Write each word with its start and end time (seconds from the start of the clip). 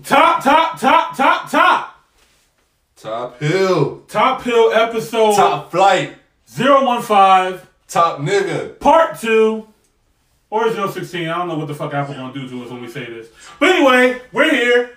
Top, 0.00 0.42
top, 0.42 0.80
top, 0.80 1.14
top, 1.14 1.50
top. 1.50 2.02
Top 2.96 3.38
Hill. 3.38 4.02
Top 4.08 4.40
Hill 4.42 4.72
episode 4.72 5.36
Top 5.36 5.70
Flight. 5.70 6.16
015, 6.46 7.60
Top 7.88 8.18
Nigga. 8.18 8.78
part 8.80 9.20
2, 9.20 9.66
or 10.48 10.70
016. 10.72 11.28
I 11.28 11.36
don't 11.36 11.48
know 11.48 11.58
what 11.58 11.68
the 11.68 11.74
fuck 11.74 11.92
Apple 11.92 12.14
gonna 12.14 12.32
do 12.32 12.48
to 12.48 12.64
us 12.64 12.70
when 12.70 12.80
we 12.80 12.88
say 12.88 13.04
this. 13.04 13.28
But 13.60 13.68
anyway, 13.68 14.22
we're 14.32 14.50
here, 14.50 14.96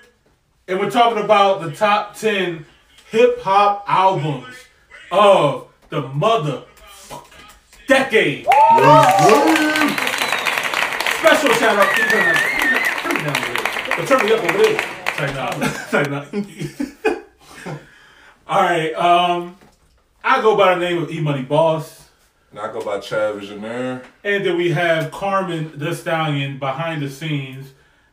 and 0.70 0.80
we're 0.80 0.90
talking 0.90 1.22
about 1.22 1.62
the 1.62 1.72
top 1.72 2.16
10 2.16 2.66
hip 3.12 3.42
hop 3.42 3.84
albums 3.88 4.56
of 5.12 5.68
the 5.90 6.04
motherfucking 6.04 7.26
decade. 7.88 8.46
Special 11.20 11.54
shout 11.56 11.80
out. 11.80 13.55
Turn 13.96 14.04
me- 14.04 14.08
turn 14.08 14.26
me 14.26 14.30
down 14.30 14.40
a 14.40 14.58
little. 14.58 14.78
But 14.78 15.90
turn 15.92 16.06
me 16.10 16.10
up 16.12 16.30
over 16.30 16.34
there. 16.34 16.36
It's 16.38 16.40
like, 16.40 16.56
nah. 16.56 16.70
It's 16.72 17.14
like, 17.14 17.66
nah. 17.66 17.74
All 18.48 18.62
right. 18.62 18.94
Um, 18.94 19.56
I 20.24 20.42
go 20.42 20.56
by 20.58 20.76
the 20.76 20.82
name 20.82 21.02
of 21.02 21.10
E 21.12 21.20
Money 21.20 21.44
Boss. 21.44 22.10
And 22.52 22.60
I 22.60 22.72
go 22.72 22.84
by 22.84 23.00
Chad 23.00 23.36
Visionaire. 23.36 24.04
And 24.24 24.46
then 24.46 24.58
we 24.58 24.72
have 24.72 25.12
Carmen 25.12 25.72
the 25.76 25.94
Stallion 25.96 26.58
behind 26.60 27.02
the 27.02 27.10
scenes. 27.10 27.72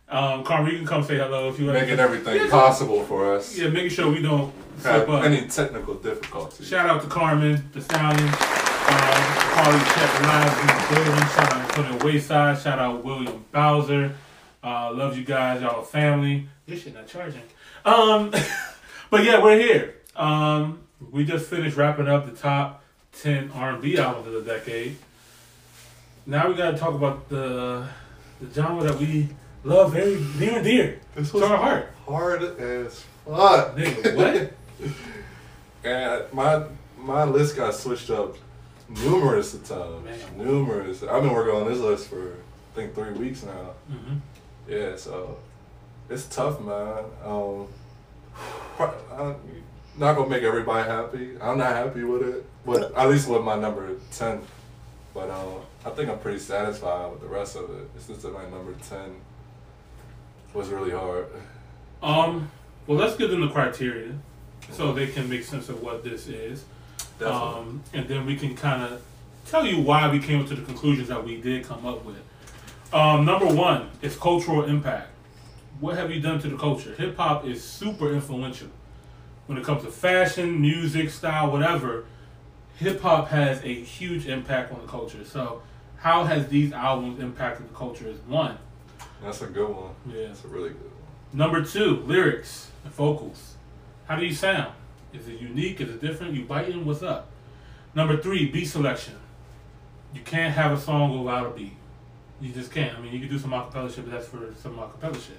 Um, 0.08 0.44
Carmen, 0.44 0.72
you 0.72 0.78
can 0.78 0.86
come 0.86 1.02
say 1.04 1.16
hello 1.16 1.48
if 1.48 1.58
you 1.58 1.66
like. 1.66 1.82
Making 1.82 1.98
everything 2.00 2.36
Yeah, 2.36 2.50
possible 2.50 3.04
for 3.04 3.34
us. 3.34 3.56
Yeah, 3.56 3.68
making 3.68 3.90
sure 3.90 4.10
we 4.10 4.20
don't 4.22 4.52
Have 4.84 5.08
up. 5.08 5.24
any 5.24 5.46
technical 5.48 5.94
difficulties. 5.94 6.66
Shout 6.68 6.88
out 6.88 7.00
to 7.02 7.08
Carmen 7.08 7.68
the 7.72 7.80
Stallion. 7.80 8.28
Um, 8.28 8.34
Carly 9.54 9.78
Check 9.78 10.20
Live 10.22 10.60
in 10.60 10.66
the 10.66 10.94
building. 10.94 11.26
Shout 11.28 11.52
out 11.52 11.70
to 11.70 11.80
Antonio 11.80 12.04
Wayside. 12.04 12.58
Shout 12.58 12.78
out 12.78 13.04
William 13.04 13.44
Bowser. 13.52 14.14
Uh, 14.62 14.92
love 14.92 15.16
you 15.16 15.24
guys. 15.24 15.60
Y'all 15.62 15.82
a 15.82 15.84
family. 15.84 16.46
This 16.66 16.82
shit 16.82 16.94
not 16.94 17.06
charging. 17.08 17.42
Um, 17.84 18.30
but 19.10 19.24
yeah, 19.24 19.42
we're 19.42 19.58
here. 19.58 19.94
Um, 20.14 20.80
we 21.10 21.24
just 21.24 21.46
finished 21.46 21.76
wrapping 21.76 22.06
up 22.08 22.26
the 22.26 22.36
top 22.36 22.82
10 23.20 23.50
R&B 23.52 23.98
albums 23.98 24.26
of 24.28 24.44
the 24.44 24.52
decade. 24.54 24.96
Now 26.26 26.48
we 26.48 26.54
gotta 26.54 26.78
talk 26.78 26.94
about 26.94 27.28
the 27.28 27.86
the 28.40 28.52
genre 28.54 28.82
that 28.84 28.98
we 28.98 29.28
love 29.64 29.92
very 29.92 30.20
near 30.38 30.56
and 30.56 30.64
dear 30.64 31.00
This 31.16 31.30
to 31.30 31.38
was 31.38 31.42
our 31.50 31.56
heart. 31.56 31.90
hard 32.06 32.42
as 32.60 33.04
fuck. 33.26 33.76
Nigga, 33.76 34.16
what? 34.16 34.52
And 35.84 36.32
my 36.32 36.62
my 36.96 37.24
list 37.24 37.56
got 37.56 37.74
switched 37.74 38.08
up 38.10 38.36
numerous 38.88 39.52
times. 39.54 40.04
Man. 40.04 40.18
Numerous. 40.36 41.02
I've 41.02 41.22
been 41.24 41.32
working 41.32 41.54
on 41.60 41.66
this 41.68 41.80
list 41.80 42.06
for 42.08 42.34
I 42.34 42.74
think 42.76 42.94
three 42.94 43.10
weeks 43.12 43.42
now. 43.42 43.72
hmm 43.90 44.18
Yeah, 44.68 44.96
so 44.96 45.38
it's 46.08 46.26
tough, 46.26 46.60
man. 46.60 47.04
Um, 47.24 47.68
I'm 49.16 49.36
not 49.98 50.16
gonna 50.16 50.28
make 50.28 50.42
everybody 50.42 50.88
happy. 50.88 51.36
I'm 51.40 51.58
not 51.58 51.72
happy 51.72 52.04
with 52.04 52.22
it, 52.22 52.46
but 52.64 52.96
at 52.96 53.08
least 53.08 53.28
with 53.28 53.42
my 53.42 53.56
number 53.56 53.94
ten. 54.12 54.40
But 55.14 55.30
um, 55.30 55.60
I 55.84 55.90
think 55.90 56.08
I'm 56.08 56.18
pretty 56.18 56.38
satisfied 56.38 57.10
with 57.10 57.20
the 57.20 57.26
rest 57.26 57.56
of 57.56 57.68
it. 57.70 57.88
It's 57.96 58.06
just 58.06 58.22
that 58.22 58.32
my 58.32 58.44
number 58.48 58.74
ten 58.88 59.16
was 60.54 60.68
really 60.68 60.90
hard. 60.90 61.26
Um, 62.02 62.50
well, 62.86 62.98
let's 62.98 63.16
give 63.16 63.30
them 63.30 63.40
the 63.40 63.48
criteria 63.48 64.12
so 64.70 64.92
they 64.92 65.06
can 65.06 65.28
make 65.28 65.44
sense 65.44 65.68
of 65.68 65.82
what 65.82 66.02
this 66.02 66.26
is. 66.28 66.64
Definitely. 67.18 67.58
Um, 67.58 67.82
and 67.92 68.08
then 68.08 68.26
we 68.26 68.36
can 68.36 68.56
kind 68.56 68.82
of 68.82 69.02
tell 69.46 69.66
you 69.66 69.80
why 69.80 70.10
we 70.10 70.18
came 70.18 70.46
to 70.46 70.54
the 70.54 70.62
conclusions 70.62 71.08
that 71.08 71.24
we 71.24 71.40
did 71.40 71.64
come 71.64 71.84
up 71.86 72.04
with. 72.04 72.22
Um, 72.92 73.24
number 73.24 73.46
one 73.46 73.88
is 74.02 74.16
cultural 74.16 74.64
impact. 74.64 75.08
What 75.80 75.96
have 75.96 76.10
you 76.10 76.20
done 76.20 76.38
to 76.40 76.48
the 76.48 76.58
culture? 76.58 76.94
Hip 76.94 77.16
hop 77.16 77.46
is 77.46 77.64
super 77.64 78.12
influential 78.12 78.68
when 79.46 79.56
it 79.56 79.64
comes 79.64 79.82
to 79.84 79.90
fashion, 79.90 80.60
music, 80.60 81.08
style, 81.08 81.50
whatever. 81.50 82.04
Hip 82.76 83.00
hop 83.00 83.28
has 83.28 83.62
a 83.64 83.72
huge 83.72 84.26
impact 84.26 84.72
on 84.72 84.82
the 84.82 84.86
culture. 84.86 85.24
So, 85.24 85.62
how 85.96 86.24
has 86.24 86.48
these 86.48 86.72
albums 86.72 87.18
impacted 87.18 87.70
the 87.70 87.74
culture? 87.74 88.06
Is 88.06 88.18
one. 88.26 88.58
That's 89.22 89.40
a 89.40 89.46
good 89.46 89.70
one. 89.70 89.94
Yeah. 90.06 90.26
That's 90.26 90.44
a 90.44 90.48
really 90.48 90.70
good 90.70 90.82
one. 90.82 90.92
Number 91.32 91.64
two, 91.64 91.96
lyrics 92.06 92.70
and 92.84 92.92
vocals. 92.92 93.54
How 94.06 94.16
do 94.16 94.26
you 94.26 94.34
sound? 94.34 94.74
Is 95.14 95.28
it 95.28 95.40
unique? 95.40 95.80
Is 95.80 95.88
it 95.88 96.00
different? 96.02 96.34
You 96.34 96.44
biting? 96.44 96.84
What's 96.84 97.02
up? 97.02 97.30
Number 97.94 98.18
three, 98.18 98.50
beat 98.50 98.66
selection. 98.66 99.14
You 100.14 100.20
can't 100.20 100.54
have 100.54 100.72
a 100.72 100.80
song 100.80 101.18
without 101.18 101.46
a 101.46 101.50
beat. 101.50 101.76
You 102.42 102.52
just 102.52 102.72
can't. 102.72 102.98
I 102.98 103.00
mean, 103.00 103.12
you 103.12 103.20
can 103.20 103.28
do 103.28 103.38
some 103.38 103.52
acapella 103.52 103.94
shit, 103.94 104.04
but 104.04 104.10
that's 104.10 104.26
for 104.26 104.52
some 104.60 104.76
acapella 104.76 105.14
shit. 105.14 105.38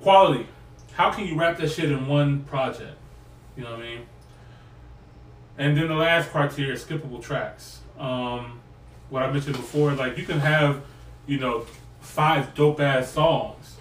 Quality. 0.00 0.46
How 0.94 1.12
can 1.12 1.26
you 1.26 1.38
wrap 1.38 1.58
that 1.58 1.70
shit 1.70 1.92
in 1.92 2.06
one 2.06 2.44
project? 2.44 2.96
You 3.56 3.64
know 3.64 3.72
what 3.72 3.80
I 3.80 3.82
mean? 3.82 4.06
And 5.58 5.76
then 5.76 5.88
the 5.88 5.94
last 5.94 6.30
criteria, 6.30 6.72
is 6.72 6.82
skippable 6.82 7.22
tracks. 7.22 7.80
Um, 7.98 8.60
what 9.10 9.22
I 9.22 9.30
mentioned 9.30 9.56
before, 9.56 9.92
like 9.92 10.16
you 10.16 10.24
can 10.24 10.40
have, 10.40 10.82
you 11.26 11.38
know, 11.38 11.66
five 12.00 12.54
dope 12.54 12.80
ass 12.80 13.10
songs, 13.10 13.76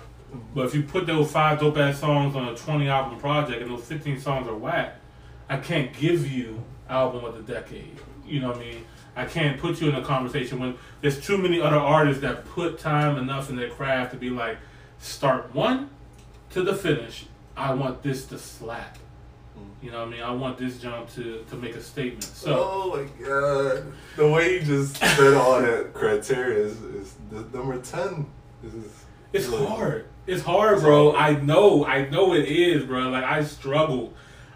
but 0.53 0.66
if 0.66 0.75
you 0.75 0.83
put 0.83 1.06
those 1.06 1.31
five 1.31 1.59
dope 1.59 1.77
ass 1.77 2.00
songs 2.00 2.35
on 2.35 2.50
a 2.50 2.56
20 2.56 2.89
album 2.89 3.19
project 3.19 3.62
and 3.62 3.72
those 3.72 3.83
15 3.85 4.19
songs 4.19 4.47
are 4.47 4.56
whack, 4.56 4.97
I 5.47 5.57
can't 5.57 5.94
give 5.94 6.29
you 6.29 6.62
album 6.89 7.23
of 7.23 7.35
the 7.35 7.53
decade. 7.53 8.00
You 8.25 8.41
know 8.41 8.50
what 8.50 8.57
I 8.57 8.59
mean? 8.59 8.85
I 9.15 9.25
can't 9.25 9.59
put 9.59 9.81
you 9.81 9.89
in 9.89 9.95
a 9.95 10.03
conversation 10.03 10.59
when 10.59 10.77
there's 11.01 11.23
too 11.25 11.37
many 11.37 11.61
other 11.61 11.77
artists 11.77 12.21
that 12.21 12.45
put 12.45 12.79
time 12.79 13.17
enough 13.17 13.49
in 13.49 13.55
their 13.55 13.69
craft 13.69 14.11
to 14.11 14.17
be 14.17 14.29
like, 14.29 14.57
start 14.99 15.53
one 15.53 15.89
to 16.51 16.63
the 16.63 16.75
finish. 16.75 17.25
I 17.55 17.73
want 17.73 18.03
this 18.03 18.25
to 18.27 18.37
slap. 18.37 18.97
Mm. 19.57 19.83
You 19.83 19.91
know 19.91 19.99
what 19.99 20.07
I 20.07 20.11
mean? 20.11 20.21
I 20.21 20.31
want 20.31 20.57
this 20.57 20.77
jump 20.77 21.09
to, 21.15 21.45
to 21.49 21.55
make 21.55 21.75
a 21.75 21.81
statement. 21.81 22.23
So 22.23 22.57
oh 22.59 22.97
my 22.97 23.25
god, 23.25 23.93
the 24.17 24.29
way 24.29 24.55
you 24.55 24.61
just 24.61 24.97
said 24.97 25.33
all 25.33 25.61
that 25.61 25.93
criteria 25.93 26.65
is, 26.65 26.81
is 26.81 27.15
the 27.31 27.41
number 27.57 27.79
ten. 27.79 28.25
Is, 28.65 29.05
It's 29.31 29.47
hard. 29.47 30.05
It's 30.27 30.41
hard, 30.43 30.79
bro. 30.79 31.15
I 31.15 31.39
know. 31.39 31.85
I 31.85 32.09
know 32.09 32.33
it 32.33 32.45
is, 32.45 32.83
bro. 32.83 33.09
Like 33.09 33.23
I 33.23 33.43
struggle. 33.43 34.13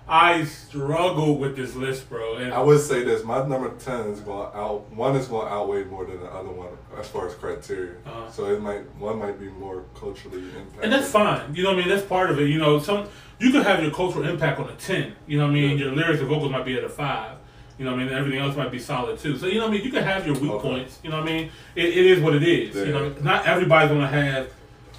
I 0.10 0.44
struggle 0.46 1.38
with 1.38 1.56
this 1.56 1.76
list, 1.76 2.10
bro. 2.10 2.38
And 2.38 2.52
I 2.54 2.62
would 2.62 2.80
say 2.82 3.04
this: 3.04 3.24
my 3.24 3.46
number 3.48 3.70
ten 3.78 4.08
is 4.08 4.20
going 4.22 4.50
out. 4.56 4.92
One 4.92 5.16
is 5.16 5.28
going 5.28 5.48
to 5.48 5.54
outweigh 5.54 5.84
more 5.84 6.06
than 6.06 6.20
the 6.20 6.26
other 6.28 6.50
one 6.50 6.70
as 7.00 7.08
far 7.08 7.28
as 7.28 7.36
criteria. 7.36 7.94
Uh-huh. 8.06 8.30
So 8.32 8.46
it 8.48 8.60
might 8.62 8.84
one 8.96 9.20
might 9.20 9.40
be 9.40 9.50
more 9.50 9.84
culturally 9.96 10.40
impacted. 10.40 10.84
and 10.84 10.92
that's 10.92 11.12
fine. 11.12 11.54
You 11.54 11.64
know 11.64 11.70
what 11.70 11.78
I 11.80 11.82
mean? 11.82 11.90
That's 11.90 12.06
part 12.06 12.32
of 12.32 12.40
it. 12.40 12.50
You 12.50 12.58
know, 12.60 12.80
some 12.80 13.08
you 13.40 13.52
could 13.52 13.64
have 13.64 13.82
your 13.84 13.92
cultural 13.92 14.28
impact 14.28 14.60
on 14.60 14.68
a 14.70 14.76
ten. 14.76 15.14
You 15.28 15.38
know 15.38 15.46
what 15.46 15.52
I 15.52 15.54
mean? 15.54 15.78
Yeah. 15.78 15.86
Your 15.86 15.96
lyrics 15.96 16.20
and 16.20 16.28
vocals 16.30 16.52
might 16.52 16.66
be 16.66 16.76
at 16.78 16.84
a 16.84 16.90
five. 16.90 17.38
You 17.78 17.86
know 17.86 17.92
what 17.92 18.02
I 18.02 18.04
mean? 18.04 18.14
Everything 18.14 18.40
else 18.40 18.58
might 18.58 18.72
be 18.72 18.80
solid 18.80 19.20
too. 19.20 19.38
So 19.38 19.46
you 19.46 19.56
know 19.56 19.62
what 19.68 19.70
I 19.70 19.74
mean? 19.76 19.84
You 19.86 19.92
can 19.92 20.04
have 20.04 20.26
your 20.26 20.36
weak 20.38 20.52
Okay. 20.52 20.68
points. 20.68 21.00
You 21.04 21.12
know 21.12 21.20
what 21.22 21.30
I 21.30 21.34
mean? 21.34 21.52
It, 21.76 21.86
it 21.86 22.06
is 22.08 22.20
what 22.20 22.34
it 22.36 22.44
is. 22.44 22.76
You 22.76 22.92
know, 22.94 23.10
not 23.22 23.46
everybody's 23.46 23.90
gonna 23.90 24.08
have 24.08 24.52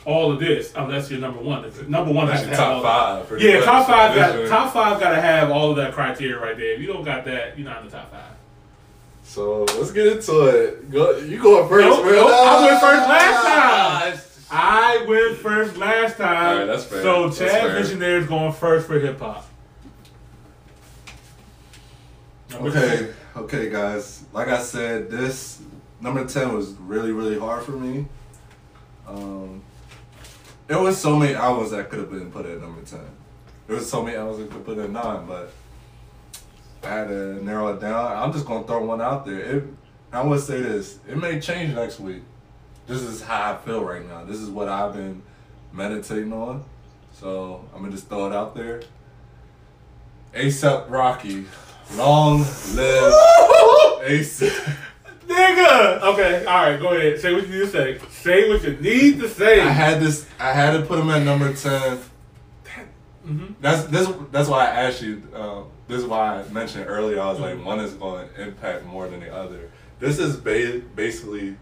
all 0.04 0.32
of 0.32 0.40
this 0.40 0.72
unless 0.76 1.10
you're 1.10 1.20
number 1.20 1.40
one. 1.40 1.64
If 1.64 1.86
number 1.88 2.12
one 2.12 2.28
has 2.28 2.42
to 2.42 2.48
have 2.48 2.58
all 2.60 2.82
top 2.82 2.82
five. 2.82 3.28
pretty 3.28 3.46
Yeah, 3.46 3.60
top 3.60 3.86
five 3.86 4.14
got 4.14 4.32
This 4.36 4.48
top 4.50 4.72
five 4.72 4.98
got 5.00 5.10
to 5.10 5.20
have 5.20 5.50
all 5.50 5.70
of 5.70 5.76
that 5.76 5.92
criteria 5.92 6.38
right 6.40 6.56
there. 6.56 6.72
If 6.74 6.80
you 6.80 6.86
don't 6.86 7.04
got 7.04 7.24
that, 7.26 7.58
you're 7.58 7.68
not 7.68 7.80
in 7.82 7.86
the 7.86 7.92
top 7.96 8.10
five. 8.10 8.22
So 9.24 9.64
let's 9.64 9.92
get 9.92 10.06
into 10.08 10.46
it. 10.46 10.90
Go, 10.90 11.16
you 11.18 11.40
going 11.40 11.68
first, 11.68 11.86
Nope, 11.86 12.04
man. 12.04 12.14
nope, 12.14 12.30
I 12.32 12.66
went 12.66 12.80
first 12.80 13.08
last 13.08 13.44
Ah, 13.46 14.10
time. 14.10 14.20
I 14.50 15.04
went 15.06 15.36
first 15.38 15.76
last 15.76 16.16
time. 16.16 16.46
All 16.52 16.56
right, 16.58 16.64
that's 16.64 16.84
fair. 16.84 17.02
So 17.02 17.26
That's 17.28 17.38
Chad 17.38 17.50
fair. 17.50 17.80
Visionaire 17.80 18.18
is 18.20 18.26
going 18.26 18.52
first 18.52 18.86
for 18.88 18.98
hip 18.98 19.20
hop. 19.20 19.46
Okay, 22.54 23.12
okay, 23.36 23.70
guys. 23.70 24.24
Like 24.32 24.48
I 24.48 24.60
said, 24.60 25.10
this 25.10 25.60
number 26.00 26.24
ten 26.26 26.52
was 26.54 26.70
really, 26.72 27.12
really 27.12 27.38
hard 27.38 27.62
for 27.62 27.72
me. 27.72 28.06
Um, 29.06 29.62
there 30.70 30.78
was 30.78 30.96
so 30.96 31.16
many 31.16 31.34
albums 31.34 31.72
that 31.72 31.90
could 31.90 31.98
have 31.98 32.12
been 32.12 32.30
put 32.30 32.46
at 32.46 32.60
number 32.60 32.80
ten. 32.82 33.00
There 33.66 33.74
was 33.74 33.90
so 33.90 34.04
many 34.04 34.16
albums 34.16 34.38
that 34.38 34.52
could 34.52 34.64
put 34.64 34.78
at 34.78 34.88
nine, 34.88 35.26
but 35.26 35.52
I 36.84 36.86
had 36.86 37.08
to 37.08 37.44
narrow 37.44 37.74
it 37.74 37.80
down. 37.80 38.16
I'm 38.16 38.32
just 38.32 38.46
gonna 38.46 38.64
throw 38.64 38.84
one 38.84 39.00
out 39.00 39.26
there. 39.26 39.40
It, 39.40 39.64
I 40.12 40.22
would 40.22 40.38
say 40.38 40.60
this: 40.60 41.00
it 41.08 41.16
may 41.16 41.40
change 41.40 41.74
next 41.74 41.98
week. 41.98 42.22
This 42.86 43.02
is 43.02 43.20
how 43.20 43.52
I 43.52 43.56
feel 43.56 43.84
right 43.84 44.06
now. 44.06 44.22
This 44.22 44.38
is 44.38 44.48
what 44.48 44.68
I've 44.68 44.92
been 44.92 45.22
meditating 45.72 46.32
on. 46.32 46.64
So 47.14 47.64
I'm 47.74 47.80
gonna 47.80 47.90
just 47.90 48.08
throw 48.08 48.28
it 48.28 48.32
out 48.32 48.54
there. 48.54 48.80
ASAP 50.34 50.88
Rocky, 50.88 51.46
long 51.96 52.42
live 52.76 53.12
ASAP. 54.04 54.76
Nigga! 55.30 56.00
Okay, 56.02 56.44
alright, 56.46 56.80
go 56.80 56.88
ahead. 56.88 57.20
Say 57.20 57.32
what 57.32 57.46
you 57.46 57.54
need 57.54 57.60
to 57.60 57.68
say. 57.70 57.98
Say 58.10 58.48
what 58.48 58.62
you 58.64 58.72
need 58.80 59.20
to 59.20 59.28
say. 59.28 59.60
I 59.60 59.68
had 59.68 60.00
this. 60.00 60.26
I 60.40 60.52
had 60.52 60.72
to 60.72 60.82
put 60.84 60.98
him 60.98 61.08
at 61.10 61.22
number 61.22 61.52
ten. 61.54 62.00
Mhm. 63.26 63.54
That's 63.60 63.84
this. 63.84 64.08
That's 64.32 64.48
why 64.48 64.64
I 64.66 64.70
asked 64.86 65.02
you. 65.02 65.22
Uh, 65.34 65.62
this 65.86 65.98
is 66.00 66.06
why 66.06 66.40
I 66.42 66.48
mentioned 66.48 66.86
earlier. 66.88 67.20
I 67.20 67.30
was 67.30 67.38
like, 67.38 67.62
one 67.64 67.78
is 67.80 67.92
going 67.94 68.28
to 68.28 68.42
impact 68.42 68.86
more 68.86 69.06
than 69.08 69.20
the 69.20 69.32
other. 69.32 69.70
This 70.00 70.18
is 70.18 70.36
ba- 70.36 70.80
basically 70.96 71.56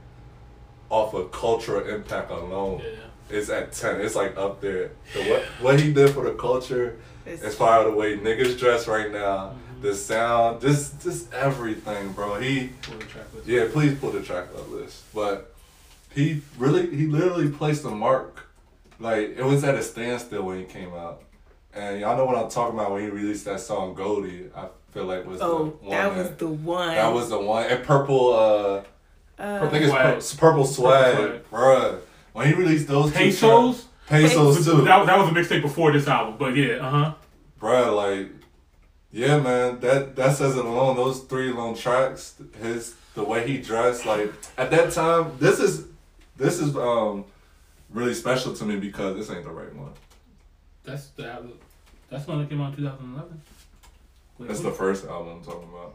off 0.89 1.13
of 1.15 1.31
cultural 1.33 1.87
impact 1.87 2.31
alone. 2.31 2.81
Yeah. 2.83 3.37
is 3.37 3.51
at 3.51 3.73
ten. 3.73 4.01
It's 4.01 4.15
like 4.15 4.39
up 4.39 4.63
there. 4.63 4.93
The, 5.13 5.25
what 5.29 5.43
what 5.61 5.81
he 5.81 5.93
did 5.93 6.11
for 6.11 6.25
the 6.25 6.33
culture, 6.33 6.97
It's- 7.27 7.43
as 7.43 7.55
far 7.55 7.81
as 7.81 7.85
the 7.91 7.93
way 7.93 8.17
niggas 8.17 8.59
dress 8.59 8.89
right 8.89 9.13
now, 9.13 9.53
the 9.81 9.95
sound, 9.95 10.61
just 10.61 11.01
just 11.03 11.33
everything, 11.33 12.13
bro. 12.13 12.39
He 12.41 12.71
Pull 12.83 12.99
the 12.99 13.05
track 13.05 13.25
list. 13.35 13.47
yeah, 13.47 13.67
please 13.73 13.99
pull 13.99 14.11
the 14.11 14.23
track 14.23 14.45
up 14.57 14.69
list. 14.71 15.03
But 15.15 15.55
he 16.15 16.43
really, 16.57 16.95
he 16.95 17.07
literally 17.07 17.49
placed 17.51 17.85
a 17.85 17.91
mark. 17.91 18.47
Like 19.01 19.37
it 19.37 19.45
was 19.45 19.63
at 19.65 19.75
a 19.77 19.83
standstill 19.83 20.43
when 20.43 20.59
he 20.59 20.65
came 20.65 20.93
out, 20.95 21.23
and 21.75 22.01
y'all 22.01 22.17
know 22.17 22.25
what 22.25 22.37
I'm 22.37 22.51
talking 22.51 22.79
about 22.79 22.93
when 22.93 23.03
he 23.03 23.09
released 23.09 23.45
that 23.45 23.61
song 23.61 23.95
Goldie. 23.95 24.51
I 24.57 24.67
feel 24.93 25.05
like 25.05 25.25
was 25.27 25.41
Oh, 25.41 25.67
the 25.81 25.87
one 25.87 25.91
that 25.91 26.17
was 26.17 26.31
the 26.37 26.49
one. 26.49 26.95
that 26.95 27.13
was 27.13 27.29
the 27.31 27.39
one. 27.39 27.65
And 27.67 27.85
purple, 27.85 28.33
uh, 28.35 28.83
I 29.39 29.45
Uh, 29.59 29.71
think 29.71 29.85
it's 29.85 29.93
Swag. 29.93 30.15
pur- 30.21 30.37
purple 30.51 30.65
swag, 30.67 31.15
Swag. 31.17 31.51
bruh. 31.53 31.99
When 32.33 32.47
he 32.49 32.55
released 32.55 32.89
those 32.89 33.13
two 33.13 33.19
Pesos. 33.19 33.85
pesos 34.09 34.65
too, 34.67 34.83
That, 34.83 35.07
that 35.07 35.19
was 35.19 35.29
a 35.29 35.33
mixtape 35.33 35.63
before 35.63 35.93
this 35.93 36.09
album, 36.09 36.35
but 36.39 36.57
yeah, 36.57 36.75
uh 36.77 36.91
huh. 36.91 37.15
bruh. 37.61 37.95
Like, 37.95 38.31
yeah, 39.11 39.39
man. 39.39 39.81
That 39.81 40.17
that 40.17 40.37
says 40.37 40.57
it 40.57 40.65
alone. 40.65 40.97
Those 40.97 41.21
three 41.21 41.53
long 41.53 41.77
tracks, 41.77 42.35
his 42.61 42.95
the 43.15 43.25
way 43.25 43.47
he 43.47 43.59
dressed, 43.59 44.07
like 44.07 44.33
at 44.57 44.71
that 44.71 44.93
time. 44.93 45.33
This 45.39 45.59
is 45.61 45.87
this 46.37 46.61
is 46.61 46.77
um 46.77 47.25
really 47.91 48.15
special 48.15 48.55
to 48.55 48.65
me 48.65 48.77
because 48.77 49.17
this 49.17 49.35
ain't 49.35 49.45
the 49.45 49.51
right 49.51 49.75
one. 49.75 49.93
That's 50.85 51.09
the 51.09 51.31
album. 51.31 51.55
That's 52.11 52.27
when 52.27 52.41
it 52.41 52.49
came 52.49 52.61
out 52.61 52.71
in 52.71 52.77
2011. 52.77 53.43
Wait, 54.39 54.49
That's 54.49 54.61
what? 54.61 54.71
the 54.71 54.75
first 54.77 55.05
album 55.07 55.39
I'm 55.39 55.45
talking 55.45 55.69
about. 55.69 55.95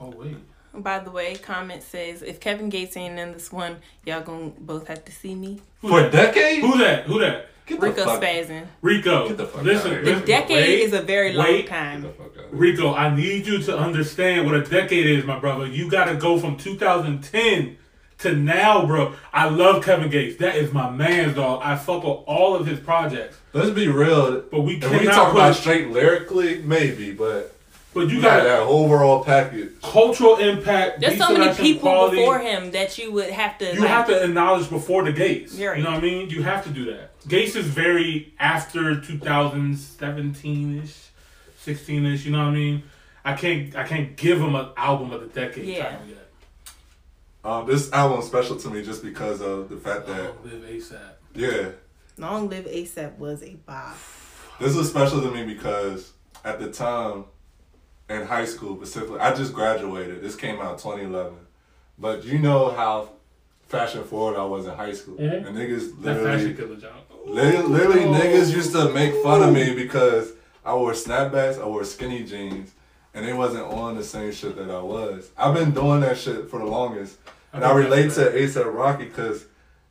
Oh 0.00 0.10
wait. 0.10 0.36
by 0.74 0.98
the 0.98 1.10
way, 1.10 1.36
comment 1.36 1.82
says 1.82 2.22
if 2.22 2.40
Kevin 2.40 2.68
Gates 2.68 2.96
ain't 2.96 3.18
in 3.18 3.32
this 3.32 3.50
one, 3.52 3.76
y'all 4.04 4.22
gonna 4.22 4.52
both 4.58 4.88
have 4.88 5.04
to 5.06 5.12
see 5.12 5.34
me. 5.34 5.60
Who 5.80 5.88
For 5.88 6.00
a 6.00 6.02
that? 6.10 6.34
decade? 6.34 6.60
Who 6.60 6.76
that? 6.78 7.04
Who 7.04 7.18
that? 7.20 7.48
Get 7.66 7.80
the 7.80 7.86
Rico 7.88 8.04
fuck, 8.04 8.22
spazzing. 8.22 8.66
Rico. 8.80 9.28
Get 9.28 9.36
the 9.38 9.46
fuck 9.46 9.62
listen, 9.62 9.92
outta 9.92 10.04
here. 10.04 10.14
The 10.20 10.26
decade 10.26 10.56
wait, 10.56 10.80
is 10.80 10.92
a 10.92 11.02
very 11.02 11.32
long 11.32 11.46
wait. 11.46 11.62
Get 11.62 11.68
time. 11.68 12.02
the 12.02 12.08
fuck 12.10 12.26
out 12.26 12.44
of 12.44 12.50
here. 12.50 12.58
Rico, 12.58 12.94
I 12.94 13.14
need 13.14 13.46
you 13.46 13.58
to 13.62 13.76
understand 13.78 14.46
what 14.46 14.54
a 14.54 14.62
decade 14.62 15.06
is, 15.06 15.24
my 15.24 15.38
brother. 15.38 15.66
You 15.66 15.90
got 15.90 16.04
to 16.06 16.14
go 16.14 16.38
from 16.38 16.56
2010 16.56 17.76
to 18.18 18.34
now, 18.34 18.86
bro. 18.86 19.14
I 19.32 19.48
love 19.48 19.84
Kevin 19.84 20.08
Gates. 20.10 20.36
That 20.38 20.56
is 20.56 20.72
my 20.72 20.90
man's 20.90 21.34
dog. 21.34 21.60
I 21.62 21.76
fuck 21.76 22.04
with 22.04 22.18
all 22.26 22.54
of 22.54 22.66
his 22.66 22.78
projects, 22.80 23.36
Let's 23.52 23.70
be 23.70 23.88
real. 23.88 24.42
but 24.50 24.60
we 24.62 24.74
If 24.76 24.82
cannot 24.82 25.00
we 25.00 25.06
talk 25.06 25.32
put. 25.32 25.38
about 25.38 25.56
straight 25.56 25.88
lyrically, 25.90 26.62
maybe, 26.62 27.12
but 27.12 27.55
but 27.96 28.08
you 28.10 28.16
you 28.16 28.22
got 28.22 28.38
got 28.38 28.44
that 28.44 28.60
overall 28.60 29.24
package. 29.24 29.70
cultural 29.82 30.36
impact. 30.36 31.00
There's 31.00 31.14
beat 31.14 31.18
so 31.18 31.28
many 31.32 31.44
selection, 31.44 31.64
people 31.64 31.80
quality. 31.90 32.16
before 32.18 32.38
him 32.38 32.70
that 32.72 32.98
you 32.98 33.10
would 33.12 33.30
have 33.30 33.56
to. 33.58 33.74
You 33.74 33.80
like, 33.80 33.88
have 33.88 34.06
to 34.08 34.22
acknowledge 34.24 34.68
before 34.70 35.02
the 35.04 35.12
Gates. 35.12 35.54
You're 35.58 35.70
right. 35.72 35.78
You 35.78 35.84
know 35.84 35.90
what 35.92 35.98
I 35.98 36.02
mean? 36.02 36.28
You 36.30 36.42
have 36.42 36.62
to 36.64 36.70
do 36.70 36.84
that. 36.92 37.10
Gates 37.26 37.56
is 37.56 37.66
very 37.66 38.32
after 38.38 39.00
2017 39.00 40.82
ish, 40.82 41.08
16 41.60 42.06
ish. 42.06 42.24
You 42.26 42.32
know 42.32 42.38
what 42.38 42.44
I 42.48 42.50
mean? 42.52 42.82
I 43.24 43.34
can't 43.34 43.74
I 43.74 43.84
can't 43.84 44.16
give 44.16 44.40
him 44.40 44.54
an 44.54 44.68
album 44.76 45.12
of 45.12 45.20
the 45.22 45.26
decade 45.28 45.64
Yeah. 45.66 45.90
title 45.90 46.06
yet. 46.08 46.28
Um, 47.44 47.66
this 47.66 47.92
album 47.92 48.20
is 48.20 48.26
special 48.26 48.56
to 48.56 48.70
me 48.70 48.82
just 48.82 49.02
because 49.02 49.40
of 49.40 49.68
the 49.68 49.76
fact 49.76 50.06
that, 50.08 50.20
Oh, 50.20 50.36
live 50.44 50.62
ASAP. 50.64 50.98
yeah, 51.34 51.68
Long 52.18 52.48
Live 52.48 52.64
ASAP 52.66 53.16
was 53.18 53.42
a 53.42 53.54
bop. 53.66 53.96
this 54.58 54.74
was 54.74 54.88
special 54.88 55.20
to 55.22 55.30
me 55.30 55.44
because 55.44 56.12
at 56.44 56.58
the 56.60 56.70
time 56.70 57.24
in 58.08 58.22
high 58.26 58.44
school 58.44 58.76
specifically, 58.76 59.18
I 59.20 59.34
just 59.34 59.52
graduated. 59.52 60.22
This 60.22 60.36
came 60.36 60.60
out 60.60 60.78
2011, 60.78 61.34
but 61.98 62.24
you 62.24 62.38
know 62.38 62.70
how 62.70 63.10
fashion 63.68 64.04
forward 64.04 64.38
I 64.38 64.44
was 64.44 64.66
in 64.66 64.74
high 64.74 64.92
school, 64.92 65.16
Mhm. 65.16 65.46
and 65.46 65.56
niggas 65.56 65.92
literally, 66.00 66.54
John. 66.80 66.92
literally 67.26 68.04
Oh. 68.04 68.12
niggas 68.12 68.54
used 68.54 68.72
to 68.72 68.90
make 68.90 69.14
fun 69.22 69.42
of 69.42 69.52
me 69.52 69.74
because 69.74 70.32
I 70.64 70.74
wore 70.74 70.92
snapbacks, 70.92 71.60
I 71.60 71.66
wore 71.66 71.84
skinny 71.84 72.22
jeans. 72.24 72.72
And 73.14 73.26
they 73.26 73.32
wasn't 73.32 73.64
on 73.64 73.96
the 73.96 74.04
same 74.04 74.30
shit 74.30 74.56
that 74.56 74.70
I 74.70 74.78
was. 74.82 75.30
I've 75.38 75.54
been 75.54 75.70
doing 75.70 76.00
that 76.02 76.18
shit 76.18 76.50
for 76.50 76.58
the 76.58 76.66
longest. 76.66 77.16
And 77.50 77.64
I 77.64 77.72
relate 77.72 78.12
to 78.12 78.30
ASAP 78.30 78.66
Rocky 78.70 79.04
because 79.06 79.46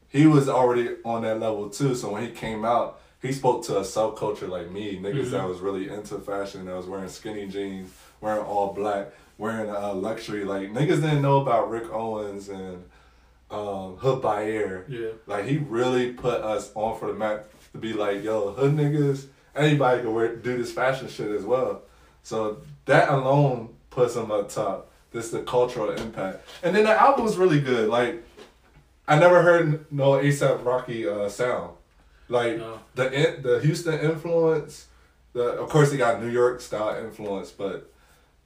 he 0.10 0.28
was 0.28 0.48
already 0.48 0.90
on 1.04 1.24
that 1.24 1.40
level 1.40 1.68
too. 1.70 1.96
So 1.96 2.12
when 2.12 2.22
he 2.22 2.30
came 2.30 2.64
out, 2.64 3.00
he 3.24 3.32
spoke 3.32 3.66
to 3.66 3.78
a 3.78 3.82
subculture 3.82 4.48
like 4.48 4.70
me, 4.70 5.00
niggas 5.02 5.32
that 5.32 5.48
was 5.50 5.60
really 5.60 5.90
into 5.90 6.20
fashion, 6.20 6.66
that 6.66 6.76
was 6.78 6.86
wearing 6.86 7.10
skinny 7.10 7.48
jeans, 7.48 7.90
wearing 8.22 8.44
all 8.44 8.74
black, 8.74 9.08
wearing 9.38 9.70
uh, 9.70 9.94
luxury. 9.94 10.44
Like 10.44 10.72
niggas 10.72 11.02
didn't 11.02 11.22
know 11.22 11.42
about 11.42 11.70
Rick 11.70 11.92
Owens 11.92 12.50
and 12.50 12.84
um, 13.52 13.98
Hood 13.98 14.22
by 14.22 14.46
Air. 14.46 14.86
Yeah. 14.88 15.10
Like 15.28 15.46
he 15.46 15.58
really 15.58 16.14
put 16.14 16.42
us 16.42 16.72
on 16.76 17.00
for 17.00 17.08
the 17.08 17.14
map 17.14 17.46
to 17.74 17.78
be 17.78 17.94
like, 17.94 18.24
yo, 18.24 18.52
hood 18.52 18.74
niggas, 18.76 19.28
anybody 19.56 20.02
can 20.02 20.14
wear 20.14 20.36
do 20.36 20.58
this 20.58 20.72
fashion 20.72 21.08
shit 21.10 21.32
as 21.32 21.44
well. 21.44 21.82
So 22.24 22.58
that 22.86 23.10
alone 23.10 23.76
puts 23.90 24.16
him 24.16 24.32
up 24.32 24.50
top. 24.50 24.92
This 25.12 25.30
the 25.30 25.44
cultural 25.44 25.92
impact, 25.92 26.46
and 26.62 26.76
then 26.76 26.84
the 26.84 26.92
album 26.92 27.24
was 27.24 27.38
really 27.38 27.62
good. 27.62 27.88
Like 27.88 28.22
I 29.08 29.18
never 29.18 29.42
heard 29.44 29.86
no 29.90 30.12
ASAP 30.14 30.66
Rocky 30.66 31.08
uh, 31.08 31.30
sound. 31.30 31.72
Like 32.28 32.58
No. 32.58 32.80
the 32.96 33.38
the 33.42 33.60
Houston 33.64 33.98
influence, 34.00 34.88
the 35.32 35.52
of 35.54 35.70
course 35.70 35.90
he 35.92 35.98
got 35.98 36.22
New 36.22 36.30
York 36.30 36.60
style 36.60 36.98
influence, 37.02 37.50
but 37.52 37.90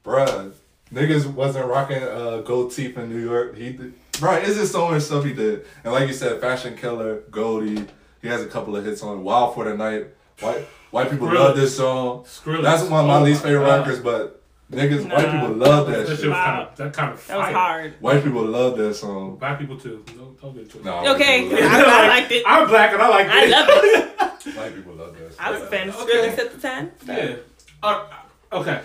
bruh, 0.04 0.52
niggas 0.92 1.26
wasn't 1.26 1.66
rocking 1.66 2.02
uh, 2.02 2.38
gold 2.44 2.72
teeth 2.72 2.96
in 2.98 3.08
New 3.10 3.22
York. 3.24 3.56
He 3.56 3.72
did, 3.72 3.94
bruh, 4.12 4.42
it's 4.42 4.56
just 4.56 4.72
so 4.72 4.88
much 4.90 5.02
stuff 5.02 5.24
he 5.24 5.32
did. 5.32 5.64
And 5.84 5.92
like 5.92 6.08
you 6.08 6.14
said, 6.14 6.40
Fashion 6.40 6.76
Killer, 6.76 7.22
Goldie, 7.30 7.86
he 8.22 8.28
has 8.28 8.42
a 8.42 8.46
couple 8.46 8.76
of 8.76 8.84
hits 8.84 9.02
on 9.02 9.22
Wild 9.24 9.54
for 9.54 9.64
the 9.64 9.76
Night. 9.76 10.06
White 10.40 10.66
white 10.90 11.10
people 11.10 11.28
Skrillex. 11.28 11.34
love 11.34 11.56
this 11.56 11.76
song. 11.76 12.24
Skrillex. 12.24 12.62
That's 12.62 12.82
one 12.84 13.00
of 13.00 13.06
my 13.06 13.18
Oh 13.18 13.22
least 13.22 13.42
favorite 13.42 13.66
God. 13.66 13.80
records, 13.86 13.98
but 14.02 14.42
niggas, 14.72 15.06
Nah. 15.06 15.14
white 15.16 15.30
people 15.30 15.48
love 15.56 15.86
that 15.88 15.98
That 15.98 16.08
shit 16.08 16.18
shit. 16.20 16.28
was 16.30 16.38
kind 16.38 16.62
of 16.68 16.76
that 16.76 16.92
kind 16.94 17.12
of 17.12 17.26
That 17.26 17.38
was 17.38 17.46
hard. 17.48 17.94
White 18.00 18.24
people 18.24 18.44
love 18.44 18.78
that 18.78 18.94
song. 18.94 19.36
Black 19.36 19.58
people 19.58 19.78
too. 19.78 20.02
Don't, 20.16 20.40
don't 20.40 20.52
get 20.54 20.62
it 20.62 20.70
twisted. 20.70 20.84
No, 20.86 21.14
Okay, 21.14 21.42
people 21.48 21.58
I, 21.62 21.82
I 22.04 22.08
liked 22.08 22.32
it. 22.32 22.42
I'm 22.46 22.68
black 22.68 22.92
and 22.94 23.02
I 23.02 23.08
like 23.08 23.26
I 23.28 23.44
it. 23.44 23.50
love 23.50 23.68
it. 23.70 23.84
it. 24.46 24.56
White 24.56 24.74
people 24.74 24.94
love 24.94 25.14
that. 25.18 25.34
I 25.38 25.50
was 25.50 25.60
a 25.60 25.64
song. 25.64 25.70
fan 25.70 25.88
of 25.90 25.96
Okay. 25.96 26.12
Skrillex 26.12 26.38
at 26.38 26.52
the 26.54 26.60
time. 26.68 26.92
Yeah. 27.06 27.36
Uh, 27.82 28.04
okay. 28.52 28.80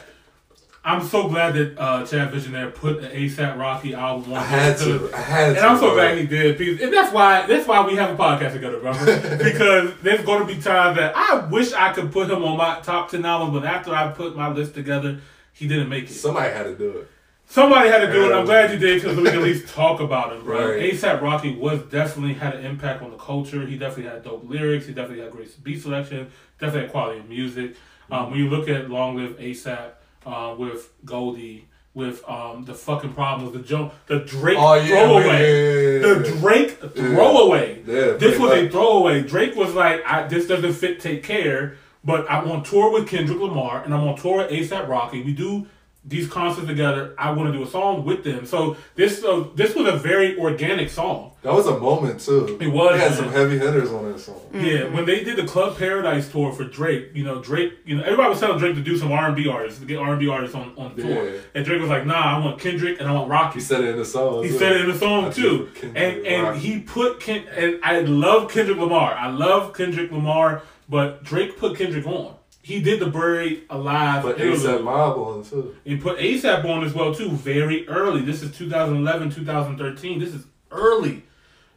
I'm 0.88 1.04
so 1.04 1.28
glad 1.28 1.56
that 1.56 1.80
uh, 1.80 2.06
Chad 2.06 2.32
Visionaire 2.32 2.74
put 2.74 3.02
the 3.02 3.08
ASAP 3.08 3.58
Rocky 3.58 3.96
album 3.96 4.32
on. 4.32 4.38
I 4.38 4.44
had 4.44 4.78
to. 4.78 5.10
I 5.16 5.18
had 5.20 5.54
to. 5.54 5.58
And 5.58 5.66
I'm 5.66 5.78
so 5.78 5.88
bro. 5.88 5.96
glad 5.96 6.18
he 6.20 6.28
did, 6.28 6.60
because, 6.60 6.80
and 6.80 6.94
that's 6.94 7.12
why 7.12 7.48
that's 7.48 7.68
why 7.68 7.84
we 7.88 7.96
have 7.96 8.12
a 8.12 8.16
podcast 8.16 8.54
together, 8.54 8.80
brother. 8.80 9.38
because 9.44 10.00
there's 10.04 10.24
going 10.24 10.46
to 10.46 10.46
be 10.46 10.62
times 10.62 10.98
that 10.98 11.14
I 11.18 11.48
wish 11.48 11.74
I 11.74 11.92
could 11.92 12.12
put 12.12 12.30
him 12.30 12.44
on 12.44 12.56
my 12.58 12.80
top 12.82 13.10
ten 13.10 13.26
albums, 13.26 13.60
but 13.60 13.66
after 13.68 13.96
I 13.96 14.12
put 14.12 14.36
my 14.36 14.50
list 14.50 14.76
together, 14.76 15.22
he 15.54 15.68
didn't 15.68 15.90
make 15.90 16.04
it. 16.04 16.14
Somebody 16.14 16.54
had 16.54 16.64
to 16.66 16.78
do 16.78 17.00
it. 17.00 17.08
Somebody 17.48 17.90
had 17.90 18.06
to 18.06 18.12
do 18.12 18.30
it. 18.30 18.36
I'm 18.36 18.46
glad 18.46 18.72
you 18.72 18.78
did 18.78 19.02
because 19.02 19.18
we 19.18 19.24
can 19.24 19.36
at 19.36 19.42
least 19.42 19.68
talk 19.74 20.00
about 20.02 20.34
him, 20.34 20.44
bro. 20.44 20.70
Right. 20.70 20.94
ASAP 20.94 21.20
Rocky 21.20 21.56
was 21.56 21.82
definitely 21.84 22.36
had 22.36 22.56
an 22.56 22.64
impact 22.64 23.02
on 23.02 23.10
the 23.10 23.18
culture. 23.18 23.66
He 23.66 23.78
definitely 23.78 24.12
had 24.12 24.24
dope 24.24 24.48
lyrics. 24.48 24.86
He 24.86 24.94
definitely 24.94 25.24
had 25.24 25.32
great 25.32 25.64
beat 25.64 25.82
selection. 25.82 26.32
Definitely 26.60 26.82
had 26.82 26.92
quality 26.92 27.20
of 27.22 27.30
music. 27.30 27.76
Um, 28.12 28.30
when 28.30 28.40
you 28.40 28.50
look 28.50 28.70
at 28.70 28.90
Long 28.90 29.16
Live 29.16 29.38
ASAP 29.40 29.94
uh, 30.26 30.56
with 30.58 30.92
Goldie, 31.04 31.68
with 31.94 32.28
um, 32.30 32.66
the 32.66 32.74
fucking 32.74 33.14
problems, 33.14 33.54
the 33.54 33.60
Joe, 33.60 33.92
the 34.08 34.20
Drake 34.20 34.58
Oh 34.60 34.74
yeah, 34.76 34.88
throwaway, 34.88 35.26
yeah, 35.26 36.08
yeah, 36.08 36.20
the. 36.20 36.38
Drake 36.40 36.72
throwaway. 36.96 37.82
This 37.84 38.40
was 38.40 38.52
a 38.52 38.70
throwaway. 38.70 39.22
Drake 39.24 39.56
was 39.56 39.74
like, 39.74 40.04
I, 40.06 40.28
"This 40.28 40.48
doesn't 40.48 40.74
fit. 40.74 41.00
Take 41.00 41.24
care." 41.24 41.78
But 42.04 42.30
I'm 42.30 42.52
on 42.52 42.64
tour 42.64 42.92
with 42.92 43.08
Kendrick 43.08 43.40
Lamar, 43.40 43.84
and 43.84 43.92
I'm 43.92 44.08
on 44.08 44.16
tour 44.16 44.38
with 44.38 44.52
ASAP 44.52 44.88
Rocky. 44.88 45.24
We 45.24 45.34
do 45.34 45.66
these 46.08 46.28
concerts 46.28 46.68
together. 46.68 47.16
I 47.18 47.32
want 47.32 47.52
to 47.52 47.58
do 47.58 47.64
a 47.64 47.68
song 47.68 48.06
with 48.06 48.24
them. 48.24 48.46
So 48.46 48.78
this, 48.96 49.24
uh, 49.24 49.46
this 49.56 49.74
was 49.74 49.88
a 49.88 49.98
very 49.98 50.38
organic 50.38 50.90
song. 50.92 51.32
That 51.42 51.54
was 51.54 51.66
a 51.68 51.80
moment 51.80 52.20
too. 52.22 52.58
It 52.62 52.68
was, 52.68 52.94
He 52.96 53.00
had 53.02 53.12
man. 53.12 53.18
some 53.18 53.32
heavy 53.32 53.58
hitters 53.58 53.92
on 53.92 54.12
that 54.12 54.20
song. 54.20 54.40
Yeah, 54.54 54.86
when 54.86 55.06
they 55.06 55.24
did 55.24 55.36
the 55.38 55.46
Club 55.46 55.78
Paradise 55.78 56.32
tour 56.32 56.52
for 56.52 56.64
Drake, 56.64 57.10
you 57.14 57.24
know 57.24 57.42
Drake, 57.42 57.74
you 57.86 57.96
know 57.98 58.04
everybody 58.04 58.30
was 58.30 58.40
telling 58.40 58.58
Drake 58.60 58.76
to 58.76 58.82
do 58.82 58.98
some 58.98 59.12
R 59.12 59.28
and 59.28 59.36
B 59.36 59.48
artists, 59.48 59.80
to 59.80 59.86
get 59.86 59.98
R 59.98 60.12
and 60.12 60.20
B 60.20 60.28
artists 60.28 60.56
on 60.56 60.74
on 60.78 60.96
tour, 60.96 61.30
Yeah. 61.34 61.40
and 61.56 61.64
Drake 61.66 61.82
was 61.82 61.90
like, 61.90 62.06
"Nah, 62.06 62.38
I 62.38 62.44
want 62.44 62.60
Kendrick 62.60 63.00
and 63.00 63.08
I 63.08 63.12
want 63.14 63.30
Rocky." 63.30 63.60
He 63.60 63.66
said 63.66 63.82
it 63.82 63.90
in 63.90 63.98
the 63.98 64.06
song. 64.06 64.44
He 64.44 64.50
too. 64.50 64.58
said 64.58 64.72
it 64.74 64.82
in 64.82 64.92
the 64.92 64.98
song 64.98 65.26
I 65.26 65.30
too, 65.32 65.70
Kendrick 65.76 66.04
and 66.04 66.26
and 66.28 66.44
Rocky. 66.48 66.60
he 66.60 66.80
put 66.80 67.20
Ken 67.20 67.44
and 67.56 67.80
I 67.84 68.00
love 68.02 68.52
Kendrick 68.52 68.78
Lamar. 68.80 69.14
I 69.14 69.30
love 69.30 69.74
Kendrick 69.76 70.12
Lamar, 70.12 70.64
but 70.90 71.24
Drake 71.24 71.58
put 71.60 71.78
Kendrick 71.78 72.08
on. 72.08 72.34
He 72.66 72.82
did 72.82 73.00
the 73.00 73.06
Buried 73.06 73.66
Alive. 73.70 74.24
But 74.24 74.42
interlude. 74.42 74.82
ASAP 74.82 74.84
Mob 74.84 75.18
on 75.20 75.44
too. 75.44 75.76
He 75.84 75.98
put 75.98 76.18
ASAP 76.18 76.66
on 76.66 76.84
as 76.84 76.96
well 76.96 77.14
too, 77.14 77.30
very 77.30 77.88
early. 77.88 78.24
This 78.26 78.42
is 78.42 78.58
2011, 78.58 79.30
2013. 79.30 80.20
This 80.20 80.34
is 80.34 80.48
early, 80.72 81.22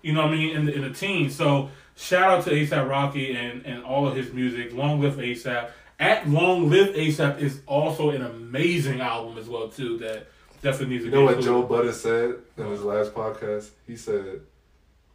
you 0.00 0.14
know 0.14 0.22
what 0.22 0.32
I 0.32 0.36
mean, 0.36 0.56
in 0.56 0.64
the, 0.64 0.72
in 0.72 0.80
the 0.80 0.90
teens. 0.90 1.36
So 1.36 1.68
shout 1.94 2.30
out 2.30 2.44
to 2.44 2.52
ASAP 2.52 2.88
Rocky 2.88 3.36
and, 3.36 3.66
and 3.66 3.84
all 3.84 4.08
of 4.08 4.16
his 4.16 4.32
music. 4.32 4.72
Long 4.72 4.98
Live 5.02 5.16
ASAP. 5.16 5.68
At 6.00 6.26
Long 6.26 6.70
Live 6.70 6.94
ASAP 6.94 7.38
is 7.38 7.60
also 7.66 8.08
an 8.08 8.22
amazing 8.22 9.02
album 9.02 9.36
as 9.36 9.46
well 9.46 9.68
too 9.68 9.98
that 9.98 10.28
definitely 10.62 10.94
needs 10.94 11.04
to 11.04 11.10
You 11.10 11.16
know 11.16 11.24
what 11.24 11.42
Joe. 11.42 11.64
Budden 11.64 11.92
said 11.92 12.36
in 12.56 12.64
his 12.64 12.80
last 12.80 13.12
podcast? 13.12 13.68
He 13.86 13.94
said, 13.94 14.40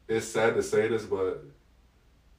"It's 0.07 0.27
sad 0.27 0.53
to 0.53 0.61
say 0.61 0.87
this, 0.87 1.03
but 1.03 1.43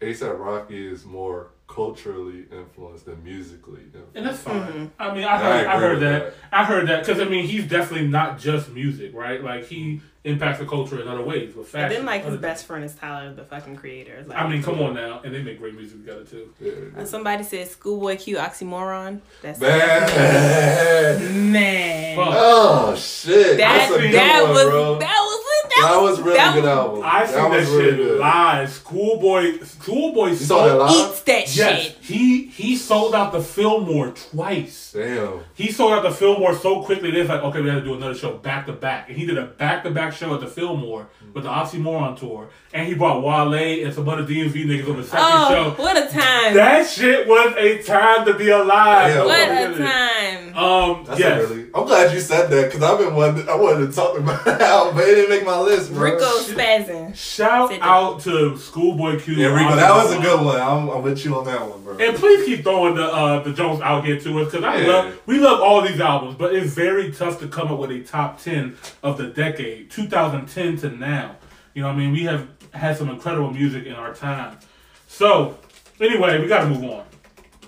ASAP 0.01 0.39
Rocky 0.39 0.87
is 0.87 1.05
more 1.05 1.49
culturally 1.67 2.45
influenced 2.53 3.07
than 3.07 3.23
musically 3.25 3.81
influenced. 3.83 4.17
And 4.17 4.27
that's 4.27 4.39
fine. 4.39 4.61
Mm-hmm. 4.63 4.85
I 4.99 5.15
mean, 5.15 5.25
I 5.25 5.35
I 5.35 5.39
heard, 5.39 5.67
I, 5.67 5.75
agree 5.75 5.89
heard 5.89 6.01
that. 6.01 6.25
that. 6.25 6.35
I 6.53 6.65
heard 6.65 6.89
that 6.89 7.07
because 7.07 7.21
I 7.21 7.25
mean, 7.25 7.47
he's 7.47 7.67
definitely 7.67 8.09
not 8.09 8.39
just 8.39 8.71
music, 8.71 9.15
right? 9.15 9.43
Like 9.43 9.65
he 9.67 10.01
impacts 10.25 10.59
the 10.59 10.65
culture 10.67 11.01
in 11.03 11.07
other 11.07 11.23
ways 11.23 11.55
with 11.55 11.67
And 11.67 11.83
fashion. 11.83 11.97
then 11.99 12.07
like 12.07 12.25
his 12.25 12.39
best 12.39 12.65
friend 12.67 12.83
is 12.85 12.95
Tyler, 12.95 13.33
the 13.35 13.45
fucking 13.45 13.77
creator. 13.77 14.25
Like, 14.27 14.39
I 14.39 14.49
mean, 14.49 14.63
come 14.63 14.81
on 14.81 14.95
now, 14.95 15.21
and 15.23 15.35
they 15.35 15.43
make 15.43 15.59
great 15.59 15.75
music 15.75 15.99
together 16.01 16.25
too. 16.25 16.53
Yeah. 16.61 16.73
Uh, 17.03 17.05
Somebody 17.05 17.45
said 17.45 17.69
Schoolboy 17.69 18.17
Q 18.17 18.37
oxymoron. 18.39 19.21
That's 19.43 19.61
Man. 19.61 21.53
man. 21.53 22.17
Fuck. 22.17 22.29
Oh 22.37 22.95
shit. 22.97 23.57
That 23.59 23.89
That's 23.89 23.95
a 23.95 23.99
good 24.01 24.15
that 24.15 24.43
one, 24.45 24.53
was 24.53 24.65
bro. 24.65 24.99
that 24.99 25.19
was 25.21 25.41
it. 25.41 25.45
That 25.81 26.01
was 26.01 26.21
really 26.21 26.37
that 26.37 26.55
good 26.55 26.63
was- 26.63 26.71
album. 26.71 27.03
I 27.05 27.27
seen 27.27 27.35
that 27.37 27.51
that, 27.51 27.51
was 27.61 27.69
really 27.71 27.91
shit 27.91 27.97
good. 27.97 28.21
live. 28.21 28.71
Schoolboy, 28.73 29.59
Schoolboy 29.65 30.27
You 30.29 30.35
saw 30.37 30.63
that 30.65 30.69
sold. 30.71 30.81
live? 31.01 31.11
Eats 31.11 31.21
that 31.23 31.57
Yes, 31.57 31.83
shit. 31.83 31.97
he 32.01 32.47
he 32.47 32.77
sold 32.77 33.15
out 33.15 33.33
the 33.33 33.41
Fillmore 33.43 34.11
twice. 34.11 34.93
Damn. 34.95 35.41
He 35.55 35.73
sold 35.73 35.93
out 35.93 36.03
the 36.05 36.13
Fillmore 36.13 36.55
so 36.55 36.83
quickly. 36.83 37.11
They 37.11 37.21
was 37.21 37.29
like, 37.29 37.43
okay, 37.43 37.61
we 37.61 37.69
had 37.69 37.77
to 37.77 37.85
do 37.85 37.95
another 37.95 38.15
show 38.15 38.33
back 38.39 38.67
to 38.67 38.73
back, 38.73 39.09
and 39.09 39.19
he 39.19 39.27
did 39.27 39.37
a 39.37 39.47
back 39.47 39.83
to 39.85 39.91
back 39.91 40.13
show 40.15 40.35
at 40.35 40.41
the 40.41 40.47
Fillmore 40.47 41.09
with 41.33 41.45
the 41.45 41.51
Oxymoron 41.51 42.19
tour, 42.19 42.49
and 42.73 42.87
he 42.87 42.95
brought 42.95 43.23
Wale 43.23 43.55
and 43.85 43.93
some 43.95 44.09
other 44.09 44.23
DMV 44.25 44.65
niggas 44.67 44.89
on 44.89 44.97
the 44.97 45.05
second 45.05 45.27
Oh, 45.29 45.49
show. 45.77 45.83
what 45.83 45.97
a 45.97 46.09
time! 46.13 46.55
That 46.55 46.87
shit 46.89 47.27
was 47.27 47.55
a 47.57 47.83
time 47.83 48.25
to 48.27 48.35
be 48.35 48.49
alive. 48.51 49.15
Damn. 49.15 49.27
what 49.27 49.49
Nobody 49.49 49.83
a 49.83 49.87
time! 49.87 50.57
Um, 50.57 51.05
That's 51.05 51.19
yes. 51.21 51.51
really. 51.51 51.63
I'm 51.75 51.85
glad 51.87 52.15
you 52.15 52.21
said 52.21 52.49
that 52.51 52.67
because 52.71 52.83
I've 52.83 52.99
been 52.99 53.15
wanting. 53.15 53.49
I 53.49 53.57
wanted 53.57 53.89
to 53.89 53.93
talk 53.93 54.17
about 54.19 54.45
that 54.45 54.61
album, 54.61 54.95
but 54.97 55.09
it 55.09 55.15
didn't 55.17 55.31
make 55.31 55.45
my 55.45 55.59
list, 55.59 55.93
bro. 55.93 56.13
Rico 56.13 56.25
spazzing. 56.41 57.15
Shout 57.17 57.71
Said 57.71 57.81
that. 57.81 57.85
out 57.87 58.21
to 58.21 58.57
Schoolboy 58.57 59.19
Q. 59.21 59.35
Yeah, 59.35 59.49
Rico, 59.49 59.75
that 59.77 59.91
was 59.93 60.13
a 60.13 60.21
good 60.21 60.45
one. 60.45 60.61
I'm, 60.61 60.89
I'm 60.91 61.03
with 61.03 61.25
you 61.25 61.37
on 61.37 61.45
that 61.47 61.69
one, 61.69 61.83
bro. 61.83 61.97
And 61.99 62.17
please 62.17 62.45
keep 62.47 62.63
throwing 62.63 62.95
the 62.95 63.05
uh, 63.05 63.43
the 63.43 63.53
Jones 63.53 63.81
out 63.81 64.05
here 64.05 64.19
to 64.21 64.41
us 64.41 64.53
because 64.53 64.65
I 64.65 64.77
Yeah. 64.83 64.87
love 64.89 65.21
we 65.27 65.39
love 65.39 65.61
all 65.61 65.83
these 65.83 66.01
albums, 66.01 66.37
but 66.39 66.55
it's 66.55 66.73
very 66.73 67.11
tough 67.13 67.41
to 67.41 67.49
come 67.49 67.69
up 67.73 67.79
with 67.81 67.91
a 67.91 68.01
top 68.05 68.41
ten 68.41 68.77
of 69.03 69.19
the 69.19 69.27
decade, 69.29 69.91
2010 70.11 70.79
to 70.79 70.97
now. 70.97 71.37
You 71.75 71.83
know, 71.83 71.89
I 71.89 71.95
mean, 71.95 72.13
we 72.13 72.25
have 72.25 72.49
had 72.73 72.97
some 72.97 73.09
incredible 73.11 73.51
music 73.51 73.87
in 73.87 73.95
our 73.95 74.15
time. 74.15 74.59
So, 75.07 75.59
anyway, 76.01 76.41
we 76.41 76.47
got 76.47 76.63
to 76.63 76.69
move 76.69 76.85
on. 76.85 77.05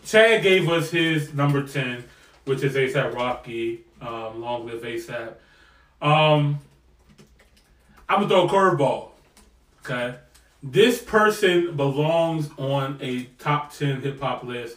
Chad 0.04 0.42
gave 0.42 0.68
us 0.68 0.90
his 0.90 1.34
number 1.34 1.66
ten, 1.66 2.04
which 2.44 2.62
is 2.62 2.74
ASAP 2.74 3.14
Rocky. 3.14 3.80
Um, 4.00 4.40
Long 4.40 4.66
live 4.66 4.82
ASAP. 4.82 5.34
Um, 6.00 6.60
I'm 8.08 8.20
gonna 8.20 8.28
throw 8.28 8.46
a 8.46 8.48
curveball. 8.48 9.10
Okay. 9.84 10.16
This 10.62 11.00
person 11.00 11.76
belongs 11.76 12.50
on 12.56 12.98
a 13.00 13.24
top 13.38 13.72
10 13.72 14.02
hip 14.02 14.20
hop 14.20 14.42
list, 14.42 14.76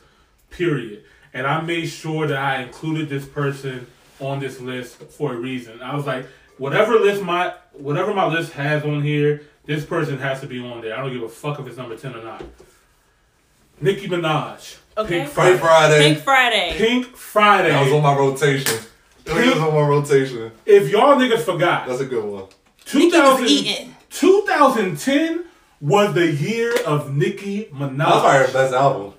period. 0.50 1.04
And 1.34 1.48
I 1.48 1.62
made 1.62 1.88
sure 1.88 2.28
that 2.28 2.38
I 2.38 2.62
included 2.62 3.10
this 3.10 3.26
person 3.26 3.88
on 4.20 4.40
this 4.40 4.60
list 4.60 4.96
for 4.98 5.34
a 5.34 5.38
reason. 5.38 5.82
I 5.82 5.96
was 5.96 6.06
like, 6.06 6.26
whatever 6.60 7.00
list 7.00 7.24
my 7.24 7.54
whatever 7.74 8.14
my 8.14 8.28
list 8.28 8.52
has 8.54 8.84
on 8.84 9.02
here, 9.02 9.42
this 9.66 9.86
person 9.86 10.20
has 10.20 10.42
to 10.42 10.48
be 10.48 10.60
on 10.60 10.82
there. 10.82 10.96
I 10.98 11.02
don't 11.02 11.12
give 11.14 11.24
a 11.24 11.30
fuck 11.30 11.60
if 11.60 11.66
it's 11.68 11.78
number 11.78 11.96
10 11.98 12.16
or 12.16 12.24
not. 12.24 12.44
Nicki 13.82 14.08
Minaj. 14.08 14.78
Okay. 14.98 15.20
Pink 15.22 15.30
Friday, 15.30 15.58
Friday. 15.58 15.58
Friday. 15.58 16.08
Pink 16.14 16.24
Friday. 16.24 16.78
Pink 16.78 17.06
Friday. 17.16 17.70
That 17.70 17.84
was 17.86 17.94
on 17.94 18.04
my 18.04 18.18
rotation. 18.18 18.78
That 19.26 19.46
was 19.56 19.58
on 19.64 19.74
my 19.74 19.88
rotation. 19.88 20.52
if 20.66 20.90
y'all 20.90 21.16
niggas 21.16 21.42
forgot, 21.44 21.88
That's 21.88 22.02
a 22.02 22.06
good 22.06 22.26
one. 22.26 22.46
Nicki 22.94 23.18
was 23.18 23.40
2000 24.10 24.98
2010 24.98 25.46
was 25.82 26.14
the 26.14 26.30
year 26.32 26.76
of 26.86 27.16
Nicki 27.16 27.66
Minaj. 27.66 27.98
That's 27.98 28.20
probably 28.22 28.48
her 28.48 28.54
best 28.54 28.74
album. 28.74 29.14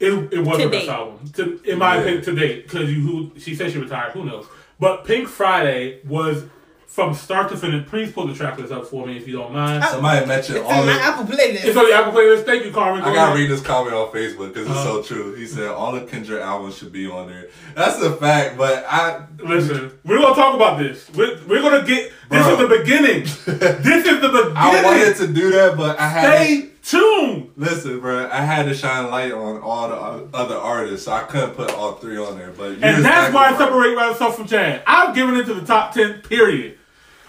It, 0.00 0.12
it 0.32 0.38
was 0.40 0.56
To 0.58 0.64
her 0.64 0.68
best 0.70 0.88
album, 0.88 1.28
to, 1.34 1.62
in 1.64 1.78
my 1.78 1.94
Yeah. 1.94 2.00
opinion, 2.00 2.24
to 2.24 2.34
date. 2.34 2.62
Because 2.64 2.88
who 2.90 3.30
she 3.38 3.54
said 3.54 3.70
she 3.70 3.78
retired, 3.78 4.12
who 4.12 4.24
knows? 4.24 4.46
But 4.78 5.04
Pink 5.04 5.28
Friday 5.28 6.00
was 6.04 6.44
from 6.86 7.12
start 7.14 7.50
to 7.50 7.56
finish. 7.56 7.86
Please 7.88 8.10
pull 8.10 8.26
the 8.26 8.34
track 8.34 8.58
list 8.58 8.72
up 8.72 8.86
for 8.86 9.06
me 9.06 9.18
if 9.18 9.28
you 9.28 9.36
don't 9.36 9.52
mind. 9.52 9.84
Somebody 9.84 10.24
mentioned 10.24 10.58
It's 10.58 10.66
all 10.66 10.80
in 10.80 10.86
my 10.86 10.94
the. 10.94 11.00
Apple 11.00 11.24
playlist. 11.24 11.64
it's 11.64 11.76
on 11.76 11.84
the 11.84 11.94
Apple 11.94 12.12
playlist. 12.12 12.44
Thank 12.44 12.64
you, 12.64 12.72
Carmen. 12.72 13.02
Go 13.02 13.10
I 13.10 13.14
gotta 13.14 13.32
ahead. 13.32 13.38
read 13.38 13.50
this 13.50 13.60
comment 13.60 13.94
on 13.94 14.08
Facebook 14.08 14.54
because 14.54 14.66
it's 14.66 14.82
so 14.82 15.00
uh-huh. 15.00 15.02
true. 15.02 15.34
He 15.34 15.46
said 15.46 15.68
all 15.68 15.92
the 15.92 16.06
Kendrick 16.06 16.40
albums 16.40 16.78
should 16.78 16.92
be 16.92 17.06
on 17.06 17.28
there. 17.28 17.48
That's 17.74 18.00
a 18.00 18.16
fact, 18.16 18.56
but 18.56 18.86
I 18.88 19.26
Listen, 19.40 19.92
we're 20.04 20.20
gonna 20.20 20.34
talk 20.34 20.54
about 20.54 20.78
this. 20.78 21.10
We're, 21.10 21.38
we're 21.46 21.60
gonna 21.60 21.86
get. 21.86 22.12
This 22.30 22.46
is 22.46 22.58
the 22.58 22.78
beginning. 22.78 23.22
this 23.44 24.06
is 24.06 24.20
the 24.20 24.28
beginning. 24.28 24.56
I 24.56 24.82
wanted 24.82 25.16
to 25.16 25.26
do 25.26 25.50
that, 25.52 25.76
but 25.76 25.98
I 26.00 26.08
had 26.08 26.42
Stay 26.42 26.70
tuned. 26.90 27.50
listen, 27.56 28.00
bro. 28.00 28.28
I 28.30 28.40
had 28.40 28.64
to 28.66 28.74
shine 28.74 29.10
light 29.10 29.32
on 29.32 29.60
all 29.60 29.88
the 29.88 30.36
other 30.36 30.56
artists, 30.56 31.06
so 31.06 31.12
I 31.12 31.22
couldn't 31.24 31.54
put 31.54 31.70
all 31.72 31.92
three 31.94 32.16
on 32.16 32.38
there. 32.38 32.50
But 32.52 32.72
And 32.82 33.04
that's 33.04 33.34
why 33.34 33.48
I 33.52 33.56
separate 33.58 33.94
myself 33.96 34.36
from 34.36 34.46
Chad. 34.46 34.82
I've 34.86 35.14
given 35.14 35.36
it 35.36 35.44
to 35.46 35.54
the 35.54 35.66
top 35.66 35.92
ten. 35.92 36.20
Period. 36.22 36.78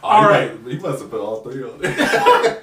Oh, 0.03 0.07
all 0.09 0.23
right. 0.29 0.51
you 0.65 0.79
must 0.79 1.01
have 1.01 1.09
put 1.09 1.19
all 1.19 1.41
three 1.41 1.63
on 1.63 1.77
there. 1.81 2.61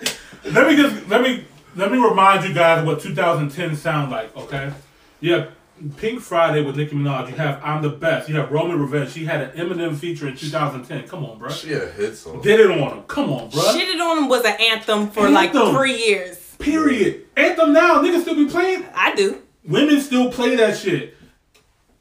let 0.53 0.67
me 0.69 0.77
just 0.77 1.09
let 1.09 1.21
me 1.23 1.45
let 1.77 1.91
me 1.91 1.99
remind 1.99 2.47
you 2.49 2.55
guys 2.55 2.85
what 2.87 3.01
2010 3.01 3.77
sound 3.77 4.11
like. 4.13 4.35
Okay, 4.37 4.73
you 5.21 5.33
have 5.33 5.51
Pink 5.97 6.21
Friday 6.21 6.63
with 6.63 6.77
Nicki 6.77 6.95
Minaj. 6.95 7.29
You 7.31 7.35
have 7.37 7.61
I'm 7.65 7.83
the 7.83 7.91
Best. 7.91 8.29
You 8.29 8.37
have 8.37 8.53
Roman 8.53 8.81
Revenge. 8.81 9.11
She 9.11 9.25
had 9.25 9.41
an 9.41 9.51
Eminem 9.57 9.97
feature 9.97 10.29
in 10.29 10.37
2010. 10.37 11.09
Come 11.09 11.25
on, 11.25 11.39
bro. 11.39 11.49
she 11.51 11.73
a 11.73 11.87
hit 11.87 12.15
song. 12.17 12.41
Did 12.41 12.61
it 12.61 12.71
on 12.71 12.99
him. 12.99 13.03
Come 13.05 13.31
on, 13.33 13.51
bro. 13.51 13.61
Shit 13.73 13.89
It 13.89 14.01
On 14.01 14.19
Him 14.19 14.29
was 14.29 14.45
an 14.45 14.55
anthem 14.61 15.11
for 15.11 15.29
like 15.29 15.51
three 15.51 15.97
years. 16.07 16.44
Period. 16.59 17.27
Anthem 17.37 17.73
now. 17.73 18.01
Niggas 18.03 18.23
still 18.23 18.35
be 18.37 18.47
playing. 18.47 18.85
I 18.95 19.15
do. 19.15 19.41
Women 19.65 20.01
still 20.01 20.31
play 20.31 20.57
that 20.57 20.77
shit. 20.77 21.17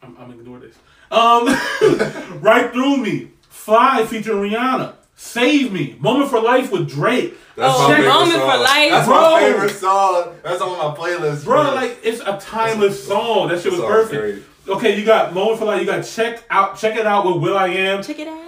I'm, 0.01 0.15
I'm 0.17 0.31
ignore 0.31 0.59
this. 0.59 0.75
Um, 1.11 1.47
right 2.41 2.71
through 2.71 2.97
me. 2.97 3.29
Fly 3.49 4.05
featuring 4.05 4.51
Rihanna. 4.51 4.95
Save 5.15 5.71
me. 5.71 5.95
Moment 5.99 6.29
for 6.29 6.41
Life 6.41 6.71
with 6.71 6.89
Drake. 6.89 7.35
That's 7.55 7.73
Oh, 7.77 7.87
my 7.87 7.95
favorite 7.95 8.09
Moment 8.09 8.31
song. 8.33 8.51
for 8.51 8.57
Life. 8.57 8.89
That's 8.91 9.07
Bro. 9.07 9.21
my 9.21 9.39
favorite 9.39 9.69
song. 9.75 10.35
That's 10.43 10.61
on 10.61 10.77
my 10.77 10.95
playlist, 10.97 11.43
Bro, 11.45 11.75
like 11.75 11.99
it's 12.03 12.19
a 12.21 12.37
timeless 12.41 13.07
song. 13.07 13.49
That 13.49 13.61
shit 13.61 13.71
was 13.71 13.81
perfect. 13.81 14.21
great. 14.65 14.75
Okay, 14.75 14.99
you 14.99 15.05
got 15.05 15.33
Moment 15.33 15.59
for 15.59 15.65
Life. 15.65 15.79
You 15.81 15.85
got 15.85 16.01
check 16.03 16.43
out, 16.49 16.77
check 16.77 16.97
it 16.97 17.05
out 17.05 17.25
with 17.25 17.41
will.i.am. 17.43 18.01
Check 18.03 18.19
it 18.19 18.27
out. 18.27 18.42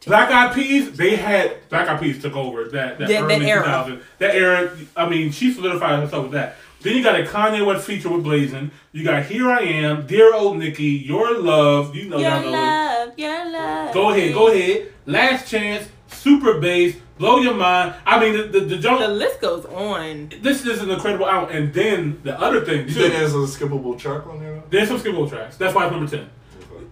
Check 0.00 0.08
Black 0.08 0.30
Eyed 0.30 0.54
Peas. 0.54 0.92
They 0.96 1.16
had 1.16 1.68
Black 1.68 1.88
Eyed 1.88 2.00
Peas 2.00 2.20
took 2.22 2.34
over 2.36 2.64
that 2.64 2.98
that, 2.98 2.98
That- 2.98 3.08
that 3.08 3.22
early 3.22 3.50
era. 3.50 3.62
2000 3.62 4.00
that 4.18 4.34
era. 4.34 4.70
I 4.96 5.08
mean, 5.08 5.30
she 5.30 5.52
solidified 5.52 6.00
herself 6.00 6.24
with 6.24 6.32
that. 6.32 6.56
Then 6.82 6.96
you 6.96 7.02
got 7.02 7.20
a 7.20 7.24
Kanye 7.24 7.64
West 7.66 7.84
feature 7.86 8.08
with 8.08 8.24
Blazing. 8.24 8.70
You 8.92 9.04
got 9.04 9.24
Here 9.26 9.50
I 9.50 9.60
Am, 9.60 10.06
Dear 10.06 10.32
Old 10.34 10.56
Nicki, 10.56 10.84
Your 10.86 11.38
Love. 11.38 11.94
You 11.94 12.08
know 12.08 12.16
Your 12.16 12.30
y'all 12.30 12.42
know. 12.42 12.50
love, 12.50 13.18
your 13.18 13.50
love. 13.52 13.92
Go 13.94 14.08
ahead, 14.10 14.32
go 14.32 14.48
ahead. 14.48 14.90
Last 15.04 15.46
Chance, 15.46 15.88
Super 16.08 16.58
Bass, 16.58 16.96
Blow 17.18 17.36
Your 17.40 17.52
Mind. 17.52 17.94
I 18.06 18.18
mean, 18.18 18.32
the 18.34 18.44
the, 18.44 18.60
the, 18.60 18.76
The 18.78 19.08
list 19.08 19.42
goes 19.42 19.66
on. 19.66 20.32
This 20.40 20.64
is 20.64 20.80
an 20.80 20.90
incredible 20.90 21.26
album. 21.28 21.54
And 21.54 21.74
then 21.74 22.18
the 22.24 22.40
other 22.40 22.64
thing 22.64 22.88
You 22.88 22.94
too. 22.94 23.00
think 23.02 23.12
there's 23.12 23.34
a 23.34 23.38
skippable 23.58 23.98
track 23.98 24.26
on 24.26 24.40
there? 24.40 24.62
There's 24.70 24.88
some 24.88 24.98
skippable 24.98 25.28
tracks. 25.28 25.58
That's 25.58 25.74
why 25.74 25.84
it's 25.84 25.92
number 25.94 26.10
ten. 26.10 26.30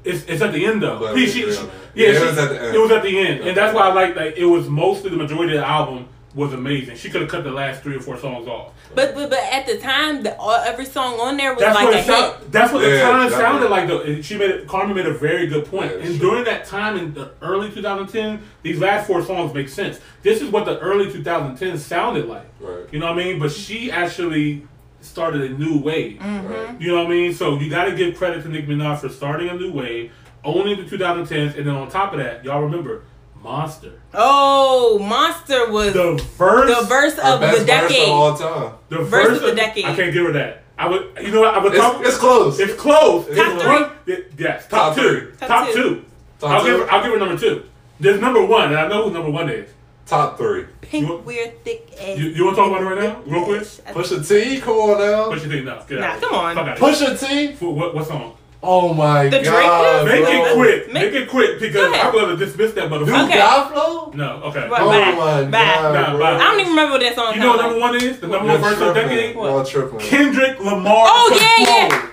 It's, 0.05 0.25
it's 0.27 0.43
at 0.43 0.53
the 0.53 0.65
end 0.65 0.83
though. 0.83 0.99
But 1.01 1.17
He- 1.17 1.27
she- 1.27 1.43
agree 1.43 1.53
she- 1.55 1.59
on 1.61 1.71
yeah, 1.95 2.07
Yeah, 2.07 2.13
it 2.13 2.19
she- 2.21 2.25
was 2.27 2.39
at 2.39 2.49
the 2.51 2.61
end. 2.63 2.77
It 2.77 2.79
was 2.79 2.91
at 2.91 3.03
the 3.03 3.19
end, 3.19 3.41
and 3.49 3.57
that's 3.57 3.75
why 3.75 3.83
I 3.89 3.93
like 3.93 4.17
like 4.17 4.37
it 4.37 4.45
was 4.47 4.69
mostly 4.69 5.11
the 5.11 5.17
majority 5.17 5.55
of 5.55 5.61
the 5.61 5.67
album 5.67 6.07
was 6.35 6.53
amazing. 6.53 6.95
She 6.97 7.09
could 7.11 7.23
have 7.23 7.31
cut 7.31 7.43
the 7.43 7.51
last 7.51 7.83
three 7.83 7.97
or 7.97 8.01
four 8.01 8.17
songs 8.17 8.47
off. 8.47 8.73
But 8.95 9.15
but 9.15 9.29
but 9.31 9.41
at 9.53 9.67
the 9.67 9.79
time, 9.79 10.23
the, 10.23 10.37
all, 10.39 10.53
every 10.53 10.85
song 10.85 11.19
on 11.19 11.37
there 11.37 11.53
was 11.53 11.61
That's 11.61 11.75
like 11.75 11.85
what 11.87 11.95
a 11.95 11.99
it 11.99 12.05
hit. 12.05 12.53
That's 12.53 12.73
what 12.73 12.81
the 12.81 13.01
time 13.01 13.23
definitely. 13.29 13.39
sounded 13.45 13.71
like 13.71 13.89
though. 13.89 14.01
And 14.03 14.25
she 14.25 14.37
made 14.39 14.51
it, 14.51 14.69
Carmen 14.69 14.95
made 14.95 15.07
a 15.07 15.13
very 15.15 15.47
good 15.49 15.65
point. 15.67 15.91
Yeah, 15.91 15.99
and 16.05 16.17
sure. 16.17 16.31
during 16.31 16.45
that 16.45 16.65
time 16.65 16.97
in 16.97 17.13
the 17.15 17.33
early 17.43 17.71
2010, 17.71 18.41
these 18.63 18.79
last 18.79 19.07
four 19.07 19.23
songs 19.25 19.53
make 19.53 19.69
sense. 19.69 20.01
This 20.23 20.41
is 20.41 20.49
what 20.51 20.65
the 20.65 20.79
early 20.79 21.11
2010 21.11 21.77
sounded 21.79 22.27
like. 22.27 22.47
Right. 22.61 22.85
You 22.93 22.99
know 23.01 23.07
what 23.13 23.21
I 23.21 23.25
mean? 23.25 23.39
But 23.41 23.51
she 23.51 23.91
actually 23.91 24.67
started 25.01 25.43
a 25.51 25.55
new 25.55 25.79
wave. 25.79 26.21
Right. 26.21 26.81
You 26.81 26.89
know 26.89 26.97
what 26.99 27.07
I 27.07 27.11
mean? 27.11 27.35
So 27.35 27.59
you 27.59 27.71
got 27.71 27.85
to 27.87 27.95
give 27.95 28.17
credit 28.17 28.43
to 28.43 28.49
Nicki 28.49 28.67
Minaj 28.67 28.99
for 28.99 29.09
starting 29.09 29.49
a 29.49 29.55
new 29.55 29.73
wave, 29.73 30.13
owning 30.45 30.77
the 30.77 30.85
2010s, 30.97 31.57
and 31.57 31.67
then 31.67 31.75
on 31.75 31.89
top 31.89 32.13
of 32.13 32.19
that, 32.19 32.45
y'all 32.45 32.63
remember 32.63 33.05
Monster, 33.43 34.01
Oh, 34.13 34.99
Monster 34.99 35.71
was 35.71 35.93
the, 35.93 36.17
the 36.17 36.23
verse, 36.37 36.89
verse 36.89 37.13
of 37.19 37.41
best 37.41 37.59
the 37.61 37.65
verse 37.65 37.67
decade. 37.67 38.03
of 38.09 38.15
all 38.15 38.37
time. 38.37 38.73
the 38.89 38.99
verse 38.99 39.37
of 39.37 39.43
the 39.43 39.55
decade. 39.55 39.85
I 39.85 39.95
can't 39.95 40.13
give 40.13 40.27
her 40.27 40.33
that. 40.33 40.65
I 40.77 40.89
would, 40.89 41.17
you 41.23 41.31
know 41.31 41.41
what? 41.43 41.55
I 41.55 41.59
would 41.63 41.73
It's, 41.73 41.81
talk. 41.83 42.05
it's 42.05 42.17
close. 42.19 42.59
It's 42.61 42.75
close. 42.75 43.27
It's 43.29 43.39
It's 43.39 43.63
close. 43.63 43.65
one- 43.65 43.91
y- 44.07 44.23
Yes, 44.37 44.67
top, 44.69 44.95
Top 44.95 44.97
two. 44.97 45.21
three. 45.21 45.37
Top, 45.39 45.49
Top 45.49 45.67
two. 45.69 45.73
two. 45.75 46.05
Top 46.41 46.51
I'll 46.51 46.61
two? 46.65 46.67
give 46.71 46.81
her. 46.81 46.93
I'll 46.93 47.03
give 47.03 47.13
her 47.13 47.19
number 47.19 47.37
two. 47.39 47.65
There's 48.01 48.21
number 48.21 48.45
one, 48.45 48.69
and 48.71 48.77
I 48.77 48.89
know 48.89 49.05
who 49.05 49.11
number 49.13 49.31
one 49.31 49.49
is. 49.49 49.71
Top 50.09 50.39
three. 50.39 50.65
Pink, 50.81 51.07
You 51.07 51.13
want- 51.13 51.27
weird, 51.27 51.65
thick 51.65 51.93
ass. 52.01 52.19
You, 52.19 52.29
you 52.31 52.45
want 52.45 52.57
to 52.57 52.63
talk 52.63 52.71
about 52.71 52.81
it 52.83 52.87
right 52.95 53.05
now, 53.05 53.21
real 53.27 53.45
quick? 53.45 53.61
Push 53.93 54.11
Pusha 54.13 54.27
T, 54.27 54.61
come 54.61 54.75
on 54.77 54.99
now. 54.99 55.29
What 55.29 55.43
you 55.43 55.51
think? 55.51 55.65
No, 55.67 55.83
get 55.87 56.01
Nah, 56.01 56.07
out. 56.07 56.21
come 56.23 56.35
on. 56.35 56.77
Push 56.77 57.03
out 57.03 57.13
of 57.13 57.21
here. 57.21 57.49
T. 57.53 57.65
What, 57.65 57.75
what, 57.77 57.95
what 57.95 58.07
song? 58.07 58.35
Oh 58.61 58.93
my 58.93 59.25
The 59.29 59.39
Drake 59.39 59.45
god. 59.45 60.05
Make 60.07 60.25
bro. 60.25 60.33
it 60.33 60.55
quick. 60.57 60.93
Make- 60.93 61.13
Make 61.13 61.23
it 61.23 61.29
quick 61.29 61.61
because 61.61 61.93
ahead. 61.93 62.07
I'm 62.07 62.13
gonna 62.13 62.37
dismiss 62.37 62.73
that 62.73 62.89
Dude, 62.91 63.03
motherfucker. 63.07 63.27
Okay. 63.27 63.39
God 63.39 63.73
flow? 63.73 64.11
No, 64.17 64.43
okay. 64.47 64.69
What? 64.69 64.81
Oh 64.81 64.89
Bye. 64.89 65.13
my 65.13 65.45
Bye. 65.45 65.51
god. 65.51 65.95
Nah, 65.95 66.11
bro. 66.11 66.19
bye. 66.19 66.35
I 66.35 66.39
don't 66.39 66.61
even 66.61 66.71
remember 66.73 66.93
what 66.95 67.01
that 67.03 67.15
song. 67.15 67.35
You 67.35 67.41
know 67.41 67.49
what 67.51 67.61
number 67.63 67.79
one 67.79 67.95
is? 67.97 68.19
The 68.19 68.27
number 68.27 68.47
Y'all 68.53 68.61
one 68.61 68.71
verse 68.75 68.81
of 68.81 68.95
the 68.95 69.01
decade? 69.01 69.35
Y'all 69.37 69.65
tripping. 69.65 69.99
Kendrick 70.01 70.59
Lamar. 70.59 71.05
Oh, 71.07 71.39
yeah, 71.39 71.65
yeah. 71.67 72.11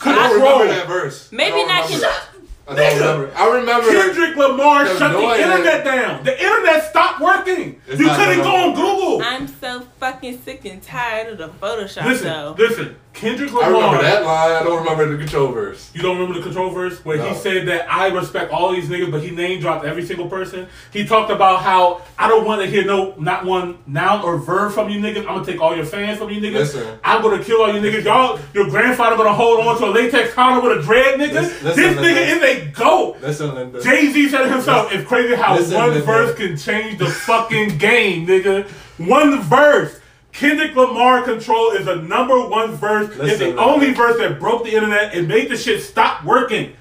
I 0.00 0.14
don't 0.14 0.30
Control. 0.30 0.58
remember 0.60 0.66
that 0.74 0.86
verse. 0.86 1.32
Maybe 1.32 1.50
don't 1.56 1.68
not 1.68 1.84
remember. 1.86 2.06
Kendrick. 2.06 2.35
I 2.68 2.74
don't 2.74 2.98
remember. 3.20 3.32
I 3.36 3.56
remember. 3.58 3.88
Kendrick 3.90 4.36
Lamar 4.36 4.84
The 4.84 4.98
shut 4.98 5.12
the 5.12 5.20
noise. 5.20 5.40
internet 5.40 5.84
down. 5.84 6.24
The 6.24 6.36
internet 6.42 6.82
stopped 6.90 7.20
working. 7.20 7.80
It's 7.86 8.00
you 8.00 8.08
couldn't 8.08 8.38
go 8.42 8.54
on. 8.56 8.74
Google. 8.74 9.22
I'm 9.22 9.46
so 9.46 9.86
fucking 10.00 10.40
sick 10.42 10.64
and 10.64 10.82
tired 10.82 11.28
of 11.28 11.38
the 11.38 11.48
Photoshop 11.64 12.04
Listen, 12.06 12.26
though. 12.26 12.54
listen. 12.58 12.96
Kendrick 13.16 13.52
Lamar. 13.52 13.64
I 13.64 13.68
remember 13.72 14.02
that 14.02 14.24
line. 14.24 14.52
I 14.52 14.62
don't 14.62 14.78
remember 14.78 15.10
the 15.10 15.16
control 15.18 15.50
verse. 15.50 15.90
You 15.94 16.02
don't 16.02 16.18
remember 16.18 16.38
the 16.38 16.44
control 16.44 16.70
verse 16.70 17.02
where 17.04 17.16
No. 17.16 17.28
he 17.30 17.34
said 17.34 17.66
that 17.68 17.90
I 17.90 18.08
respect 18.08 18.52
all 18.52 18.72
these 18.72 18.88
niggas, 18.88 19.10
but 19.10 19.22
he 19.22 19.30
name 19.30 19.58
dropped 19.60 19.84
every 19.86 20.04
single 20.04 20.28
person. 20.28 20.68
He 20.92 21.06
talked 21.06 21.30
about 21.30 21.62
how 21.62 22.02
I 22.18 22.28
don't 22.28 22.44
want 22.46 22.60
to 22.60 22.66
hear 22.68 22.84
no 22.84 23.14
not 23.18 23.44
one 23.46 23.78
noun 23.86 24.22
or 24.22 24.36
verb 24.36 24.72
from 24.72 24.90
you 24.90 25.00
niggas. 25.00 25.20
I'm 25.20 25.24
gonna 25.36 25.46
take 25.46 25.60
all 25.62 25.74
your 25.74 25.86
fans 25.86 26.18
from 26.18 26.28
you 26.30 26.40
niggas. 26.40 26.52
Listen. 26.54 26.98
I'm 27.02 27.22
gonna 27.22 27.42
kill 27.42 27.62
all 27.62 27.72
you 27.74 27.80
niggas. 27.80 28.04
Y'all, 28.04 28.38
your 28.52 28.68
grandfather 28.68 29.16
gonna 29.16 29.32
hold 29.34 29.60
on 29.66 29.78
to 29.78 29.86
a 29.86 29.90
latex 29.90 30.34
condom 30.34 30.62
with 30.68 30.78
a 30.78 30.82
dread, 30.82 31.18
nigga. 31.18 31.32
Listen- 31.32 31.64
this 31.64 31.76
listen, 31.76 31.94
nigga 32.04 32.14
listen. 32.14 32.38
is 32.38 32.42
a 32.42 32.64
goat. 32.78 33.16
Listen, 33.22 33.54
Linda. 33.54 33.82
Jay 33.82 34.12
Z 34.12 34.28
said 34.28 34.42
it 34.42 34.50
himself. 34.52 34.92
It's 34.92 35.08
crazy 35.08 35.34
how 35.34 35.56
Listen, 35.56 35.74
one 35.74 35.88
Linda. 35.90 36.04
verse 36.04 36.36
can 36.36 36.56
change 36.56 36.98
the 36.98 37.06
fucking 37.06 37.78
game, 37.78 38.26
nigga. 38.26 38.66
One 38.98 39.40
verse. 39.40 40.00
Kendrick 40.36 40.76
Lamar 40.76 41.22
Control 41.22 41.70
is 41.72 41.86
the 41.86 41.96
number 41.96 42.46
one 42.46 42.72
verse. 42.72 43.08
it's 43.18 43.38
the 43.38 43.46
Linda. 43.46 43.62
only 43.62 43.92
verse 43.94 44.18
that 44.18 44.38
broke 44.38 44.64
the 44.64 44.74
internet 44.74 45.14
and 45.14 45.26
made 45.26 45.48
the 45.48 45.56
shit 45.56 45.82
stop 45.82 46.24
working. 46.24 46.74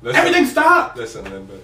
Listen. 0.00 0.20
Everything 0.20 0.46
stopped. 0.46 0.96
Listen, 0.96 1.24
Linda. 1.24 1.58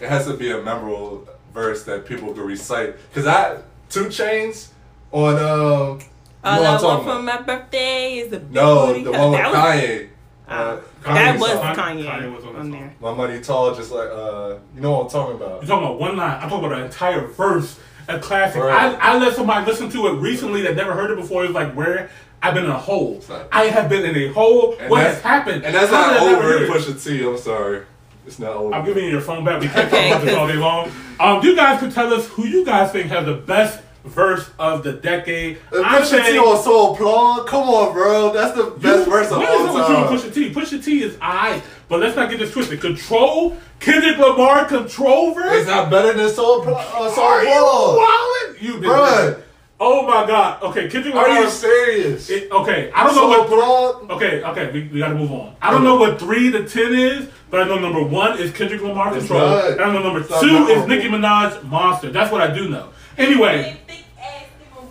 It 0.00 0.08
has 0.08 0.26
to 0.26 0.34
be 0.34 0.50
a 0.50 0.60
memorable 0.60 1.26
verse 1.54 1.84
that 1.84 2.04
people 2.04 2.34
can 2.34 2.42
recite. 2.42 2.96
Cause 3.14 3.26
I 3.26 3.58
2 3.90 4.06
Chainz 4.06 4.68
on 5.12 5.34
um. 5.36 5.40
You 5.40 6.50
know 6.50 6.56
All 6.56 6.60
what 6.62 6.66
I 6.66 6.76
I'm 6.76 6.82
want 6.82 6.82
talking 6.82 7.04
for 7.06 7.22
my 7.22 7.40
birthday 7.40 8.14
is 8.18 8.32
a 8.34 8.40
big 8.40 8.52
No, 8.52 8.86
booty 8.88 9.04
the 9.04 9.12
one 9.12 9.30
with 9.30 9.40
That 9.40 9.54
Kanye. 9.54 10.08
Ah, 10.46 10.52
Uh, 10.52 10.80
that 11.14 11.40
was 11.40 11.50
song. 11.52 11.74
Kanye, 11.74 12.04
Kanye 12.04 12.36
was 12.36 12.44
on 12.44 12.56
on 12.56 12.70
there. 12.70 12.94
My 13.00 13.14
money 13.14 13.40
tall, 13.40 13.74
just 13.74 13.90
like 13.90 14.10
uh, 14.10 14.56
you 14.74 14.82
know 14.82 14.90
what 14.92 15.04
I'm 15.04 15.08
talking 15.10 15.36
about. 15.36 15.62
You're 15.62 15.68
talking 15.68 15.86
about 15.86 15.98
one 16.00 16.16
line. 16.18 16.38
I'm 16.42 16.50
talking 16.50 16.66
about 16.66 16.80
an 16.80 16.84
entire 16.84 17.26
verse, 17.28 17.80
a 18.08 18.18
classic. 18.18 18.62
Right. 18.62 18.96
I, 19.00 19.14
I 19.14 19.18
let 19.18 19.34
somebody 19.34 19.66
listen 19.66 19.88
to 19.90 20.06
it 20.08 20.12
recently 20.14 20.62
that 20.62 20.76
never 20.76 20.92
heard 20.92 21.10
it 21.10 21.16
before. 21.16 21.44
It 21.44 21.48
was 21.48 21.54
like, 21.54 21.72
where 21.74 22.10
I've 22.42 22.54
been 22.54 22.64
in 22.64 22.70
a 22.70 22.78
hole. 22.78 23.22
Right. 23.28 23.46
I 23.52 23.64
have 23.66 23.88
been 23.88 24.04
in 24.04 24.16
a 24.16 24.32
hole. 24.32 24.76
And 24.78 24.90
what 24.90 25.02
has 25.02 25.20
happened? 25.22 25.64
And 25.64 25.74
that's 25.74 25.90
How 25.90 26.10
not 26.10 26.20
did 26.20 26.34
over 26.34 26.58
hear 26.58 26.64
it? 26.64 26.70
Pusha 26.70 27.02
T. 27.02 27.24
I'm 27.26 27.38
sorry, 27.38 27.82
it's 28.26 28.38
not 28.38 28.52
over. 28.52 28.74
I'm 28.74 28.84
giving 28.84 29.04
you 29.04 29.10
your 29.10 29.20
phone 29.20 29.44
back. 29.44 29.60
We 29.60 29.68
can't 29.68 29.90
talk 29.90 29.98
about 30.06 30.20
this 30.22 30.30
'cause- 30.30 30.38
all 30.38 30.48
day 30.48 30.54
long. 30.54 30.90
Um, 31.20 31.42
you 31.44 31.54
guys 31.56 31.80
could 31.80 31.92
tell 31.92 32.12
us 32.12 32.26
who 32.28 32.46
you 32.46 32.64
guys 32.64 32.90
think 32.92 33.08
has 33.10 33.24
the 33.24 33.34
best 33.34 33.80
verse 34.04 34.50
of 34.58 34.82
the 34.82 34.92
decade. 34.92 35.56
Uh, 35.72 35.80
I'm 35.82 36.02
Pusha 36.02 36.06
saying. 36.06 36.32
T 36.34 36.38
on 36.38 36.62
Soul 36.62 36.94
Plug. 36.96 37.46
Come 37.46 37.68
on, 37.70 37.94
bro. 37.94 38.32
That's 38.34 38.54
the 38.54 38.64
best 38.64 39.06
You- 39.06 39.12
verse 39.12 39.30
of 39.30 39.38
what 39.38 39.48
all 39.48 39.64
is 39.64 39.70
it 39.70 39.74
with 39.78 39.88
you 39.88 39.96
and. 39.96 40.06
Pusha 40.06 40.34
T? 40.34 40.50
Pusha 40.78 40.84
T 40.84 41.02
is 41.02 41.16
I, 41.22 41.62
but 41.88 42.00
let's 42.00 42.16
not 42.16 42.30
get 42.30 42.38
this 42.38 42.52
twisted. 42.52 42.80
Control, 42.80 43.56
Kendrick 43.80 44.18
Lamar, 44.18 44.64
Control 44.66 45.34
verse. 45.34 45.58
It's 45.60 45.68
not 45.68 45.90
better 45.90 46.12
than 46.12 46.28
Soul 46.32 46.62
Plug. 46.62 46.76
Uh, 46.76 47.10
Soul 47.10 47.24
Are 47.24 47.44
you 47.44 47.50
Plug. 47.50 47.98
wildin'? 47.98 48.62
You 48.62 48.72
been 48.80 48.90
Bruh. 48.90 49.40
Oh 49.80 50.06
my 50.06 50.24
god. 50.26 50.62
Okay, 50.62 50.88
Kendrick 50.88 51.14
Lamar. 51.14 51.28
Are 51.30 51.42
you 51.42 51.50
serious? 51.50 52.30
it- 52.30 52.50
okay, 52.50 52.90
I 52.94 53.04
don't 53.04 53.16
know 53.16 53.28
what. 53.28 53.48
Plug. 53.48 54.10
Okay, 54.12 54.42
okay, 54.42 54.70
we, 54.72 54.88
we 54.88 54.98
gotta 55.00 55.14
move 55.16 55.32
on. 55.32 55.56
I 55.60 55.70
don't 55.70 55.82
know 55.84 55.96
what 55.96 56.18
three 56.18 56.50
to 56.52 56.66
ten 56.66 56.94
is, 56.94 57.28
but 57.50 57.60
I 57.60 57.64
know 57.68 57.78
number 57.78 58.02
one 58.02 58.38
is 58.38 58.52
Kendrick 58.52 58.80
Lamar 58.82 59.08
It's 59.16 59.26
Control. 59.26 59.48
not. 59.48 59.70
And 59.72 59.80
I 59.80 59.92
know 59.92 60.02
number 60.02 60.20
It's 60.20 60.30
not 60.30 60.40
two 60.40 60.46
is 60.48 60.52
memorable. 60.68 60.86
Nicki 60.88 61.08
Minaj 61.08 61.64
Monster. 61.64 62.10
That's 62.10 62.30
what 62.32 62.40
I 62.40 62.54
do 62.54 62.68
know. 62.68 62.90
Anyway, 63.18 63.76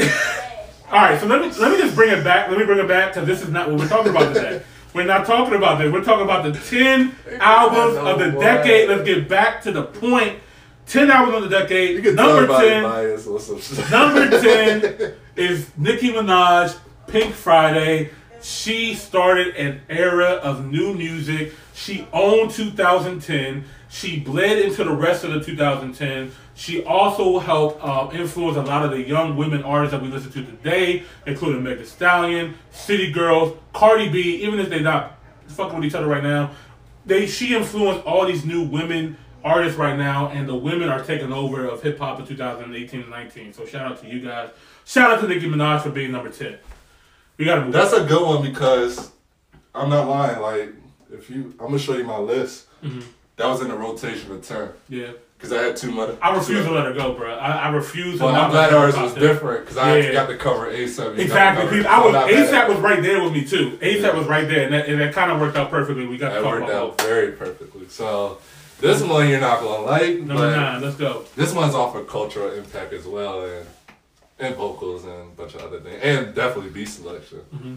all 0.90 0.98
right, 0.98 1.20
so 1.20 1.26
let 1.26 1.40
me 1.40 1.52
let 1.60 1.70
me 1.70 1.78
just 1.78 1.94
bring 1.94 2.10
it 2.10 2.24
back. 2.24 2.48
Let 2.50 2.58
me 2.58 2.64
bring 2.64 2.78
it 2.78 2.88
back 2.88 3.12
because 3.12 3.26
this 3.28 3.42
is 3.42 3.48
not 3.50 3.70
what 3.70 3.78
we're 3.78 3.88
talking 3.88 4.10
about 4.10 4.34
today. 4.34 4.62
We're 4.92 5.04
not 5.06 5.26
talking 5.26 5.54
about 5.54 5.78
this. 5.78 5.92
We're 5.92 6.04
talking 6.04 6.24
about 6.24 6.44
the 6.44 6.58
ten 6.58 7.14
albums 7.40 7.96
of 7.96 8.18
the 8.18 8.30
boy. 8.32 8.40
decade. 8.40 8.88
Let's 8.88 9.04
get 9.04 9.28
back 9.28 9.62
to 9.62 9.72
the 9.72 9.82
point. 9.84 10.38
Ten 10.86 11.10
albums 11.10 11.44
of 11.44 11.50
the 11.50 11.58
decade. 11.60 12.04
Number 12.16 12.46
tell 12.46 12.60
ten. 12.60 12.82
bias 12.82 13.26
or 13.26 13.38
some. 13.38 13.90
Number 13.90 14.28
10 14.42 15.14
is 15.36 15.70
Nicki 15.76 16.10
Minaj, 16.10 16.76
Pink 17.06 17.32
Friday. 17.34 18.10
She 18.42 18.94
started 18.94 19.54
an 19.56 19.82
era 19.88 20.24
of 20.42 20.66
new 20.66 20.94
music. 20.94 21.52
She 21.74 22.06
owned 22.12 22.50
2010. 22.50 23.64
She 23.90 24.18
bled 24.20 24.58
into 24.58 24.82
the 24.84 24.92
rest 24.92 25.24
of 25.24 25.32
the 25.32 25.40
2010. 25.44 26.32
She 26.60 26.84
also 26.84 27.38
helped 27.38 27.82
um, 27.82 28.14
influence 28.14 28.58
a 28.58 28.60
lot 28.60 28.84
of 28.84 28.90
the 28.90 29.00
young 29.00 29.34
women 29.34 29.62
artists 29.62 29.92
that 29.92 30.02
we 30.02 30.08
listen 30.08 30.30
to 30.32 30.44
today, 30.44 31.04
including 31.26 31.62
Meg 31.62 31.78
Thee 31.78 31.86
Stallion, 31.86 32.54
City 32.70 33.10
Girls, 33.10 33.56
Cardi 33.72 34.10
B, 34.10 34.44
even 34.44 34.60
if 34.60 34.68
they're 34.68 34.80
not 34.80 35.16
fucking 35.46 35.78
with 35.78 35.86
each 35.86 35.94
other 35.94 36.06
right 36.06 36.22
now. 36.22 36.50
They 37.06 37.26
She 37.26 37.56
influenced 37.56 38.04
all 38.04 38.26
these 38.26 38.44
new 38.44 38.62
women 38.62 39.16
artists 39.42 39.78
right 39.78 39.96
now, 39.96 40.28
and 40.28 40.46
the 40.46 40.54
women 40.54 40.90
are 40.90 41.02
taking 41.02 41.32
over 41.32 41.64
of 41.64 41.82
hip 41.82 41.98
hop 41.98 42.20
in 42.20 42.26
2018 42.26 43.00
and 43.00 43.10
19. 43.10 43.54
So 43.54 43.64
shout 43.64 43.90
out 43.90 43.98
to 44.02 44.06
you 44.06 44.20
guys. 44.20 44.50
Shout 44.84 45.10
out 45.10 45.22
to 45.22 45.28
Nicki 45.28 45.48
Minaj 45.48 45.80
for 45.80 45.88
being 45.88 46.12
number 46.12 46.28
10. 46.28 46.58
We 47.38 47.46
gotta 47.46 47.62
move. 47.62 47.72
That's 47.72 47.94
a 47.94 48.04
good 48.04 48.22
one 48.22 48.42
because 48.42 49.12
I'm 49.74 49.88
not 49.88 50.06
lying. 50.06 50.42
Like, 50.42 50.74
if 51.10 51.30
you, 51.30 51.54
I'm 51.58 51.68
gonna 51.68 51.78
show 51.78 51.96
you 51.96 52.04
my 52.04 52.18
list. 52.18 52.66
Mm-hmm. 52.82 53.00
That 53.36 53.46
was 53.46 53.62
in 53.62 53.68
the 53.68 53.76
rotation 53.76 54.30
of 54.30 54.46
ten 54.46 54.68
yeah. 54.90 55.12
Because 55.40 55.56
I 55.56 55.62
had 55.62 55.76
too 55.76 55.90
much. 55.90 56.14
I 56.20 56.36
refuse 56.36 56.66
to 56.66 56.70
let 56.70 56.84
her 56.84 56.92
go, 56.92 57.14
bro. 57.14 57.32
I, 57.34 57.52
I 57.52 57.68
refuse 57.70 58.18
to 58.18 58.26
I'm 58.26 58.50
glad 58.50 58.74
ours 58.74 58.94
was 58.94 59.14
different 59.14 59.60
because 59.64 59.78
I 59.78 59.96
Yeah. 59.98 60.12
got 60.12 60.26
to 60.28 60.36
cover 60.36 60.70
ASAP. 60.70 61.16
Exactly. 61.18 61.86
I 61.86 62.04
was 62.04 62.14
ASAP 62.30 62.68
was 62.68 62.78
right 62.78 63.02
there 63.02 63.22
with 63.22 63.32
me 63.32 63.46
too. 63.46 63.78
ASAP 63.80 64.02
Yeah. 64.02 64.14
was 64.18 64.26
right 64.26 64.46
there, 64.46 64.64
and 64.64 64.74
that, 64.74 64.86
and 64.86 65.00
that 65.00 65.14
kind 65.14 65.30
of 65.32 65.40
worked 65.40 65.56
out 65.56 65.70
perfectly. 65.70 66.06
We 66.06 66.18
got 66.18 66.34
to 66.34 66.42
That 66.42 66.44
worked 66.44 66.70
out 66.70 66.98
both. 66.98 67.06
very 67.06 67.32
perfectly. 67.32 67.88
So 67.88 68.36
this 68.80 69.00
one 69.02 69.28
you're 69.30 69.40
not 69.40 69.60
gonna 69.60 69.82
like, 69.82 70.18
Number 70.20 70.54
nine. 70.54 70.82
Let's 70.82 70.96
go. 70.96 71.24
this 71.36 71.54
one's 71.54 71.74
off 71.74 71.94
of 71.94 72.06
cultural 72.06 72.52
impact 72.52 72.92
as 72.92 73.06
well, 73.06 73.44
and 73.46 73.66
and 74.38 74.54
vocals 74.56 75.04
and 75.04 75.12
a 75.12 75.24
bunch 75.36 75.54
of 75.54 75.62
other 75.62 75.80
things, 75.80 76.00
and 76.02 76.34
definitely 76.34 76.70
beat 76.70 76.88
selection. 76.88 77.38
Mm-hmm. 77.54 77.74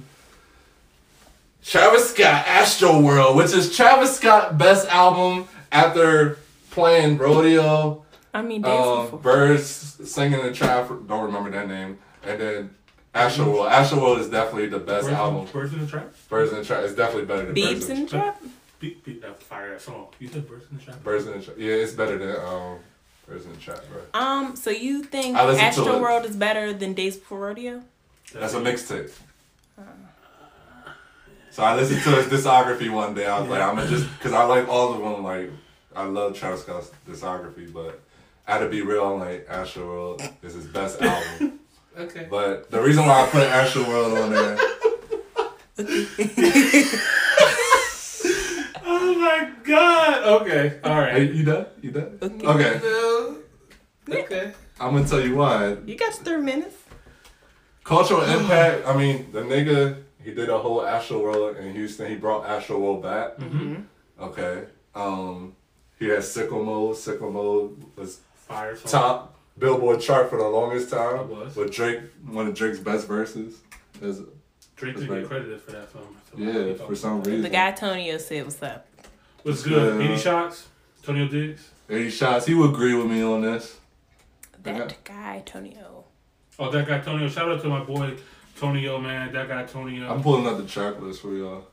Travis 1.63 2.09
Scott, 2.13 2.45
Astro 2.45 2.99
World, 2.99 3.37
which 3.37 3.53
is 3.53 3.73
Travis 3.75 4.17
Scott 4.17 4.57
best 4.57 4.87
album 4.89 5.47
after 5.71 6.37
playing 6.73 7.17
Rodeo, 7.17 8.03
I 8.33 8.41
mean, 8.41 8.61
dance 8.61 9.13
um. 9.13 9.19
Birds 9.19 9.65
singing 10.09 10.39
in 10.39 10.53
trap. 10.53 10.89
Don't 10.89 11.23
remember 11.25 11.51
that 11.51 11.67
name, 11.67 11.99
and 12.23 12.41
then 12.41 12.75
Astro 13.13 13.49
World. 13.49 13.67
Astro 13.67 14.01
World 14.01 14.19
is 14.19 14.29
definitely 14.29 14.67
the 14.67 14.79
best 14.79 15.05
Birds, 15.05 15.17
album. 15.17 15.45
Birds 15.53 15.73
in 15.73 15.79
the 15.81 15.87
Trap. 15.87 16.13
Birds 16.29 16.51
in 16.51 16.57
the 16.59 16.65
Trap 16.65 16.83
is 16.83 16.95
definitely 16.95 17.25
better 17.25 17.45
than 17.45 17.55
Beeps 17.55 17.89
in 17.89 17.97
in 17.97 18.03
the 18.03 18.09
trap. 18.09 18.41
Beat, 18.79 19.05
beat 19.05 19.21
that 19.21 19.41
fire 19.41 19.75
ass 19.75 19.83
song. 19.83 20.07
You 20.19 20.27
said 20.27 20.47
Birds 20.47 20.65
in 20.69 20.77
the 20.77 20.83
Trap. 20.83 21.03
Birds 21.03 21.25
in 21.27 21.37
the 21.37 21.45
Trap. 21.45 21.55
Yeah, 21.57 21.73
it's 21.73 21.93
better 21.93 22.17
than 22.17 22.35
um, 22.43 22.79
Birds 23.27 23.45
in 23.45 23.51
the 23.53 23.59
Trap, 23.59 23.79
bro. 23.89 24.19
Um, 24.19 24.55
so 24.55 24.71
you 24.71 25.03
think 25.03 25.37
I 25.37 25.55
Astro. 25.55 26.01
World 26.01 26.25
is 26.25 26.35
better 26.35 26.73
than 26.73 26.93
Days 26.93 27.17
Before 27.17 27.39
Rodeo? 27.39 27.83
That's 28.33 28.55
a 28.55 28.59
mixtape. 28.59 29.11
So 31.51 31.61
I 31.61 31.75
listened 31.75 32.01
to 32.01 32.09
his 32.19 32.25
discography 32.25 32.91
one 32.91 33.13
day. 33.13 33.27
I 33.27 33.39
was 33.39 33.47
like, 33.47 33.61
I'm 33.61 33.75
gonna 33.75 33.87
just 33.87 34.11
because 34.17 34.33
I 34.33 34.43
like 34.45 34.67
all 34.67 34.91
of 34.91 34.99
them. 34.99 35.23
Like 35.23 35.51
I 35.95 36.05
love 36.05 36.35
Travis 36.37 36.61
Scott's 36.61 36.91
discography, 37.07 37.71
but 37.71 38.01
I 38.47 38.53
had 38.53 38.59
to 38.59 38.69
be 38.69 38.81
real. 38.81 39.05
I'm 39.05 39.19
like 39.19 39.45
Astro 39.49 39.85
World 39.85 40.21
is 40.41 40.53
his 40.53 40.65
best 40.67 41.01
album. 41.01 41.59
Okay. 41.97 42.27
But 42.29 42.69
the 42.71 42.81
reason 42.81 43.05
why 43.05 43.23
I 43.23 43.27
put 43.27 43.43
Astro 43.43 43.83
World 43.87 44.17
on 44.17 44.29
there, 44.31 44.57
Oh 48.85 49.15
my 49.17 49.51
god. 49.63 50.41
Okay. 50.41 50.79
All 50.83 50.99
right. 50.99 51.13
hey, 51.13 51.31
you 51.31 51.43
done? 51.45 51.65
You 51.81 51.91
done? 51.91 52.17
Okay. 52.21 52.79
Okay, 54.09 54.23
Okay. 54.23 54.53
I'm 54.79 54.93
gonna 54.93 55.07
tell 55.07 55.21
you 55.25 55.35
why. 55.35 55.77
You 55.85 55.95
got 55.95 56.13
three 56.13 56.37
minutes. 56.41 56.75
Cultural 57.83 58.21
impact. 58.23 58.87
I 58.87 58.97
mean, 58.97 59.31
the 59.31 59.41
nigga 59.41 60.03
he 60.21 60.33
did 60.33 60.49
a 60.49 60.57
whole 60.57 60.85
Astro 60.85 61.21
World 61.21 61.57
in 61.57 61.73
Houston. 61.73 62.09
He 62.09 62.15
brought 62.15 62.45
Astro 62.45 62.79
World 62.79 63.03
back. 63.03 63.37
Mm-hmm. 63.37 63.75
Okay. 64.19 64.63
Um, 64.95 65.55
he 65.99 66.07
had 66.09 66.19
Sicko 66.19 66.63
Mode. 66.63 66.95
Sicko 66.95 67.31
Mode 67.31 67.83
was 67.95 68.19
Fire 68.35 68.75
song. 68.75 68.91
top 68.91 69.35
Billboard 69.57 70.01
chart 70.01 70.29
for 70.29 70.37
the 70.37 70.47
longest 70.47 70.89
time. 70.89 71.17
It 71.19 71.27
was. 71.27 71.55
With 71.55 71.71
Drake, 71.71 71.99
one 72.25 72.47
of 72.47 72.55
Drake's 72.55 72.79
best 72.79 73.07
verses. 73.07 73.61
There's- 73.99 74.19
Drake 74.75 74.95
didn't 74.97 75.19
get 75.19 75.27
credited 75.27 75.61
for 75.61 75.71
that 75.71 75.91
song. 75.91 76.15
So 76.31 76.37
yeah, 76.39 76.73
for 76.73 76.95
some 76.95 77.21
reason. 77.23 77.43
The 77.43 77.49
guy 77.49 77.71
Tonio 77.71 78.17
said, 78.17 78.43
"What's 78.43 78.61
up?" 78.63 78.87
Was 79.43 79.63
good. 79.63 79.99
Yeah. 80.01 80.07
80 80.13 80.17
shots. 80.21 80.67
Tonio 81.03 81.27
Diggs. 81.27 81.69
80 81.89 82.09
shots. 82.09 82.45
He 82.47 82.53
would 82.55 82.71
agree 82.71 82.95
with 82.95 83.05
me 83.05 83.21
on 83.21 83.41
this. 83.41 83.79
That 84.63 84.81
Okay. 84.81 84.95
guy 85.03 85.43
Tonio. 85.45 86.05
Oh, 86.57 86.71
that 86.71 86.87
guy 86.87 86.99
Tonio. 86.99 87.27
Shout 87.29 87.49
out 87.51 87.61
to 87.61 87.67
my 87.67 87.83
boy 87.83 88.15
Tonio, 88.59 88.97
man. 88.99 89.31
That 89.31 89.47
guy 89.47 89.63
Tonio. 89.63 90.11
I'm 90.11 90.23
pulling 90.23 90.47
out 90.47 90.57
the 90.57 90.65
track 90.67 90.99
list 90.99 91.21
for 91.21 91.33
y'all. 91.33 91.67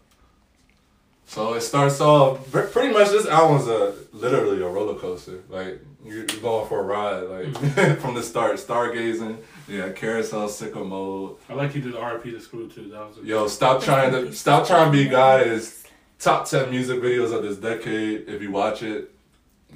So 1.30 1.54
it 1.54 1.60
starts 1.60 2.00
off 2.00 2.50
pretty 2.50 2.92
much. 2.92 3.10
This 3.10 3.24
album's 3.24 3.68
a 3.68 3.94
literally 4.12 4.60
a 4.62 4.66
roller 4.68 4.98
coaster. 4.98 5.44
Like 5.48 5.80
you're, 6.04 6.24
going 6.24 6.66
for 6.66 6.80
a 6.80 6.82
ride, 6.82 7.20
like 7.20 7.98
from 8.00 8.16
the 8.16 8.22
start, 8.24 8.56
stargazing. 8.56 9.38
Yeah, 9.68 9.90
carousel, 9.90 10.48
sicko 10.48 10.84
mode. 10.84 11.36
I 11.48 11.54
like 11.54 11.72
you 11.76 11.82
did 11.82 11.94
RP 11.94 12.24
to 12.32 12.40
Screw 12.40 12.68
too. 12.68 12.88
That 12.88 13.06
was 13.06 13.18
a 13.18 13.22
Yo, 13.22 13.46
stop 13.46 13.80
trying 13.80 14.10
to 14.10 14.32
stop 14.32 14.66
trying 14.66 14.90
to 14.90 14.98
be 14.98 15.08
God 15.08 15.46
is 15.46 15.84
top 16.18 16.48
ten 16.48 16.68
music 16.68 17.00
videos 17.00 17.32
of 17.32 17.44
this 17.44 17.58
decade. 17.58 18.28
If 18.28 18.42
you 18.42 18.50
watch 18.50 18.82
it, 18.82 19.14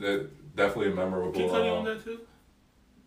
that 0.00 0.28
definitely 0.56 0.90
a 0.90 0.96
memorable. 0.96 1.40
Cudi 1.40 1.54
um, 1.54 1.78
on 1.78 1.84
that 1.84 2.02
too. 2.02 2.18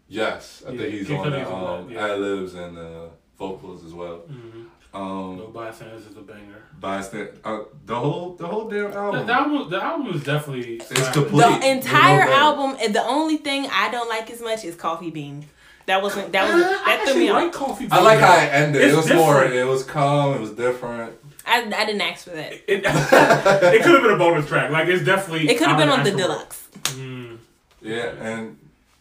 Yes, 0.08 0.64
I 0.66 0.72
Yeah, 0.72 0.78
think 0.78 0.94
he's 0.94 1.12
on 1.12 1.32
the 1.32 1.54
um, 1.54 1.88
that, 1.90 1.94
yeah. 1.94 2.14
ad 2.14 2.20
libs 2.22 2.54
and 2.54 2.78
uh, 2.78 3.08
vocals 3.38 3.84
as 3.84 3.94
well. 3.94 4.20
Mm-hmm. 4.20 4.64
Um, 4.94 5.38
No 5.38 5.48
bystanders 5.54 6.06
is 6.06 6.16
a 6.18 6.22
banger. 6.22 6.64
bystand, 6.82 7.30
uh, 7.44 7.60
the 7.86 7.96
whole 7.96 8.36
the 8.36 8.48
whole 8.48 8.70
damn 8.70 8.92
album. 8.94 9.28
the 9.28 9.34
album, 9.34 9.70
the 9.70 9.84
album 9.84 10.08
is 10.16 10.24
definitely. 10.24 10.76
It's 10.78 11.10
complete. 11.10 11.32
The 11.44 11.50
There's 11.50 11.62
no 11.62 11.70
entire 11.72 12.20
better. 12.20 12.32
album. 12.32 12.78
and 12.82 12.96
The 12.96 13.04
only 13.04 13.38
thing 13.38 13.68
I 13.72 13.90
don't 13.92 14.10
like 14.10 14.30
as 14.32 14.42
much 14.42 14.64
is 14.64 14.76
Coffee 14.76 15.10
Bean. 15.12 15.46
That 15.88 16.02
wasn't. 16.02 16.32
That 16.32 16.54
was. 16.54 16.64
Uh, 16.64 16.68
I 16.86 16.96
threw 16.98 17.04
actually 17.06 17.20
me 17.26 17.32
like 17.32 17.48
off. 17.48 17.54
Coffee. 17.54 17.88
I 17.92 18.02
like 18.02 18.20
how 18.20 18.34
it 18.38 18.50
ended. 18.54 18.82
It's 18.82 18.94
it 18.94 18.98
was 18.98 19.14
more. 19.14 19.44
It 19.44 19.66
was 19.68 19.84
calm. 19.84 20.36
It 20.36 20.42
was 20.42 20.52
different. 20.52 21.14
I, 21.46 21.62
I 21.62 21.86
didn't 21.86 22.02
ask 22.02 22.26
for 22.26 22.32
that. 22.32 22.52
It, 22.54 22.62
it 22.68 23.84
could 23.84 23.94
have 23.94 24.02
been 24.02 24.12
a 24.12 24.18
bonus 24.18 24.48
track. 24.48 24.70
Like 24.72 24.88
it's 24.90 25.04
definitely. 25.06 25.50
It 25.50 25.58
could 25.58 25.68
have 25.68 25.78
been 25.78 25.90
on 25.90 26.04
the 26.04 26.12
deluxe. 26.12 26.68
Mm, 26.84 27.38
Yeah, 27.82 28.12
and 28.20 28.58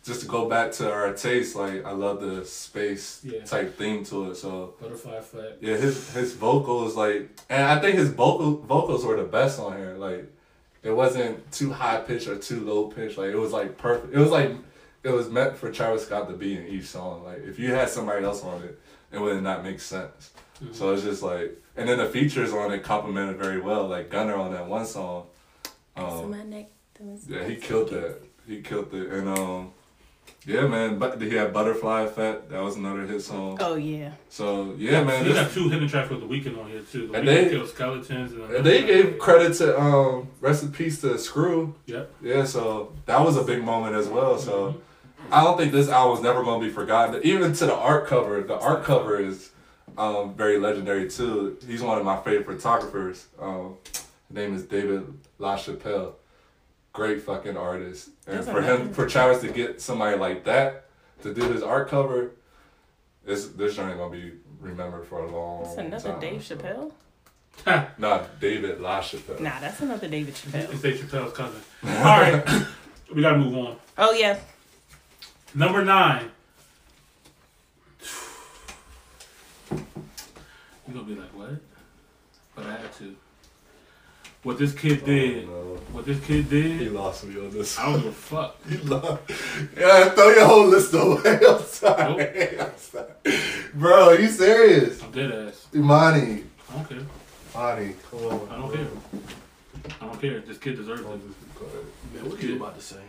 just 0.07 0.21
to 0.23 0.27
go 0.27 0.49
back 0.49 0.71
to 0.73 0.91
our 0.93 1.13
taste, 1.13 1.57
like 1.57 1.85
I 1.85 1.91
love 1.93 2.21
the 2.21 2.45
space 2.45 3.21
Yeah. 3.25 3.45
type 3.45 3.77
theme 3.77 4.05
to 4.05 4.31
it. 4.31 4.37
So 4.37 4.75
butterfly 4.81 5.15
effect. 5.17 5.63
yeah, 5.63 5.77
his 5.77 6.13
his 6.15 6.33
vocals 6.35 6.97
like, 6.97 7.29
and 7.51 7.65
I 7.65 7.81
think 7.81 7.97
his 7.99 8.11
vocal 8.11 8.59
vocals 8.59 9.05
were 9.05 9.17
the 9.17 9.25
best 9.25 9.59
on 9.61 9.77
here. 9.77 9.95
Like, 9.99 10.33
it 10.83 10.93
wasn't 10.93 11.51
too 11.51 11.73
high 11.73 11.99
pitch 12.01 12.29
or 12.29 12.39
too 12.39 12.61
low 12.65 12.87
pitch. 12.87 13.19
Like 13.19 13.31
it 13.31 13.37
was 13.37 13.53
like 13.53 13.77
perfect. 13.77 14.15
It 14.15 14.19
was 14.19 14.31
like 14.31 14.53
it 15.03 15.11
was 15.11 15.29
meant 15.29 15.57
for 15.57 15.71
Travis 15.73 16.07
Scott 16.07 16.29
to 16.29 16.35
be 16.37 16.57
in 16.57 16.67
each 16.69 16.87
song. 16.87 17.25
Like 17.25 17.43
if 17.45 17.59
you 17.59 17.73
had 17.73 17.89
somebody 17.89 18.25
else 18.25 18.43
on 18.45 18.63
it, 18.63 18.79
it 19.13 19.21
would 19.21 19.43
not 19.43 19.65
make 19.65 19.81
sense. 19.81 20.31
Mm-hmm. 20.63 20.73
So 20.73 20.95
it's 20.95 21.03
just 21.03 21.23
like, 21.23 21.61
and 21.77 21.89
then 21.89 21.99
the 21.99 22.07
features 22.07 22.53
on 22.53 22.73
it 22.73 22.83
complemented 22.83 23.37
very 23.37 23.61
well. 23.61 23.87
Like 23.89 24.09
Gunna 24.11 24.35
on 24.41 24.53
that 24.53 24.67
one 24.69 24.87
song. 24.87 25.27
Um, 25.97 26.31
my 26.31 26.43
neck. 26.45 26.69
that 26.95 27.05
was- 27.05 27.29
yeah, 27.29 27.45
he 27.45 27.57
killed 27.57 27.91
that. 27.91 28.21
He 28.47 28.63
killed 28.63 28.95
it, 28.95 29.09
and 29.11 29.29
um, 29.29 29.73
yeah, 30.47 30.67
man. 30.67 30.99
But 30.99 31.21
he 31.21 31.31
had 31.35 31.53
Butterfly 31.53 32.03
Effect. 32.03 32.51
That 32.51 32.63
was 32.63 32.77
another 32.77 33.07
hit 33.07 33.21
song. 33.23 33.59
Oh 33.61 33.75
yeah. 33.75 34.13
So 34.29 34.75
yeah, 34.79 35.03
man. 35.05 35.25
He 35.25 35.33
This, 35.33 35.43
got 35.43 35.53
two 35.53 35.69
hidden 35.69 35.89
tracks 35.89 36.11
with 36.11 36.21
the 36.21 36.27
Weeknd 36.27 36.59
on 36.63 36.71
here 36.71 36.81
too. 36.83 37.09
The 37.09 37.15
And 37.19 37.29
Weeknd 37.29 37.45
they- 37.45 37.49
killed 37.51 37.69
skeletons 37.69 38.33
and, 38.33 38.43
and 38.51 38.65
they 38.67 38.85
gave 38.87 39.19
credit 39.19 39.55
to 39.55 39.79
um, 39.81 40.29
rest 40.41 40.63
in 40.63 40.73
peace 40.73 41.01
to 41.01 41.19
Screw. 41.19 41.75
Yep. 41.87 42.11
Yeah, 42.23 42.45
so 42.45 42.93
that 43.07 43.21
was 43.25 43.37
a 43.37 43.43
big 43.43 43.63
moment 43.65 43.95
as 43.97 44.09
well. 44.09 44.39
So 44.39 44.53
Mm-hmm. 44.73 45.35
I 45.35 45.43
don't 45.43 45.57
think 45.57 45.73
this 45.73 45.89
album's 45.89 46.23
never 46.23 46.45
gonna 46.45 46.65
be 46.65 46.71
forgotten. 46.71 47.21
Even 47.25 47.53
to 47.55 47.67
the 47.67 47.75
art 47.75 48.07
cover, 48.07 48.43
the 48.43 48.59
art 48.59 48.85
cover 48.85 49.19
is 49.19 49.51
um, 49.99 50.35
very 50.35 50.59
legendary 50.59 51.09
too. 51.11 51.57
He's 51.67 51.83
one 51.83 51.99
of 51.99 52.05
my 52.05 52.19
favorite 52.21 52.45
photographers. 52.61 53.27
Um, 53.41 53.77
his 53.93 54.05
name 54.31 54.55
is 54.55 54.65
David 54.65 55.05
LaChapelle. 55.41 56.13
Great 56.97 57.21
fucking 57.21 57.59
artist. 57.59 58.09
And 58.27 58.37
There's 58.39 58.49
for 58.49 58.63
him, 58.63 58.91
for 58.95 59.07
Travis 59.07 59.43
to 59.43 59.49
get 59.49 59.83
somebody 59.83 60.17
like 60.17 60.45
that 60.45 60.87
to 61.23 61.35
do 61.35 61.43
his 61.53 61.63
art 61.63 61.91
cover, 61.91 62.31
this 63.27 63.49
this 63.49 63.77
journey 63.77 63.95
gonna 63.97 64.11
be 64.11 64.33
remembered 64.61 65.07
for 65.07 65.19
a 65.19 65.31
long 65.31 65.65
That's 65.65 65.77
another 65.77 66.09
time. 66.13 66.21
Dave 66.21 66.43
so. 66.43 66.57
Chappelle. 66.57 66.93
Nah, 67.99 68.23
David 68.41 68.79
LaChapelle. 68.79 69.41
Nah, 69.41 69.61
that's 69.61 69.81
another 69.81 70.09
David 70.09 70.35
Chappelle. 70.35 70.73
It's 70.73 70.81
Dave 70.81 71.01
Chappelle's 71.01 71.35
cousin. 71.35 71.61
All 71.85 72.21
right, 72.21 72.67
we 73.15 73.21
gotta 73.21 73.39
move 73.39 73.57
on. 73.59 73.77
Oh 73.99 74.13
yeah. 74.13 74.39
Number 75.55 75.85
nine. 75.85 76.31
You're 79.71 80.95
gonna 80.95 81.03
be 81.03 81.15
like, 81.15 81.35
what? 81.35 81.61
But 82.55 82.65
I 82.67 82.73
had 82.73 82.93
to. 82.99 83.17
What 84.47 84.59
this 84.59 84.73
kid 84.75 85.01
oh, 85.03 85.07
did, 85.07 85.49
Oh, 85.49 85.49
no. 85.49 85.81
what 85.91 86.07
this 86.07 86.25
kid 86.25 86.49
did. 86.49 86.81
He 86.81 86.89
lost 86.89 87.25
me 87.25 87.37
on 87.37 87.51
this. 87.51 87.77
I 87.81 87.87
don't 87.91 88.01
give 88.01 88.07
a 88.07 88.13
fuck. 88.13 88.57
You 88.71 88.79
love. 88.79 89.21
Yeah, 89.77 90.11
throw 90.11 90.29
your 90.29 90.47
whole 90.47 90.67
list 90.69 90.95
away. 90.95 91.41
I'm 91.49 91.63
sorry. 91.63 92.61
I'm 92.61 92.77
sorry. 92.77 93.41
Bro, 93.75 94.11
are 94.11 94.21
you 94.21 94.29
serious? 94.29 95.03
I'm 95.03 95.11
dead 95.11 95.33
ass. 95.33 95.67
Imani. 95.75 96.45
I 96.71 96.75
don't 96.77 96.89
care. 96.89 96.99
Imani, 97.57 97.95
come 98.09 98.21
on. 98.21 98.49
I 98.49 98.57
don't 98.57 98.73
care. 98.73 98.87
I 100.01 100.07
don't 100.07 100.21
care. 100.21 100.39
This 100.39 100.59
kid 100.59 100.77
deserves 100.77 101.01
it. 101.01 102.15
Man, 102.15 102.31
what 102.31 102.41
you 102.41 102.55
about 102.55 102.77
to 102.79 102.85
say? 102.85 103.03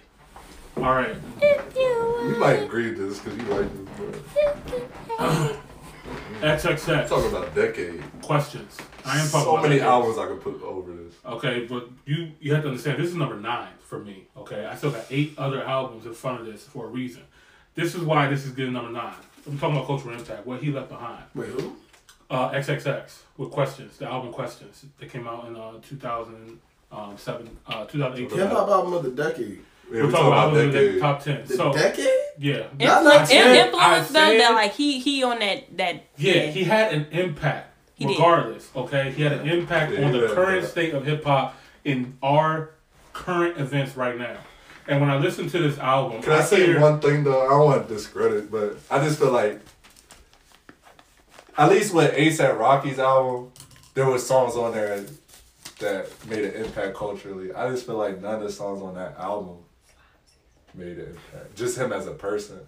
All 0.78 0.95
right. 0.95 1.15
You 1.76 2.36
might 2.39 2.63
agree 2.63 2.95
to 2.95 3.10
this 3.10 3.19
because 3.19 3.38
you 3.38 3.45
like 3.54 3.69
this, 3.78 4.23
bro. 5.19 5.58
XXX. 6.41 7.08
Talking 7.10 7.30
about 7.30 7.56
decade. 7.56 8.04
Questions. 8.22 8.78
I 9.06 9.20
am 9.20 9.28
talking 9.30 9.30
so 9.30 9.52
about 9.52 9.63
many 9.63 9.76
decades. 9.76 9.89
albums 9.89 10.17
I 10.17 10.28
could 10.28 10.41
put 10.41 10.62
over 10.62 10.93
this. 10.93 11.13
Okay, 11.26 11.65
but 11.65 11.89
you 12.06 12.32
you 12.39 12.54
have 12.54 12.63
to 12.63 12.70
understand 12.70 13.02
this 13.02 13.10
is 13.10 13.15
number 13.15 13.36
nine 13.36 13.74
for 13.84 14.00
me. 14.00 14.28
Okay, 14.36 14.65
I 14.65 14.76
still 14.76 14.91
got 14.91 15.06
eight 15.10 15.34
other 15.38 15.63
albums 15.63 16.06
in 16.06 16.13
front 16.13 16.39
of 16.41 16.46
this 16.46 16.63
for 16.65 16.86
a 16.86 16.89
reason. 16.89 17.24
This 17.76 17.96
is 17.96 18.02
why 18.02 18.28
this 18.28 18.46
is 18.46 18.52
getting 18.52 18.74
number 18.74 18.91
nine. 18.91 19.13
I'm 19.48 19.58
talking 19.58 19.76
about 19.76 19.88
cultural 19.88 20.17
impact, 20.17 20.46
what 20.46 20.62
he 20.62 20.72
left 20.72 20.89
behind. 20.89 21.24
Wait, 21.34 21.50
who? 21.50 21.76
Uh, 22.30 22.52
XXX 22.52 23.20
with 23.38 23.52
questions, 23.52 23.98
the 23.98 24.06
album 24.06 24.34
questions. 24.34 24.84
that 25.00 25.10
came 25.10 25.28
out 25.28 25.48
in 25.48 25.56
uh, 25.56 25.74
2007, 25.88 27.58
uh, 27.67 27.86
2018. 27.86 28.38
Hip 28.38 28.50
hop 28.50 28.67
album 28.67 28.93
of 28.93 29.04
the 29.04 29.12
decade. 29.12 29.62
Yeah, 29.91 30.04
We're 30.04 30.12
talking 30.12 30.28
about 30.28 30.38
albums 30.56 30.76
in 30.76 30.93
the 30.95 31.00
top 31.00 31.23
ten. 31.23 31.45
The 31.45 31.56
So 31.56 31.71
decade? 31.73 32.08
yeah, 32.39 32.67
Not 32.78 32.97
Influence, 33.06 33.30
said- 33.30 33.65
influence 33.67 34.08
though, 34.10 34.38
that 34.38 34.52
like 34.54 34.73
he 34.73 35.00
he 35.00 35.23
on 35.23 35.39
that 35.39 35.78
that 35.78 36.04
yeah, 36.17 36.47
he 36.47 36.65
had 36.65 36.93
an 36.93 37.06
impact 37.12 37.73
He 37.95 38.06
did. 38.06 38.12
regardless. 38.17 38.69
Okay, 38.76 39.12
he 39.12 39.23
had 39.23 39.32
an 39.34 39.47
impact 39.47 39.93
Yeah, 39.93 40.06
on 40.06 40.12
the 40.12 40.28
current 40.28 40.63
yeah. 40.63 40.67
state 40.69 40.93
of 40.93 41.06
hip 41.06 41.23
hop 41.23 41.56
in 41.86 42.17
our 42.21 42.71
current 43.13 43.58
events 43.60 43.95
right 43.95 44.17
now. 44.17 44.38
And 44.89 45.00
when 45.02 45.10
I 45.10 45.17
listen 45.17 45.50
to 45.50 45.58
this 45.60 45.78
album, 45.80 46.21
Can 46.21 46.34
I 46.34 46.41
say 46.41 46.65
hear- 46.65 46.80
one 46.82 47.00
thing 47.00 47.23
though? 47.23 47.45
I 47.45 47.50
don't 47.50 47.65
want 47.65 47.88
to 47.88 47.93
discredit, 47.93 48.52
but 48.52 48.78
I 48.91 49.00
just 49.00 49.19
feel 49.19 49.32
like, 49.32 49.62
at 51.58 51.69
least 51.69 51.93
with 51.93 52.13
ASAP 52.13 52.58
Rocky's 52.60 53.00
album, 53.00 53.52
there 53.93 54.06
was 54.10 54.26
songs 54.28 54.56
on 54.56 54.73
there 54.73 55.04
that 55.80 56.08
made 56.28 56.43
an 56.43 56.54
impact 56.65 56.95
culturally. 56.95 57.54
I 57.54 57.69
just 57.69 57.86
feel 57.86 57.95
like 57.97 58.21
none 58.21 58.36
of 58.36 58.41
the 58.41 58.52
songs 58.52 58.82
on 58.82 58.95
that 58.95 59.17
album 59.17 59.58
made 60.78 60.98
an 60.98 61.08
impact. 61.08 61.56
Just 61.56 61.78
him 61.78 61.92
as 61.92 62.08
a 62.08 62.12
person. 62.12 62.60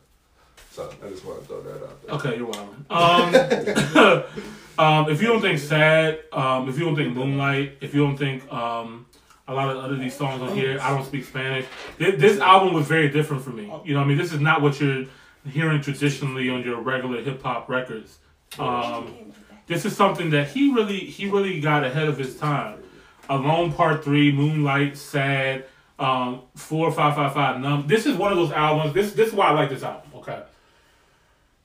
So 0.71 0.89
I 1.03 1.09
just 1.09 1.25
want 1.25 1.41
to 1.41 1.45
throw 1.45 1.61
that 1.61 1.83
out 1.83 2.05
there. 2.05 2.15
Okay, 2.15 2.37
you're 2.37 2.45
welcome. 2.45 2.85
Um, 2.89 4.23
um, 4.77 5.11
if 5.11 5.21
you 5.21 5.27
don't 5.27 5.41
think 5.41 5.59
sad, 5.59 6.19
um, 6.31 6.69
if 6.69 6.77
you 6.77 6.85
don't 6.85 6.95
think 6.95 7.15
Moonlight, 7.15 7.77
if 7.81 7.93
you 7.93 8.05
don't 8.05 8.17
think 8.17 8.51
um, 8.51 9.05
a 9.47 9.53
lot 9.53 9.69
of 9.69 9.83
other 9.83 9.95
these 9.95 10.15
songs 10.15 10.41
on 10.41 10.55
here, 10.55 10.79
I 10.81 10.91
don't 10.91 11.05
speak 11.05 11.25
Spanish. 11.25 11.65
This, 11.97 12.19
this 12.19 12.39
album 12.39 12.73
was 12.73 12.87
very 12.87 13.09
different 13.09 13.43
for 13.43 13.49
me. 13.49 13.63
You 13.83 13.93
know, 13.93 13.99
what 13.99 14.05
I 14.05 14.07
mean, 14.07 14.17
this 14.17 14.31
is 14.31 14.39
not 14.39 14.61
what 14.61 14.79
you're 14.79 15.05
hearing 15.49 15.81
traditionally 15.81 16.49
on 16.49 16.63
your 16.63 16.79
regular 16.81 17.21
hip 17.21 17.41
hop 17.41 17.67
records. 17.67 18.19
Um, 18.57 19.33
this 19.67 19.85
is 19.85 19.95
something 19.95 20.29
that 20.31 20.49
he 20.49 20.71
really, 20.73 20.99
he 20.99 21.29
really 21.29 21.59
got 21.59 21.83
ahead 21.83 22.07
of 22.07 22.17
his 22.17 22.37
time. 22.37 22.79
Alone 23.29 23.71
Part 23.71 24.03
Three, 24.03 24.31
Moonlight, 24.31 24.97
Sad, 24.97 25.65
um, 25.99 26.41
Four 26.55 26.91
Five 26.91 27.15
Five 27.15 27.33
Five, 27.33 27.59
Numb. 27.61 27.85
This 27.87 28.05
is 28.05 28.15
one 28.15 28.31
of 28.31 28.37
those 28.37 28.51
albums. 28.51 28.93
This 28.93 29.13
this 29.13 29.29
is 29.29 29.33
why 29.33 29.47
I 29.47 29.51
like 29.51 29.69
this 29.69 29.83
album. 29.83 30.09
Okay 30.15 30.41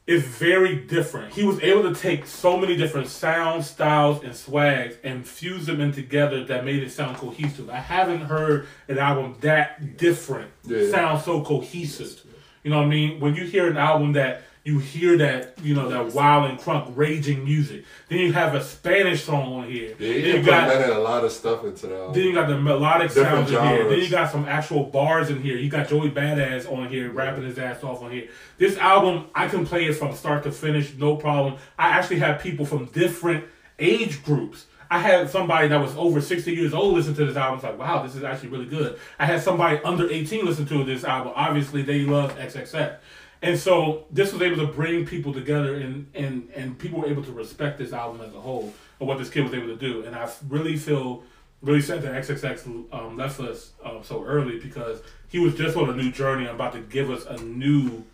it's 0.06 0.26
very 0.26 0.76
different. 0.76 1.32
He 1.32 1.44
was 1.44 1.58
able 1.60 1.82
to 1.84 1.98
take 1.98 2.26
so 2.26 2.58
many 2.58 2.76
different 2.76 3.08
sounds, 3.08 3.70
styles, 3.70 4.22
and 4.22 4.36
swags 4.36 4.96
and 5.02 5.26
fuse 5.26 5.64
them 5.64 5.80
in 5.80 5.92
together 5.92 6.44
that 6.44 6.64
made 6.64 6.82
it 6.82 6.90
sound 6.92 7.16
cohesive. 7.16 7.70
I 7.70 7.76
haven't 7.78 8.20
heard 8.22 8.66
an 8.88 8.98
album 8.98 9.36
that 9.40 9.96
different 9.96 10.50
Yeah. 10.64 10.90
sound 10.90 11.22
so 11.22 11.42
cohesive. 11.42 12.20
You 12.62 12.70
know 12.70 12.78
what 12.78 12.86
I 12.86 12.88
mean? 12.90 13.18
When 13.18 13.34
you 13.34 13.44
hear 13.44 13.66
an 13.66 13.78
album 13.78 14.12
that 14.12 14.42
you 14.64 14.78
hear 14.78 15.18
that, 15.18 15.58
you 15.62 15.74
know, 15.74 15.90
that 15.90 16.14
wild 16.14 16.50
and 16.50 16.58
crunk 16.58 16.90
raging 16.96 17.44
music. 17.44 17.84
Then 18.08 18.20
you 18.20 18.32
have 18.32 18.54
a 18.54 18.64
Spanish 18.64 19.22
song 19.22 19.52
on 19.52 19.70
here. 19.70 19.94
Yeah, 19.98 20.12
he 20.12 20.22
then 20.22 20.36
you 20.36 20.42
got 20.42 20.62
implemented 20.64 20.96
a 20.96 21.00
lot 21.00 21.22
of 21.22 21.32
stuff 21.32 21.64
into 21.64 21.86
that. 21.88 22.14
then 22.14 22.22
you 22.24 22.32
got 22.32 22.48
the 22.48 22.58
melodic 22.58 23.12
Different 23.12 23.48
sounds 23.48 23.52
in 23.52 23.62
here. 23.62 23.88
Then 23.90 23.98
you 23.98 24.08
got 24.08 24.32
some 24.32 24.46
actual 24.46 24.84
bars 24.84 25.28
in 25.28 25.42
here. 25.42 25.58
You 25.58 25.68
got 25.68 25.88
Joey 25.88 26.10
Badass 26.10 26.70
on 26.70 26.88
here 26.88 27.10
rapping 27.10 27.44
his 27.44 27.58
ass 27.58 27.84
off 27.84 28.02
on 28.02 28.10
here. 28.10 28.28
This 28.56 28.78
album, 28.78 29.26
I 29.34 29.48
can 29.48 29.66
play 29.66 29.84
it 29.84 29.96
from 29.96 30.14
start 30.14 30.42
to 30.44 30.50
finish, 30.50 30.94
no 30.94 31.16
problem. 31.16 31.56
I 31.78 31.88
actually 31.90 32.20
have 32.20 32.40
people 32.40 32.64
from 32.64 32.86
different 32.86 33.44
age 33.78 34.24
groups. 34.24 34.64
I 34.90 34.98
had 34.98 35.28
somebody 35.28 35.68
that 35.68 35.80
was 35.80 35.94
over 35.96 36.20
60 36.20 36.54
years 36.54 36.72
old 36.72 36.94
listen 36.94 37.14
to 37.14 37.26
this 37.26 37.36
album. 37.36 37.56
It's 37.56 37.64
like, 37.64 37.78
wow, 37.78 38.02
this 38.02 38.14
is 38.14 38.22
actually 38.22 38.50
really 38.50 38.66
good. 38.66 38.98
I 39.18 39.26
had 39.26 39.42
somebody 39.42 39.78
under 39.84 40.08
18 40.08 40.44
listen 40.44 40.64
to 40.66 40.84
this 40.84 41.04
album. 41.04 41.32
Obviously, 41.36 41.82
they 41.82 42.00
love 42.00 42.34
XXX. 42.38 42.96
And 43.44 43.58
so 43.58 44.06
this 44.10 44.32
was 44.32 44.40
able 44.40 44.56
to 44.66 44.72
bring 44.72 45.04
people 45.04 45.34
together 45.34 45.74
and, 45.74 46.06
and, 46.14 46.48
and 46.54 46.78
people 46.78 47.00
were 47.00 47.08
able 47.08 47.22
to 47.24 47.32
respect 47.32 47.76
this 47.76 47.92
album 47.92 48.22
as 48.22 48.34
a 48.34 48.40
whole 48.40 48.72
and 48.98 49.06
what 49.06 49.18
this 49.18 49.28
kid 49.28 49.44
was 49.44 49.52
able 49.52 49.66
to 49.66 49.76
do. 49.76 50.02
And 50.02 50.16
I 50.16 50.30
really 50.48 50.78
feel 50.78 51.22
really 51.60 51.82
sad 51.82 52.00
that 52.02 52.14
XXX 52.14 52.90
um, 52.90 53.18
left 53.18 53.38
us 53.40 53.72
um, 53.84 54.00
so 54.02 54.24
early 54.24 54.58
because 54.58 55.02
he 55.28 55.38
was 55.38 55.54
just 55.54 55.76
on 55.76 55.90
a 55.90 55.94
new 55.94 56.10
journey 56.10 56.46
and 56.46 56.54
about 56.54 56.72
to 56.72 56.80
give 56.80 57.10
us 57.10 57.26
a 57.26 57.36
new 57.42 58.04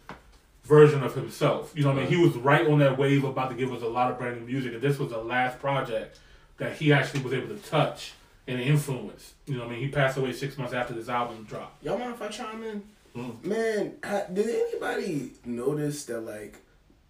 version 0.65 1.05
of 1.05 1.15
himself. 1.15 1.73
You 1.77 1.85
know 1.85 1.91
what 1.91 1.99
I 1.99 2.01
mean? 2.01 2.09
He 2.09 2.17
was 2.17 2.35
right 2.35 2.67
on 2.67 2.81
that 2.81 2.99
wave 2.99 3.23
about 3.23 3.51
to 3.51 3.57
give 3.57 3.73
us 3.73 3.83
a 3.83 3.89
lot 3.89 4.11
of 4.11 4.19
brand 4.19 4.41
new 4.41 4.47
music, 4.47 4.73
and 4.73 4.83
this 4.83 4.99
was 4.99 5.11
the 5.11 5.19
last 5.19 5.61
project 5.61 6.19
that 6.59 6.77
he 6.77 6.93
actually 6.93 7.23
was 7.23 7.33
able 7.33 7.49
to 7.49 7.57
touch 7.57 8.15
and 8.49 8.61
influence. 8.61 9.35
You 9.47 9.55
know 9.55 9.61
what 9.61 9.69
I 9.69 9.75
mean? 9.75 9.81
He 9.81 9.89
passed 9.89 10.17
away 10.17 10.33
six 10.33 10.59
months 10.59 10.75
after 10.75 10.93
this 10.93 11.09
album 11.09 11.45
dropped. 11.45 11.85
Y'all 11.85 11.99
mind 11.99 12.15
if 12.15 12.23
I 12.23 12.29
chime 12.29 12.65
in? 12.65 12.83
Mm. 13.17 13.45
Man, 13.45 13.95
did 14.33 14.49
anybody 14.49 15.33
notice 15.45 16.05
that 16.07 16.21
like, 16.21 16.59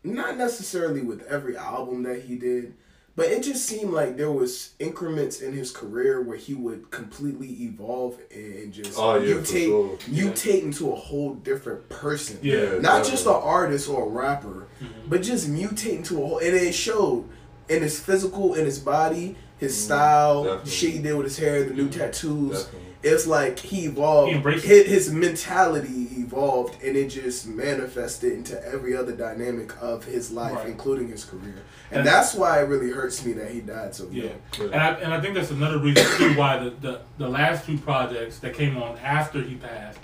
not 0.03 0.37
necessarily 0.37 1.03
with 1.03 1.23
every 1.27 1.57
album 1.57 2.03
that 2.05 2.23
he 2.23 2.37
did, 2.37 2.75
but 3.17 3.27
it 3.27 3.43
just 3.43 3.67
seemed 3.67 3.93
like 3.93 4.17
there 4.17 4.31
was 4.31 4.73
increments 4.79 5.43
in 5.43 5.53
his 5.53 5.71
career 5.73 6.23
where 6.23 6.39
he 6.39 6.55
would 6.55 6.91
completely 6.91 7.49
evolve 7.65 8.19
and 8.35 8.73
just 8.73 8.99
Oh, 8.99 9.17
yeah, 9.17 9.35
for 9.35 9.41
mutate, 9.43 9.67
sure. 9.67 9.97
mutate 10.09 10.63
into 10.63 10.91
a 10.91 10.95
whole 10.97 11.35
different 11.35 11.87
person. 11.91 12.39
Yeah. 12.41 12.79
not 12.79 13.05
just 13.05 13.27
an 13.27 13.33
artist 13.35 13.91
or 13.91 14.07
a 14.07 14.09
rapper, 14.09 14.69
but 15.07 15.23
just 15.23 15.51
mutate 15.51 15.97
into 15.97 16.23
a 16.23 16.27
whole. 16.27 16.39
And 16.39 16.55
it 16.55 16.73
showed 16.73 17.29
in 17.69 17.83
his 17.83 18.01
physical, 18.01 18.55
in 18.55 18.65
his 18.65 18.79
body, 18.79 19.37
his 19.59 19.77
style, 19.77 20.45
the 20.65 20.71
shit 20.71 20.93
he 20.95 20.99
did 21.01 21.13
with 21.15 21.27
his 21.27 21.37
hair, 21.37 21.65
the 21.65 21.75
new 21.75 21.91
tattoos. 21.91 22.65
Definitely. 22.65 22.90
It's 23.03 23.27
like 23.27 23.59
he 23.59 23.87
evolved. 23.87 24.33
He 24.33 24.39
his, 24.61 24.87
his 24.87 25.13
mentality 25.13 26.09
evolved, 26.19 26.83
and 26.83 26.97
it 26.97 27.09
just 27.09 27.47
manifested 27.47 28.33
into 28.33 28.63
every 28.67 28.95
other 28.95 29.13
dynamic 29.13 29.73
of 29.83 30.05
his 30.05 30.31
life, 30.31 30.57
Right. 30.57 30.67
including 30.69 31.09
his 31.09 31.25
career. 31.25 31.63
And, 31.91 32.01
And- 32.01 32.07
that's 32.07 32.35
why 32.35 32.61
it 32.61 32.65
really 32.69 32.91
hurts 32.91 33.25
me 33.25 33.33
that 33.35 33.51
he 33.51 33.61
died 33.61 33.95
so 33.95 34.07
Yeah, 34.11 34.25
young. 34.59 34.73
and 34.73 34.83
I 34.83 34.89
and 34.95 35.15
I 35.15 35.21
think 35.21 35.35
that's 35.35 35.51
another 35.51 35.79
reason 35.79 36.05
too 36.19 36.39
why 36.39 36.59
the, 36.63 36.71
the 36.71 37.01
the 37.19 37.29
last 37.29 37.65
two 37.65 37.79
projects 37.79 38.39
that 38.41 38.55
came 38.55 38.77
on 38.77 38.99
after 38.99 39.41
he 39.41 39.55
passed 39.55 39.99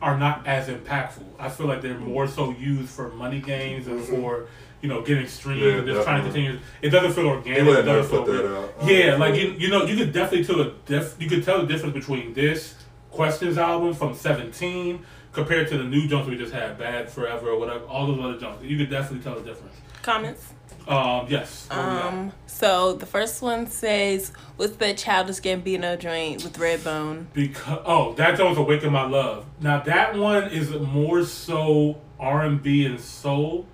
are 0.00 0.18
not 0.18 0.44
as 0.46 0.66
impactful. 0.66 1.24
I 1.38 1.48
feel 1.48 1.66
like 1.68 1.80
they're 1.80 1.96
more 1.96 2.26
so 2.26 2.50
used 2.50 2.90
for 2.90 3.10
money 3.10 3.40
gains 3.40 3.86
and 3.86 4.00
mm-hmm. 4.00 4.20
for 4.20 4.46
you 4.82 4.88
know 4.88 5.00
getting 5.00 5.26
streams 5.26 5.62
Yeah, 5.62 5.78
and 5.78 5.86
just 5.86 6.02
trying 6.02 6.22
to 6.22 6.30
continue. 6.30 6.58
It 6.82 6.90
doesn't 6.90 7.12
feel 7.12 7.28
organic. 7.28 7.62
He 7.62 7.70
it 7.70 7.82
doesn't 7.82 8.10
put 8.10 8.26
feel 8.26 8.34
that 8.36 8.48
real. 8.48 8.56
out. 8.56 8.74
Yeah, 8.84 9.16
like 9.16 9.34
you 9.36 9.52
you 9.52 9.68
know 9.70 9.84
you 9.84 9.96
could 9.96 10.12
definitely 10.12 10.44
tell 10.44 10.58
the 10.58 10.74
diff, 10.84 11.16
you 11.18 11.28
could 11.28 11.44
tell 11.44 11.60
the 11.60 11.66
difference 11.66 11.94
between 11.94 12.34
this 12.34 12.74
Questions 13.10 13.58
album 13.58 13.94
from 13.94 14.14
Seventeen 14.14 15.04
compared 15.32 15.68
to 15.68 15.78
the 15.78 15.84
new 15.84 16.08
Jones 16.08 16.28
we 16.28 16.36
just 16.36 16.52
had, 16.52 16.78
Bad 16.78 17.10
Forever 17.10 17.50
or 17.50 17.58
whatever. 17.58 17.84
All 17.86 18.06
those 18.06 18.18
other 18.22 18.38
Jones, 18.38 18.62
you 18.64 18.76
could 18.76 18.90
definitely 18.90 19.22
tell 19.22 19.34
the 19.34 19.42
difference. 19.42 19.74
Comments. 20.02 20.52
Um, 20.88 21.26
yes. 21.28 21.66
What 21.68 21.78
we 21.78 21.84
got? 21.84 22.12
Um, 22.12 22.32
so 22.46 22.94
the 22.94 23.06
first 23.06 23.40
one 23.40 23.66
says, 23.68 24.32
"What's 24.56 24.76
that 24.76 24.96
childish 24.98 25.40
Gambino 25.40 25.98
joint 25.98 26.42
with 26.42 26.58
Redbone?" 26.58 27.26
Because 27.32 27.78
oh, 27.84 28.14
that 28.14 28.36
Jones 28.36 28.58
Awaken 28.58 28.92
My 28.92 29.04
Love. 29.04 29.44
Now 29.60 29.80
that 29.80 30.16
one 30.16 30.44
is 30.50 30.70
more 30.70 31.24
so 31.24 32.00
R 32.18 32.42
and 32.44 32.62
B 32.62 32.84
and 32.86 33.00
soul. 33.00 33.66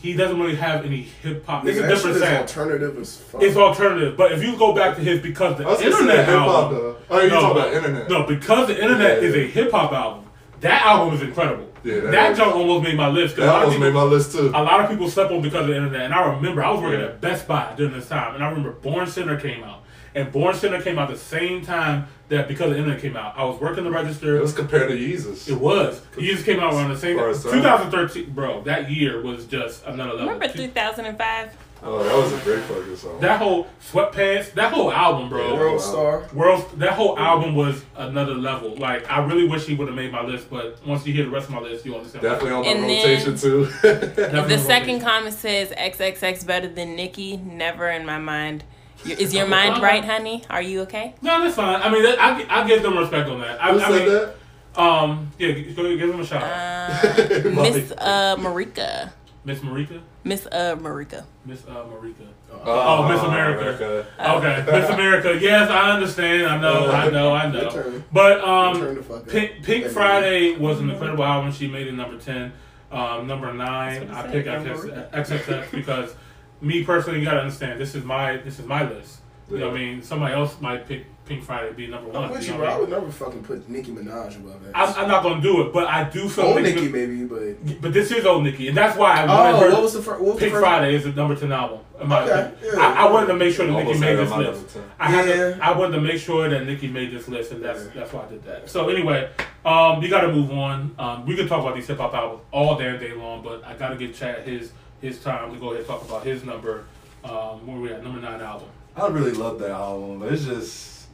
He 0.00 0.14
doesn't 0.14 0.38
really 0.40 0.56
have 0.56 0.84
any 0.84 1.02
hip 1.02 1.44
hop. 1.46 1.66
It's 1.66 1.78
a 1.78 1.86
different 1.86 2.16
sound. 2.18 2.36
alternative 2.38 2.96
as 2.98 3.16
fuck. 3.18 3.42
It's 3.42 3.56
alternative, 3.56 4.16
but 4.16 4.32
if 4.32 4.42
you 4.42 4.56
go 4.56 4.74
back 4.74 4.96
to 4.96 5.02
his 5.02 5.20
because 5.20 5.58
the 5.58 5.64
I 5.64 5.68
was 5.68 5.78
gonna 5.80 5.90
internet 5.90 6.24
hip 6.26 6.38
hop 6.38 6.48
album. 6.48 6.78
though. 6.78 6.96
Oh, 7.10 7.20
you 7.20 7.28
No, 7.28 7.40
talking 7.40 7.60
about 7.62 7.74
internet? 7.74 8.08
No, 8.08 8.22
because 8.26 8.68
the 8.68 8.80
internet 8.82 9.22
Yeah. 9.22 9.28
is 9.28 9.34
a 9.34 9.46
hip 9.46 9.70
hop 9.70 9.92
album. 9.92 10.24
That 10.60 10.84
album 10.86 11.14
is 11.14 11.22
incredible. 11.22 11.66
Yeah, 11.82 12.00
that 12.00 12.36
that 12.36 12.40
almost 12.48 12.82
made 12.84 12.96
my 12.96 13.08
list. 13.08 13.36
That 13.36 13.48
almost 13.48 13.72
people- 13.72 13.86
made 13.86 13.94
my 13.94 14.02
list 14.02 14.32
too. 14.32 14.48
a 14.54 14.62
lot 14.62 14.80
of 14.80 14.90
people 14.90 15.08
slept 15.08 15.32
on 15.32 15.40
because 15.42 15.62
of 15.62 15.68
the 15.68 15.76
internet. 15.76 16.02
And 16.02 16.14
I 16.14 16.32
remember 16.34 16.62
I 16.64 16.70
was 16.70 16.80
working 16.82 17.00
Yeah. 17.00 17.06
at 17.06 17.20
Best 17.20 17.46
Buy 17.48 17.66
during 17.76 17.92
this 17.94 18.08
time, 18.08 18.34
and 18.34 18.44
I 18.44 18.48
remember 18.48 18.70
Born 18.72 19.06
Sinner 19.06 19.36
came 19.40 19.62
out, 19.64 19.80
and 20.14 20.30
Born 20.32 20.54
Sinner 20.54 20.80
came 20.82 20.98
out 20.98 21.08
the 21.10 21.16
same 21.16 21.62
time 21.64 22.06
that 22.30 22.48
because 22.48 22.70
the 22.70 22.78
internet 22.78 23.00
came 23.00 23.16
out. 23.16 23.36
I 23.36 23.44
was 23.44 23.60
working 23.60 23.84
the 23.84 23.90
register. 23.90 24.36
It 24.36 24.40
was 24.40 24.52
compared 24.54 24.88
to 24.88 24.96
Yeezus. 24.96 25.48
It 25.48 25.60
was. 25.60 26.00
Yeezus 26.16 26.44
came 26.44 26.58
out 26.60 26.72
around 26.72 26.90
the 26.90 26.96
same. 26.98 27.18
Or 27.18 27.32
2013, 27.32 28.30
bro. 28.30 28.62
That 28.62 28.90
year 28.90 29.20
was 29.22 29.44
just 29.46 29.84
another 29.84 30.12
level. 30.14 30.32
Remember 30.32 30.48
2005? 30.48 31.56
Oh, 31.82 32.02
that 32.04 32.14
was 32.14 32.30
a 32.30 32.44
great 32.44 32.62
fucking 32.64 32.94
song. 32.96 33.20
That 33.20 33.38
whole 33.38 33.66
sweatpants, 33.90 34.52
that 34.52 34.70
whole 34.70 34.92
album, 34.92 35.30
bro. 35.30 35.54
Yeah. 35.54 35.58
World 35.58 35.80
Star. 35.80 36.28
World, 36.34 36.70
that 36.78 36.92
whole 36.92 37.18
album 37.18 37.54
was 37.54 37.82
another 37.96 38.34
level. 38.34 38.76
Like 38.76 39.10
I 39.10 39.24
really 39.24 39.48
wish 39.48 39.64
he 39.64 39.74
would 39.74 39.88
have 39.88 39.96
made 39.96 40.12
my 40.12 40.22
list, 40.22 40.50
but 40.50 40.78
once 40.86 41.06
you 41.06 41.14
hear 41.14 41.24
the 41.24 41.30
rest 41.30 41.48
of 41.48 41.54
my 41.54 41.60
list, 41.60 41.86
you 41.86 41.94
understand. 41.96 42.22
Definitely 42.22 42.50
on 42.52 42.62
my 42.64 42.68
And 42.72 42.82
then- 42.84 43.02
rotation 43.02 43.36
too. 43.36 43.64
The 43.82 44.58
second 44.58 44.96
rotation. 44.96 45.00
comment 45.00 45.34
says, 45.34 45.70
"XXX 45.70 46.46
better 46.46 46.68
than 46.68 46.96
Nicki." 46.96 47.38
Never 47.38 47.88
in 47.88 48.04
my 48.04 48.18
mind. 48.18 48.62
Y- 49.04 49.16
Is 49.18 49.34
your 49.34 49.46
mind 49.46 49.82
right, 49.82 50.04
honey? 50.04 50.44
Are 50.50 50.62
you 50.62 50.82
okay? 50.82 51.14
No, 51.22 51.42
that's 51.42 51.56
fine. 51.56 51.80
I 51.82 51.90
mean, 51.90 52.02
that, 52.02 52.20
I 52.20 52.60
I 52.62 52.66
give 52.68 52.82
them 52.82 52.98
respect 52.98 53.28
on 53.28 53.40
that. 53.40 53.60
I, 53.60 53.72
Who 53.72 53.80
I 53.80 53.88
said 53.88 54.06
mean, 54.06 54.08
that? 54.14 54.34
Um, 54.80 55.30
yeah, 55.38 55.52
go 55.52 55.96
give 55.96 56.08
them 56.10 56.20
a 56.20 56.26
shout. 56.26 56.42
out. 56.42 57.04
Uh, 57.04 57.50
Miss 57.62 57.92
uh, 57.92 58.36
Marika. 58.38 59.12
Miss 59.42 59.60
Marika, 59.60 60.02
Miss 60.22 60.46
uh, 60.46 60.76
Marika. 60.76 61.24
Miss 61.46 61.64
uh, 61.66 61.84
Marika. 61.84 62.26
Oh, 62.62 63.08
Miss 63.08 63.22
America. 63.22 64.06
Okay, 64.20 64.64
Miss 64.80 64.90
America. 64.90 65.38
Yes, 65.40 65.70
I 65.70 65.92
understand. 65.92 66.46
I 66.46 66.60
know. 66.60 66.90
I 66.90 67.08
know. 67.08 67.32
I 67.32 67.50
know. 67.50 68.02
But 68.12 68.40
um, 68.42 68.94
the 68.96 69.02
fuck 69.02 69.22
up. 69.22 69.28
Pink, 69.28 69.62
Pink 69.62 69.86
Friday 69.86 70.56
was 70.58 70.78
an 70.80 70.90
incredible 70.90 71.24
album. 71.24 71.52
She 71.52 71.68
made 71.68 71.86
it 71.86 71.94
number 71.94 72.18
ten. 72.18 72.52
Um, 72.92 73.26
number 73.26 73.52
nine, 73.54 74.10
I 74.10 74.22
what 74.22 74.30
pick 74.32 74.46
XXX 74.46 75.70
because 75.70 76.14
me 76.60 76.84
personally, 76.84 77.18
you 77.20 77.24
gotta 77.24 77.40
understand. 77.40 77.80
This 77.80 77.94
is 77.94 78.04
my 78.04 78.36
this 78.38 78.58
is 78.58 78.66
my 78.66 78.88
list. 78.88 79.18
You 79.50 79.58
know 79.58 79.66
what 79.70 79.76
I 79.76 79.78
mean? 79.80 80.02
Somebody 80.02 80.32
else 80.34 80.60
might 80.60 80.86
pick 80.86 81.06
Pink 81.26 81.42
Friday 81.42 81.70
to 81.70 81.74
be 81.74 81.88
number 81.88 82.08
one. 82.10 82.24
I'm 82.24 82.30
with 82.30 82.44
you, 82.46 82.52
know 82.52 82.58
bro. 82.58 82.68
I 82.68 82.72
I 82.74 82.78
would 82.78 82.88
never 82.88 83.10
fucking 83.10 83.42
put 83.42 83.68
Nicki 83.68 83.90
Minaj 83.90 84.36
above 84.36 84.64
that. 84.64 84.76
I'm, 84.76 84.94
I'm 84.94 85.08
not 85.08 85.24
gonna 85.24 85.42
do 85.42 85.62
it, 85.62 85.72
but 85.72 85.88
I 85.88 86.08
do 86.08 86.28
feel 86.28 86.44
Old 86.46 86.62
Nicki- 86.62 86.82
Nicki, 86.82 86.88
maybe, 86.92 87.24
but 87.24 87.80
But 87.82 87.92
this 87.92 88.12
is 88.12 88.24
old 88.26 88.44
Nicki, 88.44 88.68
and 88.68 88.76
that's 88.76 88.96
why 88.96 89.12
I 89.22 89.26
wanted 89.26 89.56
oh, 89.56 89.60
her. 89.68 89.72
what 89.72 89.82
was 89.82 89.92
the 89.94 90.02
first? 90.02 90.20
What 90.20 90.34
was 90.34 90.38
Pink 90.38 90.52
the 90.52 90.58
first? 90.60 90.62
Friday 90.64 90.94
is 90.94 91.02
the 91.02 91.10
number 91.12 91.34
ten 91.34 91.50
album. 91.50 91.80
in 92.00 92.08
my 92.08 92.22
Okay, 92.22 92.32
opinion. 92.52 92.74
yeah. 92.78 92.80
I, 92.80 93.06
I 93.08 93.10
wanted 93.10 93.26
to 93.26 93.34
make 93.34 93.52
sure 93.54 93.66
that 93.66 93.72
Nicki 93.72 93.98
made 93.98 94.16
this 94.16 94.30
list. 94.30 94.78
I 95.00 95.10
had 95.10 95.24
to, 95.24 95.58
I 95.60 95.76
wanted 95.76 95.96
to 95.96 96.00
make 96.00 96.20
sure 96.20 96.48
that 96.48 96.64
Nicki 96.64 96.86
made 96.86 97.10
this 97.10 97.26
list, 97.26 97.50
and 97.50 97.60
that's 97.64 97.86
Yeah. 97.86 97.90
that's 97.96 98.12
why 98.12 98.22
I 98.24 98.28
did 98.28 98.44
that. 98.44 98.70
So 98.70 98.88
anyway, 98.88 99.30
um, 99.64 100.00
you 100.00 100.08
got 100.08 100.20
to 100.20 100.32
move 100.32 100.52
on. 100.52 100.94
Um, 100.96 101.26
we 101.26 101.34
could 101.34 101.48
talk 101.48 101.60
about 101.62 101.74
these 101.74 101.88
hip 101.88 101.98
hop 101.98 102.14
albums 102.14 102.42
all 102.52 102.76
damn 102.78 103.00
day 103.00 103.14
long, 103.14 103.42
but 103.42 103.64
I 103.64 103.74
got 103.74 103.88
to 103.88 103.96
give 103.96 104.14
Chad 104.14 104.44
his 104.44 104.70
his 105.00 105.22
time 105.22 105.52
to 105.52 105.58
go 105.58 105.68
ahead 105.68 105.78
and 105.80 105.86
talk 105.86 106.04
about 106.04 106.24
his 106.24 106.44
number. 106.44 106.84
Um, 107.24 107.66
where 107.66 107.76
we 107.78 107.92
at? 107.92 108.02
Number 108.02 108.20
nine 108.20 108.40
album. 108.40 108.68
I 108.96 109.06
really 109.08 109.32
love 109.32 109.58
that 109.60 109.70
album, 109.70 110.18
but 110.20 110.32
it's 110.32 110.44
just 110.44 111.06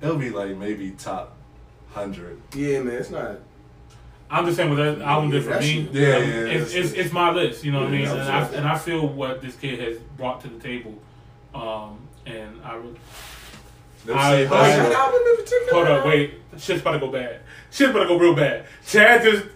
it'll 0.00 0.16
be 0.16 0.30
like 0.30 0.56
maybe 0.56 0.92
top 0.92 1.36
hundred. 1.90 2.40
Yeah, 2.54 2.80
man, 2.82 2.94
it's 2.94 3.10
not. 3.10 3.38
I'm 4.30 4.44
just 4.44 4.56
saying 4.58 4.68
what 4.70 4.76
that 4.76 5.00
album 5.00 5.30
did 5.30 5.44
Yeah, 5.44 5.52
for 5.54 5.60
me. 5.60 5.88
Yeah, 5.92 6.06
um, 6.16 6.22
yeah, 6.22 6.28
it's, 6.28 6.74
it's- 6.74 6.90
it's 6.90 6.92
it's 6.92 7.12
my 7.12 7.30
list. 7.32 7.64
You 7.64 7.72
know 7.72 7.80
what 7.80 7.88
I 7.88 7.92
mean? 7.92 8.06
And 8.08 8.20
I, 8.20 8.46
and 8.48 8.68
I 8.68 8.76
feel 8.78 9.06
what 9.08 9.40
this 9.40 9.56
kid 9.56 9.80
has 9.80 9.98
brought 10.16 10.40
to 10.42 10.48
the 10.48 10.60
table. 10.60 10.94
Um, 11.54 11.98
and 12.26 12.60
I 12.62 12.74
really. 12.74 12.94
I- 12.94 14.06
Nipsey 14.06 14.14
I- 14.16 14.44
What 14.46 14.60
Hussle. 14.62 14.94
album 14.94 15.20
in 15.30 15.36
particular? 15.36 15.72
Hold 15.72 15.86
up, 15.88 16.06
wait. 16.06 16.34
Shit's 16.58 16.80
about 16.82 16.92
to 16.92 16.98
go 17.00 17.08
bad. 17.10 17.40
Shit's 17.70 17.90
about 17.90 18.00
to 18.04 18.08
go 18.08 18.18
real 18.18 18.34
bad. 18.34 18.66
Chad 18.86 19.22
just, 19.22 19.46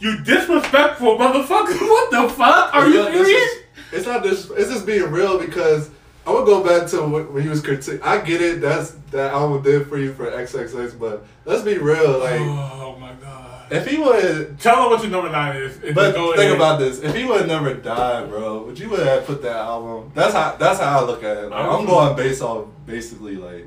you 0.00 0.22
disrespectful 0.24 1.16
motherfucker. 1.18 1.78
What 1.94 2.10
the 2.10 2.28
fuck? 2.34 2.74
Are 2.74 2.86
It's 2.86 2.94
you 2.94 3.02
not- 3.02 3.12
serious? 3.12 3.42
is- 3.52 3.62
It's 3.92 4.06
not 4.06 4.22
this. 4.22 4.50
It's 4.50 4.70
just 4.70 4.86
being 4.86 5.10
real 5.10 5.38
because 5.38 5.90
I 6.26 6.32
would 6.32 6.44
go 6.46 6.62
back 6.62 6.88
to 6.90 7.02
when 7.02 7.32
when 7.32 7.42
he 7.42 7.48
was 7.48 7.60
critiquing. 7.62 8.00
I 8.02 8.20
get 8.20 8.40
it. 8.40 8.60
That's 8.60 8.92
that 9.10 9.32
album 9.32 9.62
did 9.62 9.86
for 9.88 9.98
you 9.98 10.12
for 10.12 10.30
XXX, 10.30 10.98
but 10.98 11.24
let's 11.44 11.62
be 11.62 11.76
real. 11.78 12.18
Like 12.20 12.40
Oh 12.40 12.96
my 13.00 13.12
god. 13.14 13.72
if 13.72 13.86
he 13.88 13.98
would, 13.98 14.60
Tell 14.60 14.84
him 14.84 14.90
what 14.90 15.02
your 15.02 15.10
number 15.10 15.30
nine 15.30 15.56
is. 15.56 15.76
but 15.94 16.14
go 16.14 16.28
think 16.36 16.38
ahead. 16.38 16.56
about 16.56 16.78
this. 16.78 17.00
If 17.00 17.14
he 17.16 17.24
would 17.24 17.48
never 17.48 17.74
died, 17.74 18.28
bro, 18.28 18.62
would 18.64 18.78
you 18.78 18.88
would 18.90 19.00
have 19.04 19.24
put 19.26 19.42
that 19.42 19.56
album? 19.56 20.12
That's 20.14 20.34
how. 20.34 20.54
That's 20.56 20.78
how 20.80 21.00
I 21.00 21.04
look 21.04 21.24
at 21.24 21.36
it. 21.38 21.50
Like, 21.50 21.64
I'm 21.64 21.84
going 21.86 22.14
based 22.16 22.42
off 22.42 22.66
basically 22.86 23.36
like 23.36 23.66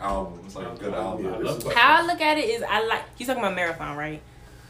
albums, 0.00 0.56
like 0.56 0.66
a 0.66 0.76
good 0.82 0.94
album. 0.94 1.26
I 1.34 1.38
love 1.38 1.62
that. 1.64 1.76
How 1.76 2.02
I 2.02 2.06
look 2.06 2.20
at 2.20 2.38
it 2.38 2.48
is, 2.48 2.62
I 2.68 2.84
like 2.86 3.04
you 3.18 3.26
talking 3.26 3.42
about 3.42 3.54
marathon, 3.54 3.96
right? 3.96 4.20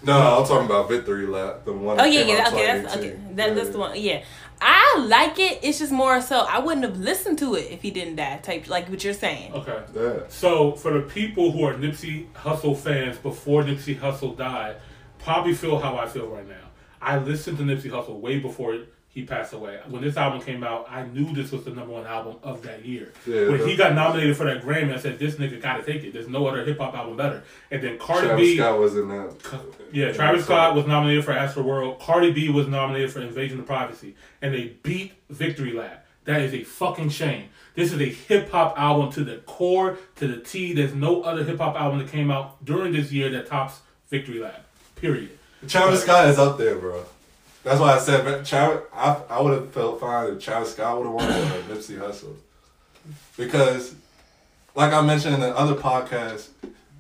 No, 0.03 0.39
I'm 0.39 0.47
talking 0.47 0.67
about 0.67 0.89
Victory 0.89 1.27
Lap, 1.27 1.65
the 1.65 1.73
one. 1.73 2.01
Oh 2.01 2.05
that 2.05 2.13
yeah, 2.13 2.21
came 2.21 2.29
yeah, 2.37 2.43
out 2.43 2.53
okay, 2.53 2.67
that's 2.83 2.97
okay. 2.97 3.11
That, 3.35 3.55
that's 3.55 3.67
Yeah. 3.67 3.73
the 3.73 3.79
one. 3.79 3.93
Yeah, 4.01 4.25
I 4.61 5.05
like 5.07 5.39
it. 5.39 5.61
It's 5.63 5.79
just 5.79 5.93
more 5.93 6.21
so 6.21 6.41
I 6.41 6.59
wouldn't 6.59 6.85
have 6.85 6.99
listened 6.99 7.39
to 7.41 7.55
it 7.55 7.71
if 7.71 7.83
he 7.83 7.91
didn't 7.91 8.17
die. 8.17 8.39
Type 8.43 8.69
like 8.69 8.89
what 8.89 9.05
you're 9.05 9.13
saying. 9.13 9.53
Okay. 9.53 9.79
Yeah. 9.95 10.21
So 10.29 10.73
for 10.73 10.93
the 10.93 11.01
people 11.01 11.53
who 11.53 11.65
are 11.65 11.75
Nipsey 11.75 12.31
Hussle 12.33 12.77
fans 12.77 13.19
before 13.19 13.63
Nipsey 13.63 13.99
Hussle 13.99 14.37
died, 14.37 14.77
probably 15.19 15.55
feel 15.55 15.79
how 15.79 15.97
I 15.97 16.07
feel 16.07 16.27
right 16.29 16.49
now. 16.49 16.55
I 17.03 17.19
listened 17.19 17.59
to 17.59 17.65
Nipsey 17.65 17.91
Hussle 17.91 18.21
way 18.21 18.39
before 18.39 18.79
he 19.13 19.25
passed 19.25 19.53
away. 19.53 19.81
When 19.89 20.03
this 20.03 20.17
album 20.17 20.41
came 20.41 20.63
out, 20.63 20.87
I 20.89 21.03
knew 21.05 21.35
this 21.35 21.51
was 21.51 21.65
the 21.65 21.71
number 21.71 21.93
one 21.93 22.07
album 22.07 22.37
of 22.45 22.63
that 22.63 22.85
year. 22.85 23.13
Yeah, 23.27 23.49
when 23.49 23.69
he 23.69 23.75
got 23.75 23.95
nominated 23.95 24.37
for 24.37 24.45
that 24.45 24.63
Grammy, 24.63 24.95
I 24.95 24.99
said, 24.99 25.19
"This 25.19 25.35
nigga 25.35 25.61
gotta 25.61 25.83
take 25.83 26.05
it. 26.05 26.13
There's 26.13 26.29
no 26.29 26.47
other 26.47 26.65
hip 26.65 26.79
hop 26.79 26.95
album 26.95 27.17
better." 27.17 27.43
And 27.73 27.83
then 27.83 27.99
Cardi 27.99 28.29
Travis 28.29 28.41
B, 28.47 28.57
Scott 28.57 28.79
was 28.79 28.97
in 28.97 29.09
that. 29.09 29.35
yeah, 29.93 30.13
Travis 30.13 30.45
Scott 30.45 30.77
was 30.77 30.87
nominated 30.87 31.25
for 31.25 31.33
Astro 31.33 31.65
World. 31.65 31.99
Cardi 32.01 32.31
B 32.31 32.49
was 32.51 32.69
nominated 32.69 33.13
for 33.13 33.21
Invasion 33.21 33.59
of 33.59 33.67
Privacy, 33.67 34.15
and 34.41 34.55
they 34.55 34.77
beat 34.85 35.15
Victory 35.29 35.73
Lap. 35.73 36.07
That 36.25 36.43
is 36.43 36.55
a 36.55 36.63
fucking 36.63 37.09
shame. 37.09 37.49
This 37.75 37.93
is 37.93 38.01
a 38.01 38.07
hip 38.07 38.51
hop 38.51 38.79
album 38.79 39.11
to 39.13 39.25
the 39.25 39.39
core, 39.39 39.99
to 40.17 40.29
the 40.29 40.37
T. 40.37 40.73
There's 40.73 40.95
no 40.95 41.23
other 41.23 41.43
hip 41.43 41.59
hop 41.59 41.75
album 41.75 41.99
that 41.99 42.13
came 42.13 42.31
out 42.31 42.65
during 42.65 42.93
this 42.93 43.11
year 43.11 43.29
that 43.31 43.47
tops 43.49 43.81
Victory 44.09 44.39
Lap. 44.39 44.65
Period. 44.95 45.31
Travis 45.67 46.03
Scott 46.03 46.29
is 46.29 46.39
up 46.39 46.59
there, 46.59 46.77
bro. 46.77 47.05
That's 47.63 47.79
why 47.81 47.95
I 47.95 47.99
said 47.99 48.45
Travis. 48.47 48.85
I, 48.93 49.21
I 49.29 49.41
would 49.41 49.53
have 49.53 49.71
felt 49.73 50.01
fine 50.01 50.33
if 50.33 50.43
Travis 50.43 50.73
Scott 50.73 50.97
would 50.97 51.05
have 51.05 51.15
won 51.15 51.25
over 51.27 51.75
Nipsey 51.75 51.99
Hussle, 51.99 52.35
because, 53.37 53.95
like 54.75 54.93
I 54.93 55.03
mentioned 55.03 55.35
in 55.35 55.41
the 55.41 55.57
other 55.57 55.75
podcast, 55.75 56.49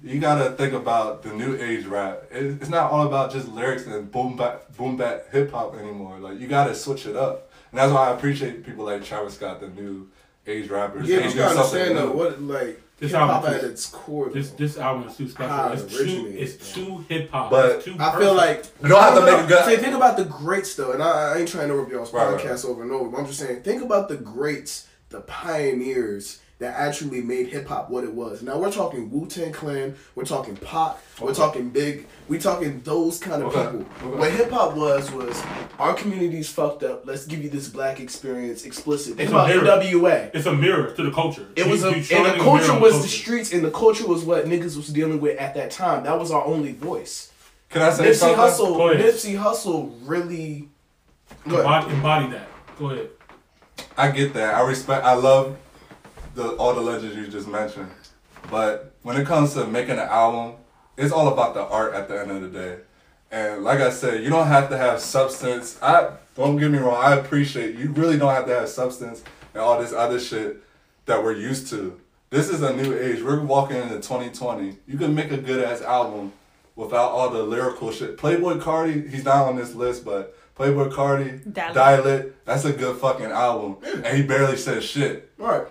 you 0.02 0.18
gotta 0.18 0.50
think 0.52 0.72
about 0.72 1.22
the 1.22 1.32
new 1.32 1.56
age 1.56 1.86
rap. 1.86 2.24
It, 2.30 2.60
it's 2.60 2.68
not 2.68 2.90
all 2.90 3.06
about 3.06 3.32
just 3.32 3.48
lyrics 3.48 3.86
and 3.86 4.10
boom 4.10 4.36
bap, 4.36 4.76
boom 4.76 4.96
bap 4.96 5.30
hip 5.30 5.50
hop 5.50 5.76
anymore. 5.76 6.18
Like 6.18 6.38
you 6.38 6.46
gotta 6.46 6.74
switch 6.74 7.06
it 7.06 7.16
up, 7.16 7.50
and 7.70 7.80
that's 7.80 7.92
why 7.92 8.08
I 8.08 8.14
appreciate 8.14 8.64
people 8.64 8.84
like 8.84 9.02
Travis 9.04 9.34
Scott, 9.34 9.60
the 9.60 9.68
new 9.68 10.08
age 10.46 10.68
rappers. 10.68 11.08
Yeah, 11.08 11.26
you 11.26 11.34
gotta 11.34 11.58
understand 11.58 11.96
though, 11.96 12.12
what 12.12 12.40
like 12.42 12.80
This 13.00 13.10
hip 13.10 13.20
hop 13.20 13.30
album 13.30 13.54
at 13.54 13.64
is- 13.64 13.70
its 13.70 13.86
core. 13.86 14.28
This 14.30 14.50
though. 14.50 14.56
this 14.58 14.78
album 14.78 15.08
is 15.08 15.16
too 15.16 15.28
special. 15.28 15.48
How 15.56 15.72
It's 15.72 15.84
too 15.96 16.32
it's 16.36 16.72
too 16.74 17.04
hip 17.08 17.30
hop. 17.30 17.50
But- 17.50 17.70
It's 17.76 17.84
too 17.86 17.96
I 17.98 18.18
feel 18.18 18.34
like 18.34 18.66
You 18.82 18.88
don't 18.90 19.00
have 19.02 19.14
to 19.14 19.20
make 19.22 19.38
no, 19.38 19.44
a 19.44 19.46
good- 19.48 19.64
Say, 19.64 19.76
think 19.78 19.94
about 19.96 20.16
the 20.16 20.24
greats 20.26 20.74
though, 20.76 20.92
and 20.92 21.02
I, 21.02 21.32
I 21.34 21.38
ain't 21.38 21.48
trying 21.48 21.68
to 21.68 21.72
interrupt 21.74 21.90
y'all's 21.92 22.12
Right, 22.12 22.30
right, 22.32 22.40
podcast 22.44 22.64
over 22.68 22.82
and 22.82 22.92
over. 22.92 23.08
But 23.08 23.18
I'm 23.18 23.26
just 23.26 23.40
saying, 23.40 23.62
think 23.62 23.82
about 23.82 24.08
the 24.08 24.16
greats, 24.16 24.86
the 25.08 25.22
pioneers 25.22 26.40
that 26.60 26.74
actually 26.76 27.20
made 27.22 27.48
hip 27.48 27.66
hop 27.66 27.90
what 27.90 28.04
it 28.04 28.12
was. 28.12 28.42
Now 28.42 28.58
we're 28.58 28.70
talking 28.70 29.10
Wu 29.10 29.26
Tang 29.26 29.50
Clan, 29.50 29.96
we're 30.14 30.24
talking 30.24 30.56
Pac, 30.56 30.96
we're 31.20 31.34
talking 31.34 31.70
Big, 31.70 32.06
we 32.28 32.38
talking 32.38 32.80
those 32.84 33.18
kind 33.18 33.42
of 33.42 33.48
Okay, 33.54 33.78
people. 33.78 34.08
okay. 34.10 34.18
What 34.18 34.30
hip 34.30 34.50
hop 34.50 34.76
was 34.76 35.10
was 35.10 35.42
our 35.78 35.94
community's 35.94 36.48
fucked 36.50 36.82
up. 36.82 37.06
Let's 37.06 37.26
give 37.26 37.42
you 37.42 37.50
this 37.50 37.68
black 37.68 37.98
experience, 37.98 38.64
explicit. 38.64 39.16
Think 39.16 39.20
It's 39.22 39.30
about 39.32 39.48
mirror. 39.48 39.64
NWA. 39.64 40.30
it's 40.34 40.46
a 40.46 40.54
mirror 40.54 40.92
to 40.92 41.02
the 41.02 41.10
culture. 41.10 41.46
It 41.56 41.66
was 41.66 41.82
You- 41.82 41.88
a, 41.88 41.90
you 41.92 41.96
and 41.96 42.04
the 42.06 42.14
a 42.14 42.22
mirror 42.32 42.38
culture 42.44 42.78
was 42.78 42.92
the 42.92 42.98
culture. 43.00 43.08
streets, 43.08 43.52
and 43.52 43.64
the 43.64 43.70
culture 43.70 44.06
was 44.06 44.22
what 44.24 44.44
niggas 44.44 44.76
was 44.76 44.88
dealing 44.88 45.20
with 45.20 45.38
at 45.38 45.54
that 45.54 45.70
time. 45.70 46.04
That 46.04 46.18
was 46.18 46.30
our 46.30 46.44
only 46.44 46.72
voice. 46.72 47.32
Can 47.70 47.82
I 47.82 47.90
say 47.90 48.04
Nipsey 48.10 48.14
something? 48.16 48.38
Hussle, 48.38 48.76
Go 48.76 48.88
ahead. 48.90 49.14
Nipsey 49.14 49.38
Hussle 49.42 49.92
really. 50.04 50.68
Go. 51.48 51.58
Embody, 51.58 51.90
embody 51.94 52.26
that. 52.32 52.48
Go 52.78 52.90
ahead. 52.90 53.08
I 53.96 54.10
get 54.10 54.34
that. 54.34 54.54
I 54.56 54.60
respect. 54.62 55.04
I 55.06 55.14
love 55.14 55.56
the 56.34 56.50
all 56.56 56.74
the 56.74 56.80
legends 56.80 57.16
you 57.16 57.26
just 57.28 57.48
mentioned, 57.48 57.90
but 58.50 58.94
when 59.02 59.16
it 59.16 59.26
comes 59.26 59.54
to 59.54 59.66
making 59.66 59.92
an 59.92 60.08
album, 60.08 60.56
it's 60.96 61.12
all 61.12 61.28
about 61.28 61.54
the 61.54 61.62
art 61.62 61.94
at 61.94 62.08
the 62.08 62.20
end 62.20 62.30
of 62.30 62.42
the 62.42 62.48
day. 62.48 62.78
And 63.30 63.62
like 63.62 63.80
I 63.80 63.90
said, 63.90 64.22
you 64.24 64.30
don't 64.30 64.48
have 64.48 64.68
to 64.70 64.76
have 64.76 65.00
substance. 65.00 65.78
I 65.80 66.12
don't 66.34 66.56
get 66.56 66.70
me 66.70 66.78
wrong. 66.78 67.02
I 67.02 67.14
appreciate 67.14 67.76
you. 67.76 67.90
Really 67.90 68.18
don't 68.18 68.34
have 68.34 68.46
to 68.46 68.54
have 68.54 68.68
substance 68.68 69.22
and 69.54 69.62
all 69.62 69.80
this 69.80 69.92
other 69.92 70.18
shit 70.18 70.62
that 71.06 71.22
we're 71.22 71.36
used 71.36 71.68
to. 71.68 72.00
This 72.30 72.48
is 72.48 72.62
a 72.62 72.74
new 72.74 72.96
age. 72.96 73.22
We're 73.22 73.40
walking 73.40 73.76
into 73.76 73.96
2020. 73.96 74.76
You 74.86 74.98
can 74.98 75.14
make 75.14 75.30
a 75.30 75.36
good 75.36 75.64
ass 75.64 75.80
album 75.82 76.32
without 76.76 77.10
all 77.10 77.30
the 77.30 77.42
lyrical 77.42 77.92
shit. 77.92 78.16
Playboi 78.16 78.60
Carti, 78.60 79.08
he's 79.08 79.24
not 79.24 79.48
on 79.48 79.56
this 79.56 79.74
list, 79.74 80.04
but 80.04 80.36
Playboi 80.56 80.92
Carti, 80.92 81.52
Die 81.52 82.00
Lit. 82.00 82.44
That's 82.44 82.64
a 82.64 82.72
good 82.72 82.96
fucking 82.96 83.26
album. 83.26 83.76
And 84.04 84.16
he 84.16 84.22
barely 84.22 84.56
says 84.56 84.84
shit. 84.84 85.30
All 85.40 85.46
right. 85.46 85.66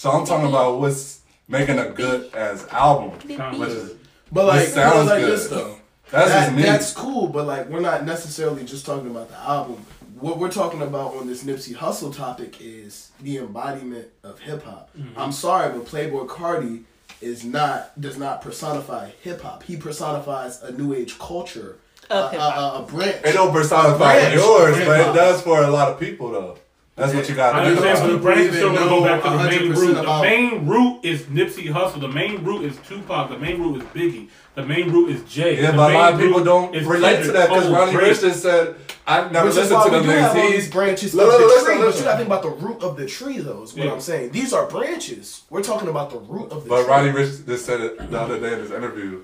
So 0.00 0.10
I'm 0.10 0.24
talking 0.24 0.48
about 0.48 0.80
what's 0.80 1.20
making 1.46 1.78
a 1.78 1.90
good 1.90 2.32
as 2.34 2.66
album. 2.68 3.10
Which 3.58 3.68
is, 3.68 3.96
But 4.32 4.46
like, 4.46 4.60
This 4.60 4.72
sounds 4.72 5.10
like 5.10 5.20
good. 5.20 5.32
this 5.32 5.48
though. 5.48 5.76
that's 6.10 6.30
That- 6.30 6.44
just 6.46 6.56
me. 6.56 6.62
That's 6.62 6.92
cool, 6.94 7.26
but 7.26 7.46
like 7.46 7.68
we're 7.68 7.80
not 7.80 8.06
necessarily 8.06 8.64
just 8.64 8.86
talking 8.86 9.10
about 9.10 9.28
the 9.28 9.36
album. 9.38 9.76
What 10.18 10.38
we're 10.38 10.50
talking 10.50 10.80
about 10.80 11.16
on 11.16 11.26
this 11.26 11.44
Nipsey 11.44 11.74
Hussle 11.76 12.16
topic 12.16 12.56
is 12.62 13.10
the 13.20 13.36
embodiment 13.36 14.08
of 14.24 14.38
hip 14.38 14.64
hop. 14.64 14.88
Mm-hmm. 14.98 15.20
I'm 15.20 15.32
sorry, 15.32 15.70
but 15.70 15.84
Playboi 15.84 16.26
Carti 16.28 16.84
is 17.20 17.44
not 17.44 18.00
does 18.00 18.16
not 18.16 18.40
personify 18.40 19.10
hip 19.20 19.42
hop. 19.42 19.64
He 19.64 19.76
personifies 19.76 20.62
a 20.62 20.72
new 20.72 20.94
age 20.94 21.18
culture, 21.18 21.76
Of 22.08 22.32
a, 22.32 22.36
a, 22.38 22.40
a, 22.40 22.78
a 22.78 22.86
branch. 22.90 23.16
it 23.22 23.32
don't 23.34 23.52
personify 23.52 23.98
Branch 23.98 24.34
yours, 24.34 24.76
but 24.78 25.00
it 25.00 25.12
does 25.14 25.42
for 25.42 25.62
a 25.62 25.68
lot 25.70 25.90
of 25.90 26.00
people 26.00 26.30
though. 26.30 26.56
That's 27.00 27.14
what 27.14 27.28
you 27.28 27.34
got 27.34 27.52
to 27.52 27.64
do. 27.64 27.68
understand, 27.80 27.98
but 27.98 28.06
the 28.06 28.12
People 28.18 28.24
brain 28.32 28.38
is 28.40 28.54
still 28.56 28.74
gonna 28.74 28.90
go 28.90 29.02
back 29.04 29.22
to 29.22 29.30
the 29.30 29.36
main 29.50 29.72
root. 29.72 29.94
The 29.94 30.20
main 30.22 30.66
root 30.66 31.04
is 31.04 31.22
Nipsey 31.22 31.72
Hussle. 31.72 32.00
The 32.00 32.08
main 32.08 32.44
root 32.44 32.64
is 32.64 32.76
Tupac. 32.86 33.30
The 33.30 33.38
main 33.38 33.60
root 33.62 33.78
is 33.82 33.88
Biggie. 33.88 34.28
The 34.54 34.66
main 34.66 34.90
root 34.92 35.10
is 35.10 35.22
Jay. 35.32 35.60
Yeah, 35.62 35.70
the 35.70 35.76
but 35.76 35.92
a 35.92 35.94
lot 35.94 36.12
of 36.14 36.20
people 36.20 36.44
don't 36.44 36.74
is 36.74 36.84
relate 36.86 37.24
to 37.24 37.32
that 37.32 37.48
because 37.48 37.64
Cole, 37.64 37.74
Ronnie 37.74 37.92
Drake. 37.92 38.06
Rich 38.08 38.20
just 38.20 38.42
said, 38.42 38.74
I've 39.06 39.32
never 39.32 39.46
Which 39.46 39.52
is 39.56 39.70
listened 39.70 39.76
why 39.78 39.84
to 39.84 39.90
we 39.90 39.96
them 39.98 40.04
do 40.06 40.10
have 40.10 40.36
all 40.36 40.50
these 40.50 40.70
branches 40.70 41.14
Look, 41.14 41.26
of 41.26 41.32
look, 41.32 41.40
the 41.40 41.46
listen, 41.46 41.64
tree, 41.64 41.74
but 41.74 41.80
you 41.80 41.86
listen. 41.86 42.04
gotta 42.04 42.16
think 42.18 42.26
about 42.28 42.42
the 42.42 42.50
root 42.50 42.82
of 42.82 42.96
the 42.96 43.06
tree, 43.06 43.38
though. 43.38 43.62
Is 43.62 43.74
what 43.74 43.86
Yeah. 43.86 43.92
I'm 43.92 44.00
saying. 44.00 44.32
These 44.32 44.52
are 44.52 44.66
branches. 44.68 45.42
We're 45.50 45.62
talking 45.62 45.88
about 45.88 46.10
the 46.10 46.18
root 46.18 46.50
of 46.52 46.64
the 46.64 46.68
But 46.68 46.82
tree. 46.82 46.90
Roddy 46.90 47.08
Ricch 47.10 47.46
just 47.46 47.64
said 47.66 47.80
it 47.80 48.10
the 48.10 48.20
other 48.20 48.38
day 48.38 48.52
in 48.52 48.58
his 48.60 48.70
interview. 48.72 49.22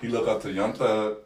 He 0.00 0.08
looked 0.08 0.28
up 0.28 0.42
to 0.42 0.52
Young 0.52 0.72
Thug 0.74 1.16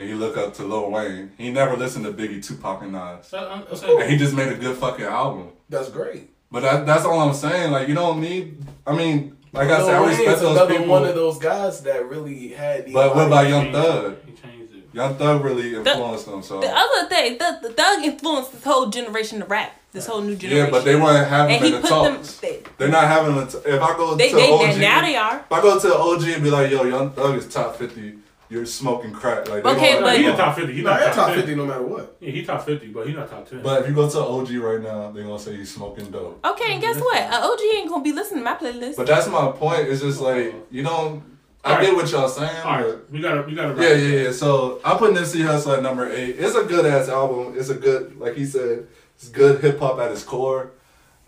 and 0.00 0.08
he 0.08 0.14
look 0.14 0.36
up 0.36 0.54
to 0.54 0.64
Lil 0.64 0.90
Wayne. 0.90 1.30
He 1.38 1.50
never 1.52 1.76
listened 1.76 2.06
to 2.06 2.12
Biggie, 2.12 2.44
Tupac, 2.44 2.82
and 2.82 2.92
Nas. 2.92 3.32
Uh, 3.32 3.62
That's 3.68 3.82
cool. 3.82 4.00
And 4.00 4.10
he 4.10 4.16
just 4.16 4.34
made 4.34 4.50
a 4.50 4.56
good 4.56 4.76
fucking 4.76 5.04
album. 5.04 5.50
That's 5.68 5.90
great. 5.90 6.30
But 6.50 6.60
that, 6.62 6.86
that's 6.86 7.04
all 7.04 7.20
I'm 7.20 7.34
saying. 7.34 7.70
Like 7.70 7.86
you 7.86 7.94
don't 7.94 8.20
need. 8.20 8.64
I 8.86 8.96
mean, 8.96 9.36
like 9.52 9.68
I 9.68 9.78
said, 9.80 9.94
I 9.94 9.98
Lil 10.00 10.06
Wayne's 10.08 10.18
respect 10.18 10.40
those 10.40 10.56
another 10.56 10.72
people. 10.72 10.86
one 10.88 11.04
of 11.04 11.14
those 11.14 11.38
guys 11.38 11.82
that 11.82 12.08
really 12.08 12.48
had 12.48 12.86
the. 12.86 12.92
But 12.94 13.14
what 13.14 13.26
about 13.26 13.48
Young 13.48 13.70
Thug? 13.72 14.16
He 14.26 14.32
changed 14.32 14.74
it. 14.74 14.84
Young 14.92 15.14
Thug 15.16 15.44
really 15.44 15.76
influenced 15.76 16.26
them. 16.26 16.42
So 16.42 16.60
The 16.60 16.72
other 16.76 17.08
thing, 17.08 17.38
the, 17.38 17.58
the 17.62 17.72
Thug 17.72 18.02
influenced 18.02 18.52
this 18.52 18.64
whole 18.64 18.86
generation 18.88 19.42
of 19.42 19.50
rap. 19.50 19.76
This 19.92 20.06
whole 20.06 20.20
new 20.20 20.36
generation. 20.36 20.66
yeah, 20.66 20.70
but 20.70 20.84
they 20.84 20.94
weren't 20.94 21.28
having 21.28 21.56
and 21.56 21.64
he 21.64 21.74
in 21.74 21.82
the 21.82 21.88
put 21.88 22.02
them. 22.04 22.22
They, 22.40 22.62
They're 22.78 22.88
not 22.88 23.04
having 23.08 23.34
them. 23.34 23.48
If 23.48 23.82
I 23.82 23.96
go 23.96 24.14
they, 24.14 24.30
to 24.30 24.36
they, 24.36 24.50
OG, 24.52 24.78
now 24.78 25.00
they 25.02 25.16
are. 25.16 25.38
if 25.40 25.52
I 25.52 25.60
go 25.60 25.78
to 25.80 25.94
OG 25.96 26.22
and 26.28 26.42
be 26.44 26.50
like, 26.50 26.70
"Yo, 26.70 26.84
Young 26.84 27.10
Thug 27.10 27.36
is 27.36 27.48
top 27.48 27.74
50," 27.74 28.18
you're 28.50 28.66
smoking 28.66 29.12
crack. 29.12 29.48
Like, 29.48 29.62
they 29.64 29.70
Okay, 29.70 30.00
but- 30.00 30.18
He 30.18 30.26
in 30.26 30.36
top 30.36 30.56
fifty. 30.56 30.72
He 30.74 30.82
No, 30.82 30.90
not 30.90 31.00
top, 31.06 31.14
top 31.14 31.26
50. 31.28 31.40
fifty 31.40 31.54
no 31.54 31.64
matter 31.66 31.82
what. 31.82 32.16
Yeah, 32.20 32.30
he 32.32 32.44
top 32.44 32.64
fifty, 32.66 32.88
but 32.88 33.06
he 33.06 33.12
not 33.14 33.30
top 33.30 33.48
ten. 33.48 33.62
But 33.62 33.82
if 33.82 33.88
you 33.88 33.94
go 33.94 34.10
to 34.10 34.18
OG 34.18 34.56
right 34.58 34.82
now, 34.82 35.10
they're 35.12 35.22
gonna 35.24 35.38
say 35.38 35.56
he's 35.56 35.72
smoking 35.72 36.10
dope. 36.10 36.44
Okay, 36.44 36.72
and 36.74 36.82
guess 36.82 36.98
what? 37.00 37.22
Uh, 37.22 37.48
OG 37.50 37.60
ain't 37.76 37.88
gonna 37.88 38.02
be 38.02 38.12
listening 38.12 38.40
to 38.40 38.44
my 38.44 38.56
playlist. 38.56 38.96
But 38.96 39.06
that's 39.06 39.28
my 39.28 39.52
point. 39.52 39.88
It's 39.88 40.02
just 40.02 40.20
like 40.20 40.52
you 40.70 40.82
don't. 40.82 41.22
I 41.62 41.72
Alright. 41.72 41.86
get 41.86 41.94
what 41.94 42.10
y'all 42.10 42.26
saying. 42.28 42.56
all 42.64 42.78
but- 42.80 42.86
right, 42.86 43.10
we 43.12 43.20
gotta 43.20 43.42
we 43.42 43.54
gotta. 43.54 43.80
Yeah, 43.82 43.92
yeah, 43.94 44.22
yeah. 44.24 44.32
So 44.32 44.80
I 44.84 44.96
put 44.96 45.12
Nipsey 45.14 45.42
Hussle 45.44 45.76
at 45.76 45.82
number 45.82 46.10
eight. 46.10 46.36
It's 46.38 46.56
a 46.56 46.64
good 46.64 46.86
ass 46.86 47.08
album. 47.08 47.54
It's 47.56 47.68
a 47.68 47.74
good, 47.74 48.18
like 48.18 48.34
he 48.34 48.46
said, 48.46 48.86
it's 49.16 49.28
good 49.28 49.60
hip 49.60 49.78
hop 49.78 49.98
at 50.00 50.10
its 50.10 50.24
core. 50.24 50.70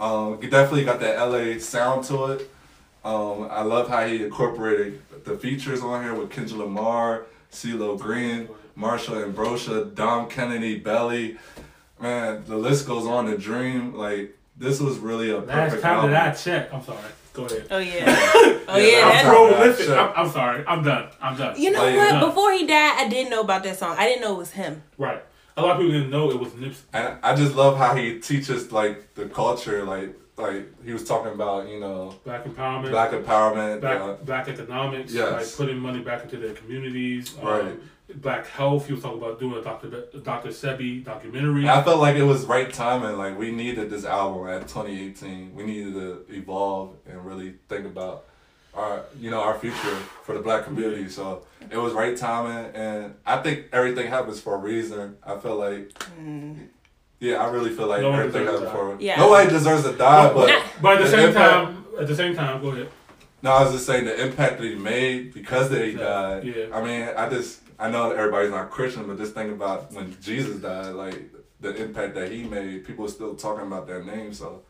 Um, 0.01 0.39
it 0.43 0.51
definitely 0.51 0.85
got 0.87 0.99
that 1.01 1.19
LA 1.19 1.59
sound 1.59 2.05
to 2.05 2.33
it. 2.33 2.51
Um, 3.05 3.49
I 3.51 3.63
love 3.63 3.89
how 3.89 4.07
he 4.07 4.25
incorporated 4.25 5.03
the 5.25 5.37
features 5.37 5.81
on 5.83 6.03
here 6.03 6.15
with 6.15 6.31
Kendrick 6.31 6.59
Lamar, 6.61 7.27
CeeLo 7.51 7.99
Green, 7.99 8.49
Marsha 8.79 9.23
Ambrosius, 9.23 9.89
Dom 9.95 10.29
Kennedy, 10.29 10.79
Belly. 10.79 11.37
Man, 12.01 12.45
the 12.47 12.57
list 12.57 12.87
goes 12.87 13.07
on. 13.07 13.27
The 13.27 13.37
Dream, 13.39 13.95
like 13.95 14.37
this 14.57 14.81
was 14.81 14.99
really 14.99 15.31
a 15.31 15.39
Last 15.39 15.49
perfect 15.49 15.83
time 15.83 15.95
album. 15.97 16.11
that 16.13 16.33
I 16.33 16.35
checked, 16.35 16.75
I'm 16.75 16.83
sorry. 16.83 16.99
Go 17.33 17.45
ahead. 17.47 17.67
Oh 17.71 17.79
yeah. 17.79 18.05
Oh 18.69 18.77
Yeah, 18.79 18.87
yeah. 18.87 19.05
I'm 19.05 19.11
that's- 19.13 19.27
Prolific. 19.27 19.89
I'm. 19.91 20.13
I'm 20.17 20.31
sorry. 20.31 20.65
I'm 20.67 20.83
done. 20.83 21.09
I'm 21.21 21.37
done. 21.37 21.61
You 21.61 21.71
know 21.73 21.83
Like, 21.85 21.97
what? 21.97 22.11
done. 22.13 22.29
Before 22.29 22.53
he 22.53 22.67
died, 22.67 22.95
I 23.05 23.09
didn't 23.09 23.31
know 23.31 23.41
about 23.41 23.63
that 23.65 23.77
song. 23.79 23.97
I 23.99 24.07
didn't 24.07 24.23
know 24.23 24.35
it 24.35 24.39
was 24.39 24.53
him. 24.53 24.83
Right. 24.99 25.23
A 25.57 25.63
lot 25.63 25.73
of 25.73 25.79
people 25.79 25.93
didn't 25.93 26.11
know 26.11 26.31
it 26.31 26.39
was 26.41 26.51
Nipsey. 26.51 26.81
And 26.95 27.19
I 27.23 27.35
just 27.35 27.55
love 27.55 27.77
how 27.77 27.95
he 27.95 28.19
teaches 28.21 28.73
like 28.73 29.15
the 29.15 29.27
culture, 29.27 29.85
like 29.85 30.15
like 30.37 30.66
he 30.85 30.92
was 30.92 31.05
talking 31.05 31.33
about, 31.33 31.68
you 31.68 31.79
know, 31.81 32.14
Black 32.25 32.45
empowerment. 32.45 32.90
black 32.90 33.11
empowerment. 33.11 33.81
black, 33.81 34.01
uh, 34.01 34.14
black 34.25 34.49
economics, 34.49 35.12
Yes. 35.12 35.33
like 35.33 35.57
putting 35.57 35.79
money 35.81 36.01
back 36.01 36.23
into 36.25 36.37
their 36.38 36.55
communities. 36.55 37.37
um, 37.40 37.47
Right. 37.47 37.75
Black 38.16 38.47
health. 38.47 38.87
He 38.87 38.92
was 38.92 39.03
talking 39.03 39.18
about 39.18 39.38
doing 39.40 39.55
a 39.59 39.62
Dr. 39.62 39.88
Be- 39.88 40.18
Dr. 40.21 40.49
Sebi 40.51 41.03
documentary. 41.05 41.62
and 41.62 41.71
I 41.71 41.83
felt 41.83 41.99
like 42.01 42.16
it 42.16 42.25
was 42.25 42.45
right 42.47 42.71
timing. 42.73 43.16
Like 43.16 43.38
we 43.38 43.51
needed 43.53 43.88
this 43.90 44.05
album 44.05 44.49
at 44.49 44.68
2018. 44.68 45.55
We 45.55 45.62
needed 45.64 45.95
to 45.95 46.25
evolve 46.29 46.97
and 47.09 47.25
really 47.25 47.55
think 47.68 47.87
about 47.87 48.25
our, 48.75 49.03
you 49.18 49.31
know, 49.31 49.40
our 49.40 49.59
future 49.59 49.97
for 50.25 50.35
the 50.35 50.40
black 50.40 50.64
community. 50.64 51.09
So 51.09 51.45
it 51.71 51.77
was 51.77 51.92
right 51.92 52.16
timing, 52.16 52.75
and 52.75 53.14
I 53.25 53.37
think 53.38 53.66
everything 53.73 54.09
happens 54.09 54.40
for 54.40 54.55
a 54.55 54.59
reason. 54.59 55.16
I 55.23 55.37
feel 55.38 55.57
like, 55.57 55.92
yeah, 57.23 57.37
I 57.37 57.48
really 57.50 57.70
feel 57.70 57.87
like 57.87 58.02
No 58.02 58.10
one 58.10 58.18
everything 58.18 58.44
deserves 58.46 58.64
happens 58.64 58.81
to 58.90 58.96
for. 58.96 59.02
Yeah. 59.02 59.16
Nobody 59.16 59.50
deserves 59.50 59.85
to 59.85 59.92
die, 59.96 60.33
but. 60.33 60.46
Nah. 60.48 60.62
but 60.83 60.92
at 60.94 60.98
the 60.98 61.04
the 61.04 61.10
same 61.16 61.29
impact- 61.29 61.52
time, 61.52 61.85
at 62.00 62.06
the 62.08 62.16
same 62.16 62.35
time, 62.35 62.60
go 62.60 62.68
ahead. 62.70 62.88
No, 63.42 63.52
I 63.52 63.62
was 63.64 63.73
just 63.73 63.87
saying 63.87 64.04
the 64.04 64.20
impact 64.25 64.58
that 64.58 64.64
he 64.66 64.75
made 64.77 65.33
because 65.35 65.70
that 65.70 65.85
he 65.85 65.92
Yeah, 65.92 65.98
died. 65.98 66.44
yeah. 66.44 66.66
I 66.77 66.83
mean, 66.83 67.08
I 67.16 67.29
just 67.29 67.60
I 67.79 67.90
know 67.90 68.10
everybody's 68.12 68.50
not 68.50 68.70
Christian, 68.70 69.06
but 69.06 69.18
just 69.18 69.35
think 69.35 69.50
about 69.52 69.92
when 69.92 70.16
Jesus 70.20 70.56
died, 70.60 70.94
like 70.94 71.20
the 71.60 71.75
impact 71.77 72.14
that 72.16 72.31
he 72.31 72.42
made. 72.44 72.85
People 72.87 73.04
are 73.06 73.08
still 73.08 73.35
talking 73.37 73.66
about 73.66 73.87
that 73.88 74.04
name, 74.04 74.33
so 74.35 74.62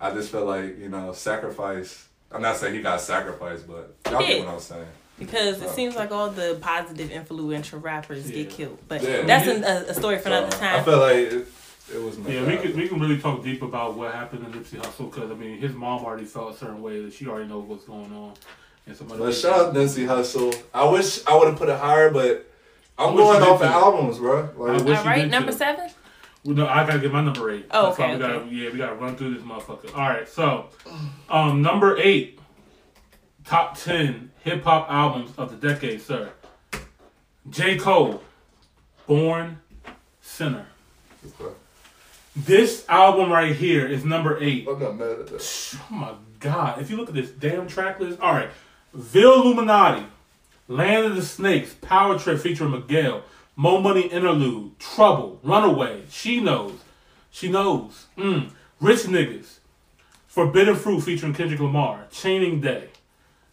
I 0.00 0.10
just 0.12 0.30
feel 0.30 0.44
like 0.44 0.78
you 0.78 0.88
know 0.90 1.12
sacrifice. 1.12 2.08
I'm 2.32 2.42
not 2.42 2.56
saying 2.56 2.74
he 2.74 2.80
got 2.82 3.00
sacrificed, 3.00 3.66
but 3.66 3.94
y'all 4.10 4.20
get 4.20 4.44
what 4.44 4.54
I'm 4.54 4.60
saying. 4.60 4.86
Because 5.18 5.62
it 5.62 5.70
seems 5.70 5.94
like 5.94 6.10
all 6.10 6.28
the 6.30 6.58
positive, 6.60 7.10
influential 7.12 7.78
rappers 7.78 8.28
Yeah. 8.28 8.36
get 8.42 8.50
killed. 8.50 8.78
But 8.88 9.02
Yeah. 9.02 9.22
that's 9.22 9.46
an, 9.46 9.62
a, 9.62 9.90
a 9.90 9.94
story 9.94 10.18
for 10.18 10.28
another 10.28 10.50
So, 10.50 10.58
time. 10.58 10.80
I 10.80 10.82
feel 10.82 10.98
like 10.98 11.16
it- 11.16 11.46
it 11.92 12.00
was. 12.02 12.18
Yeah, 12.18 12.46
we 12.46 12.56
can 12.56 12.76
we 12.76 12.88
can 12.88 12.98
really 13.00 13.18
talk 13.18 13.42
deep 13.42 13.62
about 13.62 13.96
what 13.96 14.14
happened 14.14 14.50
to 14.52 14.58
Nipsey 14.58 14.80
Hussle 14.80 15.10
because 15.12 15.30
I 15.30 15.34
mean 15.34 15.58
his 15.58 15.72
mom 15.74 16.04
already 16.04 16.24
felt 16.24 16.54
a 16.54 16.56
certain 16.56 16.80
way 16.82 17.00
that 17.02 17.12
she 17.12 17.26
already 17.26 17.48
knows 17.48 17.64
what's 17.66 17.84
going 17.84 18.12
on. 18.12 18.34
And 18.86 18.96
somebody 18.96 19.20
But 19.20 19.34
shout 19.34 19.58
out 19.68 19.74
Nipsey 19.74 20.06
Hussle. 20.06 20.54
I 20.72 20.88
wish 20.88 21.24
I 21.26 21.36
would 21.36 21.48
have 21.48 21.56
put 21.58 21.68
it 21.68 21.78
higher, 21.78 22.10
but 22.10 22.50
I'm 22.98 23.16
going 23.16 23.42
off 23.42 23.60
the 23.60 23.66
albums, 23.66 24.18
bro. 24.18 24.50
I 24.58 24.72
Like, 24.76 24.84
wish 24.84 24.98
All 24.98 25.04
you 25.04 25.10
right, 25.10 25.22
did 25.22 25.30
number 25.30 25.52
too. 25.52 25.58
seven. 25.58 25.90
Well, 26.44 26.54
no, 26.54 26.66
I 26.66 26.86
gotta 26.86 26.98
get 26.98 27.10
my 27.12 27.22
number 27.22 27.50
eight. 27.50 27.66
Oh, 27.70 27.86
That's 27.86 27.98
why 27.98 28.04
okay, 28.04 28.14
we 28.14 28.20
gotta, 28.20 28.34
okay. 28.34 28.50
yeah, 28.54 28.70
we 28.70 28.76
gotta 28.78 28.94
run 28.96 29.16
through 29.16 29.34
this 29.34 29.42
motherfucker. 29.42 29.94
All 29.96 30.08
right, 30.08 30.28
so 30.28 30.68
um, 31.30 31.62
number 31.62 31.96
eight, 31.98 32.38
top 33.46 33.78
ten 33.78 34.30
hip 34.42 34.62
hop 34.62 34.90
albums 34.90 35.30
of 35.38 35.50
the 35.58 35.68
decade, 35.68 36.02
sir. 36.02 36.30
J. 37.48 37.78
Cole, 37.78 38.22
Born 39.06 39.58
Sinner. 40.20 40.66
This 42.36 42.84
album 42.88 43.30
right 43.30 43.54
here 43.54 43.86
is 43.86 44.04
number 44.04 44.42
eight. 44.42 44.66
I'm 44.68 44.80
not 44.80 44.96
mad 44.96 45.20
at 45.20 45.26
that. 45.28 45.78
Oh 45.90 45.94
my 45.94 46.14
god! 46.40 46.82
If 46.82 46.90
you 46.90 46.96
look 46.96 47.08
at 47.08 47.14
this 47.14 47.30
damn 47.30 47.68
track 47.68 48.00
list, 48.00 48.18
all 48.20 48.32
right, 48.32 48.50
Villuminati, 48.96 50.06
Land 50.66 51.06
of 51.06 51.14
the 51.14 51.22
Snakes, 51.22 51.74
Power 51.74 52.18
Trip 52.18 52.40
featuring 52.40 52.72
Miguel, 52.72 53.22
Mo 53.54 53.80
Money 53.80 54.08
Interlude, 54.08 54.76
Trouble, 54.80 55.38
Runaway, 55.44 56.02
She 56.10 56.40
Knows, 56.40 56.80
She 57.30 57.48
Knows, 57.48 58.06
mm. 58.18 58.50
Rich 58.80 59.02
Niggas, 59.02 59.58
Forbidden 60.26 60.74
Fruit 60.74 61.02
featuring 61.02 61.34
Kendrick 61.34 61.60
Lamar, 61.60 62.06
Chaining 62.10 62.60
Day. 62.60 62.88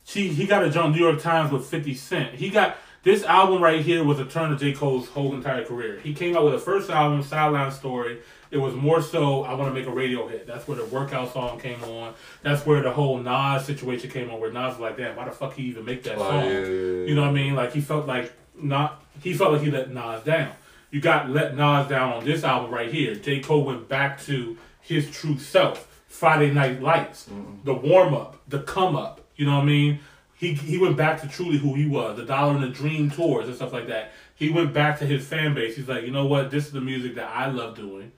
She 0.03 0.29
he 0.29 0.47
got 0.47 0.63
a 0.63 0.71
job 0.71 0.95
New 0.95 0.99
York 0.99 1.21
Times 1.21 1.51
with 1.51 1.67
Fifty 1.67 1.93
Cent. 1.93 2.33
He 2.33 2.49
got 2.49 2.77
this 3.03 3.23
album 3.23 3.61
right 3.61 3.81
here 3.81 4.03
was 4.03 4.19
a 4.19 4.25
turn 4.25 4.51
of 4.51 4.59
J 4.59 4.73
Cole's 4.73 5.07
whole 5.09 5.35
entire 5.35 5.65
career. 5.65 5.99
He 5.99 6.13
came 6.13 6.35
out 6.35 6.45
with 6.45 6.55
a 6.55 6.59
first 6.59 6.89
album, 6.89 7.21
Sideline 7.21 7.71
Story. 7.71 8.19
It 8.51 8.57
was 8.57 8.75
more 8.75 9.01
so 9.01 9.43
I 9.43 9.53
want 9.53 9.73
to 9.73 9.79
make 9.79 9.87
a 9.87 9.91
radio 9.95 10.27
hit. 10.27 10.45
That's 10.45 10.67
where 10.67 10.77
the 10.77 10.85
workout 10.85 11.31
song 11.31 11.57
came 11.59 11.81
on. 11.85 12.13
That's 12.43 12.65
where 12.65 12.81
the 12.83 12.91
whole 12.91 13.17
Nas 13.17 13.65
situation 13.65 14.09
came 14.11 14.29
on. 14.29 14.39
Where 14.41 14.51
Nas 14.51 14.73
was 14.73 14.79
like, 14.79 14.97
damn, 14.97 15.15
why 15.15 15.25
the 15.25 15.31
fuck 15.31 15.53
he 15.53 15.63
even 15.63 15.85
make 15.85 16.03
that 16.03 16.17
Oh, 16.17 16.29
song? 16.29 16.45
yeah, 16.45 16.51
yeah, 16.51 16.59
yeah. 16.59 17.05
You 17.07 17.15
know 17.15 17.21
what 17.21 17.29
I 17.29 17.33
mean? 17.33 17.55
Like 17.55 17.71
he 17.73 17.79
felt 17.81 18.07
like 18.07 18.33
not 18.55 19.01
he 19.23 19.33
felt 19.33 19.53
like 19.53 19.61
he 19.61 19.71
let 19.71 19.89
Nas 19.93 20.23
down. 20.23 20.51
You 20.91 20.99
got 20.99 21.29
let 21.29 21.55
Nas 21.55 21.87
down 21.87 22.11
on 22.13 22.25
this 22.25 22.43
album 22.43 22.71
right 22.71 22.91
here. 22.91 23.15
J. 23.15 23.39
Cole 23.39 23.63
went 23.63 23.87
back 23.87 24.21
to 24.23 24.57
his 24.81 25.09
true 25.09 25.37
self. 25.37 25.87
Friday 26.07 26.51
Night 26.53 26.81
Lights, 26.81 27.29
the 27.63 27.73
warm 27.73 28.13
up, 28.13 28.35
the 28.49 28.59
come 28.59 28.97
up. 28.97 29.21
You 29.37 29.45
know 29.45 29.55
what 29.55 29.61
I 29.63 29.65
mean? 29.65 29.99
He 30.35 30.53
he 30.55 30.77
went 30.77 30.97
back 30.97 31.21
to 31.21 31.27
truly 31.29 31.57
who 31.57 31.73
he 31.73 31.87
was. 31.87 32.17
The 32.17 32.25
Dollar 32.25 32.53
and 32.55 32.63
the 32.63 32.67
Dream 32.67 33.09
tours 33.09 33.47
and 33.47 33.55
stuff 33.55 33.71
like 33.71 33.87
that. 33.87 34.11
He 34.35 34.49
went 34.49 34.73
back 34.73 34.99
to 34.99 35.05
his 35.05 35.25
fan 35.25 35.53
base. 35.55 35.77
He's 35.77 35.87
like, 35.87 36.03
you 36.03 36.11
know 36.11 36.25
what? 36.25 36.51
This 36.51 36.65
is 36.65 36.73
the 36.73 36.81
music 36.81 37.15
that 37.15 37.29
I 37.33 37.45
love 37.49 37.77
doing. 37.77 38.11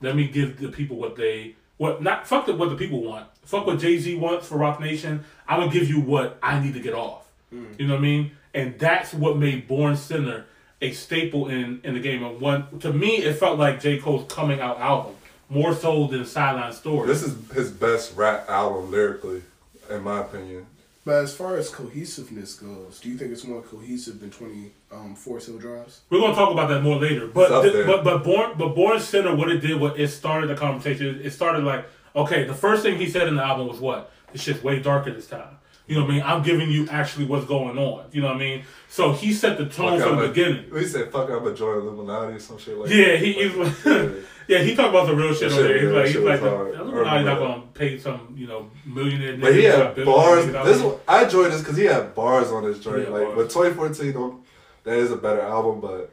Let 0.00 0.16
me 0.16 0.28
give 0.28 0.60
the 0.60 0.68
people 0.68 0.96
what 0.96 1.16
they 1.16 1.56
what 1.76 2.02
not 2.02 2.26
fuck 2.26 2.46
the, 2.46 2.54
what 2.54 2.70
the 2.70 2.76
people 2.76 3.02
want. 3.02 3.26
Fuck 3.44 3.66
what 3.66 3.78
Jay 3.78 3.98
Z 3.98 4.14
wants 4.16 4.46
for 4.46 4.58
Roc 4.58 4.80
Nation. 4.80 5.24
I'm 5.46 5.60
gonna 5.60 5.72
give 5.72 5.88
you 5.88 6.00
what 6.00 6.38
I 6.42 6.60
need 6.60 6.74
to 6.74 6.80
get 6.80 6.94
off. 6.94 7.26
Hmm. 7.50 7.64
You 7.78 7.86
know 7.86 7.94
what 7.94 8.00
I 8.00 8.02
mean? 8.02 8.32
And 8.54 8.78
that's 8.78 9.12
what 9.14 9.36
made 9.36 9.68
Born 9.68 9.96
Sinner 9.96 10.46
a 10.80 10.92
staple 10.92 11.48
in 11.48 11.80
in 11.84 11.94
the 11.94 12.00
game. 12.00 12.22
And 12.22 12.40
one 12.40 12.78
to 12.80 12.92
me, 12.92 13.16
it 13.16 13.34
felt 13.34 13.58
like 13.58 13.80
J 13.80 13.98
Cole's 13.98 14.30
coming 14.32 14.60
out 14.60 14.78
album 14.80 15.14
more 15.48 15.74
so 15.74 16.06
than 16.06 16.24
Sideline 16.24 16.72
Story. 16.72 17.06
This 17.06 17.22
is 17.22 17.36
his 17.52 17.70
best 17.70 18.16
rap 18.16 18.48
album 18.48 18.90
lyrically, 18.90 19.42
in 19.90 20.02
my 20.02 20.20
opinion. 20.20 20.66
But 21.04 21.22
as 21.24 21.34
far 21.34 21.56
as 21.56 21.70
cohesiveness 21.70 22.54
goes, 22.54 23.00
do 23.00 23.08
you 23.08 23.16
think 23.16 23.32
it's 23.32 23.44
more 23.44 23.62
cohesive 23.62 24.20
than 24.20 24.30
twenty 24.30 24.72
um, 24.92 25.14
Forest 25.14 25.46
Hill 25.48 25.58
Drives? 25.58 26.00
We're 26.10 26.20
gonna 26.20 26.34
talk 26.34 26.52
about 26.52 26.68
that 26.68 26.82
more 26.82 26.96
later. 27.00 27.26
But 27.28 27.62
th- 27.62 27.86
but 27.86 28.04
but 28.04 28.22
Born 28.24 28.52
but 28.58 28.74
Born 28.74 29.00
Sinner, 29.00 29.34
what 29.34 29.50
it 29.50 29.58
did, 29.60 29.80
what 29.80 29.98
it 29.98 30.08
started 30.08 30.48
the 30.50 30.54
conversation. 30.56 31.20
It 31.22 31.30
started 31.30 31.64
like 31.64 31.86
okay, 32.14 32.44
the 32.44 32.54
first 32.54 32.82
thing 32.82 32.98
he 32.98 33.08
said 33.08 33.28
in 33.28 33.36
the 33.36 33.44
album 33.44 33.68
was 33.68 33.80
what 33.80 34.10
this 34.32 34.42
shit's 34.42 34.62
way 34.62 34.80
darker 34.80 35.12
this 35.12 35.26
time. 35.28 35.57
You 35.88 35.94
know 35.94 36.02
what 36.02 36.10
I 36.10 36.14
mean? 36.14 36.22
I'm 36.22 36.42
giving 36.42 36.70
you 36.70 36.86
actually 36.90 37.24
what's 37.24 37.46
going 37.46 37.78
on. 37.78 38.04
You 38.12 38.20
know 38.20 38.28
what 38.28 38.36
I 38.36 38.40
mean? 38.40 38.64
So 38.90 39.12
he 39.12 39.32
set 39.32 39.56
the 39.56 39.64
tone 39.66 39.98
Fuck, 39.98 40.08
from 40.08 40.18
the 40.18 40.28
beginning. 40.28 40.70
He 40.70 40.84
said, 40.84 41.10
"Fuck, 41.10 41.30
I'm 41.30 41.46
a 41.46 41.54
joint 41.54 41.78
Illuminati" 41.78 42.34
or 42.34 42.38
some 42.38 42.58
shit 42.58 42.76
like. 42.76 42.90
Yeah, 42.90 43.12
that. 43.12 43.18
he, 43.20 43.48
Like, 43.48 43.84
like, 43.86 44.10
yeah, 44.48 44.58
he 44.58 44.76
talked 44.76 44.90
about 44.90 45.06
the 45.06 45.14
real 45.14 45.32
shit 45.32 45.48
That 45.50 45.58
over 45.58 45.68
there. 45.68 45.80
He's 45.80 45.90
like, 45.90 46.06
he's 46.06 46.16
like, 46.16 46.40
the, 46.42 46.50
hard. 46.50 46.74
the 46.74 46.78
I 46.78 46.80
Illuminati 46.82 47.24
not 47.24 47.38
gonna 47.38 47.62
pay 47.72 47.98
some, 47.98 48.34
you 48.36 48.46
know, 48.46 48.70
millionaire. 48.84 49.38
But 49.38 49.54
he 49.54 49.64
had 49.64 50.04
bars. 50.04 50.44
This 50.44 50.52
dollars. 50.52 51.00
I 51.08 51.24
enjoyed 51.24 51.52
this 51.52 51.62
because 51.62 51.78
he 51.78 51.84
had 51.84 52.14
bars 52.14 52.48
on 52.52 52.64
his 52.64 52.80
joint. 52.80 53.04
Yeah, 53.04 53.08
like, 53.08 53.34
bars. 53.34 53.54
but 53.54 53.62
2014, 53.62 54.12
don't, 54.12 54.44
that 54.84 54.98
is 54.98 55.10
a 55.10 55.16
better 55.16 55.40
album. 55.40 55.80
But 55.80 56.12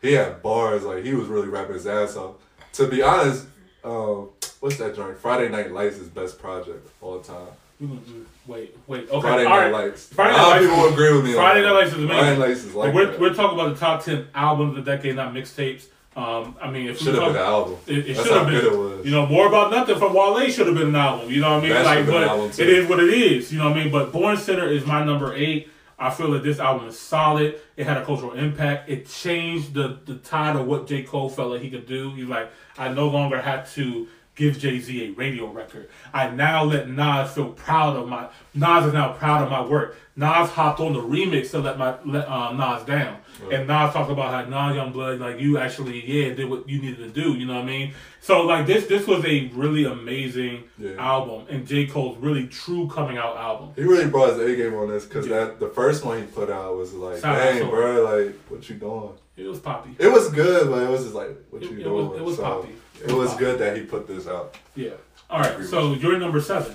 he 0.00 0.12
had 0.12 0.40
bars. 0.40 0.84
Like 0.84 1.04
he 1.04 1.14
was 1.14 1.26
really 1.26 1.48
rapping 1.48 1.74
his 1.74 1.86
ass 1.88 2.14
off. 2.16 2.36
To 2.74 2.86
be 2.86 3.02
honest, 3.02 3.44
um, 3.82 4.30
what's 4.60 4.76
that 4.76 4.94
joint? 4.94 5.18
Friday 5.18 5.48
Night 5.48 5.72
Lights 5.72 5.96
is 5.96 6.06
best 6.08 6.38
project 6.38 6.86
of 6.86 6.92
all 7.00 7.20
time. 7.20 7.48
We 7.80 7.86
gonna 7.86 8.00
do- 8.00 8.26
Wait, 8.46 8.74
wait, 8.86 9.10
okay, 9.10 9.20
Friday 9.20 9.44
all 9.44 9.60
Night. 9.60 9.72
Lights. 9.72 10.06
Friday 10.06 10.34
a 10.34 10.38
lot 10.38 10.56
Night 10.56 10.62
of 10.64 10.70
people 10.70 10.88
agree 10.88 11.12
with 11.12 11.24
me. 11.26 11.32
Friday 11.34 11.62
Night. 11.62 11.72
Lights 11.72 11.88
is 11.92 11.94
amazing. 11.98 12.08
Friday 12.16 12.38
Night 12.38 12.48
Lights 12.48 12.64
is 12.64 12.74
like 12.74 12.94
we're, 12.94 13.06
that. 13.10 13.20
we're 13.20 13.34
talking 13.34 13.58
about 13.60 13.74
the 13.74 13.78
top 13.80 14.02
ten 14.04 14.26
albums 14.34 14.78
of 14.78 14.84
the 14.84 14.90
decade, 14.90 15.16
not 15.16 15.34
mixtapes. 15.34 15.84
Um, 16.16 16.56
I 16.60 16.70
mean, 16.70 16.88
if 16.88 16.98
Should 16.98 17.14
have 17.14 17.24
been 17.24 17.32
the 17.34 17.40
album. 17.40 17.76
it, 17.86 17.98
it 18.08 18.14
should 18.16 18.26
have 18.32 18.46
been. 18.46 18.54
good 18.60 18.72
it 18.72 18.76
was. 18.76 19.04
You 19.04 19.12
know, 19.12 19.26
more 19.26 19.46
about 19.46 19.70
nothing 19.70 19.98
from 19.98 20.14
Wale 20.14 20.48
should 20.50 20.66
have 20.66 20.74
been 20.74 20.88
an 20.88 20.96
album. 20.96 21.30
You 21.30 21.40
know 21.42 21.50
what 21.50 21.58
I 21.58 21.60
mean? 21.60 21.70
That 21.70 21.84
like, 21.84 21.98
an 22.00 22.06
but 22.06 22.58
it 22.58 22.68
is 22.70 22.88
what 22.88 23.00
it 23.00 23.10
is. 23.10 23.52
You 23.52 23.58
know 23.58 23.68
what 23.68 23.78
I 23.78 23.84
mean? 23.84 23.92
But 23.92 24.12
Born 24.12 24.36
Sinner 24.38 24.66
is 24.66 24.84
my 24.86 25.04
number 25.04 25.34
eight. 25.34 25.68
I 26.00 26.10
feel 26.10 26.30
that 26.30 26.42
this 26.44 26.58
album 26.58 26.88
is 26.88 26.98
solid. 26.98 27.60
It 27.76 27.86
had 27.86 27.96
a 27.98 28.04
cultural 28.04 28.32
impact. 28.32 28.88
It 28.88 29.08
changed 29.08 29.74
the 29.74 29.98
the 30.06 30.14
tide 30.16 30.56
of 30.56 30.66
what 30.66 30.86
J 30.86 31.02
Cole 31.02 31.28
felt 31.28 31.50
like 31.52 31.60
he 31.60 31.70
could 31.70 31.86
do. 31.86 32.12
He's 32.14 32.26
like, 32.26 32.50
I 32.78 32.88
no 32.88 33.08
longer 33.08 33.40
have 33.40 33.70
to 33.74 34.08
give 34.38 34.58
Jay 34.58 34.78
Z 34.78 35.04
a 35.04 35.10
radio 35.10 35.48
record. 35.50 35.90
I 36.14 36.30
now 36.30 36.64
let 36.64 36.88
Nas 36.88 37.32
feel 37.32 37.50
proud 37.50 37.96
of 37.96 38.08
my. 38.08 38.28
Nas 38.54 38.86
is 38.86 38.92
now 38.94 39.12
proud 39.12 39.42
of 39.42 39.50
my 39.50 39.62
work. 39.66 39.96
Nas 40.16 40.48
hopped 40.50 40.80
on 40.80 40.94
the 40.94 41.00
remix 41.00 41.50
to 41.50 41.58
let 41.58 41.76
my 41.78 41.96
let 42.06 42.26
um, 42.28 42.56
Nas 42.56 42.84
down, 42.84 43.18
and 43.52 43.66
Nas 43.68 43.92
talked 43.92 44.10
about 44.10 44.30
how 44.32 44.48
Nas 44.68 44.74
Young 44.76 44.92
Blood 44.92 45.18
like 45.20 45.38
you 45.40 45.58
actually 45.58 46.04
yeah 46.06 46.32
did 46.34 46.48
what 46.48 46.68
you 46.68 46.80
needed 46.80 46.98
to 46.98 47.08
do. 47.10 47.34
You 47.34 47.46
know 47.46 47.54
what 47.56 47.64
I 47.64 47.66
mean? 47.66 47.92
So 48.20 48.42
like 48.42 48.66
this 48.66 48.86
this 48.86 49.06
was 49.06 49.24
a 49.24 49.48
really 49.54 49.84
amazing 49.84 50.64
Yeah. 50.78 50.92
album, 50.98 51.46
and 51.50 51.66
J 51.66 51.86
Cole's 51.86 52.16
really 52.18 52.46
true 52.46 52.88
coming 52.88 53.18
out 53.18 53.36
album. 53.36 53.72
He 53.76 53.82
really 53.82 54.08
brought 54.08 54.30
his 54.30 54.38
A 54.40 54.56
game 54.56 54.74
on 54.74 54.88
this 54.88 55.04
because 55.04 55.26
Yeah. 55.26 55.44
that 55.44 55.60
the 55.60 55.68
first 55.68 56.04
one 56.04 56.18
he 56.20 56.24
put 56.26 56.48
out 56.50 56.76
was 56.76 56.94
like, 56.94 57.18
Sound 57.18 57.38
dang, 57.38 57.68
bro, 57.70 58.04
like 58.04 58.34
what 58.48 58.68
you 58.68 58.76
doing? 58.76 59.10
It 59.36 59.46
was 59.46 59.60
poppy. 59.60 59.90
It 60.00 60.08
was 60.08 60.30
good, 60.30 60.68
but 60.68 60.82
it 60.82 60.90
was 60.90 61.02
just 61.04 61.14
like, 61.14 61.30
what 61.50 61.62
It- 61.62 61.70
you 61.70 61.78
it 61.78 61.84
doing? 61.84 62.08
was- 62.10 62.18
it 62.18 62.24
was 62.24 62.36
so 62.36 62.42
poppy. 62.42 62.70
It, 63.04 63.12
was 63.12 63.34
good 63.36 63.58
that 63.60 63.76
he 63.76 63.82
put 63.84 64.06
this 64.06 64.26
out. 64.26 64.56
Yeah. 64.74 64.90
All 65.30 65.40
right. 65.40 65.64
So 65.64 65.94
you're 65.94 66.18
number 66.18 66.40
seven. 66.40 66.74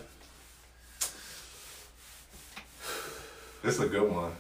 This 3.62 3.76
is 3.76 3.82
a 3.82 3.88
good 3.88 4.12
one. 4.12 4.32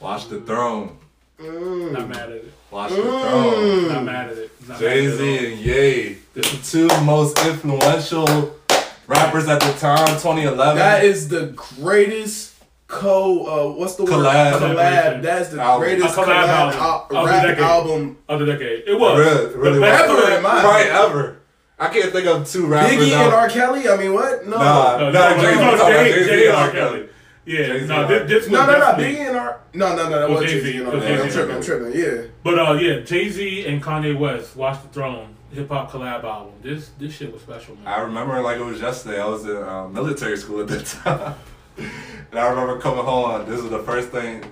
Watch 0.00 0.28
the 0.28 0.40
throne. 0.40 0.98
Mm. 1.38 1.92
Not 1.92 2.08
mad 2.08 2.30
at 2.30 2.30
it. 2.30 2.52
Watch 2.70 2.90
the 2.90 3.02
throne. 3.02 3.54
Mm. 3.54 3.88
Not 3.88 4.04
mad 4.04 4.30
at 4.30 4.38
it. 4.38 4.68
Not 4.68 4.78
Jay 4.78 4.86
mad 4.86 4.96
at 4.96 5.04
it 5.04 5.16
Z 5.16 5.38
at 5.38 5.44
and 5.44 5.60
Ye, 5.60 6.18
the 6.34 6.42
two 6.42 6.88
most 7.04 7.38
influential 7.46 8.58
rappers 9.06 9.48
at 9.48 9.60
the 9.60 9.72
time, 9.78 10.06
2011. 10.06 10.76
That 10.76 11.04
is 11.04 11.28
the 11.28 11.46
greatest 11.56 12.57
co. 12.88 13.70
Uh, 13.70 13.72
what's 13.76 13.94
the 13.94 14.04
Collab. 14.04 14.60
word? 14.60 14.76
Collab. 14.76 15.22
That's 15.22 15.50
the 15.50 15.60
Album. 15.60 15.86
greatest 15.88 16.14
collab 16.16 16.24
collab, 16.24 16.48
album 16.48 16.80
al- 16.80 17.02
of 17.02 17.08
the 17.08 17.24
rap 17.32 17.42
decade. 17.46 17.62
album. 17.64 18.16
of 18.28 18.40
the 18.40 18.46
decade. 18.46 18.84
It 18.88 18.98
was. 18.98 19.18
really, 19.18 19.54
really 19.56 19.74
The 19.76 19.80
best 19.82 20.04
ever, 20.04 20.18
ever 20.22 20.36
in 20.36 20.42
mine. 20.42 20.64
right 20.64 20.86
ever. 20.86 21.36
I 21.78 21.86
can't 21.88 22.10
think 22.12 22.26
of 22.26 22.48
two 22.50 22.66
rappers. 22.66 22.90
Biggie 22.96 23.12
out- 23.12 23.26
and 23.26 23.34
R. 23.34 23.48
Kelly. 23.48 23.88
I 23.88 23.96
mean, 23.96 24.12
what? 24.12 24.44
No. 24.48 24.56
Nah. 24.58 24.96
No, 24.98 25.10
No, 25.10 25.12
no, 25.12 25.40
Jay- 25.40 25.54
no, 25.54 25.60
I'm 25.70 25.78
talking 25.78 25.94
about 25.94 26.04
Jay, 26.04 26.12
Jay-Z 26.12 26.46
and 26.48 26.56
R. 26.56 26.64
R. 26.64 26.70
Kelly. 26.72 26.98
Kelly. 26.98 27.08
Yeah, 27.46 27.66
Jay-Z 27.66 27.86
no, 27.86 28.00
and 28.02 28.10
this, 28.10 28.28
this 28.44 28.50
No, 28.50 28.66
no, 28.66 28.72
no. 28.78 28.84
Biggie 28.86 29.18
and 29.28 29.36
R. 29.36 29.60
No, 29.74 29.94
no, 29.96 30.08
no. 30.08 30.10
That 30.10 30.22
Oh, 30.28 30.32
was 30.32 30.40
Jay-Z. 30.50 30.60
Jay 30.60 30.72
Z 30.72 30.78
and 30.78 30.88
R. 30.88 30.94
Oh, 30.94 31.00
Kelly. 31.00 31.20
I'm 31.22 31.30
tripping. 31.30 31.54
I'm 31.56 31.62
tripping. 31.62 32.00
Yeah. 32.00 32.22
But 32.42 32.58
uh, 32.58 32.72
yeah, 32.74 33.00
Jay 33.00 33.28
Z 33.28 33.66
and 33.66 33.82
Kanye 33.82 34.18
West, 34.18 34.56
Watch 34.56 34.82
the 34.82 34.88
Throne, 34.88 35.36
hip 35.52 35.68
hop 35.68 35.90
collab 35.92 36.24
album. 36.24 36.54
This 36.62 36.90
this 36.98 37.14
shit 37.14 37.32
was 37.32 37.42
special, 37.42 37.76
man. 37.76 37.86
I 37.86 38.00
remember 38.00 38.40
like 38.42 38.58
it 38.58 38.64
was 38.64 38.80
yesterday. 38.80 39.20
I 39.20 39.26
was 39.26 39.44
in 39.44 39.56
um, 39.56 39.92
military 39.94 40.36
school 40.36 40.60
at 40.62 40.68
that 40.68 40.84
time, 41.04 41.34
and 41.78 42.38
I 42.38 42.48
remember 42.48 42.80
coming 42.80 43.04
home. 43.04 43.48
This 43.48 43.60
was 43.60 43.70
the 43.70 43.82
first 43.82 44.10
thing. 44.10 44.44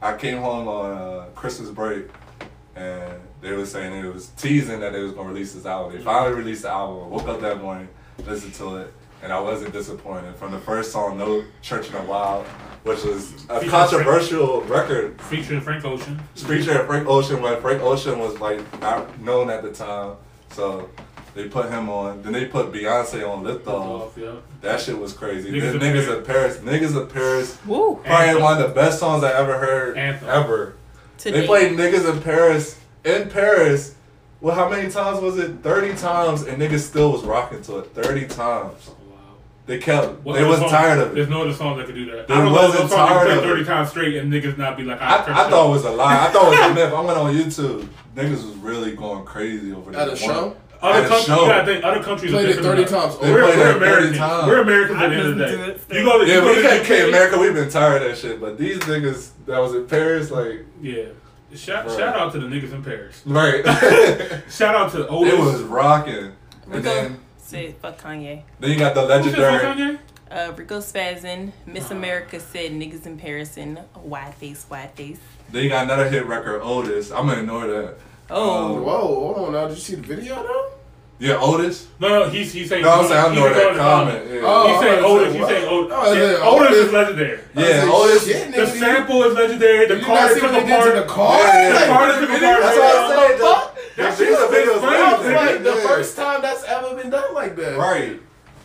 I 0.00 0.16
came 0.16 0.38
home 0.38 0.68
on 0.68 0.90
uh, 0.90 1.26
Christmas 1.34 1.70
break, 1.70 2.06
and 2.74 3.20
they 3.40 3.52
were 3.52 3.66
saying 3.66 3.92
it 4.04 4.12
was 4.12 4.28
teasing 4.28 4.80
that 4.80 4.92
they 4.92 5.02
was 5.02 5.12
gonna 5.12 5.28
release 5.28 5.52
this 5.54 5.66
album. 5.66 5.96
They 5.96 6.02
finally 6.02 6.34
released 6.34 6.62
the 6.62 6.70
album. 6.70 7.04
I 7.04 7.06
woke 7.08 7.28
up 7.28 7.40
that 7.40 7.60
morning, 7.60 7.88
listened 8.26 8.54
to 8.54 8.76
it, 8.76 8.94
and 9.22 9.32
I 9.32 9.40
wasn't 9.40 9.72
disappointed. 9.72 10.34
From 10.36 10.52
the 10.52 10.58
first 10.58 10.92
song, 10.92 11.18
"No 11.18 11.44
Church 11.60 11.88
in 11.88 11.94
a 11.96 12.02
While," 12.02 12.44
which 12.82 13.04
was 13.04 13.32
a 13.48 13.60
Featuring 13.60 13.70
controversial 13.70 14.62
record. 14.62 15.20
Featuring 15.22 15.60
Frank 15.60 15.84
Ocean. 15.84 16.20
Featuring 16.34 16.86
Frank 16.86 17.08
Ocean 17.08 17.40
when 17.40 17.60
Frank 17.60 17.82
Ocean 17.82 18.18
was 18.18 18.40
like 18.40 18.60
not 18.80 19.20
known 19.20 19.50
at 19.50 19.62
the 19.62 19.72
time. 19.72 20.16
So 20.50 20.88
They 21.34 21.48
put 21.48 21.70
him 21.70 21.88
on. 21.88 22.22
Then 22.22 22.32
they 22.32 22.44
put 22.46 22.70
Beyonce 22.72 23.26
on 23.28 23.42
Lift 23.42 23.66
Off. 23.66 24.02
Off, 24.02 24.18
yeah. 24.18 24.34
That 24.60 24.80
shit 24.80 24.98
was 24.98 25.12
crazy. 25.14 25.50
Niggas 25.50 25.60
Then 25.60 25.74
in 25.76 25.80
Niggas 25.80 26.24
Paris. 26.26 26.56
in 26.56 26.62
Paris. 26.64 26.92
Niggas 26.92 27.00
in 27.02 27.08
Paris. 27.08 27.58
Woo. 27.66 27.96
Probably 28.04 28.12
Anthem. 28.28 28.42
one 28.42 28.60
of 28.60 28.68
the 28.68 28.74
best 28.74 28.98
songs 28.98 29.24
I 29.24 29.32
ever 29.32 29.58
heard 29.58 29.96
Anthem. 29.96 30.28
ever. 30.28 30.74
Today. 31.18 31.40
They 31.40 31.46
played 31.46 31.72
Niggas 31.78 32.12
in 32.14 32.20
Paris 32.22 32.78
in 33.04 33.30
Paris. 33.30 33.94
Well, 34.42 34.54
how 34.54 34.68
many 34.68 34.90
times 34.90 35.20
was 35.20 35.38
it? 35.38 35.62
Thirty 35.62 35.94
times, 35.94 36.42
and 36.42 36.60
niggas 36.60 36.80
still 36.80 37.12
was 37.12 37.22
rocking 37.22 37.62
to 37.62 37.78
it. 37.78 37.94
Thirty 37.94 38.26
times. 38.26 38.90
Oh, 38.90 38.96
Wow. 39.08 39.16
They 39.66 39.78
kept. 39.78 40.20
What 40.24 40.34
they 40.34 40.42
was 40.44 40.58
song- 40.58 40.68
tired 40.68 40.98
of 40.98 41.12
it. 41.12 41.14
There's 41.14 41.28
no 41.28 41.42
other 41.42 41.54
song 41.54 41.78
that 41.78 41.86
could 41.86 41.94
do 41.94 42.06
that. 42.10 42.26
They 42.26 42.34
I 42.34 42.38
don't 42.38 42.46
know 42.52 42.52
wasn't 42.60 42.90
no 42.90 42.96
tired 42.96 43.30
of 43.30 43.38
it. 43.38 43.46
30 43.46 43.64
times 43.64 43.90
straight 43.90 44.16
and 44.16 44.32
niggas 44.32 44.58
not 44.58 44.76
be 44.76 44.82
like, 44.82 44.98
ah, 45.00 45.22
I, 45.22 45.24
turn 45.24 45.34
I 45.34 45.48
thought 45.48 45.66
it 45.68 45.70
was 45.70 45.84
a 45.84 45.90
lie. 45.92 46.26
I 46.26 46.30
thought 46.30 46.52
it 46.52 46.58
was 46.58 46.70
a 46.70 46.74
myth. 46.86 46.92
I 46.92 47.00
went 47.00 47.18
on 47.18 47.32
YouTube. 47.34 47.88
Niggas 48.16 48.30
was 48.44 48.56
really 48.56 48.96
going 48.96 49.24
crazy 49.24 49.72
over 49.72 49.90
At 49.90 49.96
that 50.06 50.12
a 50.12 50.16
show? 50.16 50.56
Other 50.82 50.98
at 50.98 51.04
a 51.04 51.08
countries, 51.08 51.26
show. 51.26 51.42
you 51.42 51.48
gotta 51.48 51.64
think, 51.72 51.84
other 51.84 52.02
countries 52.02 52.32
Played 52.32 52.46
are 52.46 52.58
it 52.58 52.62
30 52.62 52.84
times. 52.86 53.18
They 53.18 53.32
We're, 53.32 53.42
played 53.44 53.56
we're 53.58 53.70
it 53.70 53.72
30 53.74 53.76
Americans. 53.84 54.18
times. 54.18 54.46
We're 54.48 54.62
Americans 54.62 55.00
at 55.02 55.08
the 55.10 55.14
end 55.16 55.28
of 55.28 55.38
the 55.38 55.46
day. 55.94 55.98
You 55.98 56.04
go 56.04 56.18
to, 56.18 56.26
Yeah, 56.26 56.34
you 56.34 56.40
but 56.40 56.46
go 56.46 56.50
we 56.56 56.62
to 56.62 56.68
can't 56.68 56.84
UK, 56.84 56.90
in 56.90 57.08
America. 57.08 57.38
We've 57.38 57.54
been 57.54 57.70
tired 57.70 58.02
of 58.02 58.08
that 58.08 58.18
shit. 58.18 58.40
But 58.40 58.58
these 58.58 58.78
niggas 58.80 59.30
that 59.46 59.58
was 59.60 59.74
in 59.74 59.86
Paris, 59.86 60.30
like, 60.30 60.64
Yeah. 60.80 61.04
Shout, 61.54 61.86
Right. 61.86 61.98
shout 61.98 62.16
out 62.16 62.32
to 62.32 62.38
the 62.40 62.46
niggas 62.46 62.72
in 62.72 62.82
Paris. 62.82 63.20
right? 63.26 63.62
Shout 64.50 64.74
out 64.74 64.90
to 64.92 65.06
Otis. 65.06 65.34
it 65.34 65.38
was 65.38 65.62
rocking. 65.62 66.32
And 66.72 66.82
then, 66.82 67.18
said, 67.36 67.76
fuck 67.76 68.00
Kanye. 68.00 68.42
then 68.58 68.70
you 68.70 68.78
got 68.78 68.94
the 68.94 69.02
Who 69.02 69.30
said 69.30 69.34
fuck 69.36 69.62
legendary. 69.62 69.98
Uh, 70.30 70.50
Rico 70.56 70.78
Spazin, 70.80 71.52
Miss 71.66 71.90
America 71.90 72.40
said 72.40 72.72
niggas 72.72 73.04
in 73.04 73.18
Paris 73.18 73.58
and 73.58 73.80
wide 74.02 74.34
face, 74.36 74.64
wide 74.70 74.92
face. 74.94 75.18
Then 75.50 75.62
you 75.64 75.68
got 75.68 75.84
another 75.84 76.08
hit 76.08 76.24
record, 76.24 76.62
Otis. 76.62 77.10
I'm 77.12 77.26
gonna 77.26 77.40
ignore 77.40 77.66
that. 77.66 77.96
Oh. 78.32 78.76
Um, 78.76 78.82
Whoa, 78.84 78.98
hold 79.34 79.38
on 79.46 79.52
now. 79.52 79.68
Did 79.68 79.76
you 79.76 79.82
see 79.82 79.94
the 79.96 80.02
video 80.02 80.34
though? 80.42 80.68
Yeah, 81.18 81.38
Otis. 81.40 81.86
No, 82.00 82.08
no, 82.08 82.28
he's, 82.30 82.52
he's 82.52 82.68
saying. 82.68 82.82
No, 82.82 82.90
I'm 82.90 83.06
saying 83.06 83.24
I 83.24 83.34
know 83.34 83.46
that 83.54 83.76
comment. 83.76 84.26
Yeah, 84.28 84.40
Oh, 84.42 84.66
He's 84.72 84.80
saying 84.80 85.04
Otis. 85.04 85.34
He's 85.36 85.46
saying 85.46 85.68
Otis. 85.68 85.92
I 85.92 86.08
was 86.08 86.18
Yeah, 86.18 86.48
Otis 86.50 86.66
Otis. 86.66 86.78
is 86.86 86.92
legendary. 86.92 87.40
yeah 87.54 87.84
like, 87.84 87.94
Otis. 87.94 88.26
shit, 88.26 88.50
The 88.50 88.58
nigga, 88.62 88.78
sample 88.80 89.22
is 89.22 89.34
legendary. 89.34 89.86
The 89.86 89.98
You 89.98 90.04
car 90.04 90.14
not 90.16 90.30
is 90.32 90.36
see 90.36 90.42
what 90.42 90.50
took 90.50 90.66
they 90.66 90.84
did 90.90 90.96
the 90.96 91.06
car? 91.06 91.38
Yeah, 91.38 91.62
yeah, 91.62 91.78
The 91.78 91.86
car 91.92 92.06
took 92.20 92.28
apart. 92.28 92.40
That's 92.42 92.76
what 92.76 92.96
I 92.96 93.28
said. 93.28 93.38
Fuck. 93.38 93.76
That 93.76 93.96
The 93.96 94.16
shit 94.16 94.28
music 94.28 94.40
was 94.42 94.50
video 94.50 94.72
was 94.72 94.80
flames, 94.82 94.98
wild, 94.98 95.20
It's 95.20 95.28
nigga. 95.28 95.46
like 95.46 95.62
the 95.62 95.88
first 95.88 96.16
time 96.16 96.42
that's 96.42 96.64
ever 96.64 96.94
been 96.96 97.10
done 97.10 97.34
like 97.34 97.54
that. 97.56 97.78
Right. 97.78 98.20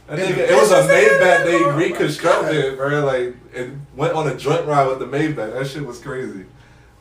That 0.07 0.19
And 0.19 0.35
nigga, 0.35 0.49
it 0.49 0.55
was 0.55 0.71
a 0.71 0.75
bitches 0.75 0.81
in 0.81 0.87
Maybach 0.89 1.19
there, 1.19 1.45
they 1.45 1.55
oh 1.63 1.71
my 1.71 1.77
reconstructed, 1.77 2.77
bro. 2.77 3.05
Like 3.05 3.35
it 3.53 3.69
went 3.95 4.13
on 4.13 4.27
a 4.29 4.35
joint 4.35 4.65
ride 4.65 4.87
with 4.87 4.97
the 4.97 5.05
Maybach. 5.05 5.53
That 5.53 5.67
shit 5.67 5.85
was 5.85 5.99
crazy. 5.99 6.45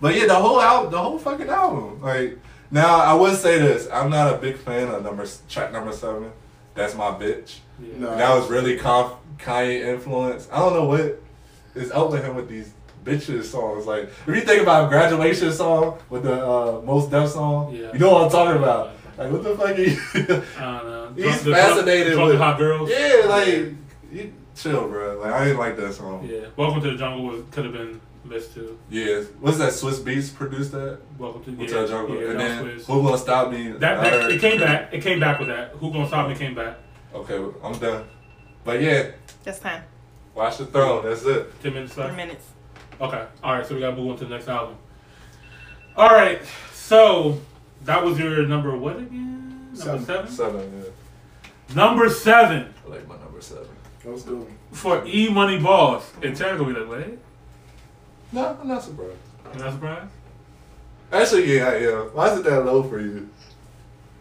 But 0.02 0.14
yeah, 0.16 0.26
the 0.26 0.34
whole 0.34 0.60
album, 0.60 0.92
the 0.92 0.98
whole 0.98 1.18
fucking 1.18 1.48
album. 1.48 2.02
Like 2.02 2.38
now, 2.70 2.96
I 2.96 3.14
would 3.14 3.36
say 3.36 3.58
this: 3.58 3.88
I'm 3.92 4.10
not 4.10 4.34
a 4.34 4.38
big 4.38 4.56
fan 4.56 4.88
of 4.88 5.02
number 5.04 5.26
track 5.48 5.72
number 5.72 5.92
seven. 5.92 6.32
That's 6.74 6.94
my 6.94 7.10
bitch. 7.10 7.58
Yeah. 7.80 7.98
No. 7.98 8.16
That 8.16 8.34
was 8.34 8.50
really 8.50 8.76
Conf- 8.76 9.12
Kanye 9.38 9.86
influence. 9.94 10.48
I 10.52 10.58
don't 10.58 10.74
know 10.74 10.84
what 10.84 11.22
is 11.74 11.90
up 11.90 12.10
with 12.10 12.24
him 12.24 12.34
with 12.36 12.48
these 12.48 12.70
bitches 13.04 13.44
songs. 13.44 13.86
Like 13.86 14.04
if 14.04 14.26
you 14.26 14.40
think 14.42 14.62
about 14.62 14.90
graduation 14.90 15.52
song 15.52 15.98
with 16.10 16.24
the 16.24 16.34
uh, 16.44 16.80
Mos 16.84 17.08
Def 17.08 17.30
song, 17.30 17.74
Yeah. 17.74 17.92
you 17.92 17.98
know 17.98 18.12
what 18.12 18.24
I'm 18.24 18.30
talking 18.30 18.62
about. 18.62 18.92
Like 19.16 19.30
what 19.32 19.42
the 19.44 19.54
fuck? 19.56 19.70
Are 19.70 19.80
you 19.80 19.96
I 20.58 20.78
don't 20.80 20.86
know. 20.86 21.12
He's 21.16 21.42
the 21.42 21.52
fascinated 21.52 22.12
drunk, 22.14 22.16
drunk 22.16 22.30
with- 22.32 22.40
hot 22.40 22.58
girls. 22.58 22.90
Yeah, 22.90 23.22
like 23.26 23.46
you 24.12 24.32
chill, 24.54 24.88
bro. 24.88 25.18
Like 25.20 25.32
I 25.32 25.44
didn't 25.44 25.58
like 25.58 25.76
that 25.76 25.94
song. 25.94 26.28
Yeah. 26.30 26.46
Welcome 26.56 26.82
to 26.82 26.90
the 26.90 26.96
Jungle 26.98 27.42
could 27.52 27.64
have 27.64 27.72
been 27.74 28.00
missed 28.29 28.55
too. 28.55 28.79
Yeah, 28.91 29.22
what's 29.41 29.59
that? 29.59 29.72
Swizz 29.72 30.01
Beatz 30.03 30.35
produced 30.35 30.72
that. 30.72 30.99
Welcome 31.18 31.45
to 31.45 31.51
What's 31.53 31.72
yeah, 31.72 31.81
that 31.83 31.89
jungle? 31.89 32.20
Yeah, 32.20 32.31
and 32.31 32.41
then 32.41 32.64
was 32.66 32.83
Swizz. 32.83 32.87
who 32.87 33.03
gonna 33.03 33.18
stop 33.18 33.51
me? 33.51 33.68
That, 33.72 33.81
that 34.03 34.31
it 34.31 34.41
came 34.41 34.61
back. 34.61 34.93
It 34.93 35.03
came 35.03 35.20
back 35.20 35.39
with 35.39 35.49
that. 35.49 35.70
Who 35.72 35.93
gonna 35.93 36.07
stop 36.09 36.29
me? 36.29 36.35
Came 36.35 36.55
back. 36.55 36.77
Okay, 37.14 37.39
I'm 37.62 37.79
done. 37.79 38.05
But 38.64 38.81
yeah, 38.83 39.11
That's 39.45 39.59
time. 39.61 39.83
watch 40.35 40.59
the 40.59 40.66
throne. 40.66 41.05
That's 41.05 41.22
it. 41.24 41.62
Ten 41.62 41.74
minutes 41.74 41.95
Three 41.95 42.05
left. 42.05 42.16
minutes. 42.16 42.47
Okay. 43.01 43.27
All 43.43 43.55
right. 43.55 43.64
So 43.66 43.74
we 43.74 43.81
gotta 43.81 43.97
move 43.97 44.11
on 44.11 44.18
to 44.18 44.24
the 44.24 44.31
next 44.35 44.49
album. 44.49 44.77
All 45.97 46.09
right. 46.11 46.41
So 46.72 47.41
that 47.85 48.03
was 48.05 48.18
your 48.18 48.47
number 48.47 48.77
what 48.77 48.97
again? 48.97 49.68
Number 49.72 49.77
Seven. 49.77 50.05
seven. 50.05 50.31
Seven. 50.31 50.83
Yeah, 50.85 51.74
Number 51.74 52.09
seven 52.09 52.72
I 52.87 52.91
like 52.91 53.09
my 53.09 53.16
number 53.18 53.41
seven. 53.41 53.68
That 54.05 54.12
was 54.12 54.22
good. 54.22 54.47
for 54.72 55.05
E 55.07 55.29
Money 55.29 55.59
Boss. 55.59 56.11
And 56.22 56.37
Terry 56.37 56.57
gonna 56.59 56.72
be 56.74 56.81
like, 56.81 56.91
wait, 56.91 57.18
No, 58.37 58.59
I'm 58.61 58.68
not 58.68 58.82
surprised. 58.82 59.16
you 59.55 59.61
not 59.61 59.72
surprised? 59.72 60.11
Actually, 61.11 61.57
yeah, 61.57 61.68
I 61.68 61.74
am. 61.76 62.14
Why 62.14 62.30
is 62.30 62.41
it 62.41 62.45
that 62.45 62.66
low 62.66 62.82
for 62.82 63.01
you? 63.01 63.30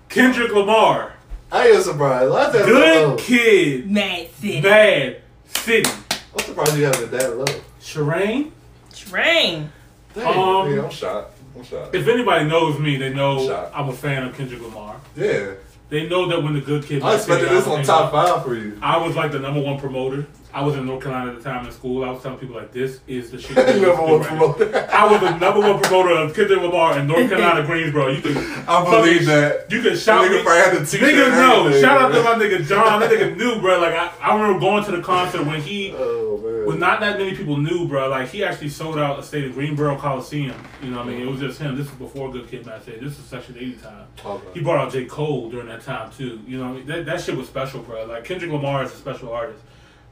Kendrick 0.08 0.54
Lamar, 0.54 1.12
I 1.52 1.68
am 1.68 1.82
surprised. 1.82 2.32
Why 2.32 2.46
is 2.48 2.54
that 2.54 2.62
so 2.62 2.66
Good 2.66 3.08
low? 3.10 3.18
Kid, 3.18 3.92
Mad 3.92 4.32
City. 4.32 4.62
Bad 4.62 5.22
City, 5.48 5.90
I'm 6.32 6.40
surprised 6.46 6.78
you 6.78 6.86
have 6.86 6.96
it 7.02 7.12
that 7.12 7.38
low. 7.38 7.44
Shireen. 7.82 8.52
Train. 8.94 9.70
Dang, 10.14 10.26
Um, 10.26 10.74
yeah, 10.74 10.84
I'm 10.86 10.90
shocked. 10.92 11.38
I'm 11.54 11.64
shocked. 11.66 11.94
If 11.94 12.08
anybody 12.08 12.46
knows 12.46 12.80
me, 12.80 12.96
they 12.96 13.14
know 13.14 13.46
Shot. 13.46 13.72
I'm 13.76 13.90
a 13.90 13.94
fan 13.94 14.24
of 14.24 14.38
Kendrick 14.38 14.62
Lamar. 14.62 14.96
Yeah, 15.18 15.56
They 15.90 16.08
know 16.08 16.30
that 16.30 16.42
when 16.42 16.54
the 16.54 16.62
Good 16.62 16.86
Kid, 16.86 17.04
I 17.04 17.16
expected 17.16 17.50
this 17.50 17.68
on 17.68 17.84
top 17.84 18.14
five 18.14 18.46
for 18.46 18.56
you. 18.56 18.80
I 18.82 18.96
was 18.96 19.14
like 19.18 19.34
the 19.34 19.40
number 19.40 19.60
one 19.60 19.78
promoter. 19.78 20.26
I 20.56 20.64
was 20.64 20.76
in 20.76 20.86
North 20.86 21.04
Carolina 21.04 21.32
at 21.32 21.38
the 21.38 21.44
time 21.44 21.66
in 21.66 21.72
school. 21.74 22.06
I 22.06 22.12
was 22.12 22.24
telling 22.24 22.38
people 22.40 22.56
like, 22.56 22.72
"This 22.72 23.02
is 23.08 23.30
the 23.30 23.40
shit." 23.42 23.56
number 23.58 23.72
used 23.74 23.84
to 23.84 23.92
do 23.92 24.02
one 24.02 24.22
right 24.22 24.32
now. 24.32 24.54
promoter. 24.54 24.90
I 24.90 25.12
was 25.12 25.20
the 25.22 25.38
number 25.38 25.60
one 25.60 25.82
promoter 25.82 26.12
of 26.16 26.34
Kendrick 26.34 26.62
Lamar 26.62 26.98
in 26.98 27.08
North 27.08 27.28
Carolina, 27.30 27.64
Greensboro. 27.68 28.08
You 28.08 28.22
could, 28.22 28.38
I 28.38 28.84
believe 28.90 29.26
that. 29.26 29.70
you 29.70 29.82
could 29.82 29.98
shout 30.00 30.24
Nigga 30.26 30.38
me. 30.38 30.44
probably 30.44 30.62
had 30.64 30.74
the 30.82 30.86
t-shirt 30.90 31.10
Niggas 31.14 31.32
know. 31.32 31.60
everything, 31.66 31.82
Shout 31.84 32.02
out 32.02 32.12
to 32.14 32.24
my 32.24 32.36
nigga 32.46 32.66
John. 32.66 33.00
That 33.02 33.12
nigga 33.12 33.36
knew, 33.36 33.60
bro. 33.60 33.80
Like 33.82 33.96
I, 33.96 34.12
I 34.22 34.34
remember 34.36 34.60
going 34.62 34.86
to 34.86 34.92
the 34.92 35.02
concert 35.02 35.46
when 35.46 35.62
he 35.62 35.92
Oh 35.98 36.38
man. 36.38 36.66
when 36.68 36.80
not 36.80 37.02
that 37.02 37.18
many 37.20 37.36
people 37.36 37.58
knew, 37.58 37.86
bro. 37.88 38.08
Like 38.08 38.30
he 38.30 38.44
actually 38.46 38.70
sold 38.70 38.98
out 38.98 39.20
a 39.20 39.24
state 39.24 39.44
of 39.44 39.56
Greensboro 39.56 39.98
Coliseum. 39.98 40.56
You 40.82 40.92
know 40.92 41.00
what 41.00 41.08
I 41.08 41.10
mean? 41.10 41.22
It 41.22 41.30
was 41.30 41.42
just 41.42 41.60
him. 41.60 41.76
This 41.76 41.88
was 41.90 41.96
before 41.98 42.32
Good 42.32 42.48
Kid, 42.50 42.66
Mad 42.66 42.82
City. 42.84 42.98
This 43.04 43.18
was 43.18 43.26
Section 43.26 43.56
80 43.58 43.74
time. 43.74 44.08
Okay. 44.26 44.48
He 44.54 44.62
brought 44.62 44.78
out 44.88 44.94
J. 44.94 45.04
Cole 45.04 45.50
during 45.50 45.68
that 45.68 45.82
time 45.82 46.12
too. 46.18 46.40
You 46.48 46.60
know, 46.60 46.66
what 46.70 46.72
I 46.72 46.78
mean? 46.78 46.86
that 46.88 47.06
that 47.08 47.20
shit 47.22 47.36
was 47.36 47.48
special, 47.50 47.82
bro. 47.82 48.06
Like 48.06 48.24
Kendrick 48.24 48.52
Lamar 48.52 48.84
is 48.86 48.94
a 48.94 48.96
special 48.96 49.34
artist, 49.34 49.62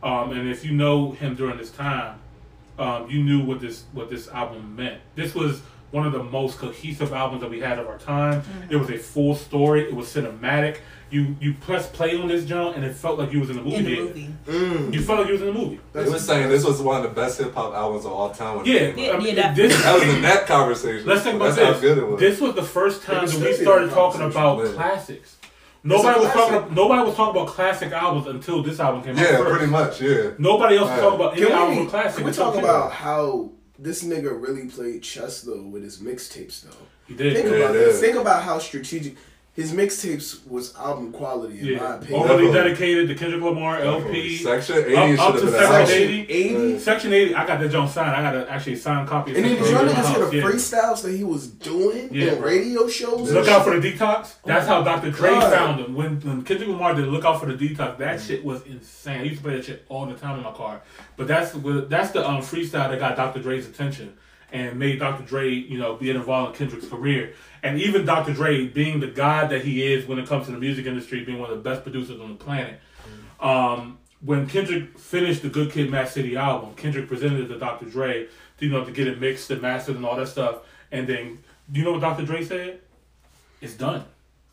um, 0.03 0.31
and 0.31 0.49
if 0.49 0.65
you 0.65 0.73
know 0.73 1.11
him 1.11 1.35
during 1.35 1.57
this 1.57 1.71
time, 1.71 2.19
um, 2.77 3.09
you 3.09 3.23
knew 3.23 3.43
what 3.43 3.61
this 3.61 3.85
what 3.93 4.09
this 4.09 4.27
album 4.29 4.75
meant. 4.75 5.01
This 5.15 5.33
was 5.33 5.61
one 5.91 6.07
of 6.07 6.11
the 6.11 6.23
most 6.23 6.57
cohesive 6.57 7.13
albums 7.13 7.41
that 7.41 7.49
we 7.49 7.59
had 7.59 7.77
of 7.77 7.87
our 7.87 7.99
time. 7.99 8.43
It 8.69 8.75
was 8.75 8.89
a 8.89 8.97
full 8.97 9.35
story. 9.35 9.83
It 9.83 9.93
was 9.95 10.07
cinematic. 10.07 10.77
You 11.11 11.35
you 11.39 11.53
press 11.53 11.87
play 11.87 12.19
on 12.19 12.27
this 12.27 12.43
jump, 12.45 12.75
and 12.75 12.83
it 12.83 12.95
felt 12.95 13.19
like 13.19 13.31
you 13.31 13.39
was 13.39 13.51
in 13.51 13.59
a 13.59 13.61
movie. 13.61 13.75
In 13.77 13.85
the 13.85 13.95
movie. 14.01 14.29
Mm. 14.47 14.93
You 14.93 15.01
felt 15.01 15.19
like 15.19 15.27
you 15.27 15.33
was 15.33 15.43
in 15.43 15.49
a 15.49 15.53
movie. 15.53 15.79
They 15.93 16.09
was 16.09 16.25
saying 16.25 16.49
this 16.49 16.65
was 16.65 16.81
one 16.81 16.97
of 16.97 17.03
the 17.03 17.21
best 17.21 17.39
hip 17.39 17.53
hop 17.53 17.75
albums 17.75 18.05
of 18.05 18.11
all 18.11 18.31
time. 18.31 18.57
When 18.57 18.65
Yeah, 18.65 18.93
Yeah. 18.95 19.11
I 19.11 19.19
mean, 19.19 19.35
yeah, 19.35 19.53
this 19.53 19.81
that 19.83 19.93
was 19.93 20.03
in 20.15 20.23
that 20.23 20.47
conversation. 20.47 21.05
Let's 21.07 21.21
think 21.21 21.35
about 21.35 21.55
That's 21.55 21.57
this. 21.57 21.75
how 21.75 21.79
good 21.79 21.97
it 21.99 22.07
was. 22.07 22.19
This 22.19 22.41
was 22.41 22.55
the 22.55 22.63
first 22.63 23.03
time 23.03 23.27
that 23.27 23.39
we 23.39 23.53
started 23.53 23.91
talking 23.91 24.21
about 24.21 24.63
man. 24.63 24.73
classics. 24.73 25.37
Nobody 25.83 26.19
was 26.19 26.31
classic. 26.31 26.59
talking. 26.61 26.75
Nobody 26.75 27.03
was 27.03 27.15
talking 27.15 27.41
about 27.41 27.47
classic 27.53 27.91
albums 27.91 28.27
until 28.27 28.63
this 28.63 28.79
album 28.79 29.03
came 29.03 29.17
out. 29.17 29.21
yeah, 29.31 29.43
pretty 29.43 29.65
much. 29.67 30.01
Yeah. 30.01 30.31
Nobody 30.37 30.77
else 30.77 30.89
was 30.89 30.91
Right. 30.91 31.01
talking 31.01 31.19
about 31.19 31.37
any 31.37 31.45
Can 31.45 31.51
album 31.51 31.77
we, 31.79 31.85
classic. 31.87 32.15
can 32.17 32.25
we 32.25 32.31
talk 32.31 32.53
Kendrick. 32.53 32.71
about 32.71 32.91
how 32.91 33.51
this 33.77 34.03
nigga 34.03 34.41
really 34.41 34.67
played 34.67 35.03
chess 35.03 35.41
though 35.41 35.61
with 35.63 35.83
his 35.83 35.97
mixtapes 35.99 36.61
though? 36.63 36.69
He 37.07 37.15
did. 37.15 37.35
Think 37.35 37.49
Yeah, 37.49 37.55
about 37.57 37.75
it 37.75 37.79
this. 37.79 37.99
Think 37.99 38.15
about 38.15 38.43
how 38.43 38.59
strategic 38.59 39.15
his 39.53 39.71
mixtapes 39.71 40.45
was 40.47 40.75
album 40.75 41.11
quality 41.11 41.73
in 41.73 41.77
my 41.79 41.95
opinion. 41.97 42.19
overly 42.21 42.45
Definitely. 42.47 42.53
dedicated 42.53 43.07
to 43.09 43.15
Kendrick 43.15 43.43
Lamar, 43.43 43.79
LP. 43.81 44.37
Section 44.37 44.77
80 44.77 44.95
Up- 44.95 45.19
up 45.19 45.35
to 45.35 45.41
been 45.41 45.51
Section 45.51 45.53
an 45.53 45.63
album. 45.71 45.85
Section 45.87 46.03
80? 46.09 46.31
80. 46.31 46.79
Section 46.79 47.13
80, 47.13 47.35
I 47.35 47.45
got 47.47 47.59
that 47.59 47.69
John 47.69 47.87
signed. 47.87 48.15
I 48.15 48.21
got 48.23 48.31
to 48.31 48.51
actually 48.51 48.75
sign 48.77 49.05
copy 49.05 49.31
of 49.31 49.37
And 49.37 49.45
then 49.45 49.57
Section 49.57 49.63
did 49.63 49.67
80 49.67 49.71
y'all 49.73 49.81
in 49.81 49.93
my 49.95 50.09
niggas 50.09 50.15
hear 50.15 50.25
the 50.25 50.37
yeah. 50.37 50.43
freestyles 50.43 51.03
that 51.03 51.11
he 51.15 51.23
was 51.23 51.47
doing 51.47 52.09
Yeah, 52.11 52.31
in 52.33 52.41
radio 52.41 52.87
shows? 52.87 53.31
Look 53.31 53.47
out 53.47 53.63
for 53.63 53.79
the 53.79 53.91
detox. 53.91 54.33
That's 54.43 54.65
how 54.65 54.81
Dr. 54.81 55.11
Dre 55.11 55.29
God. 55.29 55.53
found 55.53 55.79
him. 55.81 55.93
When, 55.93 56.19
when 56.21 56.43
Kendrick 56.43 56.69
Lamar 56.69 56.95
did 56.95 57.05
Look 57.07 57.23
Out 57.23 57.39
for 57.39 57.45
the 57.45 57.53
Detox, 57.53 57.99
that 57.99 58.21
shit 58.21 58.43
was 58.43 58.63
insane. 58.65 59.21
I 59.21 59.23
used 59.25 59.37
to 59.37 59.43
play 59.43 59.55
that 59.57 59.65
shit 59.65 59.85
all 59.87 60.07
the 60.07 60.15
time 60.15 60.35
in 60.37 60.43
my 60.43 60.51
car. 60.53 60.81
But 61.15 61.27
that's 61.27 61.51
the 61.51 61.85
that's 61.87 62.09
the 62.09 62.27
um, 62.27 62.41
freestyle 62.41 62.89
that 62.89 62.97
got 62.97 63.15
Dr. 63.15 63.39
Dre's 63.39 63.67
attention 63.67 64.17
and 64.53 64.77
made 64.77 64.99
Dr. 64.99 65.25
Dre, 65.25 65.49
you 65.49 65.79
know, 65.79 65.95
be 65.95 66.11
involved 66.11 66.51
in 66.51 66.57
Kendrick's 66.59 66.87
career. 66.87 67.33
And 67.63 67.81
even 67.81 68.05
Dr. 68.05 68.33
Dre, 68.33 68.67
being 68.67 68.99
the 68.99 69.07
god 69.07 69.49
that 69.49 69.65
he 69.65 69.91
is 69.91 70.07
when 70.07 70.19
it 70.19 70.27
comes 70.27 70.45
to 70.45 70.51
the 70.51 70.59
music 70.59 70.85
industry, 70.85 71.25
being 71.25 71.39
one 71.39 71.49
of 71.49 71.57
the 71.57 71.69
best 71.69 71.81
producers 71.81 72.21
on 72.21 72.29
the 72.29 72.35
planet. 72.35 72.79
Um, 73.39 73.97
when 74.21 74.47
Kendrick 74.47 74.97
finished 74.97 75.41
the 75.41 75.49
Good 75.49 75.71
Kid, 75.71 75.89
Mad 75.89 76.07
City 76.07 76.37
album, 76.37 76.75
Kendrick 76.75 77.07
presented 77.07 77.41
it 77.41 77.47
to 77.47 77.59
Dr. 77.59 77.85
Dre, 77.85 78.27
you 78.59 78.69
know, 78.69 78.85
to 78.85 78.91
get 78.91 79.07
it 79.07 79.19
mixed 79.19 79.49
and 79.49 79.61
mastered 79.61 79.95
and 79.95 80.05
all 80.05 80.15
that 80.15 80.27
stuff. 80.27 80.59
And 80.91 81.07
then, 81.07 81.43
do 81.71 81.79
you 81.79 81.85
know 81.85 81.93
what 81.93 82.01
Dr. 82.01 82.23
Dre 82.23 82.43
said? 82.43 82.79
It's 83.59 83.73
done. 83.73 84.05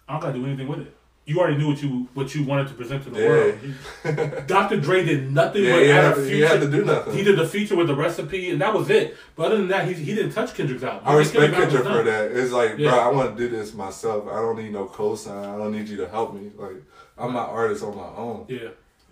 I 0.08 0.14
don't 0.14 0.22
gotta 0.22 0.38
do 0.38 0.46
anything 0.46 0.66
with 0.66 0.80
it. 0.80 0.96
You 1.30 1.38
already 1.40 1.56
knew 1.56 1.68
what 1.68 1.82
you 1.82 2.08
what 2.14 2.34
you 2.34 2.42
wanted 2.44 2.68
to 2.68 2.74
present 2.74 3.04
to 3.04 3.10
the 3.10 3.20
Yeah. 3.20 3.28
world. 3.28 4.46
Dr. 4.46 4.80
Dre 4.80 5.04
did 5.04 5.30
nothing 5.32 5.64
Yeah, 5.64 5.72
but 5.76 5.82
he 5.84 5.90
add 5.92 6.04
had 6.04 6.12
a 6.12 6.14
to- 6.16 6.28
he 6.34 6.40
had 6.40 6.60
to 6.60 6.70
do 6.70 6.84
nothing. 6.84 7.14
He 7.14 7.22
did 7.22 7.38
the 7.38 7.46
feature 7.46 7.76
with 7.76 7.86
the 7.86 7.94
recipe, 7.94 8.50
and 8.50 8.60
that 8.60 8.74
was 8.74 8.90
it. 8.90 9.16
But 9.36 9.46
other 9.46 9.56
than 9.58 9.68
that, 9.68 9.86
he, 9.88 9.94
he 9.94 10.14
didn't 10.14 10.32
touch 10.32 10.54
Kendrick's 10.54 10.82
album. 10.82 11.02
I 11.06 11.14
respect 11.14 11.54
album 11.54 11.60
Kendrick 11.70 11.84
for 11.96 12.02
that. 12.02 12.32
It's 12.32 12.52
like, 12.52 12.78
Yeah. 12.78 12.90
bro, 12.90 12.98
I 12.98 13.08
want 13.12 13.36
to 13.36 13.42
do 13.42 13.48
this 13.56 13.72
myself. 13.74 14.26
I 14.28 14.34
don't 14.36 14.56
need 14.58 14.72
no 14.72 14.86
cosign. 14.86 15.46
I 15.54 15.56
don't 15.56 15.72
need 15.72 15.88
you 15.88 15.96
to 15.98 16.08
help 16.08 16.34
me. 16.34 16.50
Like, 16.56 16.82
I'm 17.16 17.32
my 17.32 17.40
artist 17.40 17.84
on 17.84 17.96
my 17.96 18.08
own. 18.16 18.46
Yeah. 18.48 18.68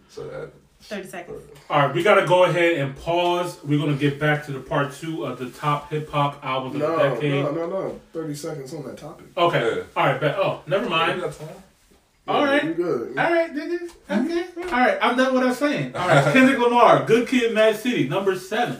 So 0.08 0.26
that. 0.28 0.50
30 0.80 1.08
seconds. 1.08 1.42
All 1.68 1.86
right, 1.86 1.92
we 1.94 2.04
gotta 2.04 2.24
go 2.24 2.44
ahead 2.44 2.74
and 2.78 2.94
pause. 2.96 3.58
We're 3.64 3.80
gonna 3.80 3.96
get 3.96 4.20
back 4.20 4.46
to 4.46 4.52
the 4.52 4.60
part 4.60 4.92
two 4.94 5.24
of 5.26 5.36
the 5.40 5.50
top 5.50 5.90
hip 5.90 6.08
hop 6.08 6.38
albums 6.44 6.76
of 6.76 6.80
No, 6.82 6.96
the 6.96 7.14
decade. 7.16 7.44
no, 7.46 7.50
no, 7.50 7.66
no. 7.66 8.00
Thirty 8.12 8.32
seconds 8.36 8.72
on 8.72 8.84
that 8.86 8.96
topic. 8.96 9.26
Okay. 9.36 9.76
Yeah. 9.78 9.82
All 9.96 10.06
right, 10.06 10.20
bet. 10.20 10.36
Oh, 10.38 10.60
never 10.68 10.88
mind. 10.88 11.20
All 12.28 12.44
right. 12.44 12.62
You 12.64 12.74
good? 12.74 13.16
All 13.18 13.32
right, 13.32 13.54
niggas. 13.54 13.90
Okay. 14.10 14.44
All 14.64 14.70
right, 14.70 14.98
I'm 15.00 15.16
done 15.16 15.32
what 15.34 15.46
I'm 15.46 15.54
saying. 15.54 15.96
All 15.96 16.06
right, 16.06 16.22
Kendrick 16.32 16.58
Lamar, 16.58 17.04
Good 17.06 17.26
Kid, 17.26 17.54
Mad 17.54 17.76
City, 17.76 18.06
number 18.08 18.36
seven 18.36 18.78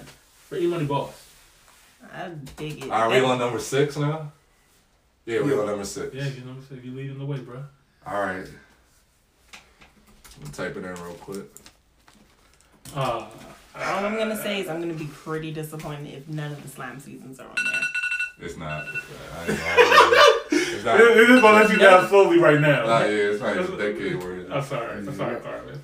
for 0.49 0.57
E 0.57 0.67
Money 0.67 0.85
Boss. 0.85 1.15
I 2.13 2.29
dig 2.57 2.85
it. 2.85 2.91
Are 2.91 3.09
we 3.09 3.21
on 3.21 3.39
number 3.39 3.59
six 3.59 3.97
now? 3.97 4.33
Yeah, 5.25 5.41
we 5.41 5.53
Yeah. 5.53 5.61
on 5.61 5.67
number 5.67 5.85
six. 5.85 6.15
Yeah, 6.15 6.27
you 6.27 6.41
know 6.43 6.49
what 6.53 6.57
I'm 6.59 6.67
saying. 6.69 6.83
You 6.85 6.91
leading 6.93 7.19
the 7.19 7.25
way, 7.25 7.39
bro. 7.39 7.63
All 8.07 8.21
right. 8.21 8.47
I'm 10.45 10.51
typing 10.53 10.85
in 10.85 10.95
real 10.95 11.15
quick. 11.15 11.45
Uh, 12.95 13.27
All 13.75 14.05
I'm 14.05 14.17
gonna 14.17 14.37
say 14.43 14.61
is 14.61 14.69
I'm 14.69 14.81
gonna 14.81 14.93
be 14.95 15.07
pretty 15.07 15.53
disappointed 15.53 16.13
if 16.15 16.29
none 16.29 16.53
of 16.53 16.63
the 16.63 16.69
slime 16.69 17.01
seasons 17.01 17.39
are 17.41 17.49
on 17.49 17.55
there. 17.55 18.47
It's 18.47 18.57
not. 18.57 18.85
I 19.37 19.41
ain't 19.49 19.59
gonna- 20.51 20.58
it's 20.79 20.85
not. 20.85 21.01
it, 21.01 21.17
it 21.17 21.31
is 21.31 21.41
gonna 21.41 21.59
let 21.61 21.71
you 21.71 21.79
down 21.79 22.09
slowly 22.09 22.39
right 22.39 22.61
now. 22.61 22.87
Nah, 22.87 23.01
yeah, 23.01 23.07
it's 23.07 23.41
not 23.41 23.57
even 23.57 23.75
a 23.75 23.77
decade 23.77 24.23
worth. 24.23 24.51
I'm 24.51 24.63
sorry. 24.63 24.99
I'm 24.99 25.15
sorry, 25.15 25.41
Carmen. 25.41 25.83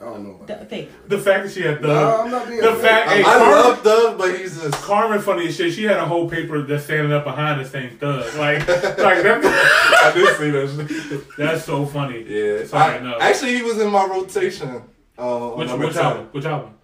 I 0.00 0.04
don't 0.06 0.24
know. 0.24 0.30
About 0.34 0.46
The, 0.48 0.54
that. 0.54 0.68
they, 0.70 0.88
The 1.08 1.18
fact 1.18 1.44
that 1.44 1.52
she 1.52 1.62
had 1.62 1.80
the 1.80 1.88
No, 1.88 2.22
I'm 2.22 2.30
not 2.30 2.46
being. 2.48 2.60
the 2.60 2.74
fact- 2.74 3.08
I, 3.08 3.14
Hey, 3.14 3.20
I 3.20 3.24
Carmen- 3.24 3.50
love 3.50 3.84
Doug, 3.84 4.18
but 4.18 4.38
he's 4.38 4.60
just. 4.60 4.74
Carmen 4.82 5.20
funny 5.20 5.46
as 5.48 5.56
shit. 5.56 5.72
She 5.72 5.84
had 5.84 5.96
a 5.96 6.04
whole 6.04 6.28
paper 6.28 6.60
that's 6.62 6.84
standing 6.84 7.12
up 7.12 7.24
behind 7.24 7.64
the 7.64 7.68
same 7.68 7.96
thug. 7.96 8.26
Like, 8.36 8.58
like 8.68 9.22
that. 9.22 9.40
I 10.04 10.12
did 10.12 10.36
see 10.36 10.50
that. 10.50 11.24
That's 11.38 11.64
so 11.64 11.86
funny. 11.86 12.22
Yeah. 12.28 12.66
Sorry, 12.66 12.96
I- 12.96 13.00
no. 13.00 13.18
Actually, 13.18 13.54
he 13.56 13.62
was 13.62 13.78
in 13.80 13.90
my 13.90 14.04
rotation. 14.06 14.82
Uh, 15.16 15.52
on 15.52 15.58
Which, 15.60 15.68
number 15.68 15.86
which 15.86 15.96
album? 15.96 16.28
Which 16.32 16.44
album? 16.44 16.74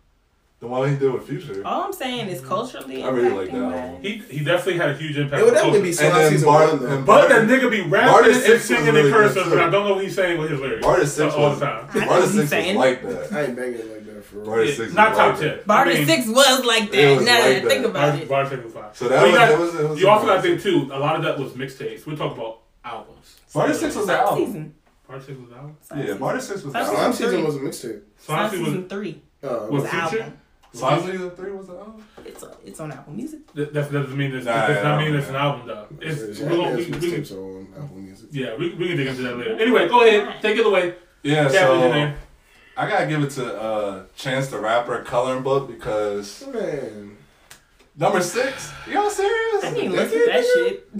The 0.60 0.66
one 0.66 0.90
he 0.90 0.96
did 0.96 1.10
with 1.10 1.26
Future. 1.26 1.62
all 1.64 1.84
I'm 1.84 1.92
saying 1.94 2.28
is 2.28 2.42
culturally. 2.42 3.02
I 3.02 3.08
really 3.08 3.30
like 3.30 3.48
impacting 3.48 3.70
that 3.72 3.92
wise- 3.94 4.02
He 4.02 4.36
he 4.38 4.44
definitely 4.44 4.76
had 4.76 4.90
a 4.90 4.94
huge 4.94 5.16
impact. 5.16 5.40
It 5.40 5.44
would 5.46 5.54
on 5.56 5.64
definitely 5.64 5.90
be 5.90 5.96
culture. 5.96 6.12
And 6.12 6.20
then 6.24 6.30
season 6.32 6.46
Bar- 6.48 6.68
one 6.68 6.78
though. 6.80 6.86
and 6.96 7.06
But 7.06 7.28
Barter- 7.30 7.46
that 7.46 7.60
nigga 7.62 7.70
be 7.70 7.80
Barter 7.80 7.90
rapping 7.90 8.32
and 8.34 8.42
Six 8.42 8.48
was 8.52 8.64
singing 8.64 8.84
really 8.84 9.00
in 9.00 9.04
good, 9.06 9.12
cursive, 9.14 9.46
but 9.48 9.58
I 9.58 9.70
don't 9.70 9.84
know 9.88 9.94
what 9.94 10.04
he's 10.04 10.14
saying 10.14 10.38
with 10.38 10.50
his 10.50 10.60
lyrics. 10.60 10.84
Barter 10.84 11.06
Six 11.06 11.34
all 11.34 11.48
was 11.48 11.58
the 11.60 11.64
time. 11.66 11.88
I 11.90 11.98
know 11.98 12.06
Barter 12.06 12.10
what 12.10 12.20
he's 12.20 12.30
Six 12.32 12.40
was 12.42 12.50
saying. 12.50 12.76
like 12.76 13.02
that. 13.02 13.32
I 13.32 13.42
ain't 13.46 13.56
banging 13.56 13.90
like 13.90 14.04
that 14.06 14.24
for 14.26 14.36
real. 14.36 14.44
Barter 14.44 14.64
Yeah, 14.64 14.70
Six 14.74 14.78
was 14.80 14.94
not 14.94 15.08
top 15.14 15.16
like 15.30 15.38
ten. 15.40 15.48
that. 15.48 15.66
Barter 15.66 15.90
I 15.90 15.94
mean, 15.94 16.06
Six 16.06 16.26
was 16.28 16.64
like 16.66 16.82
It 16.82 16.92
that. 16.92 17.16
was 17.16 17.24
now 17.24 17.32
that 17.40 17.48
like 17.48 17.56
I 17.56 17.60
think 17.68 17.82
that. 17.82 17.88
about 17.88 17.92
Barter, 18.10 18.22
it. 18.22 18.28
Barter 18.28 18.50
Six 18.50 18.64
was 18.64 18.72
fine. 18.74 18.84
So 18.92 19.08
that 19.08 19.20
But 19.20 19.26
you, 19.26 19.32
was- 19.32 19.38
got- 19.40 19.48
that 19.48 19.58
was- 19.58 19.72
that 19.72 19.88
was 19.88 20.00
you 20.02 20.08
also 20.08 20.26
got 20.26 20.42
to 20.42 20.48
impressive. 20.50 20.62
think 20.62 20.88
too. 20.90 20.94
A 20.94 20.98
lot 20.98 21.16
of 21.16 21.22
that 21.22 21.38
was 21.38 21.52
mixtapes. 21.52 22.06
We're 22.06 22.16
talking 22.16 22.36
about 22.38 22.58
albums. 22.84 23.36
Barter 23.54 23.72
Six 23.72 23.96
was 23.96 24.06
the 24.06 24.12
Slime 24.12 24.26
album. 24.28 24.44
season. 24.46 24.74
Barter 25.08 25.24
Six 25.24 25.38
was 25.40 25.48
an 25.52 25.56
album. 25.56 25.76
Slime 25.80 25.98
Yeah, 26.00 26.04
season. 26.04 26.18
Barter 26.20 26.40
Six 26.40 26.50
was 26.50 26.62
the 26.64 26.70
Slime 26.70 26.84
album. 26.84 26.96
Slime 27.00 27.12
season 27.14 27.30
season 27.30 27.44
was 27.46 27.56
a 27.56 27.60
mixtape. 27.60 28.00
Slime 28.18 28.38
Slime 28.38 28.50
Season 28.50 28.64
season 28.66 28.82
was 28.82 28.90
three. 28.92 29.22
Uh, 29.42 29.48
was 29.48 29.70
was 29.70 29.82
the 29.84 29.88
Future. 29.88 30.04
album. 30.22 30.36
Slime 30.72 31.02
Season 31.02 31.30
Three 31.30 31.50
was 31.52 31.66
the 31.66 31.74
album. 31.78 32.04
It's 32.24 32.44
it's 32.64 32.80
on 32.80 32.92
Apple 32.92 33.12
Music. 33.12 33.52
That, 33.54 33.72
that 33.72 33.90
doesn't 33.92 34.16
mean 34.16 34.34
it's, 34.34 34.46
Nah, 34.46 34.66
that 34.68 34.82
doesn't 34.82 34.98
mean 35.04 35.14
it's 35.18 35.28
an 35.28 35.34
album 35.36 35.66
though. 35.66 35.86
It's, 36.00 36.20
It's, 36.20 36.40
we're 36.40 36.48
gonna, 36.50 36.76
we, 36.76 36.84
we, 36.84 36.90
mixtapes 36.92 37.32
are 37.32 37.40
on 37.40 37.68
Apple 37.76 37.96
Music. 37.96 38.28
yeah, 38.32 38.56
we, 38.56 38.74
we 38.74 38.88
can 38.88 38.96
dig 38.96 39.06
into 39.08 39.22
that 39.22 39.36
later. 39.36 39.56
Anyway, 39.60 39.88
go 39.88 40.06
ahead, 40.06 40.40
take 40.40 40.56
it 40.58 40.64
away. 40.66 40.94
Yeah, 41.22 41.44
Captain 41.50 41.60
in 41.74 41.80
so 41.80 41.88
there. 41.92 42.16
I 42.76 42.88
gotta 42.88 43.06
give 43.06 43.22
it 43.22 43.30
to 43.30 43.60
uh, 43.60 44.04
Chance 44.16 44.48
the 44.48 44.58
Rapper 44.60 45.02
Coloring 45.02 45.42
Book 45.42 45.66
because 45.68 46.46
Man, 46.46 47.16
number 47.96 48.20
six. 48.22 48.72
Y'all 48.88 49.10
serious? 49.10 49.64
I 49.64 49.74
didn't 49.74 49.92
listen 49.92 50.18
to 50.18 50.26
that 50.26 50.44
shit. 50.44 50.90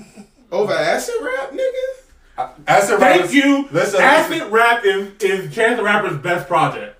over 0.51 0.73
acid 0.73 1.15
rap, 1.23 1.53
nigga. 1.53 2.57
Acid 2.67 2.99
Thank 2.99 3.23
Rap. 3.23 3.33
you. 3.33 3.69
Listen, 3.71 4.01
Acid 4.01 4.51
Rap 4.51 4.85
is 4.85 5.13
is 5.23 5.55
Chance 5.55 5.77
the 5.77 5.85
Rapper's 5.85 6.17
best 6.19 6.49
project. 6.49 6.99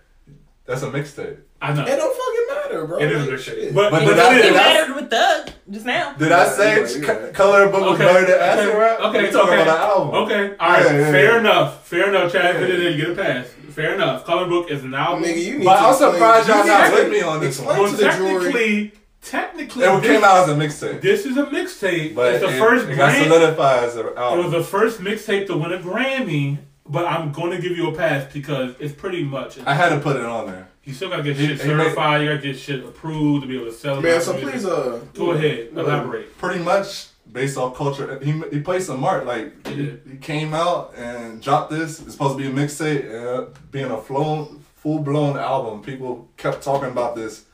That's 0.67 0.83
a 0.83 0.91
mixtape. 0.91 1.39
I 1.63 1.75
know. 1.75 1.83
It 1.83 1.97
don't 1.97 2.17
fucking 2.17 2.57
matter, 2.73 2.87
bro. 2.87 2.99
It 2.99 3.13
is 3.13 3.27
Like, 3.27 3.39
a 3.39 3.43
shit. 3.43 3.55
shit. 3.55 3.75
But, 3.75 3.91
But 3.91 4.01
but, 4.05 4.09
did 4.09 4.17
that 4.19 4.33
I- 4.33 4.39
is- 4.39 4.47
It 4.47 4.53
mattered 4.55 4.95
with 4.97 5.11
Thug 5.11 5.51
just 5.71 5.85
now. 5.87 6.15
Did 6.15 6.33
I 6.33 6.49
say 6.49 6.69
Yeah, 6.71 6.75
you're 6.77 6.85
right. 6.85 7.37
C- 7.37 7.43
Book 7.73 7.73
was 7.73 8.01
Okay, 8.01 8.05
better 8.05 8.27
than 8.27 8.41
Acid 8.41 8.69
okay, 8.69 8.79
Rap? 8.79 9.01
okay, 9.01 9.23
we 9.23 9.31
talking 9.31 9.53
okay. 9.53 9.63
about 9.63 9.77
the 9.79 9.85
album. 9.85 10.15
Okay, 10.23 10.55
all 10.59 10.71
right, 10.71 10.85
Yeah, 10.87 10.93
yeah, 10.99 11.11
fair 11.11 11.33
yeah. 11.35 11.39
enough. 11.41 11.87
Fair 11.87 12.09
enough, 12.09 12.33
Chad. 12.33 12.61
Yeah. 12.69 12.77
You 12.89 12.97
get 12.97 13.11
a 13.11 13.15
pass. 13.23 13.47
Fair 13.73 13.95
enough. 13.95 14.25
Coloring 14.25 14.49
Book 14.51 14.71
is 14.71 14.83
an 14.85 14.95
album. 14.95 15.23
Nigga, 15.23 15.45
you 15.45 15.59
need 15.59 15.65
But 15.65 15.77
to 15.77 15.83
I'm 15.87 15.95
surprised 15.95 16.49
y'all 16.49 16.67
not 16.67 16.93
with 16.93 17.11
me 17.11 17.21
on 17.23 17.41
this 17.41 17.61
one. 17.61 17.79
well, 17.79 17.91
to 17.91 17.97
the 17.97 18.03
jury. 18.11 18.13
technically, 18.53 18.93
technically, 19.23 19.85
It 19.85 20.03
came 20.03 20.25
out 20.25 20.49
as 20.49 20.49
a 20.49 20.55
mixtape. 20.55 21.01
this 21.03 21.27
is 21.27 21.37
a 21.37 21.45
mixtape. 21.45 22.15
But 22.15 22.35
It's 22.35 22.45
the 22.45 22.57
it, 22.57 22.59
first 22.59 22.89
it 22.89 22.97
got 22.97 23.13
Grammy. 23.13 23.25
solidified 23.29 23.85
as 23.85 23.97
an 23.97 24.07
album. 24.17 24.39
It 24.41 24.43
was 24.45 24.53
the 24.53 24.65
first 24.65 25.01
mixtape 25.01 25.47
to 25.49 25.57
win 25.57 25.73
a 25.73 25.79
Grammy. 25.79 26.59
But 26.89 27.07
I'm 27.07 27.31
going 27.31 27.53
to 27.53 27.59
give 27.61 27.77
you 27.77 27.89
a 27.89 27.95
pass 27.95 28.25
because 28.33 28.75
it's 28.81 28.93
pretty 28.93 29.23
much. 29.23 29.59
I 29.65 29.75
had 29.75 29.91
to 29.91 30.01
put 30.01 30.17
it 30.17 30.25
on 30.25 30.47
there. 30.49 30.67
You 30.85 30.95
still 30.95 31.09
got 31.11 31.17
to 31.19 31.23
get 31.23 31.37
shit 31.37 31.45
he 31.45 31.49
made- 31.51 31.61
certified. 31.61 32.23
you 32.23 32.29
got 32.29 32.41
to 32.41 32.43
get 32.43 32.59
shit 32.59 32.85
approved 32.85 33.43
to 33.43 33.49
be 33.49 33.57
able 33.57 33.67
to 33.67 33.73
sell 33.73 33.99
it. 33.99 34.03
Man, 34.03 34.21
so 34.21 34.33
please, 34.39 34.65
uh, 34.65 35.01
Go 35.15 35.33
ahead, 35.33 35.69
elaborate. 35.75 36.37
Pretty 36.39 36.63
much 36.63 37.09
based 37.31 37.57
off 37.57 37.77
culture. 37.77 38.19
He, 38.23 38.33
he 38.51 38.61
played 38.61 38.83
some 38.83 39.01
mark. 39.01 39.25
Like, 39.25 39.67
He 39.69 39.75
he, 39.75 39.93
he 40.13 40.17
came 40.17 40.53
out 40.55 40.95
and 40.97 41.41
dropped 41.43 41.71
this. 41.71 42.01
It's 42.01 42.13
supposed 42.13 42.39
to 42.39 42.43
be 42.43 42.49
a 42.49 42.53
mixtape 42.53 43.05
and 43.45 43.71
being 43.71 43.91
a 43.91 44.01
flown, 44.01 44.65
full 44.77 44.99
blown 45.01 45.37
album. 45.37 45.83
People 45.83 46.29
kept 46.37 46.63
talking 46.63 46.89
about 46.91 47.15
this. 47.15 47.45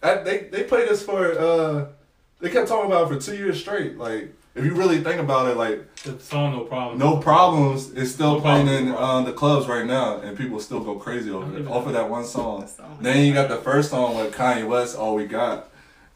That, 0.00 0.24
they, 0.24 0.44
they 0.50 0.64
played 0.64 0.88
this 0.88 1.04
for, 1.04 1.38
uh, 1.38 1.86
they 2.40 2.50
kept 2.50 2.66
talking 2.68 2.86
about 2.90 3.04
it 3.12 3.14
for 3.14 3.20
two 3.24 3.36
years 3.36 3.60
straight. 3.60 3.96
Like, 3.96 4.34
if 4.54 4.64
you 4.64 4.74
really 4.74 5.00
think 5.00 5.20
about 5.20 5.48
it, 5.48 5.56
like, 5.56 5.94
The 6.02 6.18
song, 6.18 6.52
no 6.52 6.64
problem. 6.64 6.98
No 6.98 7.16
Problems 7.18 7.90
is 7.92 8.12
still 8.12 8.34
No 8.34 8.40
playing 8.40 8.66
Problem, 8.66 8.86
in 8.88 8.92
no 8.92 8.98
uh, 8.98 9.22
the 9.22 9.32
clubs 9.32 9.66
right 9.66 9.86
now, 9.86 10.18
and 10.20 10.36
people 10.36 10.60
still 10.60 10.80
go 10.80 10.96
crazy 10.96 11.30
over 11.30 11.56
it, 11.56 11.66
off 11.66 11.86
of 11.86 11.92
that 11.94 12.08
one 12.10 12.24
song. 12.24 12.66
Song. 12.66 12.98
Then 13.00 13.24
you 13.24 13.32
got 13.32 13.48
the 13.48 13.56
first 13.56 13.90
song 13.90 14.16
with 14.16 14.34
Kanye 14.34 14.66
West, 14.66 14.96
All 14.96 15.14
We 15.14 15.26
Got. 15.26 15.68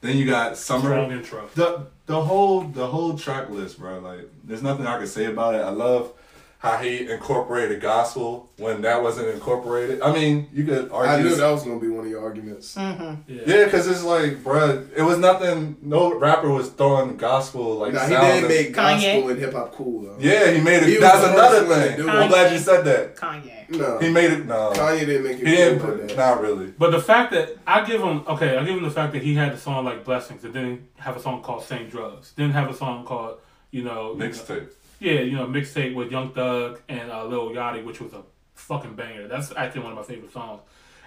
Then 0.03 0.17
you 0.19 0.27
got 0.27 0.57
Strong 0.59 0.83
Summer. 0.83 1.13
intro. 1.13 1.49
The 1.55 1.87
the 2.07 2.21
whole 2.23 2.63
the 2.63 2.87
whole 2.87 3.19
track 3.19 3.49
list, 3.51 3.79
bro. 3.79 3.99
Like, 3.99 4.29
there's 4.45 4.63
nothing 4.63 4.87
I 4.87 4.99
can 4.99 5.07
say 5.07 5.25
about 5.25 5.55
it. 5.55 5.63
I 5.63 5.71
love 5.71 6.13
how 6.59 6.79
he 6.79 7.09
incorporated 7.11 7.81
gospel 7.83 8.51
when 8.57 8.81
that 8.83 9.03
wasn't 9.03 9.29
incorporated. 9.29 10.01
I 10.01 10.13
mean, 10.13 10.49
you 10.53 10.65
could 10.65 10.91
argue. 10.91 11.13
I 11.13 11.23
knew 11.23 11.35
that 11.37 11.51
was 11.51 11.63
gonna 11.63 11.79
be 11.79 11.89
one 11.89 12.07
of 12.07 12.11
your 12.11 12.23
arguments. 12.25 12.75
Mm-hmm. 12.75 13.31
Yeah. 13.31 13.43
yeah, 13.47 13.65
because 13.67 13.87
it's 13.87 14.03
like, 14.03 14.43
bro, 14.43 14.87
it 14.97 15.03
was 15.03 15.19
nothing. 15.19 15.77
No 15.83 16.15
rapper 16.19 16.49
was 16.51 16.71
throwing 16.71 17.17
gospel 17.19 17.77
like. 17.77 17.93
Nah, 17.93 18.05
he 18.07 18.15
did 18.15 18.21
and- 18.21 18.49
make 18.49 18.73
gospel 18.73 19.09
Kanye? 19.11 19.31
and 19.31 19.39
hip 19.39 19.53
hop 19.53 19.73
cool 19.75 20.03
though. 20.03 20.17
Yeah, 20.19 20.51
he 20.51 20.61
made 20.63 20.83
it. 20.83 20.89
He 20.89 20.93
was 20.95 21.01
That's 21.03 21.25
another 21.27 21.59
first 21.67 21.69
one 21.69 21.81
to 21.89 21.97
thing. 21.97 22.09
I'm 22.09 22.29
glad 22.31 22.53
you 22.53 22.59
said 22.59 22.83
that. 22.85 23.17
Kanye. 23.17 23.53
No, 23.69 23.99
He 23.99 24.11
made 24.11 24.31
it. 24.33 24.47
No, 24.47 24.71
Kanye 24.75 25.01
didn't 25.01 25.25
make 25.25 25.39
it 25.41 25.47
he 25.47 25.55
cool 25.57 25.65
didn't. 25.65 25.83
like 25.83 25.99
Put, 25.99 26.09
that. 26.09 26.17
not 26.17 26.41
really. 26.41 26.67
But 26.79 26.91
the 26.93 27.01
fact 27.01 27.33
that 27.33 27.57
I 27.67 27.85
give 27.85 28.01
him 28.01 28.23
okay, 28.29 28.57
I 28.57 28.65
give 28.65 28.77
him 28.77 28.83
the 28.85 28.91
fact 28.91 29.13
that 29.13 29.23
he 29.23 29.35
had 29.35 29.53
a 29.53 29.59
song 29.59 29.85
like 29.85 30.05
Blessings, 30.05 30.43
and 30.45 30.55
then 30.55 30.89
have 30.99 31.17
a 31.17 31.21
song 31.21 31.43
called 31.43 31.65
Same 31.65 31.89
Drugs, 31.89 32.33
then 32.37 32.51
have 32.53 32.71
a 32.71 32.75
song 32.75 33.05
called 33.05 33.39
you 33.73 33.83
know 33.85 34.13
you 34.13 34.19
know- 34.19 34.25
Mixtape. 34.25 34.69
Yeah, 35.01 35.21
you 35.21 35.37
know 35.37 35.47
mixtape 35.47 35.95
with 35.95 36.11
Young 36.11 36.31
Thug 36.33 36.81
and 36.89 37.11
uh, 37.11 37.25
Lil 37.25 37.51
Yachty, 37.51 37.85
which 37.85 38.01
was 38.01 38.13
a 38.13 38.23
fucking 38.55 38.95
banger. 38.95 39.29
That's 39.29 39.53
actually 39.57 39.83
one 39.83 39.93
of 39.93 39.99
my 39.99 40.05
favorite 40.05 40.33
songs. 40.33 40.61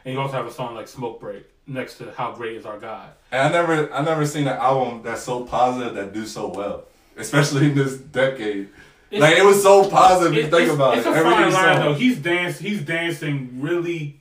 And 0.05 0.13
you 0.13 0.19
also 0.19 0.33
have 0.33 0.45
a 0.45 0.51
song 0.51 0.75
like 0.75 0.87
Smoke 0.87 1.19
Break 1.19 1.43
next 1.67 1.97
to 1.97 2.11
How 2.11 2.31
Great 2.31 2.55
Is 2.55 2.65
Our 2.65 2.79
God. 2.79 3.09
And 3.31 3.41
I 3.41 3.51
never, 3.51 3.93
I 3.93 4.01
never 4.01 4.25
seen 4.25 4.47
an 4.47 4.57
album 4.57 5.01
that's 5.03 5.23
so 5.23 5.43
positive 5.43 5.93
that 5.95 6.13
do 6.13 6.25
so 6.25 6.47
well, 6.49 6.85
especially 7.17 7.65
in 7.67 7.75
this 7.75 7.97
decade. 7.97 8.69
It's- 9.11 9.21
like 9.21 9.37
it 9.37 9.43
was 9.43 9.61
so 9.61 9.89
positive. 9.89 10.37
if 10.37 10.45
you 10.45 10.49
think 10.51 10.63
it's, 10.67 10.73
about 10.73 10.97
it's 10.97 11.05
it. 11.07 11.11
a 11.11 11.21
fine 11.21 11.51
line 11.51 11.51
song. 11.51 11.79
though. 11.79 11.93
He's 11.95 12.17
dance. 12.19 12.59
He's 12.59 12.81
dancing 12.81 13.59
really 13.59 14.19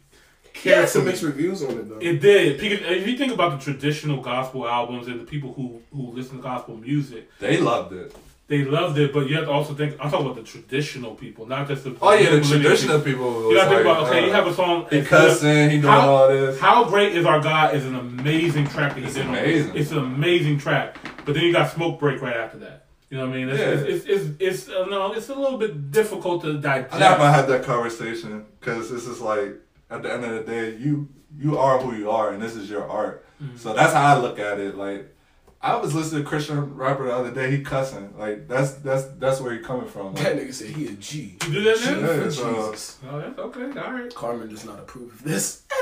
He 0.54 0.70
had 0.70 0.88
some 0.88 1.04
mixed 1.04 1.22
reviews 1.22 1.62
on 1.62 1.70
it 1.72 1.88
though. 1.90 1.98
It 1.98 2.20
did. 2.20 2.58
Because 2.58 2.80
If 2.80 3.06
you 3.06 3.16
think 3.18 3.32
about 3.32 3.58
the 3.60 3.64
traditional 3.64 4.20
gospel 4.22 4.66
albums 4.66 5.06
and 5.06 5.20
the 5.20 5.24
people 5.24 5.52
who 5.52 5.82
who 5.94 6.10
listen 6.12 6.38
to 6.38 6.42
gospel 6.42 6.76
music, 6.76 7.30
They 7.38 7.58
loved 7.58 7.92
it. 7.92 8.16
They 8.48 8.64
loved 8.64 8.98
it. 8.98 9.12
But 9.12 9.28
you 9.28 9.36
have 9.36 9.44
to 9.44 9.50
also 9.50 9.74
think. 9.74 9.96
I'm 10.00 10.10
talking 10.10 10.26
about 10.26 10.36
the 10.36 10.42
traditional 10.42 11.14
people, 11.14 11.46
not 11.46 11.68
just 11.68 11.84
the. 11.84 11.96
Oh 12.02 12.12
yeah, 12.14 12.30
the 12.30 12.40
traditional 12.40 13.00
people. 13.00 13.26
people. 13.32 13.50
You 13.52 13.56
gotta 13.56 13.70
think 13.76 13.86
like, 13.86 13.96
about 13.98 14.08
okay. 14.08 14.22
uh, 14.22 14.26
You 14.26 14.32
have 14.32 14.46
a 14.46 14.54
song. 14.54 14.86
he 14.90 15.02
cussing, 15.02 15.70
he 15.70 15.80
doing 15.80 15.92
How- 15.92 16.08
all 16.10 16.28
this. 16.28 16.58
How 16.60 16.84
great 16.84 17.14
is 17.14 17.24
our 17.24 17.40
God 17.40 17.74
is 17.74 17.84
an 17.86 17.94
amazing 17.94 18.66
track 18.66 18.94
that 18.94 19.00
he 19.00 19.06
It's 19.06 19.14
did. 19.14 19.26
on- 19.26 19.34
amazing. 19.36 19.76
It's 19.76 19.90
an 19.92 19.98
amazing 19.98 20.58
track. 20.58 20.96
But 21.24 21.34
then 21.34 21.44
you 21.44 21.52
got 21.52 21.70
Smoke 21.70 22.00
Break 22.00 22.20
right 22.22 22.36
after 22.36 22.58
that. 22.58 22.86
You 23.10 23.16
know 23.18 23.26
what 23.26 23.34
I 23.34 23.38
mean? 23.38 23.48
It's, 23.48 23.58
Yeah. 23.58 23.68
it's, 23.68 24.06
it's, 24.06 24.06
it's, 24.40 24.66
it's, 24.66 24.68
uh, 24.68 24.84
no, 24.86 25.12
it's 25.12 25.28
a 25.30 25.34
little 25.34 25.56
bit 25.58 25.90
difficult 25.90 26.42
to 26.42 26.58
digest. 26.58 26.92
I'm 26.94 27.00
not 27.00 27.18
gonna 27.18 27.32
have 27.32 27.48
that 27.48 27.64
conversation 27.64 28.44
because 28.60 28.90
this 28.90 29.06
is 29.06 29.20
like 29.20 29.56
at 29.90 30.02
the 30.02 30.12
end 30.12 30.24
of 30.24 30.32
the 30.32 30.42
day, 30.50 30.76
you 30.76 31.08
you 31.38 31.58
are 31.58 31.78
who 31.78 31.94
you 31.94 32.10
are, 32.10 32.32
and 32.32 32.42
this 32.42 32.54
is 32.56 32.68
your 32.70 32.88
art. 32.88 33.24
Mm-hmm. 33.42 33.56
So 33.58 33.72
that's 33.74 33.92
how 33.92 34.16
I 34.16 34.18
look 34.18 34.38
at 34.38 34.58
it. 34.58 34.76
Like 34.76 35.14
I 35.60 35.74
was 35.74 35.92
listening 35.92 36.22
to 36.22 36.28
Christian 36.28 36.76
rapper 36.76 37.06
the 37.06 37.12
other 37.12 37.32
day. 37.32 37.50
He 37.50 37.62
cussing 37.62 38.16
like 38.16 38.46
that's 38.46 38.74
that's 38.74 39.04
that's 39.18 39.40
where 39.40 39.52
he 39.52 39.58
coming 39.58 39.88
from. 39.88 40.14
That 40.14 40.36
nigga 40.36 40.54
said 40.54 40.68
he 40.68 40.86
a 40.86 40.92
G. 40.92 41.36
You 41.46 41.52
do 41.52 41.62
that 41.64 41.78
G 41.78 41.90
now? 41.90 42.12
Yeah, 42.12 42.30
so- 42.30 42.54
Jesus. 42.70 42.98
Oh, 43.10 43.18
that's 43.20 43.36
okay. 43.38 43.80
All 43.80 43.92
right. 43.92 44.14
Carmen 44.14 44.48
does 44.50 44.64
not 44.64 44.78
approve 44.78 45.12
of 45.14 45.24
this. 45.24 45.62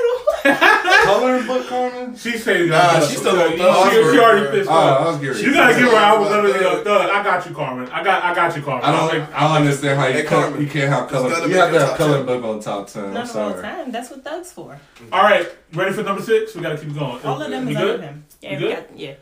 At 0.45 0.55
all. 0.55 1.05
Coloring 1.05 1.45
book, 1.45 1.67
Carmen. 1.67 2.15
She 2.17 2.39
said, 2.39 2.61
you 2.61 2.65
Nah, 2.67 2.77
gotta- 2.93 3.05
she's 3.05 3.19
still 3.19 3.35
she, 3.35 3.39
on 3.43 3.51
she, 3.51 3.57
thug. 3.57 3.91
she 4.13 4.19
already 4.19 4.57
pissed 4.57 4.69
Oh, 4.69 4.73
I 4.73 4.89
off. 4.89 5.05
was 5.07 5.17
getting. 5.35 5.43
You 5.47 5.53
gotta 5.53 5.73
give 5.75 5.83
her 5.83 5.89
an 5.89 6.03
album 6.03 6.27
Thug. 6.27 6.43
better 6.43 6.53
than 6.53 6.61
Young 6.73 6.83
Thug. 6.83 7.09
I 7.11 7.23
got 7.23 7.45
you, 7.49 7.55
Carmen. 7.55 7.89
I 7.89 8.03
got, 8.03 8.23
I 8.23 8.33
got 8.33 8.55
you, 8.55 8.61
Carmen. 8.63 8.83
I 8.83 8.87
I'll 8.95 9.07
don't. 9.11 9.33
I 9.35 9.39
don't 9.47 9.57
understand 9.67 9.99
how 9.99 10.07
you 10.07 10.13
Hey, 10.13 10.23
cut, 10.23 10.41
Carmen, 10.41 10.61
you 10.61 10.67
can't 10.67 10.89
have 10.89 11.07
color. 11.07 11.29
gotta 11.29 11.41
You 11.43 11.47
make 11.49 11.57
have 11.57 11.67
to 11.67 11.73
your 11.73 11.81
have 11.81 11.89
top 11.89 11.97
coloring 11.99 12.25
book 12.25 12.43
on 12.43 12.59
top 12.61 12.87
ten. 12.87 13.05
I'm 13.05 13.13
Not 13.13 13.35
all 13.35 13.53
time. 13.61 13.91
That's 13.91 14.09
what 14.09 14.23
Thug's 14.23 14.51
for. 14.51 14.79
All 15.13 15.21
right, 15.23 15.47
ready 15.73 15.93
for 15.93 16.01
number 16.01 16.23
six? 16.23 16.55
We 16.55 16.61
gotta 16.63 16.77
keep 16.79 16.95
going. 16.95 17.23
All 17.23 17.39
of 17.39 17.51
them 17.51 17.67
is 17.67 17.77
under 17.77 18.01
him. 18.01 18.25
Yeah, 18.41 18.57
good? 18.59 18.85
yeah. 18.95 19.13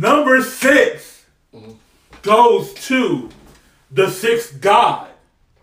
Number 0.00 0.42
6 0.42 1.14
Mm-hmm. 1.54 1.72
goes 2.20 2.74
to 2.74 3.30
the 3.90 4.10
sixth 4.10 4.60
God, 4.60 5.08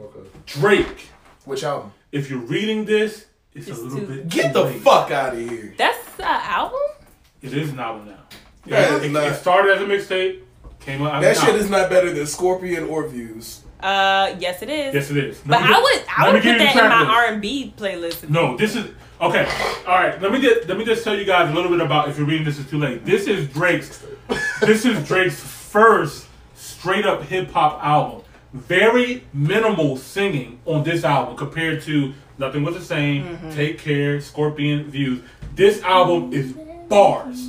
Okay. 0.01 0.19
Drake. 0.47 1.09
Which 1.45 1.63
album? 1.63 1.91
If 2.11 2.31
you're 2.31 2.39
reading 2.39 2.85
this, 2.85 3.25
it's, 3.53 3.67
It's 3.67 3.77
a 3.77 3.81
little 3.81 3.99
too- 3.99 4.07
bit. 4.07 4.29
Get 4.29 4.47
too 4.47 4.53
the 4.53 4.63
late. 4.65 4.81
fuck 4.81 5.11
out 5.11 5.33
of 5.33 5.39
here. 5.39 5.75
That's 5.77 5.99
an 6.19 6.25
album? 6.25 6.79
It 7.43 7.53
is 7.53 7.69
an 7.71 7.79
album 7.79 8.07
now. 8.07 8.23
Yeah, 8.65 8.95
it, 9.03 9.11
not. 9.11 9.23
it 9.27 9.35
started 9.35 9.73
as 9.77 9.81
a 9.81 9.85
mixtape, 9.85 10.39
came 10.79 11.03
out. 11.03 11.21
That 11.21 11.31
as 11.31 11.37
an 11.37 11.41
shit 11.41 11.49
album. 11.51 11.65
is 11.65 11.69
not 11.69 11.89
better 11.91 12.11
than 12.11 12.25
Scorpion 12.25 12.85
or 12.85 13.07
Views. 13.07 13.61
Uh, 13.81 14.35
yes, 14.39 14.61
it 14.63 14.69
is. 14.69 14.95
Yes, 14.95 15.11
it 15.11 15.17
is. 15.17 15.39
But 15.45 15.59
Let 15.61 15.69
me 15.69 15.75
I 15.75 15.79
would, 15.79 16.03
I 16.17 16.31
would 16.33 16.41
put 16.41 16.57
that 16.57 16.75
in 16.75 16.89
my. 16.89 17.13
R 17.13 17.25
and 17.33 17.41
B 17.41 17.73
playlist. 17.77 18.27
No, 18.29 18.57
this 18.57 18.75
is 18.75 18.89
okay. 19.23 19.45
All 19.87 19.95
right, 19.95 20.21
let 20.21 20.31
me 20.31 20.39
get 20.39 20.67
let 20.67 20.77
me 20.77 20.85
just 20.85 21.03
tell 21.03 21.17
you 21.17 21.25
guys 21.25 21.49
a 21.49 21.53
little 21.53 21.71
bit 21.71 21.81
about. 21.81 22.09
If 22.09 22.17
you're 22.17 22.27
reading 22.27 22.45
this, 22.45 22.59
is 22.59 22.69
too 22.69 22.77
late. 22.79 23.05
This 23.05 23.27
is 23.27 23.47
Drake's. 23.49 24.03
this 24.61 24.85
is 24.85 25.05
Drake's 25.07 25.39
first 25.39 26.27
straight 26.55 27.05
up 27.05 27.23
hip 27.23 27.51
hop 27.51 27.83
album. 27.83 28.21
Very 28.53 29.23
minimal 29.33 29.97
singing 29.97 30.59
on 30.65 30.83
this 30.83 31.03
album 31.03 31.35
compared 31.35 31.81
to 31.83 32.13
Nothing 32.37 32.63
Was 32.63 32.75
the 32.75 32.81
Same, 32.81 33.23
Mm-hmm. 33.25 33.51
Take 33.51 33.79
Care, 33.79 34.21
Scorpion 34.21 34.85
Views. 34.91 35.21
This 35.55 35.81
album 35.83 36.31
is 36.33 36.53
bars, 36.87 37.47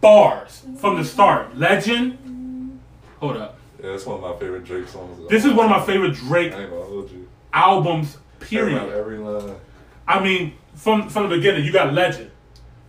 bars 0.00 0.62
from 0.78 0.96
the 0.98 1.04
start. 1.04 1.56
Legend. 1.56 2.80
Hold 3.20 3.36
up. 3.38 3.58
Yeah, 3.82 3.90
it's 3.94 4.04
one 4.04 4.16
of 4.16 4.22
my 4.22 4.38
favorite 4.38 4.64
Drake 4.64 4.88
songs. 4.88 5.18
This 5.30 5.44
is 5.44 5.52
one 5.54 5.66
of 5.66 5.70
my 5.70 5.84
favorite 5.84 6.14
Drake 6.14 6.52
I 6.52 6.62
ain't 6.62 6.70
gonna 6.70 6.84
hold 6.84 7.10
you. 7.10 7.26
albums. 7.52 8.16
Period. 8.40 8.78
Period. 8.78 8.98
Every 8.98 9.18
line. 9.18 9.56
I 10.08 10.20
mean, 10.22 10.54
from 10.80 11.10
from 11.10 11.28
the 11.28 11.36
beginning, 11.36 11.64
you 11.64 11.72
got 11.72 11.92
Legend. 11.92 12.30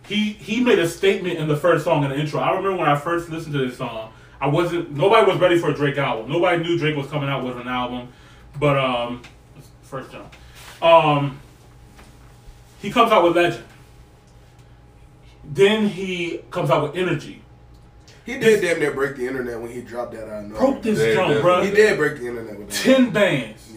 He 0.06 0.32
he 0.32 0.64
made 0.64 0.78
a 0.78 0.88
statement 0.88 1.38
in 1.38 1.46
the 1.46 1.56
first 1.56 1.84
song 1.84 2.04
in 2.04 2.10
the 2.10 2.18
intro. 2.18 2.40
I 2.40 2.48
remember 2.50 2.76
when 2.76 2.88
I 2.88 2.96
first 2.96 3.28
listened 3.28 3.52
to 3.52 3.66
this 3.66 3.76
song, 3.76 4.12
I 4.40 4.46
wasn't 4.46 4.92
nobody 4.92 5.30
was 5.30 5.38
ready 5.38 5.58
for 5.58 5.70
a 5.70 5.74
Drake 5.74 5.98
album. 5.98 6.30
Nobody 6.30 6.62
knew 6.62 6.78
Drake 6.78 6.96
was 6.96 7.06
coming 7.08 7.28
out 7.28 7.44
with 7.44 7.58
an 7.58 7.68
album. 7.68 8.08
But 8.58 8.78
um 8.78 9.22
first 9.82 10.10
jump. 10.10 10.34
Um 10.82 11.38
he 12.80 12.90
comes 12.90 13.12
out 13.12 13.24
with 13.24 13.36
Legend. 13.36 13.64
Then 15.44 15.86
he 15.86 16.40
comes 16.50 16.70
out 16.70 16.82
with 16.82 16.96
Energy. 16.96 17.42
He 18.24 18.38
did 18.38 18.62
damn 18.62 18.78
near 18.78 18.92
break 18.92 19.16
the 19.16 19.26
internet 19.26 19.60
when 19.60 19.70
he 19.70 19.82
dropped 19.82 20.12
that 20.14 20.32
out. 20.32 20.48
Broke 20.50 20.82
this 20.82 20.98
Yeah, 20.98 21.14
jump, 21.14 21.42
bro. 21.42 21.62
He 21.62 21.72
did 21.72 21.98
break 21.98 22.18
the 22.18 22.28
internet 22.28 22.58
with 22.58 22.70
that. 22.70 22.76
Ten 22.76 23.10
bands. 23.10 23.71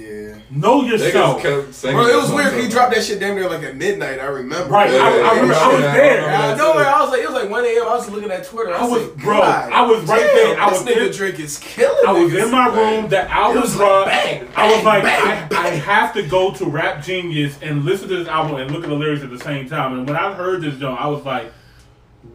Yeah. 0.52 0.58
Know 0.58 0.82
Niggas 0.84 0.90
yourself. 1.00 1.42
Bro, 1.42 2.08
it 2.08 2.16
was 2.16 2.32
weird. 2.32 2.54
He 2.62 2.70
dropped 2.70 2.94
that 2.94 3.04
shit 3.04 3.20
damn 3.20 3.36
near 3.36 3.50
like 3.50 3.64
at 3.64 3.76
midnight. 3.76 4.20
I 4.20 4.26
remember. 4.26 4.70
Right. 4.72 4.92
Yeah, 4.92 4.98
I, 5.00 5.08
I 5.08 5.12
yeah, 5.12 5.32
remember 5.42 5.54
I 5.56 5.68
was 5.74 5.82
yeah, 5.82 5.92
I 5.92 5.98
there. 5.98 6.22
remember 6.22 6.36
I 6.36 6.56
know. 6.58 6.74
I 6.74 7.02
was 7.02 7.10
like, 7.12 7.22
it 7.22 7.30
was 7.32 7.42
like 7.42 7.50
1 7.50 7.66
a.m. 7.66 7.84
I 7.84 7.96
was 7.96 8.10
looking 8.12 8.32
at 8.32 8.44
Twitter. 8.46 8.74
I 8.74 8.78
I 8.78 8.82
was, 8.84 8.92
was- 8.92 9.08
like, 9.10 9.18
bro, 9.18 9.42
I 9.42 9.82
was 9.82 10.04
right 10.04 10.20
damn, 10.20 10.36
there. 10.36 10.60
I 10.62 10.70
this 10.70 10.80
was 10.84 10.90
nigga 10.96 11.06
in- 11.08 11.12
Drake 11.14 11.40
is 11.40 11.58
killing. 11.58 12.08
I 12.08 12.12
was 12.12 12.32
niggas. 12.32 12.46
in 12.46 12.52
my 12.52 12.68
room. 12.68 13.10
That 13.10 13.30
album 13.32 13.62
was 13.64 13.76
like 13.76 13.88
dropped. 13.88 14.10
bang, 14.10 14.48
I 14.56 14.76
was 14.76 14.84
like, 14.86 15.04
bang, 15.04 15.48
I, 15.54 15.58
I 15.66 15.70
have 15.70 16.14
to 16.14 16.22
go 16.28 16.54
to 16.54 16.66
Rap 16.66 17.04
Genius 17.04 17.58
and 17.62 17.84
listen 17.84 18.08
to 18.10 18.16
this 18.18 18.28
album 18.28 18.58
and 18.62 18.72
look 18.72 18.84
at 18.84 18.90
the 18.90 18.96
lyrics 18.96 19.24
at 19.24 19.30
the 19.32 19.40
same 19.40 19.68
time. 19.68 19.94
And 19.98 20.08
when 20.08 20.16
I 20.16 20.34
heard 20.34 20.62
this, 20.62 20.78
John, 20.78 20.98
I 20.98 21.08
was 21.08 21.26
like, 21.26 21.52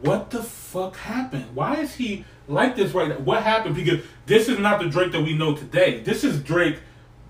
what 0.01 0.29
the 0.31 0.43
fuck 0.43 0.95
happened? 0.97 1.45
Why 1.53 1.75
is 1.77 1.95
he 1.95 2.25
like 2.47 2.75
this 2.75 2.93
right 2.93 3.09
now? 3.09 3.19
What 3.19 3.43
happened? 3.43 3.75
Because 3.75 4.03
this 4.25 4.47
is 4.49 4.59
not 4.59 4.81
the 4.81 4.89
Drake 4.89 5.11
that 5.13 5.21
we 5.21 5.37
know 5.37 5.55
today. 5.55 5.99
This 6.01 6.23
is 6.23 6.41
Drake 6.43 6.79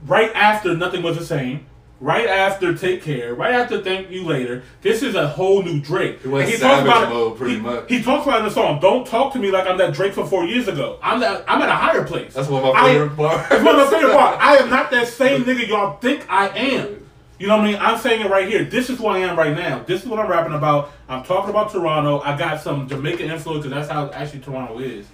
right 0.05 0.31
after 0.35 0.75
Nothing 0.75 1.01
Was 1.03 1.17
the 1.17 1.25
Same. 1.25 1.65
Right 1.99 2.25
after 2.27 2.75
Take 2.75 3.03
Care, 3.03 3.35
right 3.35 3.53
after 3.53 3.79
Thank 3.83 4.09
You 4.09 4.25
Later, 4.25 4.63
this 4.81 5.03
is 5.03 5.13
a 5.13 5.27
whole 5.27 5.61
new 5.61 5.79
Drake. 5.79 6.19
He 6.23 6.29
went 6.29 6.49
And 6.49 6.57
savage 6.59 6.85
about 6.87 7.09
mode 7.09 7.37
pretty 7.37 7.55
he- 7.57 7.61
much. 7.61 7.87
He 7.87 8.01
talks 8.01 8.25
about 8.25 8.39
in 8.39 8.45
the 8.45 8.49
song. 8.49 8.79
Don't 8.79 9.05
talk 9.05 9.33
to 9.33 9.39
me 9.39 9.51
like 9.51 9.67
I'm 9.67 9.77
that 9.77 9.93
Drake 9.93 10.13
from 10.15 10.25
four 10.27 10.43
years 10.45 10.67
ago. 10.67 10.97
I'm 11.03 11.19
that. 11.19 11.43
I'm 11.47 11.61
at 11.61 11.69
a 11.69 11.73
higher 11.73 12.03
place. 12.03 12.33
That's 12.33 12.49
one 12.49 12.63
of 12.63 12.73
my 12.73 12.79
I- 12.81 12.85
favorite 12.93 13.15
parts. 13.15 13.49
That's 13.49 13.63
one 13.63 13.79
of 13.79 13.85
my 13.85 13.91
favorite 13.99 14.13
part. 14.15 14.41
I 14.41 14.55
am 14.57 14.71
not 14.71 14.89
that 14.89 15.09
same 15.09 15.43
nigga 15.45 15.67
y'all 15.67 15.97
think 15.99 16.25
I 16.27 16.47
am. 16.49 17.05
You 17.37 17.45
know 17.47 17.57
what 17.57 17.65
I 17.67 17.71
mean? 17.71 17.77
I'm 17.79 17.99
saying 17.99 18.21
it 18.21 18.31
right 18.31 18.47
here. 18.47 18.63
This 18.65 18.89
is 18.89 18.97
who 18.97 19.05
I 19.05 19.19
am 19.19 19.37
right 19.37 19.55
now. 19.55 19.83
This 19.83 20.01
is 20.01 20.07
what 20.07 20.17
I'm 20.19 20.27
rapping 20.27 20.53
about. 20.53 20.91
I'm 21.07 21.23
talking 21.23 21.51
about 21.51 21.71
Toronto. 21.71 22.19
I 22.21 22.35
got 22.35 22.61
some 22.61 22.87
Jamaican 22.89 23.29
influence 23.29 23.63
because 23.63 23.77
that's 23.77 23.91
how 23.91 24.09
actually 24.09 24.39
Toronto 24.39 24.79
is. 24.79 25.05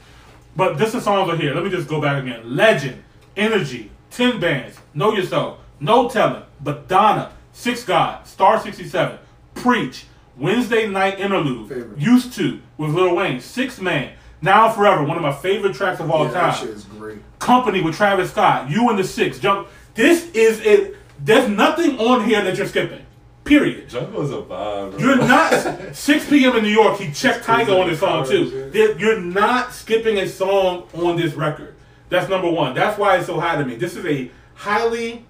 But 0.56 0.78
this 0.78 0.96
is 0.96 1.04
songs 1.04 1.30
are 1.30 1.36
here. 1.36 1.54
Let 1.54 1.66
me 1.66 1.70
just 1.70 1.90
go 1.90 2.00
back 2.00 2.24
again. 2.24 2.56
Legend, 2.56 3.04
Energy, 3.36 3.92
Ten 4.12 4.40
Bands, 4.40 4.78
Know 4.94 5.14
Yourself, 5.14 5.60
No 5.80 6.10
Telling, 6.10 6.44
Madonna, 6.64 7.32
Six 7.54 7.84
God, 7.84 8.26
Star 8.28 8.60
67, 8.60 9.18
Preach, 9.56 10.06
Wednesday 10.38 10.88
Night 10.88 11.20
Interlude, 11.20 11.70
Favorite. 11.70 12.00
Used 12.00 12.34
To 12.34 12.60
with 12.78 12.92
Lil 12.92 13.16
Wayne, 13.16 13.40
Six 13.40 13.80
Man, 13.82 14.14
Now 14.42 14.70
Forever, 14.72 15.04
one 15.04 15.18
of 15.18 15.24
my 15.24 15.34
favorite 15.34 15.74
tracks 15.76 16.00
of 16.00 16.10
all 16.12 16.26
Yeah, 16.26 16.32
time. 16.32 16.52
that 16.52 16.60
shit 16.60 16.70
is 16.70 16.84
great. 16.86 17.20
Company 17.40 17.82
with 17.82 17.96
Travis 17.96 18.32
Scott, 18.32 18.70
You 18.70 18.90
and 18.90 18.98
the 19.00 19.04
Six, 19.04 19.40
Jump. 19.40 19.68
This 19.96 20.30
is 20.32 20.60
it. 20.62 20.96
There's 21.20 21.50
nothing 21.50 21.98
on 22.00 22.24
here 22.26 22.44
that 22.44 22.56
you're 22.58 22.68
skipping. 22.68 23.02
Period. 23.44 23.90
Jungle's 23.90 24.30
a 24.30 24.36
vibe, 24.36 24.92
bro. 24.92 25.00
You're 25.00 25.16
not 25.18 25.96
6 25.96 26.30
p.m. 26.30 26.58
in 26.58 26.64
New 26.64 26.70
York. 26.70 27.00
He 27.00 27.12
checked 27.12 27.44
crazy 27.46 27.72
Tyga 27.72 27.82
on 27.82 27.90
his 27.90 28.00
song 28.00 28.28
too. 28.28 28.70
that 28.72 29.00
You're 29.00 29.20
not 29.22 29.74
skipping 29.74 30.18
a 30.18 30.28
song 30.28 30.84
on 30.94 31.16
this 31.16 31.34
record. 31.34 31.74
That's 32.10 32.30
number 32.30 32.50
one. 32.50 32.74
That's 32.74 32.98
why 32.98 33.18
it's 33.18 33.26
so 33.28 33.40
high 33.40 33.58
to 33.58 33.66
me. 33.66 33.76
This 33.76 33.96
is 33.96 34.06
a 34.06 34.32
highly 34.56 35.26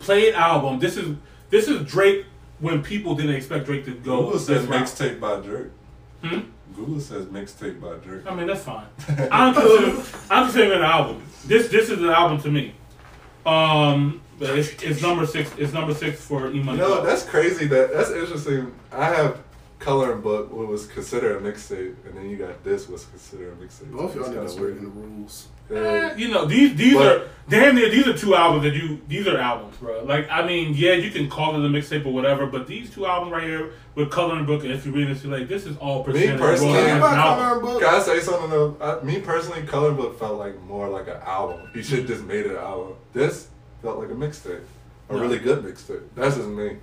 played 0.00 0.34
album. 0.34 0.78
This 0.78 0.96
is 0.96 1.16
this 1.50 1.68
is 1.68 1.86
Drake 1.90 2.24
when 2.60 2.82
people 2.82 3.14
didn't 3.14 3.34
expect 3.36 3.66
Drake 3.66 3.84
to 3.86 3.92
go. 3.92 4.22
Google 4.24 4.38
says 4.38 4.66
mixtape 4.66 5.20
by 5.20 5.40
Drake. 5.40 5.68
Hmm? 6.22 6.40
Google 6.74 7.00
says 7.00 7.26
mixtape 7.26 7.80
by 7.80 7.94
Drake. 7.96 8.26
I 8.26 8.34
mean 8.34 8.46
that's 8.46 8.64
fine. 8.64 8.86
I'm 9.30 9.52
considering, 9.54 10.02
I'm 10.30 10.44
considering 10.44 10.72
an 10.78 10.82
album. 10.84 11.22
This 11.44 11.68
this 11.68 11.90
is 11.90 11.98
an 11.98 12.08
album 12.10 12.40
to 12.42 12.50
me. 12.50 12.74
Um, 13.46 14.20
but 14.38 14.50
it's, 14.58 14.70
it's 14.82 15.02
number 15.02 15.26
six. 15.26 15.50
It's 15.58 15.72
number 15.72 15.94
six 15.94 16.20
for 16.20 16.50
E 16.50 16.56
You 16.58 16.64
Money. 16.64 16.78
know, 16.78 17.04
that's 17.04 17.24
crazy. 17.24 17.66
That 17.66 17.92
that's 17.92 18.10
interesting. 18.10 18.72
I 18.92 19.06
have 19.06 19.38
coloring 19.78 20.20
book 20.20 20.52
what 20.52 20.66
was 20.68 20.86
considered 20.86 21.36
a 21.36 21.40
mixtape, 21.52 21.94
and 22.06 22.16
then 22.16 22.28
you 22.28 22.36
got 22.36 22.62
this 22.64 22.88
was 22.88 23.04
considered 23.06 23.52
a 23.52 23.56
mixtape. 23.64 23.92
Both 23.92 24.14
y'all 24.14 24.24
It's 24.24 24.32
kinda 24.34 24.44
niggas 24.44 24.58
breaking 24.58 24.82
the 24.84 24.88
rules. 24.90 25.48
Eh, 25.70 26.14
you 26.16 26.28
know 26.28 26.46
these 26.46 26.74
these 26.76 26.94
But- 26.94 27.06
are 27.18 27.28
damn 27.48 27.74
near 27.76 27.90
these 27.90 28.06
are 28.08 28.16
two 28.16 28.34
albums 28.34 28.64
that 28.64 28.74
you 28.74 29.00
these 29.06 29.26
are 29.28 29.36
albums, 29.38 29.76
bro. 29.76 30.02
Like 30.04 30.26
I 30.30 30.46
mean, 30.46 30.72
yeah, 30.74 30.92
you 30.94 31.10
can 31.10 31.28
call 31.28 31.54
it 31.54 31.64
a 31.64 31.68
mixtape 31.68 32.06
or 32.06 32.12
whatever, 32.12 32.46
but 32.46 32.66
these 32.66 32.90
two 32.90 33.04
albums 33.06 33.32
right 33.32 33.42
here 33.42 33.70
with 33.94 34.10
coloring 34.10 34.46
book, 34.46 34.62
and 34.64 34.72
if 34.72 34.86
you 34.86 34.92
read 34.92 35.08
this, 35.08 35.22
you're 35.22 35.36
like, 35.38 35.46
this 35.48 35.66
is 35.66 35.76
all 35.76 35.98
Me 36.06 36.12
personally- 36.36 36.72
Can 36.74 36.84
as 36.84 36.98
you 36.98 37.04
an 37.06 37.14
coloring 37.14 37.60
book? 37.60 37.80
Can 37.82 37.94
I 37.94 37.98
say 38.00 38.20
something 38.20 38.50
though? 38.50 38.76
I, 38.80 39.04
me 39.04 39.20
personally, 39.20 39.62
coloring 39.62 39.96
book 39.96 40.18
felt 40.18 40.38
like 40.38 40.60
more 40.62 40.88
like 40.88 41.06
an 41.06 41.18
album. 41.24 41.60
He 41.74 41.82
should 41.82 42.06
just 42.06 42.24
made 42.24 42.46
it 42.46 42.52
an 42.52 42.56
album. 42.56 42.94
This 43.12 43.48
felt 43.82 43.98
like 43.98 44.08
a 44.10 44.14
mixtape, 44.14 44.60
a 45.10 45.12
No. 45.12 45.20
really 45.20 45.38
good 45.38 45.62
mixtape. 45.62 46.02
That's 46.14 46.36
just 46.36 46.48
me. 46.48 46.78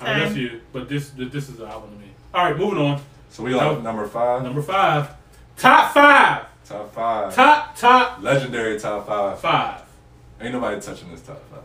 I 0.00 0.12
mean, 0.14 0.24
that's 0.24 0.34
you, 0.36 0.60
but 0.72 0.88
this 0.88 1.10
this 1.16 1.48
is 1.48 1.60
an 1.60 1.66
album 1.68 1.90
to 1.92 1.96
me. 2.03 2.03
All 2.34 2.44
right, 2.46 2.58
moving 2.58 2.78
on. 2.78 3.00
So 3.30 3.44
we 3.44 3.54
on 3.54 3.84
number 3.84 4.08
five, 4.08 4.42
Number 4.42 4.60
five, 4.60 5.10
top 5.56 5.94
five, 5.94 6.46
top 6.64 6.92
five, 6.92 7.32
top 7.32 7.76
top 7.76 8.22
legendary 8.22 8.78
top 8.78 9.06
five. 9.06 9.38
five, 9.38 9.82
Ain't 10.40 10.52
nobody 10.52 10.80
touching 10.80 11.12
this 11.12 11.20
top 11.20 11.40
five. 11.48 11.60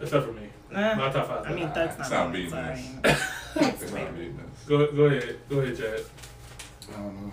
except 0.00 0.24
for 0.24 0.32
me. 0.32 0.48
Nah. 0.70 0.94
My 0.94 1.10
top 1.10 1.28
five. 1.28 1.46
I 1.46 1.54
mean, 1.54 1.70
that's 1.74 1.98
not. 1.98 2.00
It's 2.00 2.10
not 2.10 2.24
not 2.24 2.32
beating 2.32 2.50
sorry. 2.50 2.80
It's 3.56 3.92
not 3.92 4.14
beating 4.16 4.36
this. 4.38 4.66
go 4.66 4.90
go 4.92 5.04
ahead, 5.04 5.38
go 5.50 5.60
ahead, 5.60 5.76
Chad. 5.76 6.00
I 6.88 6.96
don't 6.96 7.16
know. 7.26 7.32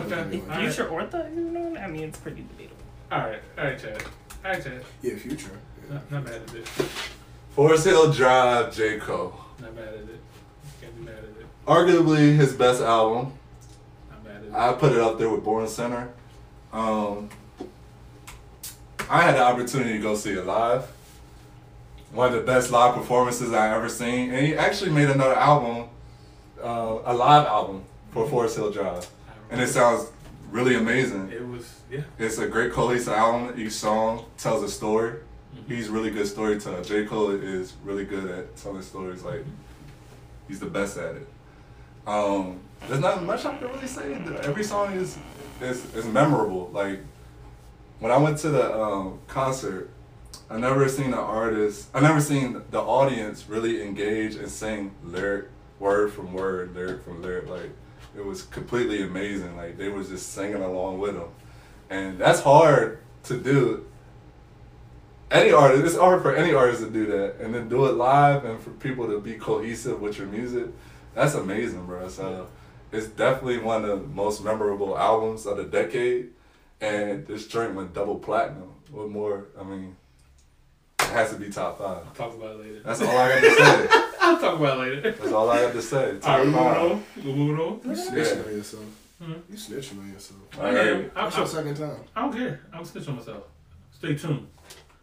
Okay. 0.00 0.20
Anyway. 0.20 0.40
All 0.42 0.48
right. 0.48 0.60
Future 0.72 0.88
or 0.88 1.04
Thug, 1.04 1.34
you 1.34 1.40
know? 1.42 1.76
I 1.78 1.86
mean, 1.88 2.04
it's 2.04 2.18
pretty 2.18 2.42
debatable. 2.42 2.76
All 3.12 3.18
right, 3.20 3.40
all 3.58 3.64
right, 3.64 3.78
Chad. 3.78 4.02
All 4.44 4.50
right, 4.50 4.64
Chad. 4.64 4.82
Yeah, 5.02 5.16
future. 5.16 5.50
Yeah. 5.88 5.94
Not, 5.94 6.10
not 6.10 6.24
mad 6.24 6.34
at 6.34 6.46
this. 6.48 6.68
Forest 7.58 7.86
Hill 7.86 8.12
Drive, 8.12 8.72
J 8.72 8.98
Cole. 8.98 9.34
Not 9.60 9.74
mad 9.74 9.88
at 9.88 9.94
it. 9.94 10.20
Can't 10.80 10.96
be 10.96 11.04
mad 11.04 11.16
at 11.16 11.24
it. 11.24 11.46
Arguably 11.66 12.36
his 12.36 12.52
best 12.52 12.80
album. 12.80 13.32
Not 14.08 14.24
mad 14.24 14.36
at 14.36 14.44
it. 14.44 14.52
I 14.54 14.72
put 14.74 14.92
it 14.92 15.00
up 15.00 15.18
there 15.18 15.28
with 15.28 15.42
Born 15.42 15.66
Sinner. 15.66 16.08
Um, 16.72 17.28
I 19.10 19.22
had 19.22 19.34
the 19.34 19.42
opportunity 19.42 19.94
to 19.94 19.98
go 19.98 20.14
see 20.14 20.34
it 20.34 20.46
live. 20.46 20.84
One 22.12 22.28
of 22.28 22.34
the 22.34 22.42
best 22.42 22.70
live 22.70 22.94
performances 22.94 23.52
I 23.52 23.74
ever 23.74 23.88
seen, 23.88 24.30
and 24.30 24.46
he 24.46 24.54
actually 24.54 24.92
made 24.92 25.10
another 25.10 25.34
album 25.34 25.88
uh, 26.62 27.00
a 27.06 27.12
live 27.12 27.44
album 27.44 27.82
for 28.12 28.28
Forest 28.28 28.54
Hill 28.54 28.70
Drive, 28.70 29.04
and 29.50 29.60
it 29.60 29.66
sounds 29.66 30.12
really 30.52 30.76
amazing. 30.76 31.32
It 31.32 31.44
was 31.44 31.80
yeah. 31.90 32.02
It's 32.20 32.38
a 32.38 32.46
great 32.46 32.70
cohesive 32.70 33.14
album. 33.14 33.60
Each 33.60 33.72
song 33.72 34.26
tells 34.36 34.62
a 34.62 34.68
story. 34.68 35.14
He's 35.66 35.88
really 35.88 36.10
good 36.10 36.26
storyteller. 36.26 36.82
J. 36.82 37.04
Cole 37.04 37.30
is 37.30 37.74
really 37.84 38.04
good 38.04 38.30
at 38.30 38.56
telling 38.56 38.82
stories. 38.82 39.22
Like 39.22 39.44
he's 40.46 40.60
the 40.60 40.66
best 40.66 40.96
at 40.96 41.16
it. 41.16 41.28
Um, 42.06 42.60
there's 42.86 43.00
not 43.00 43.22
much 43.22 43.44
I 43.44 43.56
can 43.56 43.68
really 43.68 43.86
say. 43.86 44.14
Every 44.42 44.64
song 44.64 44.94
is 44.94 45.18
is, 45.60 45.94
is 45.94 46.06
memorable. 46.06 46.70
Like 46.72 47.00
when 47.98 48.12
I 48.12 48.16
went 48.16 48.38
to 48.38 48.48
the 48.48 48.80
um, 48.80 49.20
concert, 49.26 49.90
I 50.50 50.56
never 50.56 50.88
seen 50.88 51.08
an 51.08 51.14
artist. 51.14 51.88
I 51.94 52.00
never 52.00 52.20
seen 52.20 52.62
the 52.70 52.80
audience 52.80 53.48
really 53.48 53.82
engage 53.82 54.36
and 54.36 54.50
sing 54.50 54.94
lyric 55.04 55.46
word 55.78 56.12
from 56.12 56.32
word, 56.32 56.74
lyric 56.74 57.02
from 57.02 57.22
lyric. 57.22 57.48
Like 57.48 57.70
it 58.16 58.24
was 58.24 58.42
completely 58.42 59.02
amazing. 59.02 59.56
Like 59.56 59.76
they 59.76 59.88
was 59.88 60.08
just 60.08 60.32
singing 60.32 60.62
along 60.62 60.98
with 60.98 61.14
them, 61.14 61.28
and 61.90 62.18
that's 62.18 62.40
hard 62.40 63.00
to 63.24 63.38
do. 63.38 63.84
Any 65.30 65.52
artist, 65.52 65.84
it's 65.84 65.96
hard 65.96 66.22
for 66.22 66.34
any 66.34 66.54
artist 66.54 66.82
to 66.82 66.90
do 66.90 67.04
that, 67.06 67.36
and 67.40 67.54
then 67.54 67.68
do 67.68 67.84
it 67.86 67.92
live, 67.94 68.44
and 68.44 68.58
for 68.58 68.70
people 68.70 69.06
to 69.08 69.20
be 69.20 69.34
cohesive 69.34 70.00
with 70.00 70.16
your 70.18 70.26
music. 70.26 70.66
That's 71.14 71.34
amazing, 71.34 71.84
bro. 71.84 72.08
So 72.08 72.48
it's 72.92 73.08
definitely 73.08 73.58
one 73.58 73.84
of 73.84 74.00
the 74.00 74.06
most 74.08 74.42
memorable 74.42 74.96
albums 74.98 75.44
of 75.44 75.58
the 75.58 75.64
decade, 75.64 76.30
and 76.80 77.26
this 77.26 77.46
joint 77.46 77.74
went 77.74 77.92
double 77.92 78.16
platinum. 78.18 78.72
What 78.90 79.10
more? 79.10 79.48
I 79.60 79.64
mean, 79.64 79.96
it 81.00 81.06
has 81.08 81.30
to 81.30 81.36
be 81.36 81.50
top 81.50 81.78
five. 81.78 82.06
I'll 82.06 82.14
talk 82.14 82.34
about 82.34 82.52
it 82.52 82.60
later. 82.60 82.80
That's 82.82 83.02
all 83.02 83.08
I 83.18 83.28
got 83.28 83.40
to 83.40 83.50
say. 83.54 83.88
I'll 84.22 84.38
talk 84.40 84.58
about 84.58 84.78
it 84.78 84.80
later. 84.80 85.10
That's 85.10 85.32
all 85.32 85.50
I 85.50 85.60
got 85.62 85.72
to 85.74 85.82
say. 85.82 86.06
All 86.06 86.12
right, 86.12 86.22
Top 86.22 86.38
moving 86.46 86.52
five. 86.54 86.76
on. 86.90 87.04
We're 87.16 87.34
moving 87.36 87.58
on. 87.66 87.80
You 87.84 87.90
snitching 88.02 88.46
on 88.46 88.52
yourself. 88.56 88.84
You 89.20 89.56
snitching 89.56 89.98
on 90.00 90.10
yourself. 90.12 90.40
All 90.58 90.64
right. 90.64 91.10
I, 91.14 91.22
That's 91.24 91.36
your 91.36 91.44
I, 91.44 91.48
second 91.48 91.76
time. 91.76 92.00
I 92.16 92.20
don't 92.22 92.32
care. 92.32 92.60
I'm 92.72 92.84
snitching 92.84 93.08
on 93.08 93.16
myself. 93.16 93.42
Stay 93.92 94.14
tuned. 94.14 94.46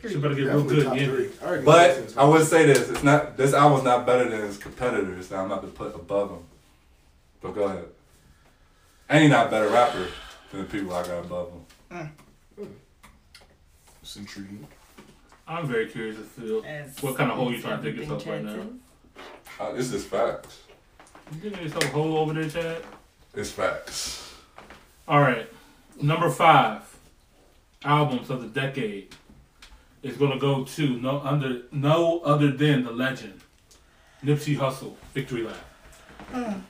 She 0.09 0.17
better 0.17 0.35
get 0.35 0.43
real 0.45 0.61
Definitely 0.63 0.75
good. 0.75 0.83
top 0.85 0.97
Yeah. 0.97 1.05
three. 1.07 1.29
I 1.41 1.45
already 1.45 1.65
But 1.65 1.89
listened 1.89 2.09
to 2.09 2.19
I 2.21 2.23
would 2.25 2.47
say 2.47 2.65
this: 2.65 2.89
it's 2.89 3.03
not. 3.03 3.37
This 3.37 3.53
album's 3.53 3.83
not 3.83 4.05
better 4.05 4.29
than 4.29 4.41
his 4.41 4.57
competitors 4.57 5.27
that 5.29 5.39
I'm 5.39 5.45
about 5.51 5.61
to 5.61 5.67
put 5.67 5.95
above 5.95 6.29
him. 6.31 6.39
But 7.41 7.55
go 7.55 7.63
ahead. 7.63 7.85
And 9.09 9.23
he 9.23 9.29
not 9.29 9.47
a 9.47 9.49
better 9.49 9.69
rapper 9.69 10.07
than 10.51 10.61
the 10.61 10.67
people 10.67 10.93
I 10.93 11.03
got 11.05 11.25
above 11.25 11.51
him. 11.91 12.11
It's 14.01 14.15
intriguing. 14.17 14.67
I'm 15.47 15.67
very 15.67 15.87
curious 15.87 16.17
as 16.17 16.27
to 16.43 16.61
what 17.01 17.17
kind 17.17 17.29
of 17.31 17.37
hole 17.37 17.51
you're 17.51 17.61
trying 17.61 17.81
to 17.81 17.91
dig 17.91 17.99
yourself 17.99 18.25
right 18.27 18.43
now. 18.43 18.63
Uh, 19.59 19.71
this 19.73 19.91
is 19.93 20.03
facts. 20.05 20.61
You 21.33 21.39
digging 21.49 21.63
yourself 21.63 21.83
a 21.85 21.87
hole 21.89 22.17
over 22.17 22.33
there, 22.33 22.49
Chad? 22.49 22.81
It's 23.35 23.51
facts. 23.51 24.33
All 25.07 25.21
right, 25.21 25.47
number 26.01 26.29
five 26.31 26.81
albums 27.83 28.29
of 28.31 28.41
the 28.41 28.47
decade 28.47 29.13
is 30.05 30.17
gonna 30.17 30.37
go 30.37 30.63
to 30.63 30.97
no 30.99 31.19
under 31.21 31.63
no 31.71 32.19
other 32.19 32.51
than 32.51 32.83
the 32.83 32.91
legend 32.91 33.41
Nipsey 34.23 34.55
Hussle, 34.55 34.95
Victory 35.13 35.43
Lap. 35.43 36.61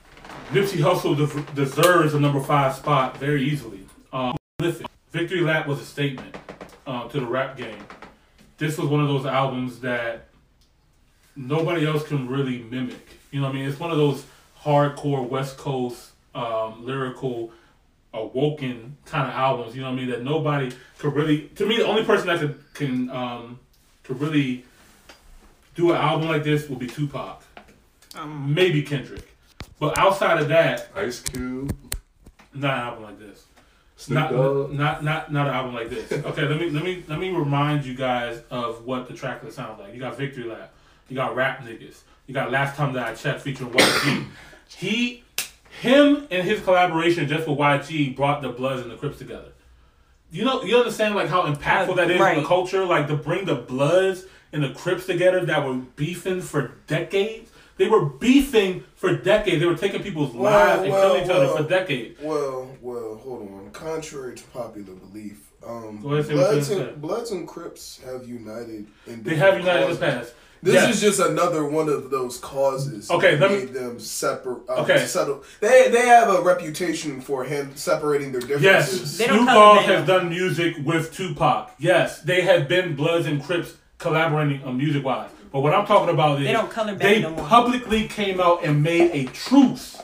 Nipsey 0.52 0.80
Hussle 0.80 1.16
de- 1.16 1.54
deserves 1.54 2.14
a 2.14 2.20
number 2.20 2.42
five 2.42 2.74
spot 2.76 3.18
very 3.18 3.44
easily. 3.44 3.86
Um, 4.14 4.36
listen, 4.60 4.86
Victory 5.12 5.42
Lap 5.42 5.68
was 5.68 5.80
a 5.82 5.86
statement 5.86 6.36
uh, 6.88 7.08
to 7.10 7.20
the 7.20 7.26
rap 7.26 7.58
game. 7.58 7.84
This 8.58 8.78
was 8.78 8.88
one 8.88 9.02
of 9.02 9.08
those 9.10 9.26
albums 9.26 9.82
that 9.82 10.30
nobody 11.36 11.86
else 11.86 12.08
can 12.08 12.28
really 12.28 12.60
mimic. 12.64 13.08
You 13.32 13.42
know 13.42 13.48
what 13.48 13.56
I 13.56 13.60
mean? 13.60 13.70
It's 13.70 13.80
one 13.80 13.92
of 13.92 13.98
those 13.98 14.26
hardcore 14.62 15.28
West 15.28 15.58
Coast 15.58 16.12
um, 16.34 16.86
lyrical 16.86 17.52
awoken 18.16 18.98
kind 19.06 19.28
of 19.30 19.36
albums, 19.36 19.76
you 19.76 19.82
know 19.82 19.90
what 19.92 19.98
I 19.98 20.02
mean, 20.02 20.10
that 20.10 20.24
nobody 20.24 20.72
could 20.98 21.14
really 21.14 21.42
to 21.56 21.66
me 21.66 21.78
the 21.78 21.86
only 21.86 22.04
person 22.04 22.28
that 22.28 22.40
could 22.40 22.60
can 22.74 23.10
um 23.10 23.60
could 24.04 24.20
really 24.22 24.64
do 25.76 25.92
an 25.92 25.98
album 25.98 26.28
like 26.30 26.44
this 26.44 26.70
would 26.70 26.80
be 26.80 26.88
Tupac. 26.88 27.44
Maybe 28.26 28.82
Kendrick. 28.82 29.28
But 29.80 29.98
outside 29.98 30.42
of 30.42 30.48
that, 30.48 30.88
Ice 30.96 31.20
Cube, 31.20 31.76
not 32.54 32.74
an 32.74 32.80
album 32.80 33.04
like 33.04 33.20
this. 33.20 33.46
Snoop 33.98 34.16
Not, 34.20 34.32
Dogg. 34.32 34.72
not 34.72 35.04
not 35.04 35.32
not 35.34 35.48
an 35.48 35.54
album 35.54 35.74
like 35.76 35.90
this. 35.90 36.12
Okay, 36.12 36.48
let 36.48 36.60
me 36.60 36.70
let 36.70 36.84
me 36.84 37.04
let 37.08 37.20
me 37.20 37.30
remind 37.32 37.86
you 37.86 37.94
guys 37.94 38.42
of 38.50 38.86
what 38.86 39.08
the 39.08 39.14
track 39.14 39.44
list 39.44 39.58
sounds 39.58 39.80
like. 39.80 39.94
You 39.94 40.00
got 40.00 40.18
Victory 40.18 40.46
Lap, 40.46 40.74
you 41.10 41.16
got 41.16 41.36
Rap 41.36 41.62
Niggas, 41.64 42.02
you 42.28 42.34
got 42.34 42.52
Last 42.52 42.78
Time 42.78 42.94
That 42.94 43.08
I 43.08 43.16
Checked 43.16 43.42
featuring 43.42 43.72
YG. 43.72 44.26
he, 44.70 45.24
him, 45.82 46.28
and 46.32 46.48
his 46.48 46.62
collaboration 46.62 47.28
just 47.28 47.48
with 47.48 47.58
YG 47.58 48.16
brought 48.16 48.42
the 48.42 48.50
Bloods 48.50 48.82
and 48.82 48.92
the 48.92 48.96
Crips 48.96 49.18
together. 49.18 49.50
You 50.32 50.44
know, 50.44 50.64
you 50.64 50.78
understand 50.78 51.16
like 51.16 51.30
how 51.30 51.44
impactful 51.44 51.96
that 51.98 52.10
is 52.12 52.20
in 52.20 52.42
the 52.42 52.48
culture. 52.48 52.86
Like 52.86 53.08
to 53.08 53.16
bring 53.16 53.46
the 53.46 53.56
Bloods 53.56 54.26
and 54.52 54.64
the 54.64 54.70
Crips 54.70 55.06
together 55.06 55.46
that 55.46 55.66
were 55.66 55.76
beefing 55.76 56.42
for 56.42 56.74
decades. 56.88 57.52
They 57.78 57.88
were 57.90 58.06
beefing 58.06 58.86
for 58.96 59.16
decades. 59.18 59.60
They 59.60 59.66
were 59.66 59.76
taking 59.76 60.02
people's 60.02 60.34
Well, 60.34 60.44
lives 60.44 60.84
and 60.84 60.92
well, 60.92 61.10
killing 61.10 61.24
each 61.26 61.30
other 61.30 61.48
for 61.50 61.64
decades. 61.70 62.20
Well, 62.22 62.70
well, 62.82 63.16
hold 63.18 63.52
on. 63.52 63.70
Contrary 63.72 64.36
to 64.36 64.44
popular 64.46 64.94
belief, 64.94 65.52
um, 65.66 66.02
Go 66.02 66.14
ahead, 66.14 66.26
say 66.26 66.36
what 66.36 66.52
Bloods 66.52 66.70
and. 66.70 67.02
Bloods 67.02 67.32
and 67.32 67.48
Crips 67.48 68.00
have 68.06 68.28
united. 68.28 68.88
In 69.08 69.24
They 69.24 69.36
have 69.36 69.56
different 69.56 69.66
united 69.66 69.90
in 69.90 69.94
the 69.94 70.00
past. 70.00 70.34
This 70.66 70.74
Yes. 70.74 70.96
is 70.96 71.02
just 71.02 71.20
another 71.20 71.64
one 71.64 71.90
of 71.90 72.10
those 72.10 72.40
causes. 72.40 73.12
Okay, 73.12 73.36
that 73.36 73.42
let 73.42 73.52
me- 73.52 73.66
made 73.66 73.74
them 73.76 74.00
separate. 74.00 74.62
Uh, 74.68 74.82
Okay. 74.82 75.06
settle. 75.06 75.44
They 75.62 75.90
they 75.90 76.08
have 76.08 76.28
a 76.28 76.42
reputation 76.42 77.22
for 77.22 77.44
him 77.44 77.74
separating 77.76 78.32
their 78.32 78.42
Yes, 78.60 78.90
differences. 78.90 79.18
They 79.20 79.28
don't 79.28 79.38
Snoop 79.44 79.50
Dogg 79.50 79.78
has 79.84 80.08
done 80.08 80.28
music 80.30 80.74
with 80.84 81.14
Tupac. 81.14 81.70
Yes, 81.78 82.20
they 82.22 82.42
have 82.42 82.68
been 82.68 82.96
Bloods 82.96 83.28
and 83.28 83.44
Crips 83.46 83.74
collaborating 84.00 84.62
on 84.66 84.76
music 84.76 85.06
wise. 85.06 85.30
But 85.54 85.60
what 85.60 85.76
I'm 85.76 85.86
talking 85.86 86.10
about 86.10 86.40
is 86.42 86.48
They 86.48 86.54
don't 86.54 86.72
color 86.72 86.96
they 86.96 87.22
no 87.22 87.30
more. 87.30 87.46
publicly 87.46 88.08
came 88.08 88.42
out 88.42 88.64
and 88.64 88.82
made 88.82 89.12
a 89.14 89.26
truce 89.32 89.98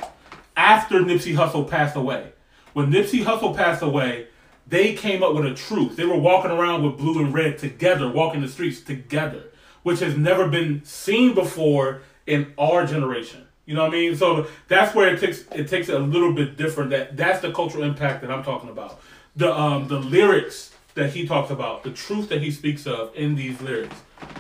after 0.56 1.00
Nipsey 1.00 1.36
Hussle 1.36 1.68
passed 1.68 1.96
away. 1.96 2.26
When 2.74 2.92
Nipsey 2.92 3.24
Hussle 3.26 3.56
passed 3.58 3.82
away, 3.82 4.28
they 4.68 4.94
came 4.94 5.24
up 5.24 5.34
with 5.34 5.46
a 5.46 5.56
truce. 5.56 5.96
They 5.96 6.06
were 6.06 6.16
walking 6.20 6.52
around 6.52 6.84
with 6.84 6.98
blue 6.98 7.20
and 7.20 7.34
red 7.34 7.58
together, 7.58 8.08
walking 8.10 8.42
the 8.42 8.48
streets 8.48 8.80
together, 8.80 9.46
which 9.84 10.00
has 10.00 10.16
never 10.18 10.48
been 10.48 10.84
seen 10.86 11.34
before 11.34 12.02
in 12.28 12.54
our 12.58 12.86
generation. 12.86 13.46
You 13.66 13.76
know 13.76 13.84
what 13.84 13.90
I 13.94 13.98
mean? 13.98 14.16
So 14.16 14.48
that's 14.68 14.94
where 14.96 15.14
it 15.14 15.20
takes 15.20 15.44
it 15.54 15.68
takes 15.68 15.88
it 15.90 15.96
a 15.96 16.00
little 16.00 16.34
bit 16.34 16.58
different. 16.58 16.90
That 16.90 17.16
that's 17.16 17.42
the 17.42 17.52
cultural 17.52 17.84
impact 17.84 18.22
that 18.22 18.32
I'm 18.32 18.44
talking 18.44 18.70
about. 18.70 19.00
The 19.36 19.54
um 19.54 19.88
the 19.88 20.00
lyrics 20.00 20.72
that 20.96 21.12
he 21.12 21.26
talks 21.28 21.52
about, 21.52 21.84
the 21.84 21.92
truth 21.92 22.28
that 22.30 22.42
he 22.42 22.52
speaks 22.52 22.86
of 22.86 23.16
in 23.16 23.36
these 23.36 23.62
lyrics. 23.62 23.96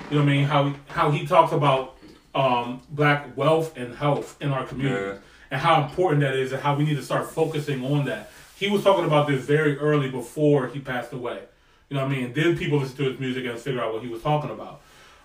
You 0.09 0.17
know 0.19 0.23
what 0.25 0.31
I 0.31 0.33
mean? 0.35 0.45
How 0.45 0.73
how 0.87 1.11
he 1.11 1.25
talks 1.25 1.53
about 1.53 1.97
um 2.35 2.81
black 2.89 3.35
wealth 3.37 3.77
and 3.77 3.95
health 3.95 4.37
in 4.41 4.51
our 4.51 4.65
community 4.65 5.05
Yeah. 5.05 5.17
and 5.51 5.61
how 5.61 5.83
important 5.83 6.21
that 6.21 6.35
is 6.35 6.51
and 6.51 6.61
how 6.61 6.75
we 6.75 6.83
need 6.83 6.95
to 6.97 7.03
start 7.03 7.29
focusing 7.29 7.85
on 7.85 8.05
that. 8.05 8.31
He 8.57 8.69
was 8.69 8.83
talking 8.83 9.05
about 9.05 9.27
this 9.27 9.43
very 9.45 9.77
early 9.77 10.09
before 10.09 10.67
he 10.67 10.79
passed 10.79 11.13
away. 11.13 11.39
You 11.89 11.97
know 11.97 12.03
what 12.05 12.11
I 12.11 12.15
mean? 12.15 12.33
Then 12.33 12.57
people 12.57 12.79
listen 12.79 12.95
to 12.97 13.03
his 13.11 13.19
music 13.19 13.45
and 13.45 13.57
figure 13.59 13.81
out 13.81 13.93
what 13.93 14.01
he 14.03 14.07
was 14.09 14.21
talking 14.21 14.49
about. 14.51 14.81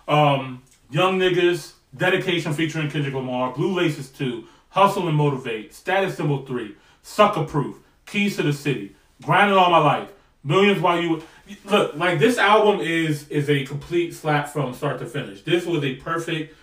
Um, 0.07 0.63
Young 0.89 1.19
Niggas, 1.19 1.73
Dedication 1.95 2.53
featuring 2.53 2.89
Kendrick 2.89 3.13
Lamar, 3.13 3.53
Blue 3.53 3.73
Laces 3.73 4.09
2, 4.09 4.45
Hustle 4.69 5.07
and 5.07 5.17
Motivate, 5.17 5.73
Status 5.73 6.15
Symbol 6.15 6.45
3, 6.45 6.75
Sucker 7.01 7.43
Proof, 7.43 7.77
Keys 8.05 8.35
to 8.35 8.43
the 8.43 8.53
City, 8.53 8.95
Grinding 9.23 9.57
All 9.57 9.71
My 9.71 9.79
Life, 9.79 10.09
Millions 10.43 10.81
While 10.81 11.01
You... 11.01 11.23
Look, 11.65 11.95
like 11.95 12.19
this 12.19 12.37
album 12.37 12.81
is 12.81 13.29
is 13.29 13.49
a 13.49 13.65
complete 13.65 14.13
slap 14.13 14.49
from 14.49 14.73
start 14.73 14.99
to 14.99 15.05
finish. 15.05 15.43
This 15.43 15.65
was 15.65 15.81
a 15.81 15.95
perfect 15.95 16.53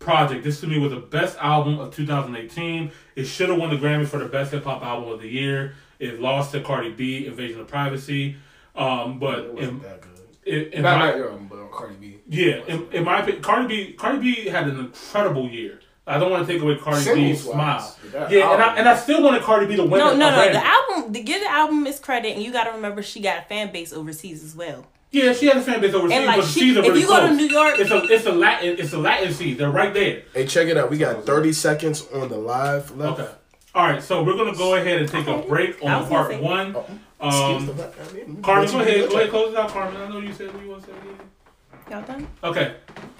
project. 0.00 0.42
This 0.42 0.60
to 0.60 0.66
me 0.66 0.80
was 0.80 0.90
the 0.90 0.98
best 0.98 1.38
album 1.38 1.78
of 1.78 1.94
2018. 1.94 2.90
It 3.14 3.24
should 3.24 3.50
have 3.50 3.58
won 3.58 3.70
the 3.70 3.76
Grammy 3.76 4.04
for 4.04 4.18
the 4.18 4.26
best 4.26 4.50
hip 4.52 4.64
hop 4.64 4.82
album 4.82 5.10
of 5.12 5.20
the 5.20 5.28
year. 5.28 5.74
It 6.00 6.20
lost 6.20 6.50
to 6.52 6.60
Cardi 6.60 6.90
B, 6.90 7.26
Invasion 7.26 7.60
of 7.60 7.68
Privacy. 7.68 8.36
Um, 8.74 9.20
but 9.20 9.38
It 9.40 9.54
wasn't 9.54 9.82
that 9.82 10.00
good. 10.00 10.11
In, 10.44 10.72
in 10.72 10.82
Not 10.82 10.98
my, 10.98 11.06
not 11.06 11.16
your 11.16 11.30
album, 11.30 11.46
but 11.50 11.58
on 11.60 11.70
Cardi 11.70 11.94
B. 11.96 12.20
yeah, 12.28 12.56
in, 12.66 12.88
in 12.92 13.04
my 13.04 13.20
opinion, 13.20 13.42
Cardi 13.42 13.68
B, 13.68 13.92
Cardi 13.92 14.18
B 14.18 14.48
had 14.48 14.68
an 14.68 14.78
incredible 14.78 15.48
year. 15.48 15.80
I 16.06 16.18
don't 16.18 16.32
want 16.32 16.44
to 16.46 16.52
take 16.52 16.60
away 16.60 16.76
Cardi 16.78 16.96
B's 16.96 17.04
Singles-wise, 17.42 17.94
smile. 17.94 17.96
that 18.12 18.30
Yeah, 18.32 18.52
and 18.52 18.60
I, 18.62 18.76
and 18.76 18.88
I 18.88 18.96
still 18.96 19.22
wanted 19.22 19.42
Cardi 19.42 19.66
B 19.66 19.76
to 19.76 19.82
win. 19.84 20.00
No, 20.00 20.12
a- 20.12 20.16
no, 20.16 20.28
a 20.28 20.30
no. 20.32 20.36
Grammy. 20.36 20.52
The 20.52 20.66
album, 20.66 21.12
to 21.12 21.20
give 21.22 21.40
the 21.42 21.50
album 21.50 21.86
its 21.86 22.00
credit, 22.00 22.34
and 22.34 22.42
you 22.42 22.52
got 22.52 22.64
to 22.64 22.72
remember 22.72 23.02
she 23.02 23.20
got 23.20 23.38
a 23.38 23.42
fan 23.42 23.72
base 23.72 23.92
overseas 23.92 24.42
as 24.42 24.56
well. 24.56 24.84
Yeah, 25.12 25.32
she 25.34 25.46
has 25.46 25.56
a 25.56 25.70
fan 25.70 25.80
base 25.80 25.94
overseas, 25.94 26.16
And 26.16 26.26
like 26.26 26.36
but 26.38 26.42
the 26.46 26.50
she, 26.50 26.60
seas 26.60 26.76
are 26.78 26.80
if 26.80 26.86
really 26.88 27.00
you 27.02 27.06
go 27.06 27.26
to. 27.28 27.34
New 27.34 27.44
York, 27.46 27.74
it's 27.78 27.90
a 27.92 28.02
it's 28.04 28.26
a 28.26 28.32
Latin 28.32 28.76
it's 28.78 28.92
a 28.94 28.98
Latin 28.98 29.32
seed. 29.32 29.58
They're 29.58 29.70
right 29.70 29.92
there. 29.94 30.22
Hey, 30.34 30.46
check 30.46 30.66
it 30.68 30.76
out. 30.76 30.90
We 30.90 30.98
got 30.98 31.24
30 31.24 31.52
seconds 31.52 32.08
on 32.14 32.28
the 32.30 32.36
live 32.38 32.90
left. 32.96 33.20
Okay. 33.20 33.30
All 33.74 33.86
right, 33.86 34.02
so 34.02 34.22
we're 34.24 34.36
gonna 34.36 34.56
go 34.56 34.74
ahead 34.74 35.00
and 35.00 35.08
take 35.08 35.26
a 35.28 35.38
break 35.38 35.82
on 35.84 36.00
was 36.00 36.08
gonna 36.08 36.08
part 36.08 36.30
say- 36.32 36.40
oh. 36.76 36.86
One. 37.22 37.54
Excuse 37.56 37.70
Um, 37.70 37.76
the 37.76 37.84
I 37.84 38.12
mean, 38.12 38.42
Carmen, 38.42 38.70
go 38.70 38.80
ahead, 38.80 39.10
go 39.10 39.16
ahead, 39.16 39.30
close 39.30 39.52
it 39.52 39.58
out, 39.58 39.68
Carmen. 39.70 40.00
I 40.00 40.08
know 40.08 40.18
you 40.18 40.32
said 40.32 40.52
what 40.52 40.62
you 40.62 40.70
want 40.70 40.84
to 40.84 40.90
say. 40.90 40.96
y'all 41.90 42.02
done? 42.02 42.26
Okay, 42.42 42.74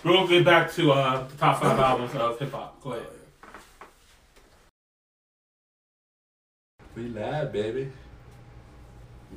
we're 0.04 0.12
gonna 0.14 0.28
get 0.28 0.44
back 0.44 0.72
to 0.72 0.92
uh, 0.92 1.26
the 1.26 1.36
top 1.36 1.60
five 1.60 1.78
albums 1.78 2.14
of 2.14 2.38
hip 2.38 2.52
hop. 2.52 2.80
Go 2.82 2.92
ahead. 2.92 3.06
We 6.94 7.04
live, 7.08 7.52
baby. 7.52 7.90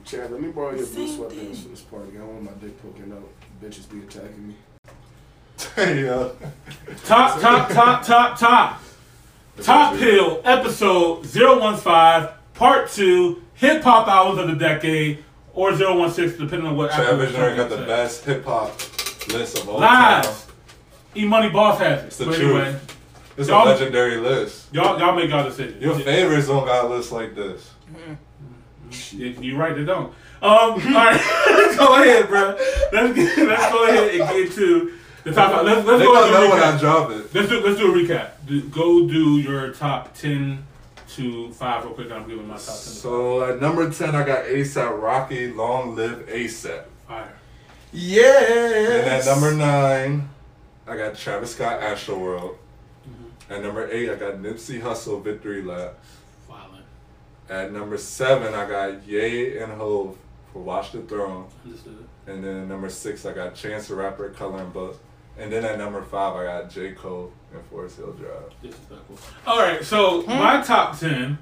Chad, 0.03 0.29
let 0.31 0.41
me 0.41 0.49
borrow 0.51 0.75
your 0.75 0.85
blue 0.85 1.07
Same 1.07 1.19
sweatpants 1.19 1.63
for 1.63 1.69
this 1.69 1.81
party. 1.81 2.11
I 2.15 2.19
don't 2.19 2.33
want 2.33 2.43
my 2.43 2.51
dick 2.67 2.81
poking 2.81 3.13
out. 3.13 3.29
Bitches 3.63 3.89
be 3.89 3.99
attacking 3.99 4.47
me. 4.49 4.55
yeah. 5.77 6.29
Top, 7.05 7.39
top, 7.39 7.69
top, 7.69 8.03
top, 8.03 8.37
top. 8.37 8.81
Top 9.61 9.95
Hill, 9.95 10.41
episode 10.43 11.25
015, 11.25 12.27
part 12.55 12.89
2, 12.89 13.41
hip 13.55 13.83
hop 13.83 14.07
albums 14.07 14.39
of 14.39 14.47
the 14.47 14.55
decade, 14.55 15.23
or 15.53 15.75
016, 15.75 16.37
depending 16.39 16.67
on 16.67 16.75
what 16.75 16.91
Apple 16.91 17.17
Visionary 17.17 17.55
got 17.55 17.69
the 17.69 17.77
says. 17.77 17.87
best 17.87 18.25
hip 18.25 18.43
hop 18.45 18.77
list 19.29 19.57
of 19.57 19.69
all 19.69 19.79
time. 19.79 20.23
Lies. 20.23 20.47
E 21.15 21.25
Money 21.25 21.49
Boss 21.49 21.79
has 21.79 22.03
it. 22.03 22.07
It's 22.07 22.17
the 22.17 22.25
But 22.25 22.35
truth. 22.35 22.61
anyway, 22.61 22.79
It's 23.37 23.49
a 23.49 23.57
legendary 23.57 24.17
list. 24.17 24.73
y'all, 24.73 24.99
y'all 24.99 25.15
make 25.15 25.29
y'all 25.29 25.43
decision. 25.45 25.79
Your 25.81 25.97
favorites 25.99 26.47
don't 26.47 26.65
got 26.65 26.85
a 26.85 26.87
list 26.89 27.11
like 27.11 27.35
this. 27.35 27.71
You- 29.11 29.35
You're 29.41 29.57
right, 29.57 29.75
they 29.75 29.85
don't. 29.85 30.07
Um, 30.07 30.13
all 30.41 30.75
right, 30.77 31.19
let's 31.47 31.75
go 31.77 31.95
ahead, 32.01 32.27
bro. 32.27 32.57
Let's 32.91 33.13
get, 33.15 33.47
let's 33.47 33.71
go 33.71 33.85
ahead 33.87 34.09
and 34.21 34.29
get 34.29 34.51
to 34.55 34.93
the 35.23 35.31
top. 35.31 35.63
Let's, 35.63 35.85
let's 35.87 35.99
they 35.99 36.05
go 36.05 36.21
ahead 36.21 36.33
know 36.33 36.49
when 36.49 36.63
I 36.63 36.77
drop 36.77 37.09
it. 37.11 37.33
Let's 37.33 37.49
do 37.49 37.61
let's 37.61 37.79
do 37.79 37.93
a 37.93 37.97
recap. 37.97 38.31
Do, 38.45 38.61
go 38.69 39.07
do 39.07 39.39
your 39.39 39.71
top 39.71 40.13
ten 40.13 40.65
to 41.15 41.51
five 41.51 41.83
real 41.83 41.93
quick. 41.93 42.11
I'm 42.11 42.27
giving 42.27 42.47
my 42.47 42.55
top 42.55 42.65
ten. 42.65 42.75
So 42.75 43.43
at 43.43 43.61
number 43.61 43.89
10, 43.89 44.15
I 44.15 44.25
got 44.25 44.45
ASAP 44.45 45.01
Rocky, 45.01 45.51
Long 45.51 45.95
Live 45.95 46.27
ASAP. 46.27 46.83
Fire. 47.07 47.33
Yeah. 47.93 48.41
And 48.41 49.07
at 49.07 49.25
number 49.25 49.53
9, 49.53 50.29
I 50.87 50.97
got 50.97 51.15
Travis 51.15 51.53
Scott, 51.53 51.81
Astro 51.81 52.17
World. 52.17 52.57
Mm-hmm. 53.07 53.53
At 53.53 53.63
number 53.63 53.89
8, 53.89 54.09
I 54.09 54.15
got 54.15 54.33
Nipsey 54.35 54.81
Hussle, 54.81 55.23
Victory 55.23 55.61
Lap. 55.61 55.93
Violent. 56.47 56.85
At 57.49 57.71
number 57.71 57.97
7, 57.97 58.53
I 58.53 58.69
got 58.69 59.07
Ye 59.07 59.57
and 59.57 59.71
Hov 59.73 60.17
for 60.51 60.61
Watch 60.61 60.91
the 60.91 61.01
Throne. 61.01 61.47
Understood. 61.63 62.05
And 62.27 62.43
then 62.43 62.67
number 62.67 62.89
6, 62.89 63.25
I 63.25 63.33
got 63.33 63.55
Chance 63.55 63.87
the 63.87 63.95
Rapper, 63.95 64.29
Coloring 64.31 64.71
Book. 64.71 64.99
And 65.37 65.51
then 65.51 65.65
at 65.65 65.77
number 65.77 66.01
5, 66.01 66.35
I 66.35 66.43
got 66.45 66.69
J. 66.69 66.93
Cole 66.93 67.31
and 67.53 67.63
Forest 67.65 67.97
Hill 67.97 68.13
Drive. 68.13 68.51
Disrespectful. 68.61 69.17
All 69.45 69.59
right, 69.59 69.83
so 69.83 70.23
my 70.23 70.61
top 70.61 70.97
ten. 70.97 71.37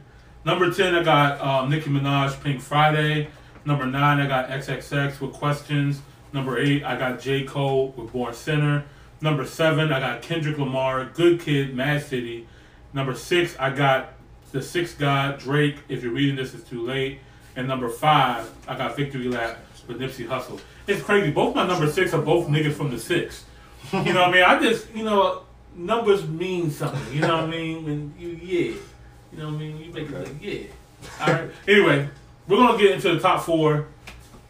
Number 0.46 0.72
ten, 0.72 0.96
I 0.96 1.04
got 1.04 1.40
um, 1.42 1.70
Nicki 1.70 1.90
Minaj, 1.90 2.42
Pink 2.44 2.62
Friday. 2.62 3.28
Number 3.66 3.86
nine, 3.86 4.20
I 4.20 4.28
got 4.28 4.50
XXX 4.50 5.22
with 5.22 5.34
Questions. 5.34 6.02
Number 6.34 6.58
eight, 6.58 6.84
I 6.84 6.98
got 6.98 7.20
J 7.20 7.44
Cole 7.44 7.94
with 7.96 8.12
Born 8.12 8.34
Sinner. 8.34 8.84
Number 9.22 9.46
seven, 9.46 9.94
I 9.94 10.00
got 10.00 10.22
Kendrick 10.22 10.58
Lamar, 10.58 11.06
Good 11.06 11.40
Kid, 11.40 11.76
Mad 11.76 12.04
City. 12.04 12.48
Number 12.92 13.14
six, 13.16 13.56
I 13.58 13.70
got 13.70 14.14
the 14.52 14.62
Sixth 14.62 15.00
God, 15.00 15.40
Drake. 15.40 15.78
If 15.88 16.04
you're 16.04 16.12
reading 16.12 16.36
this, 16.36 16.54
it's 16.54 16.68
too 16.68 16.82
late. 16.86 17.20
And 17.56 17.68
number 17.68 17.88
five, 17.88 18.52
I 18.68 18.76
got 18.76 18.98
Victory 18.98 19.28
Lap 19.30 19.60
with 19.88 20.00
Nipsey 20.00 20.28
Hussle. 20.28 20.60
It's 20.88 21.02
crazy. 21.02 21.32
Both 21.32 21.56
my 21.56 21.66
number 21.66 21.90
six 21.90 22.14
are 22.14 22.22
both 22.22 22.48
niggas 22.48 22.74
from 22.74 22.90
the 22.92 23.00
six. 23.00 23.46
You 23.92 24.14
know 24.14 24.22
what 24.22 24.30
I 24.30 24.32
mean? 24.32 24.44
I 24.44 24.60
just, 24.60 24.94
you 24.96 25.04
know, 25.04 25.44
numbers 25.76 26.28
mean 26.28 26.72
something. 26.72 27.14
You 27.14 27.22
know 27.22 27.36
what 27.36 27.44
I 27.46 27.48
mean? 27.48 27.90
And 27.90 28.14
you, 28.20 28.30
yeah. 28.30 28.76
You 29.32 29.38
know 29.38 29.48
what 29.48 29.56
I 29.56 29.58
mean? 29.58 29.78
You 29.80 29.92
make 29.92 30.10
it 30.10 30.12
like, 30.12 30.42
yeah. 30.42 30.64
All 31.20 31.34
right. 31.34 31.50
Anyway, 31.68 32.10
we're 32.48 32.58
gonna 32.58 32.78
get 32.78 32.92
into 32.92 33.14
the 33.14 33.20
top 33.20 33.44
four 33.44 33.88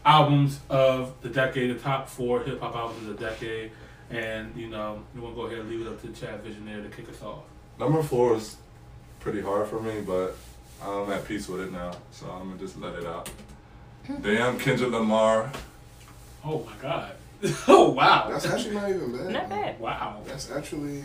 albums 0.04 0.60
of 0.68 1.14
the 1.22 1.28
decade, 1.28 1.74
the 1.74 1.80
top 1.80 2.08
four 2.08 2.40
hip 2.40 2.60
hop 2.60 2.76
albums 2.76 3.08
of 3.08 3.18
the 3.18 3.24
decade, 3.24 3.72
and 4.10 4.54
you 4.54 4.68
know 4.68 5.02
we're 5.14 5.22
gonna 5.22 5.34
go 5.34 5.46
ahead 5.46 5.58
and 5.60 5.68
leave 5.70 5.80
it 5.80 5.88
up 5.88 6.00
to 6.02 6.08
Chad 6.08 6.44
Visionaire 6.44 6.82
to 6.82 6.94
kick 6.94 7.08
us 7.08 7.22
off. 7.22 7.44
Number 7.78 8.02
4 8.02 8.36
is 8.36 8.56
pretty 9.18 9.40
hard 9.40 9.66
for 9.66 9.80
me, 9.80 10.00
but 10.00 10.36
I'm 10.82 11.10
at 11.10 11.26
peace 11.26 11.48
with 11.48 11.60
it 11.62 11.72
now. 11.72 11.92
So 12.12 12.26
I'm 12.30 12.48
going 12.48 12.58
to 12.58 12.64
just 12.64 12.78
let 12.78 12.94
it 12.94 13.06
out. 13.06 13.28
Hmm. 14.06 14.22
Damn, 14.22 14.58
Kendrick 14.58 14.92
Lamar. 14.92 15.50
Oh 16.44 16.64
my 16.64 16.72
God. 16.80 17.12
oh 17.68 17.90
wow. 17.90 18.28
That's 18.30 18.46
actually 18.46 18.74
not 18.74 18.88
even 18.90 19.12
bad. 19.16 19.30
Not 19.30 19.48
bad. 19.48 19.80
wow. 19.80 20.20
That's 20.24 20.50
actually. 20.50 21.02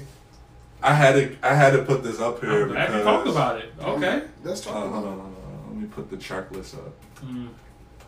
I 0.81 0.93
had 0.93 1.13
to 1.15 1.35
I 1.43 1.53
had 1.53 1.71
to 1.73 1.83
put 1.83 2.03
this 2.03 2.19
up 2.21 2.39
here 2.39 2.63
I'm 2.63 2.69
glad 2.69 2.87
because 2.87 2.97
you 2.99 3.03
talked 3.03 3.27
about 3.27 3.57
it. 3.59 3.73
Okay. 3.81 4.23
Let's 4.43 4.65
Uh, 4.65 4.71
talk 4.71 4.73
hold 4.75 4.85
on, 4.85 4.89
about 4.89 5.03
hold 5.03 5.07
on, 5.07 5.19
hold 5.19 5.35
on. 5.35 5.67
Let 5.73 5.75
me 5.81 5.87
put 5.87 6.09
the 6.09 6.17
track 6.17 6.51
list 6.51 6.75
up. 6.75 6.93
Mm. 7.25 7.49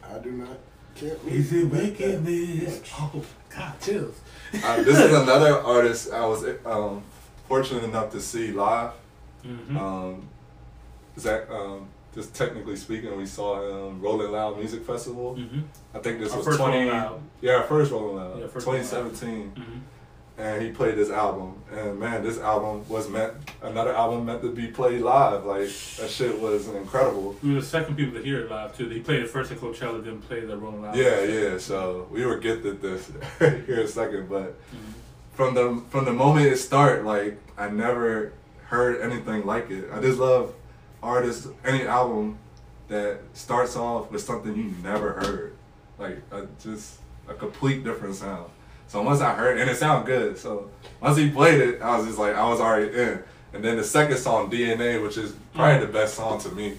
I 0.04 0.18
do 0.20 0.32
not. 0.32 0.58
Can't 0.96 1.18
Is 1.28 1.52
it 1.54 1.72
make 1.72 1.98
that 1.98 2.22
wickedness? 2.22 2.80
much. 2.80 2.92
Oh 2.98 3.24
God, 3.50 3.74
chills. 3.82 4.16
Uh, 4.64 4.84
this 4.84 5.00
is 5.00 5.14
another 5.14 5.60
artist 5.62 6.12
I 6.12 6.26
was 6.26 6.46
um, 6.66 7.02
fortunate 7.48 7.84
enough 7.84 8.12
to 8.12 8.22
see 8.22 8.52
live. 8.52 8.92
Mm-hmm. 9.46 9.78
Um, 9.78 10.28
Zach, 11.18 11.50
um, 11.50 11.88
just 12.14 12.34
technically 12.36 12.76
speaking, 12.76 13.16
we 13.18 13.26
saw 13.26 13.62
him 13.88 14.02
Rolling 14.02 14.32
Loud 14.32 14.58
Music 14.58 14.84
Festival. 14.86 15.36
mm-hmm. 15.40 15.62
I 15.94 16.00
think 16.00 16.20
this 16.20 16.32
Our 16.32 16.38
was 16.38 16.46
first 16.48 16.60
twenty. 16.60 16.78
Rolling 16.80 16.92
Loud. 16.92 17.22
Yeah, 17.42 17.54
our 17.56 17.64
first 17.64 17.92
Rolling 17.92 18.16
Loud, 18.18 18.40
Yeah, 18.40 18.48
first 18.48 18.66
Rolling 18.68 18.82
Loud. 18.84 18.90
2017, 18.90 19.52
Mm-hmm. 19.56 20.42
and 20.42 20.62
he 20.62 20.72
played 20.72 20.96
this 20.96 21.10
album. 21.10 21.56
And 21.72 22.00
man, 22.00 22.22
this 22.24 22.38
album 22.40 22.88
was 22.90 23.08
meant 23.10 23.34
another 23.62 23.94
album 23.96 24.26
meant 24.26 24.42
to 24.42 24.52
be 24.52 24.68
played 24.68 25.02
live. 25.02 25.46
Like 25.46 25.70
that 26.00 26.10
shit 26.10 26.40
was 26.40 26.68
incredible. 26.68 27.36
We 27.44 27.54
were 27.54 27.62
the 27.62 27.66
second 27.66 27.96
people 27.96 28.14
to 28.20 28.24
hear 28.24 28.42
it 28.42 28.52
live 28.52 28.76
too. 28.76 28.90
He 28.90 29.00
played 29.00 29.22
it 29.24 29.30
first 29.30 29.52
at 29.52 29.58
Coachella, 29.60 30.04
then 30.04 30.20
played 30.22 30.48
the 30.48 30.58
Rolling 30.58 30.82
Loud. 30.82 30.96
Yeah, 30.96 31.24
yeah. 31.24 31.58
So 31.58 32.08
we 32.12 32.26
were 32.26 32.38
gifted 32.38 32.82
this 32.82 33.10
here 33.40 33.82
a 33.82 33.88
second, 33.88 34.28
but 34.30 34.58
Mhm. 34.74 34.94
from 35.34 35.54
the 35.56 35.82
from 35.90 36.04
the 36.06 36.14
moment 36.14 36.48
it 36.48 36.58
started, 36.58 37.06
like 37.06 37.38
I 37.58 37.70
never 37.70 38.34
heard 38.66 39.02
anything 39.02 39.46
like 39.46 39.70
it. 39.70 39.90
I 39.94 40.00
just 40.02 40.18
love 40.20 40.54
artists, 41.04 41.48
any 41.66 41.86
album 41.86 42.38
that 42.88 43.20
starts 43.34 43.76
off 43.76 44.12
with 44.12 44.22
something 44.22 44.56
you 44.56 44.74
never 44.84 45.14
heard, 45.14 45.54
like 45.98 46.22
a, 46.32 46.46
just 46.62 46.98
a 47.28 47.34
complete 47.34 47.84
different 47.84 48.16
sound. 48.16 48.50
So 48.88 49.02
once 49.02 49.22
I 49.22 49.34
heard, 49.34 49.58
and 49.58 49.70
it 49.70 49.78
sounded 49.78 50.06
good. 50.06 50.38
So 50.38 50.70
once 51.02 51.18
he 51.18 51.30
played 51.30 51.62
it, 51.62 51.82
I 51.82 51.98
was 51.98 52.06
just 52.08 52.20
like, 52.20 52.36
I 52.36 52.48
was 52.50 52.60
already 52.60 52.90
in. 52.98 53.24
And 53.54 53.64
then 53.64 53.78
the 53.78 53.84
second 53.84 54.18
song, 54.18 54.50
DNA, 54.52 55.02
which 55.02 55.18
is 55.18 55.34
probably 55.54 55.86
the 55.86 55.92
best 55.92 56.16
song 56.16 56.40
to 56.42 56.50
me. 56.50 56.78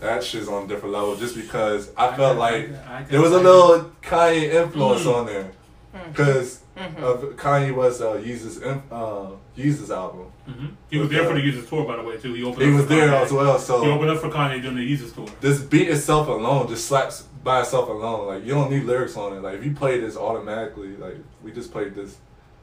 That 0.00 0.24
shit's 0.24 0.48
on 0.48 0.64
a 0.64 0.66
different 0.66 0.94
level, 0.94 1.14
just 1.16 1.34
because 1.36 1.90
I 1.96 2.16
felt 2.16 2.38
like 2.38 2.70
I- 2.86 2.98
I- 2.98 3.02
there 3.02 3.20
was 3.20 3.32
a 3.32 3.38
little 3.40 3.90
Kanye 4.02 4.54
influence 4.54 5.04
on 5.06 5.26
there, 5.26 5.50
Mm-hmm. 5.94 6.10
because 6.12 6.60
of 6.78 7.22
Kanye 7.36 7.74
was 7.74 8.00
uh, 8.00 8.12
Yeezus 8.14 8.62
in- 8.62 8.82
uh, 8.92 9.30
Yeezus 9.58 9.90
album. 9.90 10.29
Mhm. 10.48 10.70
He 10.90 10.98
was 10.98 11.08
there 11.10 11.24
for 11.24 11.34
the 11.34 11.40
Yeezus 11.40 11.68
tour, 11.68 11.84
by 11.84 11.96
the 11.96 12.02
way, 12.02 12.16
too. 12.16 12.32
He 12.34 12.42
opened. 12.42 12.62
He 12.66 12.70
was 12.72 12.86
there 12.86 13.08
Kanye. 13.08 13.22
as 13.24 13.32
well, 13.32 13.58
So 13.58 13.82
He 13.82 13.90
opened 13.90 14.10
up 14.10 14.18
for 14.18 14.28
Kanye 14.30 14.60
during 14.62 14.76
the 14.76 14.96
Yeezus 14.96 15.14
tour. 15.14 15.26
this 15.40 15.60
beat 15.60 15.88
itself 15.88 16.28
alone 16.28 16.66
just 16.68 16.86
slaps 16.88 17.22
by 17.44 17.60
itself 17.60 17.88
alone. 17.88 18.26
Like 18.26 18.44
you 18.44 18.54
don't 18.54 18.70
need 18.70 18.84
lyrics 18.84 19.16
on 19.16 19.32
it. 19.34 19.42
Like 19.42 19.54
if 19.58 19.64
you 19.64 19.72
play 19.72 20.00
this 20.00 20.16
automatically, 20.16 20.96
like 20.96 21.16
we 21.42 21.52
just 21.52 21.70
played 21.72 21.94
this 21.94 22.16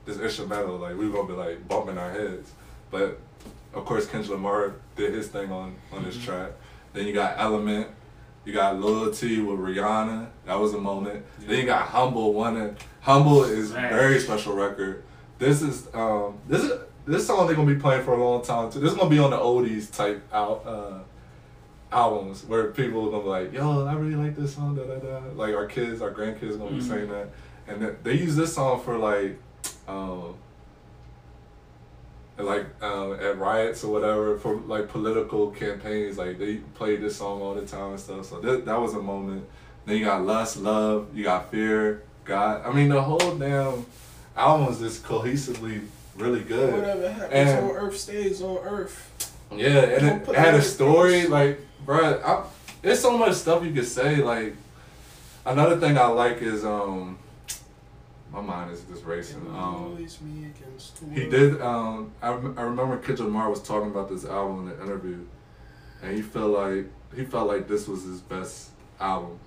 this 0.05 0.19
instrumental, 0.19 0.77
like 0.77 0.97
we 0.97 1.07
were 1.07 1.13
gonna 1.15 1.27
be 1.27 1.33
like 1.33 1.67
bumping 1.67 1.97
our 1.97 2.11
heads. 2.11 2.51
But 2.91 3.19
of 3.73 3.85
course, 3.85 4.05
Kendrick 4.07 4.31
Lamar 4.31 4.73
did 4.95 5.13
his 5.13 5.27
thing 5.27 5.51
on 5.51 5.75
on 5.93 6.03
this 6.03 6.17
track. 6.17 6.51
Then 6.93 7.05
you 7.07 7.13
got 7.13 7.35
Element. 7.37 7.87
You 8.45 8.53
got 8.53 8.79
Loyalty 8.79 9.41
with 9.41 9.59
Rihanna. 9.59 10.27
That 10.45 10.57
was 10.57 10.73
a 10.73 10.77
moment. 10.79 11.25
Then 11.39 11.59
you 11.59 11.65
got 11.65 11.87
Humble. 11.89 12.33
One 12.33 12.75
Humble 13.01 13.43
is 13.43 13.71
very 13.71 14.19
special 14.19 14.53
record. 14.55 15.03
This 15.37 15.61
is 15.61 15.87
um 15.93 16.37
this 16.47 16.63
is 16.63 16.71
this 17.07 17.25
song 17.25 17.47
they're 17.47 17.55
gonna 17.55 17.73
be 17.73 17.79
playing 17.79 18.03
for 18.03 18.13
a 18.13 18.23
long 18.23 18.43
time 18.43 18.71
too. 18.71 18.79
This 18.79 18.91
is 18.91 18.97
gonna 18.97 19.09
be 19.09 19.19
on 19.19 19.31
the 19.31 19.37
oldies 19.37 19.95
type 19.95 20.21
out 20.33 20.63
uh 20.65 20.99
albums 21.91 22.43
where 22.45 22.65
people 22.71 23.07
are 23.07 23.11
gonna 23.11 23.23
be 23.23 23.29
like, 23.29 23.53
yo, 23.53 23.85
I 23.85 23.93
really 23.93 24.15
like 24.15 24.35
this 24.35 24.55
song, 24.55 24.75
da 24.75 24.83
da 24.83 24.95
da. 24.99 25.21
Like 25.35 25.55
our 25.55 25.65
kids, 25.67 26.01
our 26.01 26.11
grandkids 26.11 26.57
gonna 26.57 26.71
be 26.71 26.77
Mhm. 26.77 26.87
saying 26.87 27.09
that. 27.09 27.29
And 27.67 27.79
th- 27.81 27.93
they 28.03 28.13
use 28.13 28.35
this 28.35 28.53
song 28.53 28.81
for 28.81 28.97
like 28.97 29.37
um 29.87 30.35
like 32.37 32.65
um, 32.83 33.13
at 33.13 33.37
riots 33.39 33.83
or 33.83 33.91
whatever 33.91 34.37
for 34.37 34.57
like 34.67 34.87
political 34.89 35.49
campaigns 35.51 36.17
like 36.19 36.37
they 36.37 36.57
play 36.75 36.95
this 36.95 37.15
song 37.15 37.41
all 37.41 37.55
the 37.55 37.65
time 37.65 37.91
and 37.91 37.99
stuff 37.99 38.25
so 38.25 38.39
that, 38.39 38.63
that 38.63 38.79
was 38.79 38.93
a 38.93 39.01
moment 39.01 39.43
then 39.87 39.97
you 39.97 40.05
got 40.05 40.23
lust 40.23 40.57
love 40.57 41.07
you 41.15 41.23
got 41.23 41.49
fear 41.49 42.03
god 42.25 42.61
i 42.63 42.71
mean 42.71 42.89
the 42.89 43.01
whole 43.01 43.35
damn 43.37 43.83
album 44.35 44.71
is 44.71 44.77
just 44.79 45.03
cohesively 45.03 45.81
really 46.17 46.41
good 46.43 46.73
Whatever 46.73 47.11
happens 47.11 47.33
And- 47.51 47.65
on 47.69 47.75
Earth 47.75 47.97
stays 47.97 48.41
on 48.41 48.57
Earth. 48.63 49.11
yeah, 49.51 49.67
and 49.67 50.01
Don't 50.01 50.15
it, 50.17 50.25
put 50.25 50.35
it 50.35 50.39
had 50.39 50.55
a 50.55 50.61
story, 50.61 51.25
place. 51.25 51.29
like, 51.29 51.59
bruh, 51.85 52.23
I, 52.23 52.43
there's 52.81 52.99
so 52.99 53.17
much 53.17 53.35
stuff 53.35 53.63
you 53.63 53.71
could 53.73 53.87
say. 53.87 54.17
Like, 54.17 54.55
another 55.45 55.77
thing 55.79 55.97
I 55.97 56.07
like 56.07 56.41
is, 56.41 56.65
um, 56.65 57.17
my 58.31 58.41
mind 58.41 58.71
is 58.71 58.81
just 58.81 59.05
racing. 59.05 59.37
Um, 59.55 59.95
me 59.95 60.47
against 60.47 60.99
he 61.13 61.29
did, 61.29 61.61
um, 61.61 62.11
I, 62.21 62.29
I 62.29 62.31
remember 62.63 62.97
Kendrick 62.97 63.19
Lamar 63.19 63.49
was 63.49 63.61
talking 63.63 63.89
about 63.89 64.09
this 64.09 64.25
album 64.25 64.67
in 64.67 64.73
an 64.75 64.81
interview, 64.85 65.25
and 66.03 66.15
he 66.15 66.21
felt 66.21 66.51
like, 66.51 66.85
he 67.15 67.23
felt 67.23 67.47
like 67.47 67.67
this 67.67 67.87
was 67.87 68.03
his 68.03 68.19
best 68.21 68.69
album, 68.99 69.39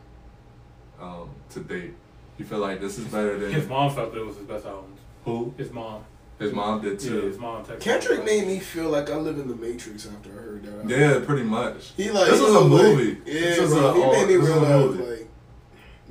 um, 1.01 1.29
to 1.51 1.61
date. 1.61 1.95
He 2.39 2.45
felt 2.45 2.62
like 2.62 2.81
this 2.81 2.99
is 2.99 3.05
better 3.07 3.39
than 3.39 3.53
His 3.53 3.68
mom 3.68 3.95
felt 3.95 4.14
it 4.14 4.25
was 4.25 4.37
his 4.37 4.47
best 4.47 4.64
album. 4.66 4.95
who? 5.27 5.53
His 5.59 5.71
mom. 5.71 6.05
His 6.41 6.53
mom 6.55 6.80
did 6.80 7.03
Yeah, 7.03 7.11
too. 7.11 7.20
his 7.26 7.38
mom 7.38 7.64
texted. 7.64 7.80
Kendrick 7.80 8.24
made 8.24 8.47
me 8.47 8.59
feel 8.59 8.88
like 8.88 9.11
I 9.11 9.16
live 9.16 9.38
in 9.38 9.47
the 9.47 9.55
Matrix 9.55 10.07
after 10.09 10.30
I 10.30 10.43
heard 10.43 10.62
that. 10.64 10.72
album. 10.72 10.88
Yeah, 10.91 11.20
pretty 11.24 11.43
much. 11.45 11.93
He 11.97 12.11
like 12.11 12.30
This 12.30 12.41
was 12.41 12.55
a 12.55 12.61
like- 12.61 12.68
movie. 12.82 13.18
Yeah, 13.26 13.41
This 13.41 13.61
was 13.61 13.74
bro. 13.74 13.88
a- 13.91 13.95
he 13.95 14.01
made 14.01 14.28
me 14.28 14.34
this 14.41 14.49
was 14.49 14.51
a 14.51 14.61
realize 14.61 14.97
like 15.11 15.28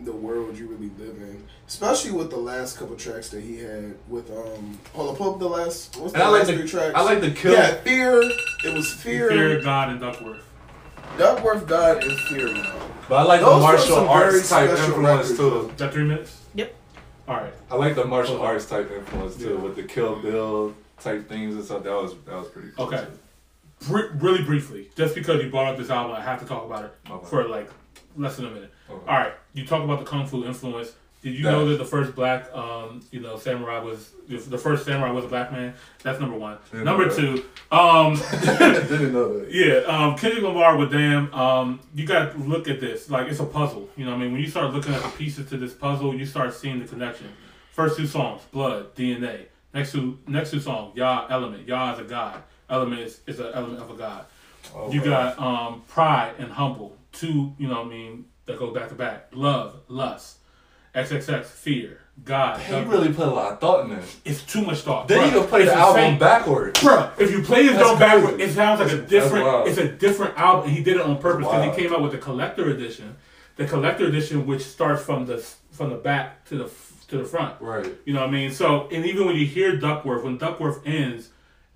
the 0.05 0.11
world 0.13 0.55
you 0.57 0.67
really 0.67 0.91
live 0.99 1.17
in, 1.17 1.43
especially 1.67 2.11
with 2.11 2.29
the 2.29 2.37
last 2.37 2.77
couple 2.77 2.95
tracks 2.95 3.29
that 3.29 3.41
he 3.41 3.57
had 3.57 3.95
with 4.07 4.29
um. 4.29 4.77
Hold 4.93 5.09
up, 5.09 5.17
pull 5.17 5.33
up 5.33 5.39
the 5.39 5.49
last. 5.49 5.97
What's 5.97 6.13
the 6.13 6.19
And 6.19 6.23
I 6.27 6.29
like 6.29 6.47
last 6.47 6.57
the 6.57 6.67
tracks? 6.67 6.93
I 6.95 7.01
like 7.01 7.21
the 7.21 7.31
kill. 7.31 7.53
Yeah, 7.53 7.73
fear. 7.81 8.21
It 8.21 8.73
was 8.73 8.93
fear. 8.93 9.29
Fear 9.29 9.61
God 9.63 9.89
and 9.89 9.99
Duckworth. 9.99 10.43
Duckworth, 11.17 11.67
God, 11.67 12.03
and 12.03 12.17
fear. 12.29 12.53
Now. 12.53 12.75
But 13.09 13.15
I 13.15 13.23
like 13.23 13.41
Those 13.41 13.49
the 13.49 13.55
were 13.55 13.61
martial 13.61 14.09
arts 14.09 14.47
type 14.49 14.69
special 14.69 14.85
influence 14.85 15.29
records, 15.31 15.37
too. 15.39 15.69
Is 15.71 15.75
that 15.77 15.91
three 15.93 16.03
minutes? 16.03 16.37
All 17.29 17.35
right. 17.37 17.53
I 17.69 17.75
like 17.75 17.93
the 17.95 18.05
martial 18.05 18.35
Okay. 18.37 18.45
arts 18.45 18.65
type 18.65 18.89
influence 18.91 19.35
too, 19.37 19.49
Yeah. 19.53 19.59
with 19.61 19.75
the 19.75 19.83
Kill 19.83 20.15
Bill 20.15 20.73
type 20.99 21.29
things 21.29 21.53
and 21.55 21.63
stuff. 21.63 21.83
That 21.83 21.93
was 21.93 22.15
that 22.25 22.35
was 22.35 22.47
pretty 22.47 22.69
cool. 22.75 22.87
Okay. 22.87 23.05
Br- 23.87 24.11
really 24.17 24.41
briefly, 24.43 24.89
just 24.97 25.13
because 25.15 25.41
you 25.43 25.49
brought 25.51 25.67
up 25.67 25.77
this 25.77 25.91
album, 25.91 26.13
I 26.15 26.21
have 26.21 26.39
to 26.39 26.45
talk 26.45 26.65
about 26.65 26.85
it 26.85 26.95
Okay. 27.09 27.27
for 27.29 27.47
like 27.47 27.69
less 28.17 28.35
than 28.37 28.47
a 28.47 28.49
minute. 28.49 28.73
Okay. 28.89 29.05
All 29.07 29.17
right, 29.19 29.33
you 29.53 29.63
talk 29.65 29.83
about 29.83 29.99
the 29.99 30.05
kung 30.05 30.25
fu 30.25 30.43
influence. 30.43 30.93
Did 31.21 31.33
you 31.35 31.43
Yeah. 31.45 31.51
know 31.51 31.67
that 31.69 31.77
the 31.77 31.85
first 31.85 32.15
black, 32.15 32.49
um, 32.55 33.01
you 33.11 33.19
know, 33.19 33.37
samurai 33.37 33.79
was 33.79 34.11
the 34.29 34.57
first 34.57 34.85
samurai 34.85 35.11
was 35.11 35.25
a 35.25 35.27
black 35.27 35.51
man? 35.51 35.73
That's 36.01 36.19
number 36.19 36.37
one. 36.37 36.57
Number 36.71 37.09
two, 37.09 37.43
um, 37.71 38.15
Didn't 38.41 39.11
know 39.13 39.39
that. 39.39 39.47
yeah, 39.51 39.79
um, 39.93 40.15
Kendrick 40.17 40.43
Lamar 40.43 40.77
with 40.77 40.91
Damn. 40.91 41.33
Um, 41.33 41.79
you 41.93 42.05
got 42.05 42.31
to 42.33 42.37
look 42.39 42.67
at 42.69 42.79
this 42.79 43.09
like 43.09 43.27
it's 43.27 43.39
a 43.41 43.45
puzzle. 43.45 43.89
You 43.97 44.05
know, 44.05 44.11
what 44.11 44.17
I 44.17 44.21
mean, 44.21 44.31
when 44.31 44.41
you 44.41 44.47
start 44.47 44.73
looking 44.73 44.93
at 44.93 45.01
the 45.03 45.09
pieces 45.09 45.49
to 45.49 45.57
this 45.57 45.73
puzzle, 45.73 46.15
you 46.15 46.25
start 46.25 46.53
seeing 46.53 46.79
the 46.79 46.85
connection. 46.87 47.27
First 47.71 47.97
two 47.97 48.07
songs, 48.07 48.41
Blood, 48.51 48.95
DNA. 48.95 49.45
Next 49.73 49.91
two, 49.91 50.17
next 50.27 50.51
two 50.51 50.59
songs, 50.59 50.95
Yah, 50.97 51.27
Element. 51.29 51.67
Yah 51.67 51.93
is 51.93 51.99
a 51.99 52.03
god. 52.03 52.41
Element 52.69 53.01
is, 53.01 53.19
is 53.27 53.39
an 53.39 53.51
element 53.53 53.79
of 53.81 53.89
a 53.91 53.93
god. 53.95 54.25
Oh, 54.75 54.91
You 54.91 55.01
got 55.03 55.37
um, 55.39 55.83
Pride 55.87 56.33
and 56.39 56.51
Humble. 56.51 56.95
Two, 57.11 57.53
you 57.57 57.67
know 57.67 57.77
what 57.83 57.87
I 57.87 57.89
mean, 57.89 58.25
that 58.45 58.57
go 58.57 58.71
back 58.71 58.89
to 58.89 58.95
back. 58.95 59.27
Love, 59.33 59.75
Lust. 59.87 60.37
XXX, 60.95 61.45
Fear. 61.45 61.99
God. 62.25 62.59
He 62.59 62.73
really 62.81 63.13
put 63.13 63.27
a 63.27 63.31
lot 63.31 63.53
of 63.53 63.59
thought 63.61 63.85
in 63.85 63.95
this. 63.95 64.17
It's 64.25 64.43
too 64.43 64.61
much 64.63 64.79
thought. 64.81 65.07
Then 65.07 65.19
Bruh, 65.19 65.25
you 65.33 65.39
can 65.39 65.47
play 65.47 65.61
it's 65.63 65.71
the 65.71 65.77
album 65.77 66.03
insane. 66.03 66.19
backwards. 66.19 66.79
Bruh, 66.81 67.11
if 67.19 67.31
you 67.31 67.41
play 67.41 67.63
his 67.63 67.71
That's 67.73 67.83
drum 67.87 67.99
backward, 67.99 68.35
crazy. 68.35 68.51
it 68.51 68.55
sounds 68.55 68.79
like 68.81 68.91
a 68.91 69.01
different. 69.01 69.67
It's 69.69 69.77
a 69.77 69.87
different 69.87 70.37
album. 70.37 70.65
and 70.67 70.73
He 70.77 70.83
did 70.83 70.97
it 70.97 71.01
on 71.01 71.17
purpose 71.19 71.45
because 71.47 71.73
he 71.75 71.81
came 71.81 71.93
out 71.93 72.01
with 72.01 72.11
the 72.11 72.17
collector 72.17 72.69
edition. 72.69 73.15
The 73.55 73.65
collector 73.65 74.05
edition, 74.05 74.45
which 74.45 74.63
starts 74.63 75.01
from 75.03 75.25
the 75.27 75.37
from 75.71 75.91
the 75.91 75.95
back 75.95 76.43
to 76.49 76.57
the 76.57 76.69
to 77.07 77.17
the 77.19 77.23
front. 77.25 77.55
Right. 77.61 77.89
You 78.05 78.13
know 78.13 78.19
what 78.21 78.29
I 78.29 78.31
mean? 78.33 78.51
So, 78.51 78.89
and 78.91 79.05
even 79.05 79.25
when 79.25 79.35
you 79.37 79.45
hear 79.45 79.77
Duckworth, 79.77 80.23
when 80.23 80.37
Duckworth 80.37 80.85
ends, 80.85 81.29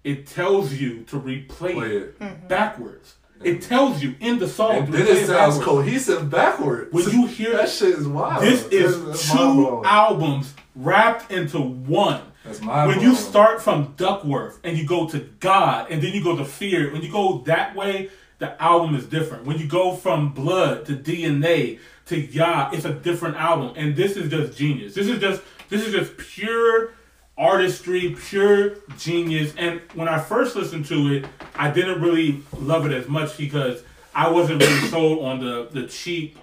it 0.03 0.27
tells 0.27 0.73
you 0.73 1.03
to 1.05 1.19
replay 1.19 1.47
Play 1.47 1.71
it 1.73 1.91
it. 2.01 2.19
Mm-hmm. 2.19 2.47
backwards. 2.47 3.15
It 3.45 3.61
tells 3.61 4.01
you 4.01 4.15
in 4.19 4.39
the 4.39 4.47
song. 4.47 4.75
And 4.77 4.93
then 4.93 5.07
it 5.07 5.27
sounds 5.27 5.57
backwards. 5.57 5.65
cohesive 5.65 6.29
backwards. 6.29 6.93
When 6.93 7.09
you 7.09 7.27
hear 7.27 7.53
that 7.57 7.69
shit 7.69 7.89
is 7.97 8.07
wild. 8.07 8.43
this 8.43 8.65
is 8.67 8.99
That's- 8.99 9.31
two 9.31 9.81
albums 9.85 10.53
wrapped 10.75 11.31
into 11.31 11.59
one. 11.59 12.21
That's 12.43 12.59
mind 12.61 12.89
when 12.89 12.99
you 12.99 13.15
start 13.15 13.61
from 13.61 13.93
Duckworth 13.95 14.59
and 14.65 14.77
you 14.77 14.85
go 14.85 15.07
to 15.07 15.19
God 15.39 15.89
and 15.89 16.01
then 16.01 16.13
you 16.13 16.21
go 16.23 16.35
to 16.35 16.43
Fear, 16.43 16.91
when 16.91 17.01
you 17.01 17.09
go 17.11 17.39
that 17.45 17.73
way, 17.75 18.09
the 18.39 18.61
album 18.61 18.95
is 18.95 19.05
different. 19.05 19.45
When 19.45 19.57
you 19.57 19.67
go 19.67 19.95
from 19.95 20.33
Blood 20.33 20.85
to 20.87 20.93
DNA 20.97 21.79
to 22.07 22.19
Yah, 22.19 22.71
it's 22.73 22.83
a 22.83 22.93
different 22.93 23.37
album. 23.37 23.73
And 23.77 23.95
this 23.95 24.17
is 24.17 24.29
just 24.29 24.57
genius. 24.57 24.93
This 24.93 25.07
is 25.07 25.19
just 25.19 25.41
this 25.69 25.85
is 25.87 25.93
just 25.93 26.17
pure 26.17 26.93
artistry, 27.37 28.15
pure 28.19 28.75
genius. 28.97 29.53
And 29.57 29.81
when 29.93 30.07
I 30.07 30.19
first 30.19 30.55
listened 30.55 30.85
to 30.87 31.13
it, 31.13 31.25
I 31.55 31.71
didn't 31.71 32.01
really 32.01 32.41
love 32.57 32.85
it 32.85 32.91
as 32.91 33.07
much 33.07 33.37
because 33.37 33.83
I 34.13 34.29
wasn't 34.29 34.61
really 34.61 34.87
sold 34.89 35.25
on 35.25 35.39
the 35.39 35.67
the 35.71 35.87
cheap 35.87 36.37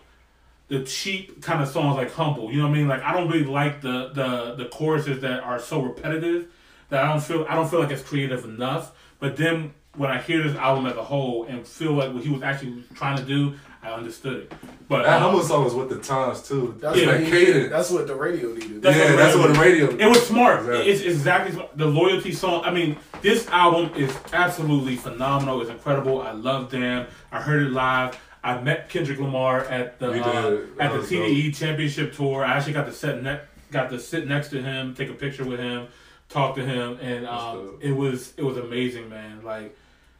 the 0.71 0.85
cheap 0.85 1.43
kind 1.43 1.61
of 1.61 1.69
songs 1.69 1.97
like 1.97 2.13
humble 2.13 2.51
you 2.51 2.59
know 2.59 2.69
what 2.69 2.75
i 2.75 2.79
mean 2.79 2.87
like 2.87 3.03
i 3.03 3.13
don't 3.13 3.29
really 3.29 3.45
like 3.45 3.81
the 3.81 4.11
the 4.15 4.55
the 4.55 4.67
choruses 4.67 5.21
that 5.21 5.41
are 5.43 5.59
so 5.59 5.83
repetitive 5.83 6.47
that 6.91 7.05
i 7.05 7.09
don't 7.09 7.21
feel 7.21 7.45
i 7.49 7.57
don't 7.57 7.69
feel 7.69 7.81
like 7.81 7.91
it's 7.91 8.05
creative 8.05 8.45
enough 8.45 8.93
but 9.19 9.37
then 9.37 9.75
when 9.97 10.11
i 10.11 10.19
hear 10.21 10.43
this 10.43 10.57
album 10.57 10.87
as 10.87 10.97
a 10.97 11.03
whole 11.05 11.45
and 11.45 11.67
feel 11.67 11.93
like 11.93 12.13
what 12.13 12.23
he 12.23 12.31
was 12.31 12.43
actually 12.43 12.83
trying 12.95 13.17
to 13.17 13.25
do 13.25 13.55
i 13.83 13.91
understood 13.91 14.43
it 14.43 14.53
but 14.91 15.05
that 15.05 15.23
um, 15.23 15.23
humble 15.23 15.43
song 15.43 15.63
was 15.63 15.73
with 15.73 15.89
the 15.89 16.01
times 16.01 16.43
too. 16.49 16.75
That's 16.81 16.99
Yeah, 16.99 17.07
what 17.07 17.13
that 17.19 17.21
he 17.25 17.31
cadence. 17.31 17.55
needed. 17.55 17.71
That's 17.71 17.91
what 17.93 18.09
the 18.09 18.17
radio 18.17 18.53
needed. 18.53 18.83
That's 18.83 18.97
yeah, 18.97 19.11
what 19.11 19.17
that's 19.19 19.37
what 19.37 19.55
the 19.55 19.61
radio. 19.61 19.89
It 19.89 20.05
was 20.09 20.27
smart. 20.27 20.63
Exactly. 20.63 20.91
It's 20.91 21.03
exactly 21.03 21.53
smart. 21.53 21.79
the 21.79 21.87
loyalty 21.87 22.33
song. 22.33 22.65
I 22.65 22.73
mean, 22.73 22.97
this 23.23 23.47
album 23.51 23.93
is 23.95 24.13
absolutely 24.33 24.97
phenomenal. 24.97 25.61
It's 25.61 25.71
incredible. 25.71 26.21
I 26.21 26.33
love 26.33 26.73
them. 26.73 27.07
I 27.31 27.41
heard 27.41 27.63
it 27.63 27.71
live. 27.71 28.19
I 28.43 28.61
met 28.61 28.89
Kendrick 28.89 29.21
Lamar 29.21 29.61
at 29.67 30.01
the 30.01 30.11
uh, 30.11 30.61
at 30.81 30.91
the 30.91 30.99
was 30.99 31.09
TDE 31.09 31.55
Championship 31.57 32.13
tour. 32.13 32.45
I 32.45 32.55
actually 32.57 32.73
got 32.73 32.87
to 32.87 32.93
sit 32.93 33.23
ne- 33.23 33.43
got 33.71 33.91
to 33.91 34.01
sit 34.01 34.27
next 34.27 34.49
to 34.49 34.61
him, 34.61 34.93
take 34.97 35.09
a 35.09 35.15
picture 35.15 35.45
with 35.45 35.61
him, 35.61 35.87
talk 36.31 36.55
to 36.57 36.65
him, 36.65 36.99
and 37.03 37.27
um, 37.27 37.77
it 37.83 37.93
was 37.93 38.33
it 38.39 38.43
was 38.43 38.57
amazing, 38.57 39.09
man. 39.11 39.43
Like, 39.45 39.77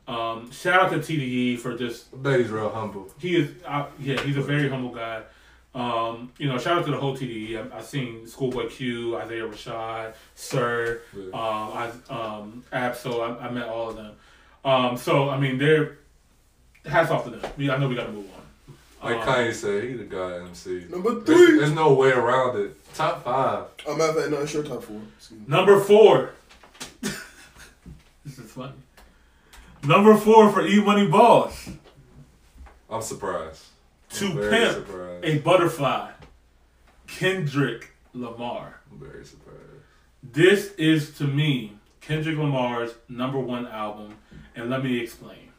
um, 0.07 0.51
shout 0.51 0.83
out 0.83 0.91
to 0.91 0.99
TDE 0.99 1.59
for 1.61 1.77
just 1.79 2.13
I 2.13 2.17
bet 2.19 2.41
he's 2.41 2.51
real 2.51 2.69
humble. 2.69 3.09
he 3.19 3.37
is 3.37 3.51
uh, 3.67 3.87
yeah 3.99 4.21
he's 4.21 4.37
a 4.37 4.43
very 4.43 4.69
humble 4.69 4.91
guy 4.95 5.23
um, 5.73 6.33
you 6.37 6.49
know 6.49 6.59
shout 6.59 6.79
out 6.79 6.85
to 6.87 6.91
the 6.91 6.97
whole 6.99 7.17
TDE 7.17 7.73
I, 7.73 7.79
I 7.79 7.81
seen 7.81 8.27
Schoolboy 8.27 8.69
Q 8.69 9.17
Isaiah 9.17 9.47
Rashad 9.47 10.15
Sir 10.35 11.01
Yeah. 11.17 11.23
um, 11.27 11.33
I, 11.39 11.91
um, 12.11 12.65
Absol 12.73 13.41
I, 13.41 13.47
I 13.47 13.51
met 13.53 13.69
all 13.69 13.91
of 13.91 13.97
them 13.97 14.13
um, 14.65 14.97
so 14.97 15.29
I 15.31 15.39
mean 15.39 15.59
they're 15.59 15.99
hats 16.85 17.11
off 17.13 17.23
to 17.25 17.31
them 17.31 17.53
I 17.71 17.77
know 17.77 17.87
we 17.89 17.95
gotta 17.95 18.11
move 18.11 18.27
on 18.35 18.40
Like 19.03 19.17
Um, 19.17 19.23
Kanye 19.23 19.55
said, 19.55 19.85
he 19.85 19.95
the 19.95 20.05
guy 20.05 20.37
MC. 20.47 20.87
Number 20.91 21.21
three. 21.23 21.59
there's 21.59 21.73
no 21.73 21.95
way 21.95 22.11
around 22.11 22.59
it. 22.61 22.95
Top 22.95 23.25
five. 23.25 23.65
I'm 23.89 24.01
at 24.01 24.15
that. 24.15 24.31
No, 24.31 24.39
it's 24.43 24.53
your 24.53 24.63
top 24.63 24.83
four. 24.83 25.01
Number 25.47 25.81
four 25.81 26.31
this 27.01 28.39
is 28.39 28.51
funny 28.53 28.73
number 29.85 30.15
four 30.17 30.51
for 30.53 30.67
E 30.67 30.83
Money 30.83 31.07
Boss 31.07 31.71
I'm 32.91 33.01
surprised. 33.03 33.65
I'm 34.11 34.17
To 34.19 34.33
very 34.35 34.51
pimp 34.51 34.87
surprised. 34.87 35.25
a 35.25 35.39
butterfly 35.39 36.11
Kendrick 37.07 37.93
Lamar 38.13 38.81
I'm 38.93 38.99
very 38.99 39.25
surprised. 39.25 39.57
This 40.23 40.73
is 40.75 41.17
to 41.19 41.25
me 41.25 41.73
Kendrick 42.01 42.37
Lamar's 42.37 42.93
number 43.09 43.39
one 43.39 43.67
album, 43.69 44.17
and 44.57 44.69
let 44.71 44.83
me 44.85 44.99
explain. 44.99 45.50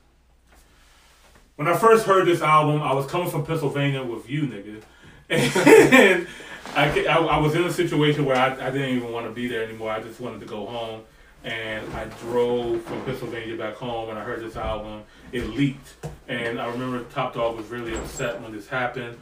When 1.56 1.68
I 1.68 1.78
first 1.78 2.06
heard 2.06 2.28
this 2.28 2.42
album, 2.42 2.82
I 2.82 2.94
was 2.94 3.06
coming 3.06 3.30
from 3.30 3.46
Pennsylvania 3.46 4.04
with 4.04 4.30
you, 4.30 4.44
nigga, 4.44 4.82
and 5.30 6.28
I, 6.76 7.06
I, 7.06 7.18
I 7.18 7.38
was 7.38 7.56
in 7.56 7.64
a 7.64 7.72
situation 7.72 8.26
where 8.26 8.36
I, 8.36 8.68
I 8.68 8.72
didn't 8.72 8.96
even 8.96 9.12
want 9.12 9.28
to 9.28 9.32
be 9.32 9.48
there 9.48 9.64
anymore. 9.64 9.92
I 9.92 10.02
just 10.02 10.20
wanted 10.20 10.40
to 10.40 10.46
go 10.46 10.66
home, 10.66 11.02
and 11.44 11.92
I 11.94 12.06
drove 12.22 12.82
from 12.84 13.04
Pennsylvania 13.06 13.58
back 13.58 13.76
home, 13.76 14.10
and 14.10 14.18
I 14.18 14.24
heard 14.24 14.42
this 14.42 14.56
album. 14.56 15.04
It 15.32 15.48
leaked, 15.50 15.96
and 16.28 16.60
I 16.60 16.68
remember 16.68 17.04
Top 17.06 17.34
Dog 17.34 17.58
was 17.58 17.68
really 17.68 17.96
upset 17.96 18.42
when 18.42 18.52
this 18.52 18.68
happened. 18.68 19.18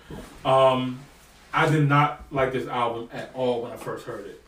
Um, 0.45 0.99
I 1.53 1.67
did 1.67 1.89
not 1.89 2.23
like 2.31 2.53
this 2.53 2.67
album 2.67 3.09
at 3.11 3.31
all 3.33 3.63
when 3.63 3.71
I 3.71 3.77
first 3.77 4.05
heard 4.05 4.27
it 4.27 4.41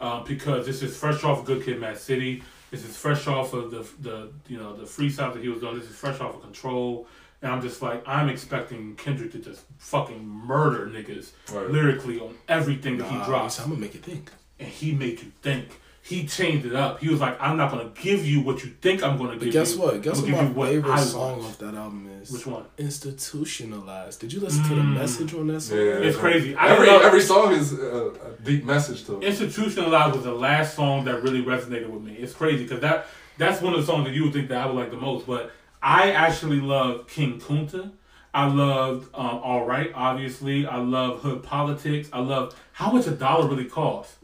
um, 0.00 0.24
because 0.24 0.66
this 0.66 0.82
is 0.82 0.96
fresh 0.96 1.22
off 1.24 1.44
Good 1.44 1.64
Kid, 1.64 1.80
Mad 1.80 1.98
City. 1.98 2.42
This 2.70 2.84
is 2.84 2.96
fresh 2.96 3.26
off 3.26 3.52
of 3.52 3.70
the 3.70 3.86
the 4.00 4.30
you 4.48 4.58
know 4.58 4.74
the 4.76 4.84
freestyle 4.84 5.32
that 5.32 5.42
he 5.42 5.48
was 5.48 5.60
doing. 5.60 5.78
This 5.78 5.88
is 5.88 5.96
fresh 5.96 6.20
off 6.20 6.34
of 6.34 6.42
Control, 6.42 7.06
and 7.46 7.54
I'm 7.54 7.62
just 7.62 7.80
like 7.80 8.02
I'm 8.06 8.28
expecting 8.28 8.96
Kendrick 8.96 9.30
to 9.32 9.38
just 9.38 9.62
fucking 9.78 10.26
murder 10.26 10.86
niggas 10.86 11.30
Right. 11.52 11.70
lyrically 11.70 12.18
on 12.20 12.34
everything 12.48 12.98
that 12.98 13.08
he 13.10 13.16
drops, 13.24 13.60
I'm 13.60 13.68
gonna 13.70 13.80
make 13.80 13.94
you 13.94 14.00
think. 14.00 14.30
and 14.58 14.68
he 14.68 14.92
made 14.92 15.20
you 15.22 15.30
think. 15.42 15.80
He 16.02 16.24
changed 16.26 16.64
it 16.66 16.74
up. 16.74 17.00
He 17.00 17.08
was 17.08 17.20
like, 17.20 17.36
I'm 17.40 17.56
not 17.56 17.70
gonna 17.72 17.90
give 18.00 18.24
you 18.24 18.40
what 18.40 18.62
you 18.64 18.70
think 18.80 19.02
I'm 19.02 19.16
gonna 19.18 19.30
But 19.30 19.40
give 19.40 19.52
guess 19.52 19.74
you. 19.74 19.80
what? 19.82 20.02
Guess 20.02 20.18
I'm 20.18 20.22
what 20.22 20.30
gonna 20.30 20.36
my 20.36 20.42
give 20.42 20.52
you 20.52 20.58
what 20.60 20.68
favorite 20.68 20.98
song 21.06 21.30
want." 21.38 21.42
off 21.44 21.58
that 21.58 21.74
album 21.74 22.08
is? 22.22 22.30
Which 22.30 22.46
one? 22.46 22.64
Institutionalized. 22.78 24.20
Did 24.20 24.32
you 24.32 24.40
listen 24.40 24.62
to 24.64 24.74
the 24.74 24.80
Mm. 24.82 24.94
message 24.94 25.34
on 25.34 25.46
that 25.48 25.60
song? 25.60 25.78
Yeah, 25.78 25.84
It's 26.08 26.16
crazy. 26.16 26.54
I 26.54 26.68
every 26.74 26.88
every 26.88 27.20
song 27.20 27.52
is 27.52 27.72
a, 27.72 28.12
a 28.28 28.42
deep 28.44 28.64
message 28.64 29.04
to 29.06 29.18
it. 29.20 29.24
Institutionalized 29.24 30.14
was 30.14 30.24
the 30.24 30.32
last 30.32 30.74
song 30.74 31.04
that 31.06 31.22
really 31.22 31.42
resonated 31.42 31.88
with 31.90 32.02
me. 32.02 32.14
It's 32.14 32.32
crazy 32.34 32.62
because 32.64 32.80
that 32.80 33.06
that's 33.38 33.60
one 33.60 33.74
of 33.74 33.80
the 33.80 33.86
songs 33.86 34.04
that 34.06 34.14
you 34.14 34.24
would 34.24 34.32
think 34.32 34.48
that 34.48 34.58
I 34.62 34.66
would 34.66 34.76
like 34.76 34.90
the 34.90 34.96
most. 34.96 35.26
But 35.26 35.52
I 35.82 36.10
actually 36.10 36.60
love 36.60 37.06
King 37.08 37.40
Kunta. 37.40 37.92
I 38.34 38.46
loved 38.46 39.08
um, 39.14 39.38
All 39.42 39.64
Right, 39.64 39.90
obviously. 39.94 40.66
I 40.66 40.76
love 40.76 41.20
Hood 41.20 41.42
Politics. 41.42 42.08
I 42.12 42.20
love 42.20 42.54
How 42.72 42.90
Much 42.92 43.06
a 43.06 43.12
Dollar 43.12 43.48
Really 43.48 43.64
Costs. 43.64 44.16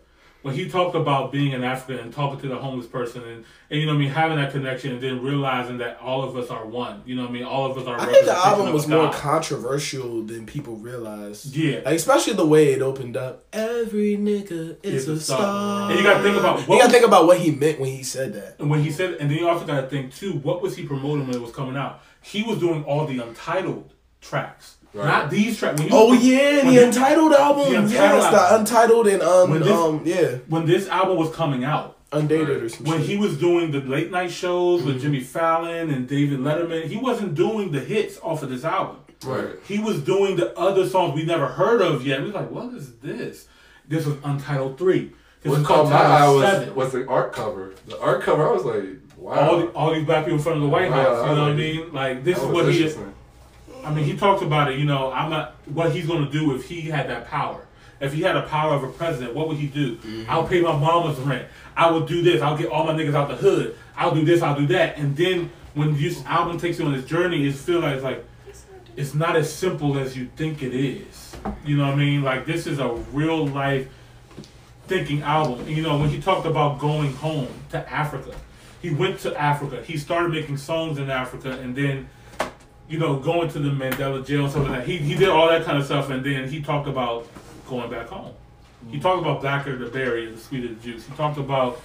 When 0.42 0.54
he 0.54 0.68
talked 0.68 0.94
about 0.96 1.30
being 1.32 1.52
in 1.52 1.62
Africa 1.64 2.00
and 2.02 2.12
talking 2.12 2.40
to 2.40 2.48
the 2.48 2.56
homeless 2.56 2.86
person 2.86 3.22
and, 3.22 3.44
and 3.70 3.80
you 3.80 3.86
know 3.86 3.92
what 3.92 3.98
I 3.98 4.00
mean 4.00 4.10
having 4.10 4.36
that 4.38 4.50
connection 4.52 4.92
and 4.92 5.00
then 5.00 5.22
realizing 5.22 5.78
that 5.78 5.98
all 6.00 6.22
of 6.24 6.36
us 6.36 6.50
are 6.50 6.66
one. 6.66 7.02
You 7.06 7.14
know 7.14 7.22
what 7.22 7.30
I 7.30 7.32
mean? 7.34 7.44
All 7.44 7.70
of 7.70 7.78
us 7.78 7.86
are. 7.86 7.98
I 8.00 8.06
think 8.06 8.24
the 8.26 8.32
album 8.36 8.72
was 8.72 8.86
more 8.88 9.10
controversial 9.12 10.22
than 10.22 10.46
people 10.46 10.76
realized. 10.76 11.54
Yeah. 11.54 11.80
Like, 11.84 11.94
especially 11.96 12.32
the 12.34 12.46
way 12.46 12.72
it 12.72 12.82
opened 12.82 13.16
up. 13.16 13.44
Every 13.52 14.16
nigga 14.16 14.76
is 14.82 15.08
a 15.08 15.12
a 15.12 15.20
star. 15.20 15.38
star. 15.38 15.90
And 15.90 15.98
you 15.98 16.04
gotta 16.04 16.22
think 16.22 16.36
about 16.36 16.60
You 16.60 16.64
what 16.66 16.76
gotta 16.78 16.84
was- 16.86 16.92
think 16.92 17.06
about 17.06 17.26
what 17.26 17.38
he 17.38 17.50
meant 17.50 17.78
when 17.80 17.90
he 17.90 18.02
said 18.02 18.34
that. 18.34 18.56
And 18.58 18.70
when 18.70 18.82
he 18.82 18.90
said, 18.90 19.14
and 19.20 19.30
then 19.30 19.38
you 19.38 19.48
also 19.48 19.64
got 19.66 19.80
to 19.82 19.86
think 19.88 20.14
too, 20.14 20.32
what 20.34 20.62
was 20.62 20.76
he 20.76 20.84
promoting 20.86 21.26
when 21.26 21.36
it 21.36 21.42
was 21.42 21.52
coming 21.52 21.76
out? 21.76 22.02
He 22.22 22.42
was 22.42 22.58
doing 22.58 22.84
all 22.84 23.06
the 23.06 23.18
untitled 23.18 23.92
tracks, 24.20 24.76
Right. 24.94 25.06
not 25.06 25.30
these 25.30 25.58
tracks. 25.58 25.80
When 25.80 25.88
you- 25.90 25.94
Oh 25.96 26.12
yeah, 26.12 26.56
when 26.58 26.66
the 26.66 26.72
you- 26.74 26.84
Untitled 26.84 27.32
album. 27.32 27.72
The 27.72 27.78
Untitled 27.78 27.92
yes, 28.22 28.30
the 28.32 28.38
album. 28.40 28.60
Untitled 28.60 29.06
and 29.06 29.22
um, 29.22 29.50
When 29.50 29.60
this- 29.60 29.70
um 29.72 30.02
yeah, 30.04 30.26
When 30.48 30.66
this 30.66 30.88
album 30.88 31.16
was 31.16 31.34
coming 31.34 31.64
out, 31.64 31.96
Undated 32.12 32.62
or 32.62 32.68
some 32.68 32.84
when 32.86 32.98
shit. 32.98 33.08
he 33.08 33.16
was 33.16 33.38
doing 33.38 33.70
the 33.70 33.80
late 33.80 34.10
night 34.10 34.30
shows 34.30 34.80
Mm-hmm. 34.80 34.88
with 34.88 35.00
Jimmy 35.02 35.20
Fallon 35.20 35.90
and 35.90 36.06
David 36.06 36.40
Letterman, 36.40 36.84
he 36.84 36.98
wasn't 36.98 37.34
doing 37.34 37.72
the 37.72 37.80
hits 37.80 38.18
off 38.22 38.42
of 38.42 38.50
this 38.50 38.64
album. 38.64 38.96
Right. 39.24 39.50
He 39.66 39.78
was 39.78 40.00
doing 40.02 40.36
the 40.36 40.56
other 40.58 40.86
songs 40.88 41.14
we 41.14 41.24
never 41.24 41.46
heard 41.46 41.80
of 41.80 42.06
yet. 42.06 42.18
We 42.20 42.26
was 42.26 42.34
like, 42.34 42.50
what 42.50 42.74
is 42.74 42.92
this? 42.96 43.46
This 43.88 44.04
was 44.04 44.16
Untitled 44.24 44.76
Three. 44.78 45.12
This 45.42 45.50
What 45.50 45.58
was 45.60 45.66
caught 45.66 45.88
my 45.88 45.96
eye 45.96 46.28
was, 46.28 46.42
Seven. 46.50 46.74
was 46.74 46.92
the 46.92 47.06
art 47.08 47.32
cover. 47.32 47.72
The 47.86 47.98
art 48.00 48.22
cover, 48.22 48.46
I 48.48 48.52
was 48.52 48.64
like, 48.64 48.84
wow. 49.16 49.32
all, 49.50 49.58
the, 49.58 49.66
all 49.68 49.94
these 49.94 50.04
black 50.04 50.24
people 50.24 50.36
in 50.38 50.42
front 50.42 50.56
of 50.58 50.62
the 50.62 50.68
White 50.68 50.90
Wow, 50.90 50.96
House. 51.02 51.18
I 51.18 51.30
You 51.30 51.34
know 51.36 51.42
what 51.42 51.50
I 51.50 51.54
mean? 51.54 51.92
Like 51.92 52.24
this 52.24 52.38
is 52.38 52.44
what 52.44 52.70
he 52.72 52.84
is. 52.84 52.96
I 53.84 53.92
mean, 53.92 54.04
he 54.04 54.16
talked 54.16 54.42
about 54.42 54.70
it. 54.70 54.78
You 54.78 54.84
know, 54.84 55.12
I'm 55.12 55.30
not 55.30 55.54
what 55.66 55.92
he's 55.92 56.06
going 56.06 56.24
to 56.24 56.30
do 56.30 56.54
if 56.54 56.68
he 56.68 56.82
had 56.82 57.08
that 57.08 57.26
power. 57.26 57.66
If 58.00 58.12
he 58.12 58.22
had 58.22 58.34
the 58.34 58.42
power 58.42 58.74
of 58.74 58.82
a 58.82 58.88
president, 58.88 59.34
what 59.34 59.46
would 59.48 59.58
he 59.58 59.68
do? 59.68 59.96
Mm-hmm. 59.96 60.30
I'll 60.30 60.46
pay 60.46 60.60
my 60.60 60.76
mama's 60.76 61.18
rent. 61.20 61.46
I 61.76 61.90
will 61.90 62.04
do 62.04 62.20
this. 62.22 62.42
I'll 62.42 62.56
get 62.56 62.68
all 62.68 62.84
my 62.84 62.94
niggas 62.94 63.14
out 63.14 63.28
the 63.28 63.36
hood. 63.36 63.76
I'll 63.96 64.14
do 64.14 64.24
this. 64.24 64.42
I'll 64.42 64.58
do 64.58 64.66
that. 64.68 64.98
And 64.98 65.16
then 65.16 65.50
when 65.74 65.96
this 65.96 66.24
album 66.26 66.58
takes 66.58 66.78
you 66.78 66.86
on 66.86 66.92
this 66.92 67.04
journey, 67.04 67.46
it 67.46 67.54
feels 67.54 67.82
like 67.82 67.94
it's 67.94 68.02
like 68.02 68.24
it's 68.96 69.14
not 69.14 69.36
as 69.36 69.52
simple 69.52 69.98
as 69.98 70.16
you 70.16 70.28
think 70.36 70.62
it 70.62 70.74
is. 70.74 71.36
You 71.64 71.76
know 71.76 71.86
what 71.86 71.94
I 71.94 71.96
mean? 71.96 72.22
Like 72.22 72.44
this 72.44 72.66
is 72.66 72.78
a 72.78 72.88
real 73.12 73.46
life 73.46 73.88
thinking 74.88 75.22
album. 75.22 75.60
And, 75.60 75.70
you 75.70 75.82
know, 75.82 75.96
when 75.98 76.08
he 76.08 76.20
talked 76.20 76.46
about 76.46 76.78
going 76.78 77.12
home 77.14 77.48
to 77.70 77.90
Africa, 77.90 78.34
he 78.80 78.90
went 78.92 79.20
to 79.20 79.40
Africa. 79.40 79.82
He 79.82 79.96
started 79.96 80.32
making 80.32 80.56
songs 80.56 80.98
in 80.98 81.08
Africa, 81.08 81.52
and 81.52 81.74
then 81.74 82.08
you 82.88 82.98
know, 82.98 83.18
going 83.18 83.48
to 83.50 83.58
the 83.58 83.70
Mandela 83.70 84.24
jail 84.24 84.48
stuff 84.48 84.68
like 84.68 84.80
that. 84.80 84.86
He, 84.86 84.98
he 84.98 85.14
did 85.14 85.28
all 85.28 85.48
that 85.48 85.64
kind 85.64 85.78
of 85.78 85.84
stuff, 85.84 86.10
and 86.10 86.24
then 86.24 86.48
he 86.48 86.62
talked 86.62 86.88
about 86.88 87.26
going 87.66 87.90
back 87.90 88.08
home. 88.08 88.34
He 88.90 88.98
talked 88.98 89.22
about 89.22 89.40
blacker 89.40 89.76
the 89.76 89.86
berry 89.86 90.26
and 90.26 90.38
sweeter 90.38 90.68
the 90.68 90.74
juice. 90.74 91.06
He 91.06 91.14
talked 91.14 91.38
about 91.38 91.80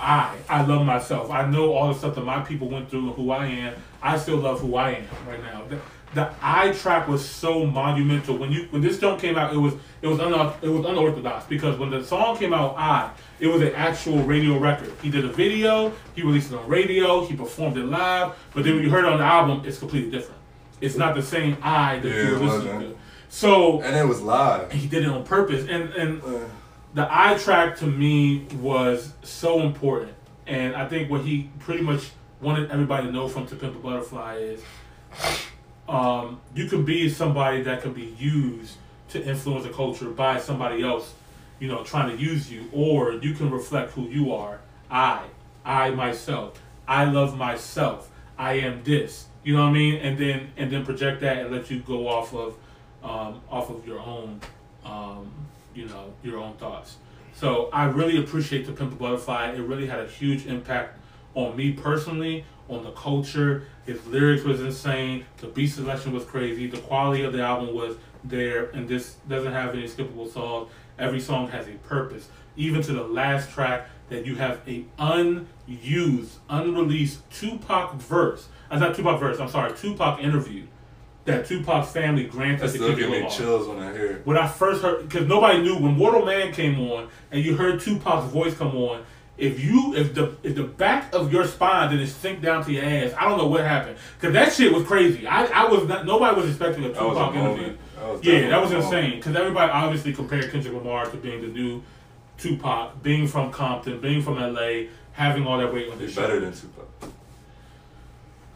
I, 0.00 0.34
I 0.48 0.62
love 0.62 0.86
myself. 0.86 1.30
I 1.30 1.48
know 1.48 1.74
all 1.74 1.92
the 1.92 1.98
stuff 1.98 2.14
that 2.14 2.22
my 2.22 2.40
people 2.40 2.68
went 2.68 2.88
through 2.88 3.08
and 3.08 3.16
who 3.16 3.30
I 3.30 3.46
am. 3.46 3.74
I 4.02 4.16
still 4.16 4.38
love 4.38 4.60
who 4.60 4.76
I 4.76 4.92
am 4.92 5.06
right 5.28 5.42
now. 5.42 5.64
The, 5.68 5.78
the 6.14 6.34
I 6.40 6.72
track 6.72 7.06
was 7.06 7.26
so 7.26 7.66
monumental. 7.66 8.36
When 8.36 8.50
you 8.50 8.66
when 8.70 8.82
this 8.82 8.98
song 8.98 9.18
came 9.18 9.36
out, 9.36 9.52
it 9.52 9.58
was 9.58 9.74
it 10.02 10.06
was 10.06 10.18
un, 10.18 10.32
it 10.62 10.68
was 10.68 10.86
unorthodox 10.86 11.44
because 11.46 11.78
when 11.78 11.90
the 11.90 12.02
song 12.02 12.36
came 12.36 12.52
out, 12.52 12.74
I 12.76 13.10
it 13.38 13.46
was 13.46 13.60
an 13.62 13.74
actual 13.74 14.22
radio 14.22 14.58
record. 14.58 14.92
He 15.02 15.10
did 15.10 15.24
a 15.24 15.28
video, 15.28 15.92
he 16.16 16.22
released 16.22 16.50
it 16.50 16.56
on 16.56 16.66
radio, 16.66 17.24
he 17.26 17.36
performed 17.36 17.76
it 17.76 17.84
live. 17.84 18.36
But 18.54 18.64
then 18.64 18.76
when 18.76 18.84
you 18.84 18.90
heard 18.90 19.04
it 19.04 19.12
on 19.12 19.18
the 19.18 19.24
album, 19.24 19.62
it's 19.66 19.78
completely 19.78 20.10
different. 20.10 20.39
It's 20.80 20.96
not 20.96 21.14
the 21.14 21.22
same 21.22 21.56
I 21.62 21.98
that 21.98 22.08
Yeah, 22.08 22.30
you 22.30 22.36
listening 22.38 22.80
to. 22.80 22.96
So 23.28 23.80
And 23.82 23.94
it 23.96 24.06
was 24.08 24.20
live. 24.20 24.72
he 24.72 24.86
did 24.88 25.04
it 25.04 25.08
on 25.08 25.24
purpose, 25.24 25.66
and 25.68 25.92
and 25.94 26.22
Uh, 26.22 26.40
the 26.94 27.06
eye 27.10 27.34
track 27.38 27.76
to 27.78 27.86
me 27.86 28.46
was 28.60 29.12
so 29.22 29.60
important, 29.60 30.12
and 30.46 30.74
I 30.74 30.88
think 30.88 31.10
what 31.10 31.20
he 31.22 31.48
pretty 31.60 31.82
much 31.82 32.10
wanted 32.40 32.70
everybody 32.70 33.06
to 33.06 33.12
know 33.12 33.28
from 33.28 33.46
To 33.46 33.54
Pimp 33.54 33.76
a 33.76 33.78
Butterfly 33.78 34.34
is, 34.38 34.60
um, 35.88 36.40
you 36.54 36.66
can 36.66 36.84
be 36.84 37.08
somebody 37.08 37.62
that 37.62 37.82
can 37.82 37.92
be 37.92 38.14
used 38.18 38.76
to 39.10 39.22
influence 39.22 39.64
a 39.66 39.70
culture 39.70 40.08
by 40.10 40.38
somebody 40.40 40.82
else, 40.82 41.14
you 41.60 41.68
know, 41.68 41.82
trying 41.84 42.08
to 42.16 42.20
use 42.22 42.50
you, 42.50 42.64
or 42.72 43.12
you 43.14 43.34
can 43.34 43.50
reflect 43.50 43.92
who 43.92 44.02
you 44.08 44.32
are. 44.32 44.58
I, 44.90 45.20
I 45.64 45.90
myself, 45.90 46.60
I 46.88 47.04
love 47.04 47.36
myself. 47.36 48.08
I 48.38 48.54
am 48.54 48.82
this. 48.84 49.26
You 49.42 49.56
know 49.56 49.62
what 49.62 49.70
I 49.70 49.72
mean? 49.72 49.96
And 49.96 50.18
then 50.18 50.50
and 50.56 50.70
then 50.70 50.84
project 50.84 51.20
that 51.22 51.38
and 51.38 51.50
let 51.50 51.70
you 51.70 51.80
go 51.80 52.08
off 52.08 52.34
of, 52.34 52.56
um, 53.02 53.40
off 53.50 53.70
of 53.70 53.86
your 53.86 54.00
own, 54.00 54.40
um, 54.84 55.30
you 55.74 55.86
know, 55.86 56.12
your 56.22 56.38
own 56.38 56.54
thoughts. 56.54 56.96
So 57.34 57.70
I 57.72 57.84
really 57.84 58.18
appreciate 58.18 58.66
the 58.66 58.72
Pimp 58.72 58.92
a 58.92 58.96
Butterfly. 58.96 59.52
It 59.52 59.60
really 59.60 59.86
had 59.86 60.00
a 60.00 60.06
huge 60.06 60.46
impact 60.46 60.98
on 61.34 61.56
me 61.56 61.72
personally, 61.72 62.44
on 62.68 62.84
the 62.84 62.90
culture. 62.90 63.64
His 63.86 64.04
lyrics 64.06 64.44
was 64.44 64.60
insane. 64.60 65.24
The 65.38 65.46
beat 65.46 65.68
selection 65.68 66.12
was 66.12 66.24
crazy. 66.24 66.66
The 66.66 66.78
quality 66.78 67.22
of 67.22 67.32
the 67.32 67.42
album 67.42 67.74
was 67.74 67.96
there, 68.24 68.66
and 68.70 68.88
this 68.88 69.14
doesn't 69.28 69.52
have 69.52 69.74
any 69.74 69.88
skippable 69.88 70.30
songs. 70.30 70.70
Every 70.98 71.20
song 71.20 71.48
has 71.48 71.66
a 71.66 71.72
purpose. 71.72 72.28
Even 72.56 72.82
to 72.82 72.92
the 72.92 73.04
last 73.04 73.50
track, 73.50 73.88
that 74.10 74.26
you 74.26 74.34
have 74.34 74.60
a 74.68 74.84
unused, 74.98 76.38
unreleased 76.50 77.30
Tupac 77.30 77.94
verse. 77.94 78.48
Uh, 78.70 78.78
not 78.78 78.94
Tupac 78.94 79.18
verse. 79.18 79.40
I'm 79.40 79.48
sorry, 79.48 79.72
Tupac 79.76 80.20
interview 80.20 80.66
that 81.24 81.46
Tupac's 81.46 81.92
family 81.92 82.24
granted 82.24 82.60
that 82.60 82.66
to 82.66 82.72
still 82.72 82.96
give 82.96 83.10
me 83.10 83.28
chills 83.28 83.68
when 83.68 83.78
I 83.78 83.92
hear 83.92 84.22
when 84.24 84.36
I 84.36 84.46
first 84.48 84.82
heard, 84.82 85.08
because 85.08 85.26
nobody 85.26 85.62
knew 85.62 85.76
when 85.76 85.96
Mortal 85.96 86.24
Man 86.24 86.52
came 86.52 86.80
on, 86.90 87.08
and 87.30 87.44
you 87.44 87.56
heard 87.56 87.80
Tupac's 87.80 88.30
voice 88.32 88.56
come 88.56 88.76
on. 88.76 89.04
If 89.36 89.58
you, 89.58 89.94
if 89.96 90.14
the 90.14 90.36
if 90.42 90.54
the 90.54 90.64
back 90.64 91.14
of 91.14 91.32
your 91.32 91.46
spine 91.46 91.90
didn't 91.90 92.08
sink 92.08 92.42
down 92.42 92.62
to 92.64 92.72
your 92.72 92.84
ass, 92.84 93.14
I 93.18 93.26
don't 93.26 93.38
know 93.38 93.46
what 93.46 93.62
happened. 93.62 93.96
Cause 94.20 94.34
that 94.34 94.52
shit 94.52 94.72
was 94.72 94.86
crazy. 94.86 95.26
I, 95.26 95.44
I 95.46 95.66
was 95.66 95.88
not. 95.88 96.04
Nobody 96.04 96.36
was 96.38 96.50
expecting 96.50 96.84
a 96.84 96.88
Tupac 96.88 97.34
interview. 97.34 97.76
That 97.96 98.24
Yeah, 98.24 98.48
that 98.50 98.60
was 98.60 98.72
insane. 98.72 99.16
Because 99.16 99.36
everybody 99.36 99.72
obviously 99.72 100.12
compared 100.12 100.50
Kendrick 100.50 100.74
Lamar 100.74 101.06
to 101.06 101.16
being 101.16 101.40
the 101.40 101.48
new 101.48 101.82
Tupac, 102.36 103.02
being 103.02 103.26
from 103.26 103.50
Compton, 103.50 103.98
being 104.00 104.20
from 104.20 104.38
LA, 104.38 104.88
having 105.12 105.46
all 105.46 105.56
that 105.58 105.72
weight 105.72 105.90
on 105.90 105.98
his 105.98 106.14
better 106.14 106.38
than 106.40 106.52
Tupac. 106.52 106.86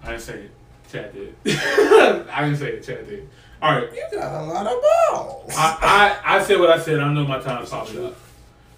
I 0.04 0.10
didn't 0.10 0.22
say 0.22 0.34
it. 0.34 0.50
Chad 0.92 1.12
did. 1.12 1.34
I 2.30 2.44
didn't 2.44 2.58
say 2.58 2.72
it. 2.74 2.84
Chad 2.84 3.08
did. 3.08 3.28
All 3.62 3.72
right. 3.72 3.90
You 3.92 4.04
got 4.12 4.42
a 4.42 4.44
lot 4.44 4.66
of 4.66 4.82
balls. 4.82 5.54
I, 5.56 6.20
I, 6.24 6.36
I 6.36 6.44
said 6.44 6.60
what 6.60 6.70
I 6.70 6.78
said. 6.78 7.00
I 7.00 7.12
know 7.12 7.24
my 7.24 7.40
time's 7.40 7.70
probably 7.70 8.06
up. 8.06 8.16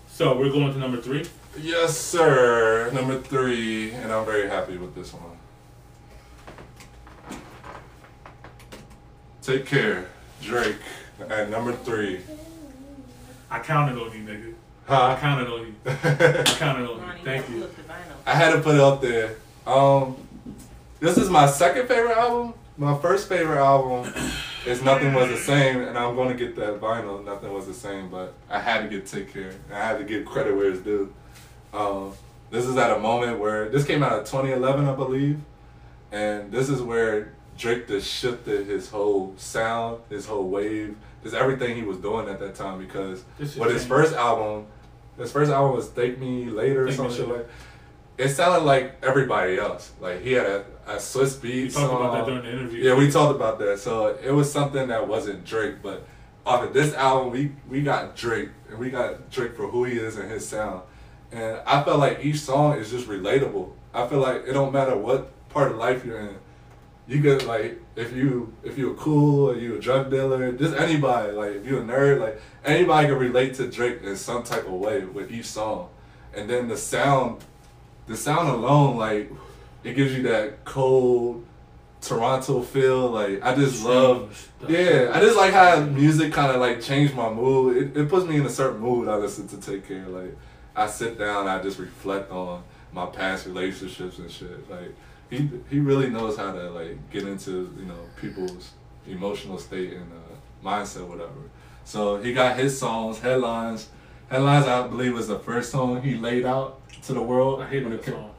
So 0.08 0.38
we're 0.38 0.50
going 0.50 0.72
to 0.72 0.78
number 0.78 0.98
three. 1.00 1.26
Yes, 1.60 1.98
sir. 1.98 2.90
Number 2.92 3.20
three, 3.20 3.92
and 3.92 4.12
I'm 4.12 4.24
very 4.24 4.48
happy 4.48 4.76
with 4.76 4.94
this 4.94 5.12
one. 5.12 5.36
Take 9.42 9.66
care, 9.66 10.08
Drake. 10.42 10.76
At 11.28 11.50
number 11.50 11.72
three. 11.72 12.20
I 13.50 13.58
counted 13.60 14.00
on 14.00 14.12
you, 14.12 14.24
nigga. 14.24 14.54
Huh? 14.86 15.16
I 15.16 15.20
counted 15.20 15.48
on 15.48 15.66
you. 15.66 15.74
I 15.86 16.44
counted 16.44 16.88
on 16.88 16.98
you. 16.98 17.24
Thank 17.24 17.48
you. 17.48 17.60
look 17.60 17.76
the 17.76 17.82
vinyl. 17.82 18.14
I 18.26 18.34
had 18.34 18.52
to 18.52 18.60
put 18.60 18.74
it 18.74 18.80
up 18.80 19.00
there. 19.00 19.36
Um, 19.66 20.16
this 21.00 21.18
is 21.18 21.28
my 21.30 21.46
second 21.46 21.88
favorite 21.88 22.16
album. 22.16 22.54
My 22.78 22.96
first 22.98 23.28
favorite 23.28 23.58
album 23.58 24.12
is 24.66 24.82
Nothing 24.82 25.14
Was 25.14 25.28
the 25.30 25.36
Same, 25.36 25.80
and 25.82 25.96
I'm 25.96 26.14
going 26.14 26.28
to 26.28 26.34
get 26.34 26.56
that 26.56 26.80
vinyl. 26.80 27.24
Nothing 27.24 27.52
Was 27.52 27.66
the 27.66 27.74
Same, 27.74 28.10
but 28.10 28.34
I 28.50 28.58
had 28.60 28.82
to 28.82 28.88
get 28.88 29.06
Take 29.06 29.32
Care. 29.32 29.52
I 29.72 29.76
had 29.78 29.98
to 29.98 30.04
give 30.04 30.26
credit 30.26 30.54
where 30.54 30.70
it's 30.70 30.80
due. 30.82 31.12
Um, 31.72 32.12
this 32.50 32.64
is 32.66 32.76
at 32.76 32.94
a 32.94 32.98
moment 32.98 33.38
where 33.38 33.68
this 33.68 33.84
came 33.84 34.02
out 34.02 34.12
in 34.18 34.24
2011, 34.24 34.86
I 34.86 34.94
believe, 34.94 35.40
and 36.12 36.52
this 36.52 36.68
is 36.68 36.80
where 36.82 37.32
Drake 37.58 37.88
just 37.88 38.08
shifted 38.10 38.66
his 38.66 38.90
whole 38.90 39.34
sound, 39.38 40.00
his 40.10 40.26
whole 40.26 40.48
wave, 40.48 40.96
just 41.22 41.34
everything 41.34 41.76
he 41.76 41.82
was 41.82 41.96
doing 41.98 42.28
at 42.28 42.38
that 42.40 42.54
time. 42.54 42.78
Because 42.78 43.24
This 43.38 43.52
is 43.52 43.56
with 43.56 43.72
his 43.72 43.86
first 43.86 44.14
album, 44.14 44.66
his 45.18 45.32
first 45.32 45.50
album 45.50 45.74
was 45.76 45.88
"Thank 45.88 46.18
Me 46.18 46.46
Later" 46.46 46.84
or 46.84 46.88
Thank 46.92 46.96
some 46.98 47.10
shit 47.10 47.26
Later. 47.26 47.38
like. 47.38 47.48
It 48.18 48.28
sounded 48.30 48.64
like 48.64 48.96
everybody 49.02 49.58
else. 49.58 49.92
Like 50.00 50.22
he 50.22 50.32
had 50.32 50.46
a, 50.46 50.64
a 50.86 50.96
Swizz 50.96 51.38
Beatz 51.38 51.42
We 51.42 51.70
talked 51.70 51.92
about 51.92 52.12
that 52.12 52.26
during 52.26 52.42
the 52.42 52.52
interview. 52.52 52.84
Yeah, 52.84 52.94
we 52.94 53.10
talked 53.10 53.34
about 53.34 53.58
that. 53.58 53.78
So 53.80 54.16
it 54.22 54.30
was 54.30 54.50
something 54.50 54.88
that 54.88 55.06
wasn't 55.06 55.44
Drake, 55.44 55.82
but 55.82 56.06
off 56.44 56.62
of 56.62 56.72
this 56.72 56.94
album, 56.94 57.32
we 57.32 57.52
we 57.68 57.82
got 57.82 58.14
Drake, 58.14 58.50
and 58.70 58.78
we 58.78 58.90
got 58.90 59.30
Drake 59.30 59.56
for 59.56 59.66
who 59.66 59.84
he 59.84 59.98
is 59.98 60.16
and 60.16 60.30
his 60.30 60.46
sound. 60.46 60.82
And 61.32 61.60
I 61.66 61.82
felt 61.82 61.98
like 61.98 62.24
each 62.24 62.38
song 62.38 62.78
is 62.78 62.90
just 62.90 63.08
relatable. 63.08 63.72
I 63.92 64.06
feel 64.06 64.20
like 64.20 64.44
it 64.46 64.52
don't 64.52 64.72
matter 64.72 64.96
what 64.96 65.32
part 65.48 65.72
of 65.72 65.78
life 65.78 66.04
you're 66.04 66.20
in. 66.20 66.36
You 67.08 67.20
could 67.20 67.44
like 67.44 67.80
if 67.96 68.12
you 68.12 68.52
if 68.62 68.78
you're 68.78 68.94
cool 68.94 69.50
or 69.50 69.56
you 69.56 69.76
a 69.76 69.80
drug 69.80 70.10
dealer, 70.10 70.52
just 70.52 70.74
anybody 70.76 71.32
like 71.32 71.52
if 71.52 71.66
you're 71.66 71.82
a 71.82 71.84
nerd, 71.84 72.20
like 72.20 72.40
anybody 72.64 73.08
can 73.08 73.18
relate 73.18 73.54
to 73.54 73.68
Drake 73.68 74.02
in 74.02 74.16
some 74.16 74.44
type 74.44 74.66
of 74.66 74.72
way 74.74 75.04
with 75.04 75.32
each 75.32 75.46
song. 75.46 75.88
And 76.34 76.48
then 76.48 76.68
the 76.68 76.76
sound, 76.76 77.44
the 78.06 78.16
sound 78.16 78.48
alone, 78.48 78.96
like 78.96 79.32
it 79.86 79.94
gives 79.94 80.14
you 80.16 80.22
that 80.24 80.64
cold 80.64 81.44
Toronto 82.00 82.62
feel. 82.62 83.10
Like 83.10 83.42
I 83.42 83.54
just 83.54 83.84
love 83.84 84.50
yeah, 84.68 85.10
I 85.14 85.20
just 85.20 85.36
like 85.36 85.52
how 85.52 85.80
music 85.80 86.32
kind 86.32 86.52
of 86.52 86.60
like 86.60 86.80
changed 86.80 87.14
my 87.14 87.30
mood. 87.30 87.76
It, 87.76 87.96
it 87.96 88.08
puts 88.08 88.26
me 88.26 88.36
in 88.36 88.46
a 88.46 88.50
certain 88.50 88.80
mood. 88.80 89.08
I 89.08 89.16
listen 89.16 89.46
to 89.48 89.56
Take 89.58 89.86
Care, 89.88 90.06
like, 90.08 90.36
I 90.74 90.86
sit 90.86 91.18
down, 91.18 91.48
I 91.48 91.62
just 91.62 91.78
reflect 91.78 92.30
on 92.30 92.62
my 92.92 93.06
past 93.06 93.46
relationships 93.46 94.18
and 94.18 94.30
shit. 94.30 94.70
Like 94.70 94.94
he 95.30 95.48
he 95.70 95.78
really 95.78 96.10
knows 96.10 96.36
how 96.36 96.52
to 96.52 96.70
like 96.70 97.10
get 97.10 97.24
into 97.24 97.72
you 97.78 97.86
know 97.86 98.00
people's 98.20 98.72
emotional 99.06 99.58
state 99.58 99.92
and 99.92 100.10
uh, 100.12 100.66
mindset, 100.68 101.06
whatever. 101.06 101.50
So 101.84 102.16
he 102.16 102.32
got 102.32 102.58
his 102.58 102.78
songs, 102.78 103.20
headlines. 103.20 103.88
Headlines, 104.28 104.66
I 104.66 104.84
believe, 104.88 105.14
was 105.14 105.28
the 105.28 105.38
first 105.38 105.70
song 105.70 106.02
he 106.02 106.16
laid 106.16 106.44
out 106.44 106.80
to 107.02 107.14
the 107.14 107.22
world. 107.22 107.62
I 107.62 107.70
when 107.70 107.90
that 107.90 107.94
it 107.94 108.02
came- 108.02 108.14
song. 108.14 108.30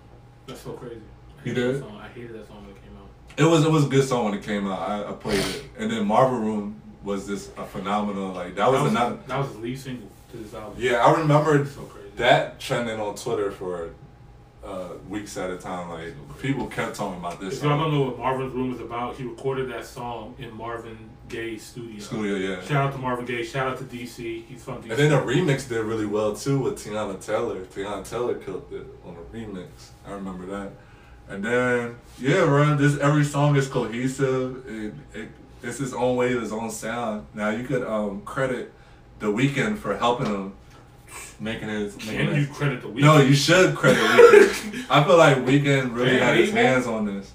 That's 0.46 0.62
so 0.62 0.72
crazy. 0.72 1.02
You 1.44 1.54
did? 1.54 1.80
Song. 1.80 2.00
I 2.02 2.08
hated 2.10 2.34
that 2.34 2.48
song 2.48 2.66
when 2.66 2.76
it 2.76 2.82
came 2.84 2.98
out. 2.98 3.10
It 3.38 3.44
was 3.44 3.66
it 3.66 3.72
was 3.72 3.86
a 3.86 3.90
good 3.90 4.04
song 4.04 4.26
when 4.26 4.34
it 4.34 4.44
came 4.44 4.68
out. 4.68 4.80
I, 4.80 5.10
I 5.10 5.14
played 5.14 5.40
it, 5.40 5.64
and 5.78 5.92
then 5.92 6.06
Marvin's 6.06 6.42
Room 6.42 6.82
was 7.04 7.28
just 7.28 7.52
a 7.58 7.66
phenomenal. 7.66 8.34
Like 8.34 8.56
that 8.56 8.70
was 8.70 8.80
that, 8.80 8.84
was 8.84 8.92
another. 8.92 9.20
that 9.28 9.40
was 9.40 9.52
the 9.54 9.60
lead 9.60 9.80
single 9.80 10.10
to 10.32 10.38
this 10.38 10.54
album. 10.54 10.76
Yeah, 10.78 11.06
I 11.06 11.12
remember 11.20 11.66
so 11.66 11.90
that 12.18 12.60
trending 12.60 13.00
on 13.00 13.16
Twitter 13.16 13.52
for 13.52 13.92
uh, 14.68 14.90
weeks 15.08 15.38
at 15.38 15.50
a 15.50 15.58
time. 15.58 15.90
Like 15.90 16.14
people 16.40 16.68
kept 16.68 16.96
talking 16.96 17.20
about 17.20 17.40
this 17.40 17.58
If 17.58 17.64
y'all 17.64 17.80
don't 17.80 17.94
know 17.94 18.02
what 18.04 18.18
Marvin's 18.18 18.54
Room 18.54 18.74
is 18.74 18.82
about, 18.82 19.16
he 19.16 19.24
recorded 19.24 19.72
that 19.72 19.86
song 19.86 20.36
in 20.38 20.56
Marvin 20.56 20.98
Gaye's 21.30 21.64
studio. 21.64 22.00
Studio, 22.00 22.36
yeah. 22.36 22.62
Shout 22.64 22.88
out 22.88 22.94
to 22.94 23.00
Marvin 23.00 23.26
Gaye. 23.26 23.44
Shout 23.44 23.68
out 23.68 23.78
to 23.78 23.84
DC. 23.86 24.46
He's 24.46 24.64
from 24.64 24.82
DC. 24.82 24.90
And 24.90 25.00
then 25.00 25.12
the 25.12 25.18
remix 25.18 25.68
did 25.68 25.82
really 25.84 26.06
well 26.06 26.36
too 26.36 26.60
with 26.60 26.84
Teyana 26.84 27.24
Taylor. 27.24 27.64
Teyana 27.66 28.08
Taylor 28.08 28.36
killed 28.36 28.66
it 28.72 28.86
on 29.06 29.16
the 29.16 29.38
remix. 29.38 29.68
I 30.06 30.12
remember 30.12 30.46
that. 30.48 30.72
And 31.30 31.44
then 31.44 31.96
yeah, 32.20 32.46
bro, 32.46 32.76
this 32.76 32.98
every 33.00 33.24
song 33.24 33.56
is 33.56 33.68
cohesive. 33.68 34.66
It, 34.68 34.94
it 35.14 35.30
it's 35.64 35.80
its 35.80 35.94
own 35.94 36.16
way, 36.16 36.32
its 36.32 36.52
own 36.52 36.70
sound. 36.72 37.26
Now 37.34 37.50
you 37.50 37.64
could 37.64 37.84
um 37.84 38.22
credit 38.22 38.72
the 39.20 39.28
Weeknd 39.28 39.78
for 39.78 39.98
helping 39.98 40.28
him 40.28 40.54
making 41.40 41.70
his 41.70 41.96
making 41.98 42.14
Can 42.28 42.36
his- 42.36 42.48
you 42.48 42.54
credit 42.54 42.82
the 42.82 42.88
Weeknd? 42.88 43.02
No, 43.02 43.20
you 43.20 43.34
should 43.36 43.76
credit 43.76 44.00
Weeknd. 44.00 44.86
I 44.90 45.04
feel 45.04 45.18
like 45.18 45.38
Weeknd 45.40 45.94
really 45.96 46.12
Man, 46.14 46.20
had 46.22 46.38
his 46.38 46.50
Abel? 46.50 46.62
hands 46.62 46.88
on 46.88 47.06
this. 47.06 47.34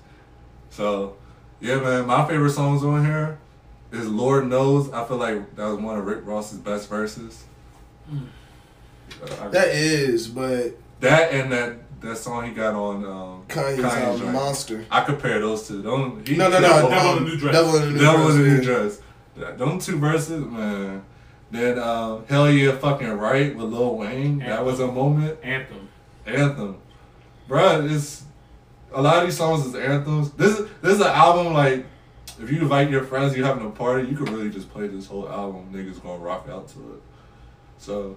So, 0.70 1.16
yeah, 1.60 1.76
man, 1.80 2.06
my 2.06 2.26
favorite 2.26 2.50
songs 2.52 2.82
on 2.82 3.04
here 3.04 3.38
is 3.92 4.08
Lord 4.08 4.46
Knows. 4.48 4.90
I 4.90 5.04
feel 5.04 5.18
like 5.18 5.54
that 5.56 5.66
was 5.66 5.78
one 5.78 5.98
of 5.98 6.06
Rick 6.06 6.20
Ross's 6.24 6.58
best 6.58 6.88
verses. 6.88 7.44
Uh, 8.10 8.16
I- 9.42 9.48
That 9.48 9.68
is, 9.68 10.28
but 10.28 10.76
that 11.00 11.32
and 11.32 11.52
that 11.52 11.81
that 12.02 12.16
song 12.16 12.44
he 12.44 12.52
got 12.52 12.74
on 12.74 13.04
um, 13.04 13.44
Kanye's 13.48 13.78
Kanye's 13.78 13.84
album 13.84 14.20
joint. 14.20 14.32
Monster. 14.32 14.86
I 14.90 15.02
compare 15.02 15.38
those 15.40 15.68
two. 15.68 15.82
Don't 15.82 16.26
he, 16.26 16.36
No, 16.36 16.48
no, 16.48 16.60
no. 16.60 16.88
Devil 16.88 17.16
in 17.18 17.24
the 17.24 17.30
New 17.30 17.36
Dress. 17.38 17.54
Devil 17.54 17.76
in 17.76 17.82
the 17.82 17.90
New 17.90 17.98
Devil 17.98 18.24
Dress. 18.26 18.34
in 18.34 18.42
the 18.42 18.48
New 18.48 18.56
yeah. 18.56 18.62
Dress. 18.62 19.00
Yeah, 19.36 19.50
Them 19.52 19.78
two 19.78 19.98
verses, 19.98 20.44
man. 20.44 21.04
Then 21.50 21.78
um, 21.78 22.24
Hell 22.28 22.50
Yeah 22.50 22.76
Fucking 22.76 23.08
Right 23.08 23.54
with 23.54 23.66
Lil 23.72 23.96
Wayne. 23.96 24.38
That 24.38 24.64
was 24.64 24.80
a 24.80 24.86
moment. 24.86 25.38
Anthem. 25.42 25.88
anthem, 26.26 26.78
Bruh, 27.48 27.90
It's 27.90 28.24
a 28.92 29.00
lot 29.00 29.18
of 29.18 29.24
these 29.24 29.36
songs 29.36 29.66
is 29.66 29.74
anthems. 29.74 30.30
This 30.32 30.58
is 30.58 30.68
this 30.80 30.94
is 30.94 31.00
an 31.00 31.08
album 31.08 31.52
like 31.52 31.86
if 32.40 32.50
you 32.50 32.60
invite 32.60 32.90
your 32.90 33.04
friends, 33.04 33.36
you 33.36 33.44
having 33.44 33.66
a 33.66 33.70
party, 33.70 34.08
you 34.08 34.16
could 34.16 34.28
really 34.28 34.50
just 34.50 34.70
play 34.70 34.86
this 34.86 35.06
whole 35.06 35.28
album. 35.28 35.72
Niggas 35.72 36.02
gonna 36.02 36.18
rock 36.18 36.48
out 36.50 36.68
to 36.68 36.78
it. 36.94 37.02
So, 37.78 38.16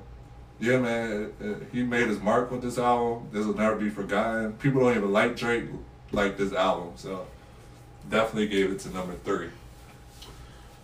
yeah, 0.59 0.77
man, 0.79 1.11
it- 1.39 1.45
it- 1.45 1.67
he 1.71 1.83
made 1.83 2.07
his 2.07 2.19
mark 2.19 2.51
with 2.51 2.61
this 2.61 2.77
album. 2.77 3.27
This 3.31 3.45
will 3.45 3.55
never 3.57 3.75
be 3.75 3.89
forgotten. 3.89 4.53
People 4.53 4.81
don't 4.81 4.95
even 4.97 5.11
like 5.11 5.35
Drake 5.35 5.65
like 6.11 6.37
this 6.37 6.53
album, 6.53 6.93
so 6.95 7.25
definitely 8.09 8.47
gave 8.47 8.71
it 8.71 8.79
to 8.79 8.89
number 8.89 9.13
three. 9.23 9.49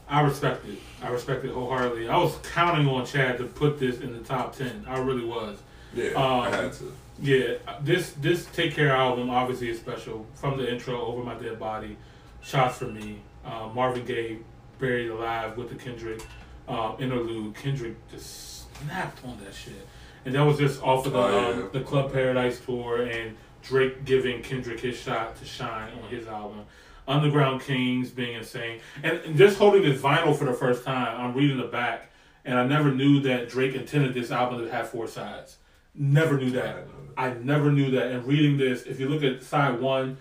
I 0.10 0.22
respect 0.22 0.66
it. 0.68 0.78
I 1.02 1.08
respect 1.10 1.46
it 1.46 1.52
wholeheartedly. 1.52 2.10
I 2.10 2.18
was 2.18 2.36
counting 2.54 2.86
on 2.88 3.06
Chad 3.06 3.38
to 3.38 3.46
put 3.46 3.80
this 3.80 4.00
in 4.00 4.12
the 4.12 4.20
top 4.20 4.56
ten. 4.56 4.84
I 4.88 5.00
really 5.00 5.24
was. 5.24 5.58
Yeah, 5.94 6.10
Um, 6.12 6.42
I 6.42 6.50
had 6.50 6.74
to. 6.74 6.92
Yeah, 7.22 7.54
this 7.82 8.12
this 8.20 8.46
Take 8.48 8.74
Care 8.76 8.92
album 8.96 9.30
obviously 9.30 9.70
is 9.70 9.80
special. 9.80 10.26
From 10.34 10.58
the 10.58 10.70
intro, 10.70 11.00
Over 11.00 11.24
My 11.24 11.36
Dead 11.36 11.58
Body, 11.60 11.96
Shots 12.42 12.78
for 12.80 12.86
Me, 12.86 13.20
uh, 13.46 13.70
Marvin 13.74 14.04
Gaye, 14.06 14.40
Buried 14.80 15.10
Alive 15.12 15.56
with 15.56 15.70
the 15.70 15.76
Kendrick 15.76 16.22
uh, 16.68 16.94
interlude. 17.00 17.54
Kendrick 17.56 17.96
just 18.12 18.51
snapped 18.84 19.24
on 19.26 19.38
that 19.44 19.54
shit, 19.54 19.88
and 20.26 20.36
that 20.36 20.42
was 20.44 20.58
just 20.58 20.82
off 20.82 21.06
of 21.06 21.14
the 21.14 21.20
Oh, 21.20 21.30
yeah. 21.30 21.48
um, 21.64 21.70
the 21.72 21.82
Club 21.82 22.12
Paradise 22.12 22.60
tour 22.60 23.04
and 23.04 23.36
Drake 23.64 24.06
giving 24.06 24.42
Kendrick 24.42 24.80
his 24.80 24.98
shot 24.98 25.36
to 25.38 25.46
shine 25.46 25.92
on 26.04 26.10
his 26.10 26.28
album. 26.28 26.66
Underground 27.08 27.62
Kings 27.62 28.10
being 28.12 28.36
insane, 28.36 28.80
and, 29.04 29.18
and 29.20 29.36
just 29.38 29.58
holding 29.58 29.82
this 29.82 30.00
vinyl 30.00 30.36
for 30.36 30.46
the 30.46 30.54
first 30.54 30.84
time. 30.86 31.20
I'm 31.20 31.34
reading 31.34 31.58
the 31.58 31.68
back, 31.68 32.12
and 32.46 32.58
I 32.58 32.66
never 32.66 32.92
knew 32.92 33.20
that 33.22 33.50
Drake 33.50 33.74
intended 33.76 34.14
this 34.14 34.32
album 34.32 34.64
to 34.64 34.72
have 34.72 34.90
four 34.90 35.08
sides. 35.08 35.58
Never 35.96 36.38
knew 36.38 36.52
that. 36.52 36.88
I 37.18 37.34
never 37.34 37.72
knew 37.72 37.92
that. 37.92 38.12
And 38.12 38.26
reading 38.26 38.58
this, 38.58 38.84
if 38.84 39.00
you 39.00 39.10
look 39.10 39.24
at 39.24 39.44
side 39.44 39.82
one, 39.82 40.18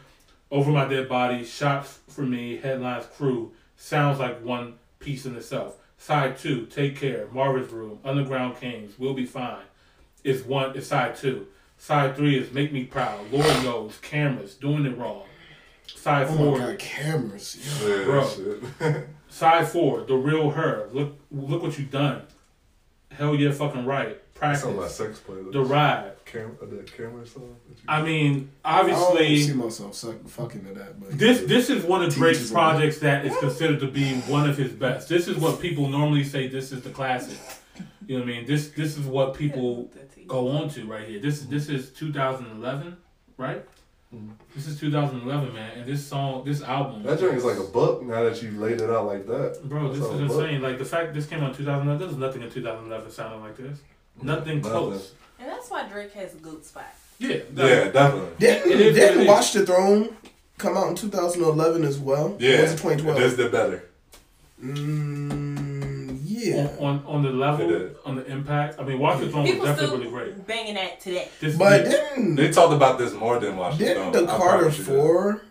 Over 0.50 0.72
My 0.72 0.86
Dead 0.88 1.08
Body, 1.08 1.44
Shots 1.44 2.00
for 2.08 2.22
Me, 2.22 2.56
Headlines 2.56 3.06
Crew, 3.16 3.52
sounds 3.76 4.18
like 4.18 4.42
one 4.44 4.74
piece 4.98 5.26
in 5.26 5.36
itself. 5.36 5.76
Side 6.00 6.38
two, 6.38 6.64
Take 6.64 6.96
Care, 6.96 7.26
Marvin's 7.30 7.70
Room, 7.70 7.98
Underground 8.06 8.58
Kings, 8.58 8.98
We'll 8.98 9.12
Be 9.12 9.26
Fine. 9.26 9.60
Is 10.24 10.42
one 10.42 10.74
is 10.74 10.86
side 10.86 11.14
two. 11.14 11.46
Side 11.76 12.16
three 12.16 12.38
is 12.38 12.52
Make 12.54 12.72
Me 12.72 12.84
Proud, 12.84 13.30
Lord 13.30 13.46
Knows, 13.62 13.98
Cameras, 14.00 14.54
Doing 14.54 14.86
It 14.86 14.96
Wrong. 14.96 15.24
Side 15.86 16.26
Oh 16.30 16.36
four, 16.36 16.58
my 16.58 16.66
god, 16.68 16.78
cameras. 16.78 17.58
Yeah. 17.82 17.88
Yeah, 17.98 18.04
Bro. 18.04 19.02
side 19.28 19.68
four, 19.68 20.00
The 20.04 20.14
Real 20.14 20.48
Her. 20.50 20.88
Look 20.90 21.18
look 21.30 21.62
what 21.62 21.78
you 21.78 21.84
done. 21.84 22.22
Hell 23.12 23.34
yeah, 23.34 23.50
fucking 23.52 23.84
right. 23.84 24.18
That's 24.40 24.64
on 24.64 24.70
my 24.76 24.78
Practice. 24.78 24.96
sex 24.96 25.20
playlist. 25.28 25.52
The 25.52 25.62
Ride. 25.62 26.12
Cam- 26.32 26.56
uh, 26.62 26.66
the 26.66 26.82
camera 26.84 27.26
song. 27.26 27.56
that 27.68 27.76
you- 27.78 27.84
I 27.88 28.02
mean, 28.02 28.50
obviously, 28.64 29.02
I 29.02 29.06
don't 29.08 29.16
obviously 29.16 29.42
see 29.52 29.52
myself 29.58 29.94
suck, 29.94 30.26
fucking 30.28 30.64
to 30.66 30.74
that, 30.74 31.00
but 31.00 31.18
This 31.18 31.40
this 31.46 31.70
is 31.70 31.84
one 31.84 32.02
of 32.04 32.14
Drake's 32.14 32.50
projects 32.50 32.98
that 33.00 33.26
is 33.26 33.36
considered 33.38 33.80
to 33.80 33.88
be 33.88 34.14
one 34.22 34.48
of 34.48 34.56
his 34.56 34.72
best. 34.72 35.08
This 35.08 35.26
is 35.28 35.36
what 35.36 35.60
people 35.60 35.88
normally 35.88 36.24
say. 36.24 36.46
This 36.48 36.72
is 36.72 36.82
the 36.82 36.90
classic. 36.90 37.38
You 38.06 38.18
know 38.18 38.24
what 38.24 38.30
I 38.32 38.36
mean? 38.36 38.46
This 38.46 38.68
this 38.70 38.96
is 38.98 39.06
what 39.06 39.34
people 39.34 39.90
go 40.26 40.48
on 40.48 40.68
to 40.70 40.84
right 40.86 41.06
here. 41.08 41.20
This 41.20 41.40
this 41.42 41.68
is 41.68 41.90
2011, 41.90 42.96
right? 43.36 43.64
Mhm. 44.14 44.30
This 44.56 44.66
is 44.66 44.78
2011, 44.80 45.52
man. 45.54 45.70
And 45.78 45.86
this 45.86 46.04
song, 46.04 46.44
this 46.44 46.62
album, 46.62 47.04
That 47.04 47.20
joint 47.20 47.36
is 47.36 47.44
like 47.44 47.58
a 47.58 47.62
book 47.78 48.02
now 48.02 48.24
that 48.24 48.42
you 48.42 48.50
laid 48.52 48.80
it 48.80 48.90
out 48.90 49.06
like 49.06 49.24
that. 49.26 49.60
bro. 49.64 49.88
This 49.88 50.00
That's 50.00 50.14
is 50.14 50.20
a 50.20 50.26
book. 50.26 50.40
insane. 50.44 50.62
Like 50.62 50.78
the 50.78 50.84
fact 50.84 51.14
this 51.14 51.26
came 51.26 51.40
out 51.44 51.50
in 51.50 51.56
2011. 51.56 51.98
There's 52.08 52.16
nothing 52.18 52.42
in 52.42 52.50
2011 52.50 53.10
sounding 53.10 53.40
like 53.40 53.56
this. 53.56 53.78
Nothing 54.22 54.60
close. 54.60 55.12
And 55.40 55.48
that's 55.48 55.70
why 55.70 55.88
Drake 55.88 56.12
has 56.12 56.34
a 56.34 56.38
good 56.38 56.64
spot. 56.64 56.84
Yeah. 57.18 57.36
Yeah, 57.54 57.88
definitely. 57.90 58.30
didn't 58.38 58.70
It 58.72 58.80
is 58.80 58.86
what 58.98 59.02
it 59.04 59.14
didn't. 59.14 59.26
Watch 59.26 59.52
the 59.52 59.66
Throne 59.66 60.16
come 60.58 60.76
out 60.76 60.88
in 60.88 60.94
2011 60.94 61.84
as 61.84 61.98
well? 61.98 62.36
Yeah, 62.38 62.58
Or 62.58 62.62
was 62.62 62.72
it 62.72 62.76
2012? 62.76 63.18
This 63.18 63.36
did 63.36 63.52
better. 63.52 63.84
Mm, 64.62 66.20
yeah. 66.24 66.68
On, 66.78 66.98
on 66.98 67.04
on 67.06 67.22
the 67.22 67.30
level, 67.30 67.90
on 68.04 68.16
the 68.16 68.26
impact. 68.26 68.78
I 68.78 68.84
mean, 68.84 68.98
Watch 68.98 69.20
the 69.20 69.28
Throne 69.30 69.44
was 69.44 69.52
definitely 69.52 69.86
still 69.86 69.98
really 69.98 70.10
great. 70.32 70.46
banging 70.46 70.74
that 70.74 71.00
today. 71.00 71.28
This, 71.40 71.56
But 71.56 71.84
this- 71.84 71.94
didn't 71.94 72.36
They 72.36 72.50
talked 72.50 72.72
about 72.74 72.98
this 72.98 73.12
more 73.14 73.38
than 73.38 73.56
Washington. 73.56 73.86
didn't 74.12 74.12
the 74.12 74.26
Carter 74.26 74.58
promise 74.58 74.78
you 74.78 74.84
that. 74.84 74.90
Four? 74.90 75.42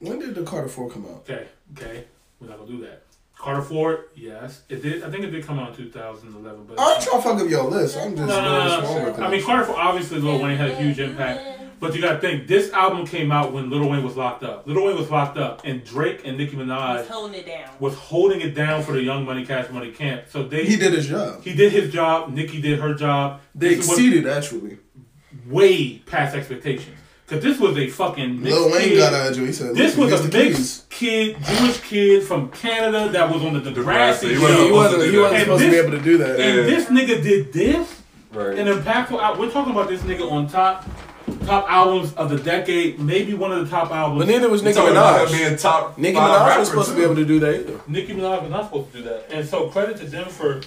When 0.00 0.18
did 0.18 0.34
the 0.34 0.42
Carter 0.42 0.68
Four 0.68 0.90
come 0.90 1.04
out? 1.06 1.24
Okay, 1.30 1.46
okay, 1.76 2.04
we're 2.40 2.48
not 2.48 2.58
gonna 2.58 2.70
do 2.70 2.80
that. 2.82 3.02
Carter 3.42 3.60
Four, 3.62 4.06
yes, 4.14 4.62
it 4.68 4.82
did. 4.82 5.02
I 5.02 5.10
think 5.10 5.24
it 5.24 5.30
did 5.30 5.44
come 5.44 5.58
out 5.58 5.70
in 5.70 5.74
2011, 5.76 6.64
but 6.64 6.78
I 6.78 6.94
ain't 6.94 7.02
trying 7.02 7.16
to 7.20 7.28
fuck 7.28 7.40
up 7.40 7.50
your 7.50 7.64
list. 7.64 7.96
I'm 7.98 8.14
just 8.14 8.28
no, 8.28 8.34
going 8.40 8.44
no, 8.68 8.78
strong 8.78 8.96
no. 8.98 9.04
with 9.10 9.18
I 9.20 9.30
mean, 9.30 9.42
Carter 9.44 9.64
Four 9.64 9.76
obviously 9.80 10.20
Lil 10.20 10.40
Wayne 10.40 10.56
had 10.56 10.70
a 10.70 10.76
huge 10.76 11.00
impact, 11.00 11.60
but 11.80 11.92
you 11.92 12.00
gotta 12.00 12.20
think 12.20 12.46
this 12.46 12.72
album 12.72 13.04
came 13.04 13.32
out 13.32 13.52
when 13.52 13.68
Lil 13.68 13.88
Wayne 13.88 14.04
was 14.04 14.16
locked 14.16 14.44
up. 14.44 14.64
Lil 14.68 14.84
Wayne 14.86 14.96
was 14.96 15.10
locked 15.10 15.38
up, 15.38 15.62
and 15.64 15.82
Drake 15.82 16.22
and 16.24 16.38
Nicki 16.38 16.52
He's 16.52 16.60
Minaj 16.60 17.08
holding 17.08 17.40
it 17.40 17.46
down. 17.46 17.68
was 17.80 17.94
holding 17.96 18.40
it 18.40 18.54
down 18.54 18.84
for 18.84 18.92
the 18.92 19.02
Young 19.02 19.24
Money 19.24 19.44
Cash 19.44 19.70
Money 19.70 19.90
camp. 19.90 20.26
So 20.28 20.44
they 20.44 20.64
he 20.64 20.76
did 20.76 20.92
his 20.92 21.08
job. 21.08 21.42
he 21.42 21.52
did 21.52 21.72
his 21.72 21.92
job. 21.92 22.32
Nicki 22.32 22.60
did 22.62 22.78
her 22.78 22.94
job. 22.94 23.40
They 23.56 23.70
This 23.74 23.80
is 23.80 23.88
what- 23.88 23.98
exceeded 23.98 24.28
actually. 24.28 24.78
way 25.48 25.98
past 26.06 26.36
expectations. 26.36 26.96
Cause 27.32 27.42
this 27.42 27.58
was 27.58 27.78
a 27.78 27.88
fucking 27.88 28.42
mixed 28.42 28.58
Lil 28.58 28.70
Wayne 28.72 28.88
kid. 28.90 28.96
got 28.98 29.14
out 29.14 29.30
of 29.30 29.36
jail. 29.36 29.46
He 29.46 29.52
said, 29.52 29.74
This 29.74 29.96
was 29.96 30.12
a 30.12 30.16
Mr. 30.18 30.30
Keys." 30.32 30.58
mixed 30.58 30.90
kid, 30.90 31.36
Jewish 31.44 31.80
kid 31.80 32.22
from 32.24 32.50
Canada 32.50 33.08
that 33.10 33.32
was 33.32 33.42
on 33.42 33.54
the 33.54 33.60
Degrassi. 33.70 34.28
He 34.28 34.34
show. 34.34 34.42
wasn't 34.42 34.64
He 34.66 34.70
wasn't. 34.72 35.12
He 35.12 35.18
wasn't 35.18 35.32
that. 35.32 35.40
supposed 35.40 35.62
to 35.62 35.70
be 35.70 35.76
this- 35.76 35.82
able 35.86 35.96
to 35.98 36.02
do 36.04 36.18
that. 36.18 36.38
Yeah. 36.38 36.44
And 36.44 36.68
this 36.68 36.84
nigga 36.86 37.22
did 37.22 37.52
this, 37.52 37.88
Right. 38.34 38.58
an 38.58 38.66
impactful. 38.66 39.18
Al- 39.22 39.38
we're 39.38 39.50
talking 39.50 39.72
about 39.72 39.88
this 39.88 40.00
nigga 40.02 40.30
on 40.30 40.46
top, 40.46 40.84
top 41.46 41.66
albums 41.70 42.12
of 42.14 42.28
the 42.28 42.36
decade, 42.38 42.98
maybe 43.00 43.32
one 43.34 43.50
of 43.52 43.64
the 43.64 43.70
top 43.74 43.90
albums. 43.92 44.20
But 44.26 44.28
neither 44.28 44.48
was 44.50 44.60
You 44.60 44.68
Nicki 44.68 44.78
talking 44.78 44.94
Minaj. 44.94 45.32
being 45.32 45.56
top 45.56 45.96
Nicki 45.98 46.16
Minaj 46.18 46.46
rapper, 46.46 46.60
was 46.60 46.68
supposed 46.68 46.90
to 46.90 46.96
be 46.96 47.02
able 47.02 47.16
to 47.16 47.24
do 47.24 47.38
that 47.40 47.54
either. 47.54 47.80
Nicki 47.88 48.12
Minaj 48.14 48.42
was 48.42 48.50
not 48.50 48.64
supposed 48.66 48.92
to 48.92 48.98
do 48.98 49.04
that, 49.04 49.28
and 49.32 49.48
so 49.48 49.68
credit 49.68 49.96
to 49.98 50.04
them 50.06 50.28
for 50.28 50.60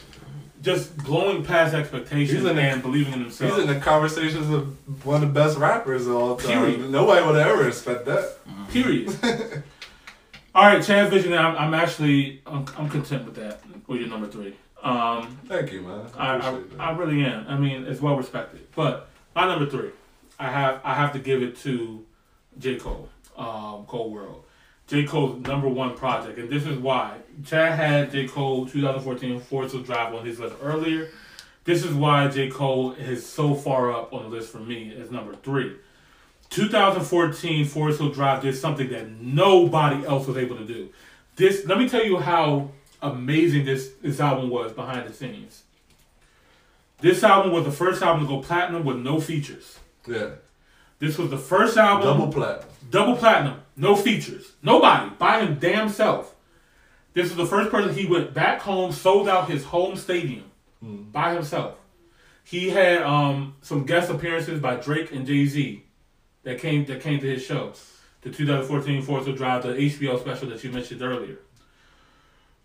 just 0.66 0.98
blowing 0.98 1.44
past 1.46 1.74
expectations 1.76 2.44
the- 2.44 2.50
and 2.54 2.82
believing 2.82 3.14
in 3.14 3.22
himself. 3.22 3.54
He's 3.54 3.62
in 3.64 3.74
the 3.74 3.80
conversations 3.80 4.50
of 4.50 5.06
one 5.06 5.22
of 5.22 5.22
the 5.22 5.40
best 5.40 5.58
rappers 5.58 6.08
of 6.08 6.16
all 6.16 6.36
time. 6.36 6.48
Period. 6.74 6.90
Nobody 6.90 7.26
would 7.26 7.36
ever 7.38 7.68
expect 7.68 8.06
that. 8.06 8.38
Period. 8.72 9.16
All 10.56 10.66
right, 10.66 10.82
Chad 10.82 11.10
Vision. 11.12 11.34
I'm, 11.34 11.56
I'm 11.58 11.74
actually 11.74 12.42
I'm, 12.46 12.66
I'm 12.78 12.90
content 12.90 13.26
with 13.26 13.36
that. 13.36 13.60
With 13.88 14.00
your 14.00 14.10
number 14.10 14.28
three. 14.28 14.56
Um, 14.82 15.38
Thank 15.48 15.72
you, 15.72 15.82
man. 15.82 16.06
I 16.18 16.38
I. 16.38 16.62
I 16.80 16.92
really 16.98 17.24
am. 17.26 17.46
I 17.48 17.58
mean, 17.58 17.86
it's 17.86 18.02
well 18.02 18.16
respected. 18.16 18.66
But 18.74 19.10
my 19.36 19.46
number 19.48 19.70
three, 19.70 19.90
I 20.40 20.50
have 20.50 20.80
I 20.84 20.94
have 20.96 21.12
to 21.14 21.20
give 21.20 21.44
it 21.44 21.58
to 21.58 22.06
J 22.58 22.78
Cole, 22.78 23.10
um, 23.38 23.86
Cole 23.86 24.10
World. 24.12 24.45
J 24.88 25.04
Cole's 25.06 25.42
number 25.48 25.68
one 25.68 25.96
project, 25.96 26.38
and 26.38 26.50
this 26.50 26.66
is 26.66 26.78
why 26.78 27.18
Chad 27.46 27.74
had 27.78 28.12
J 28.12 28.28
Cole 28.28 28.68
2014 28.68 29.40
Forest 29.40 29.74
Hill 29.76 29.84
Drive 29.84 30.14
on 30.14 30.26
his 30.26 30.40
list 30.40 30.56
earlier. 30.62 31.10
This 31.64 31.84
is 31.84 31.94
why 31.94 32.28
J 32.28 32.50
Cole 32.50 32.92
is 32.94 33.26
so 33.28 33.56
far 33.56 33.92
up 33.92 34.14
on 34.14 34.24
the 34.24 34.30
list 34.30 34.52
for 34.52 34.60
me 34.60 34.96
as 35.00 35.10
number 35.10 35.34
three. 35.36 35.76
2014 36.52 37.66
Forest 37.66 38.00
Hill 38.00 38.12
Drive 38.12 38.44
did 38.44 38.56
something 38.56 38.90
that 38.90 39.10
nobody 39.10 40.06
else 40.06 40.28
was 40.28 40.38
able 40.38 40.58
to 40.58 40.66
do. 40.66 40.90
This 41.36 41.66
let 41.66 41.78
me 41.80 41.90
tell 41.90 42.06
you 42.06 42.18
how 42.18 42.70
amazing 43.02 43.66
this 43.66 43.92
this 44.02 44.20
album 44.20 44.50
was 44.50 44.72
behind 44.72 45.10
the 45.10 45.14
scenes. 45.14 45.64
This 47.02 47.24
album 47.24 47.52
was 47.52 47.66
the 47.66 47.72
first 47.72 48.02
album 48.02 48.26
to 48.26 48.28
go 48.36 48.42
platinum 48.42 48.86
with 48.86 48.98
no 48.98 49.20
features. 49.20 49.80
yeah. 50.08 50.30
This 50.98 51.18
was 51.18 51.30
the 51.30 51.38
first 51.38 51.76
album 51.76 52.06
Double 52.08 52.32
platinum. 52.32 52.70
double 52.90 53.16
platinum, 53.18 53.60
no 53.76 53.96
features, 53.96 54.54
nobody 54.62 55.12
by 55.18 55.40
him 55.42 55.58
damn 55.60 55.90
self. 55.90 56.36
This 57.14 57.28
is 57.28 57.36
the 57.36 57.46
first 57.46 57.72
person 57.72 57.94
he 57.94 58.06
went 58.06 58.34
back 58.34 58.62
home, 58.62 58.92
sold 58.92 59.30
out 59.30 59.50
his 59.50 59.64
home 59.64 59.96
stadium 59.96 60.52
by 61.12 61.34
himself. 61.34 61.76
He 62.44 62.70
had 62.70 63.02
um, 63.02 63.56
some 63.62 63.86
guest 63.86 64.12
appearances 64.12 64.60
by 64.60 64.76
Drake 64.76 65.12
and 65.12 65.26
Jay 65.26 65.46
Z 65.46 65.84
that 66.44 66.60
came 66.60 66.86
that 66.86 67.02
came 67.02 67.20
to 67.20 67.28
his 67.28 67.44
show, 67.44 67.74
the 68.22 68.30
2014 68.30 69.02
Forest 69.02 69.28
Hill 69.28 69.36
Drive, 69.36 69.64
the 69.64 69.70
HBO 69.70 70.20
special 70.20 70.50
that 70.50 70.64
you 70.64 70.72
mentioned 70.72 71.02
earlier. 71.02 71.40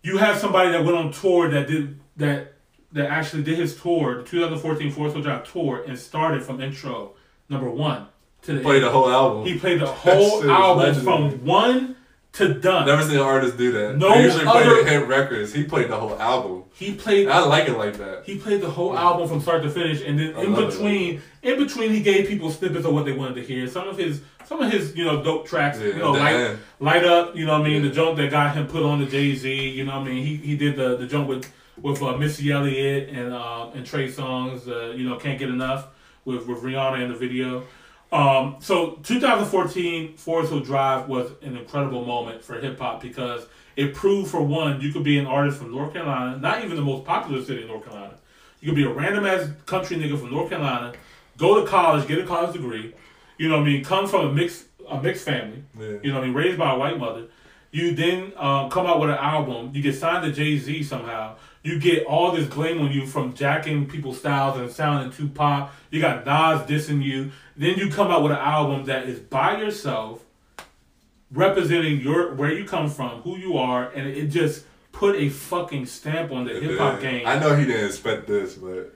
You 0.03 0.17
have 0.17 0.37
somebody 0.37 0.71
that 0.71 0.83
went 0.83 0.97
on 0.97 1.11
tour 1.11 1.49
that 1.49 1.67
did 1.67 1.99
that 2.17 2.53
that 2.91 3.09
actually 3.09 3.43
did 3.43 3.57
his 3.57 3.79
tour, 3.79 4.17
the 4.17 4.23
2014 4.23 4.91
Forest 4.91 5.15
Hill 5.15 5.23
Drive 5.23 5.51
tour, 5.51 5.83
and 5.87 5.97
started 5.97 6.43
from 6.43 6.61
intro 6.61 7.13
number 7.49 7.69
one 7.69 8.07
to 8.43 8.53
the 8.53 8.61
Play 8.61 8.77
end. 8.77 8.85
the 8.85 8.89
whole 8.89 9.09
album. 9.09 9.45
He 9.45 9.57
played 9.59 9.79
the 9.81 9.87
whole 9.87 10.49
album 10.49 10.83
legendary. 10.83 11.03
from 11.29 11.45
one 11.45 11.95
to 12.33 12.53
done. 12.53 12.85
Never 12.87 13.01
seen 13.03 13.15
an 13.17 13.21
artist 13.21 13.57
do 13.57 13.71
that. 13.73 13.97
No 13.97 14.13
they 14.13 14.23
usually 14.23 14.45
other- 14.45 14.83
the 14.83 14.89
hit 14.89 15.07
records. 15.07 15.53
He 15.53 15.63
played 15.65 15.89
the 15.89 15.97
whole 15.97 16.17
album. 16.19 16.63
He 16.73 16.93
played 16.93 17.27
I 17.27 17.39
like 17.45 17.67
it 17.67 17.77
like 17.77 17.97
that. 17.97 18.23
he 18.25 18.37
played 18.37 18.61
the 18.61 18.69
whole 18.69 18.97
album 18.97 19.27
from 19.27 19.41
start 19.41 19.61
to 19.63 19.69
finish, 19.69 20.01
and 20.01 20.17
then 20.17 20.35
I 20.35 20.43
in 20.43 20.53
love 20.53 20.63
it. 20.63 20.71
between, 20.71 21.21
in 21.43 21.57
between, 21.59 21.91
he 21.91 21.99
gave 22.01 22.27
people 22.27 22.49
snippets 22.49 22.85
of 22.85 22.93
what 22.93 23.05
they 23.05 23.11
wanted 23.11 23.35
to 23.35 23.43
hear. 23.43 23.67
Some 23.67 23.87
of 23.89 23.97
his, 23.97 24.21
some 24.45 24.61
of 24.61 24.71
his, 24.71 24.95
you 24.95 25.03
know, 25.03 25.21
dope 25.21 25.45
tracks. 25.45 25.79
Yeah, 25.79 25.87
you 25.87 25.95
know, 25.99 26.13
light, 26.13 26.55
light 26.79 27.03
up. 27.03 27.35
You 27.35 27.45
know, 27.45 27.53
what 27.59 27.61
I 27.67 27.69
mean, 27.69 27.83
Yeah. 27.83 27.89
the 27.89 27.95
jump 27.95 28.17
that 28.17 28.31
got 28.31 28.55
him 28.55 28.65
put 28.65 28.83
on 28.83 28.99
the 28.99 29.05
Jay 29.05 29.35
Z. 29.35 29.69
You 29.69 29.83
know, 29.83 29.99
what 29.99 30.07
I 30.07 30.11
mean, 30.11 30.25
he 30.25 30.37
he 30.37 30.55
did 30.57 30.77
the 30.77 30.95
the 30.97 31.05
jump 31.05 31.27
with 31.27 31.51
with 31.81 32.01
uh, 32.01 32.15
Missy 32.17 32.49
Elliott 32.51 33.09
and 33.09 33.33
uh, 33.33 33.69
and 33.75 33.85
Trey 33.85 34.07
Songz. 34.07 34.67
Uh, 34.67 34.91
you 34.95 35.07
know, 35.07 35.17
can't 35.17 35.37
get 35.37 35.49
enough 35.49 35.87
with 36.23 36.47
with 36.47 36.59
Rihanna 36.59 37.01
in 37.03 37.09
the 37.11 37.15
video. 37.17 37.63
Um, 38.11 38.57
so 38.59 38.99
2014 39.03 40.17
Forest 40.17 40.51
Hill 40.51 40.59
Drive 40.59 41.07
was 41.07 41.31
an 41.41 41.55
incredible 41.55 42.03
moment 42.03 42.43
for 42.43 42.59
hip 42.59 42.77
hop 42.77 43.01
because 43.01 43.45
it 43.77 43.93
proved 43.93 44.29
for 44.29 44.41
one 44.41 44.81
you 44.81 44.91
could 44.91 45.03
be 45.03 45.17
an 45.17 45.25
artist 45.25 45.57
from 45.57 45.71
North 45.71 45.93
Carolina, 45.93 46.37
not 46.37 46.63
even 46.63 46.75
the 46.75 46.81
most 46.81 47.05
popular 47.05 47.43
city 47.43 47.61
in 47.61 47.67
North 47.67 47.85
Carolina. 47.85 48.15
You 48.59 48.69
could 48.69 48.75
be 48.75 48.83
a 48.83 48.89
random 48.89 49.25
ass 49.25 49.49
country 49.65 49.95
nigga 49.97 50.19
from 50.19 50.31
North 50.31 50.49
Carolina, 50.49 50.93
go 51.37 51.61
to 51.61 51.67
college, 51.67 52.07
get 52.07 52.19
a 52.19 52.25
college 52.25 52.53
degree. 52.53 52.93
You 53.37 53.47
know 53.47 53.57
what 53.57 53.63
I 53.63 53.71
mean? 53.71 53.83
Come 53.83 54.07
from 54.07 54.27
a 54.27 54.33
mixed 54.33 54.65
a 54.89 55.01
mixed 55.01 55.23
family. 55.23 55.63
Yeah. 55.79 55.97
You 56.03 56.11
know 56.11 56.15
what 56.15 56.23
I 56.23 56.27
mean? 56.27 56.35
Raised 56.35 56.57
by 56.57 56.73
a 56.73 56.77
white 56.77 56.99
mother. 56.99 57.27
You 57.71 57.95
then 57.95 58.33
um, 58.35 58.69
come 58.69 58.85
out 58.85 58.99
with 58.99 59.09
an 59.09 59.15
album. 59.15 59.71
You 59.73 59.81
get 59.81 59.95
signed 59.95 60.25
to 60.25 60.33
Jay 60.33 60.57
Z 60.57 60.83
somehow. 60.83 61.37
You 61.63 61.79
get 61.79 62.05
all 62.05 62.31
this 62.31 62.47
blame 62.47 62.81
on 62.81 62.91
you 62.91 63.05
from 63.05 63.33
jacking 63.33 63.87
people's 63.87 64.19
styles 64.19 64.59
and 64.59 64.71
sounding 64.71 65.11
too 65.11 65.27
pop. 65.27 65.73
You 65.91 66.01
got 66.01 66.25
Nas 66.25 66.67
dissing 66.67 67.03
you. 67.03 67.31
Then 67.55 67.77
you 67.77 67.89
come 67.89 68.09
out 68.09 68.23
with 68.23 68.31
an 68.31 68.39
album 68.39 68.85
that 68.85 69.07
is 69.07 69.19
by 69.19 69.57
yourself, 69.57 70.23
representing 71.31 72.01
your 72.01 72.33
where 72.33 72.51
you 72.51 72.65
come 72.65 72.89
from, 72.89 73.21
who 73.21 73.37
you 73.37 73.57
are, 73.57 73.89
and 73.91 74.07
it 74.07 74.27
just 74.27 74.65
put 74.91 75.15
a 75.15 75.29
fucking 75.29 75.85
stamp 75.85 76.31
on 76.31 76.45
the 76.45 76.59
hip 76.59 76.79
hop 76.79 76.99
game. 76.99 77.27
I 77.27 77.37
know 77.39 77.55
he 77.55 77.65
didn't 77.65 77.85
expect 77.85 78.27
this, 78.27 78.55
but 78.55 78.93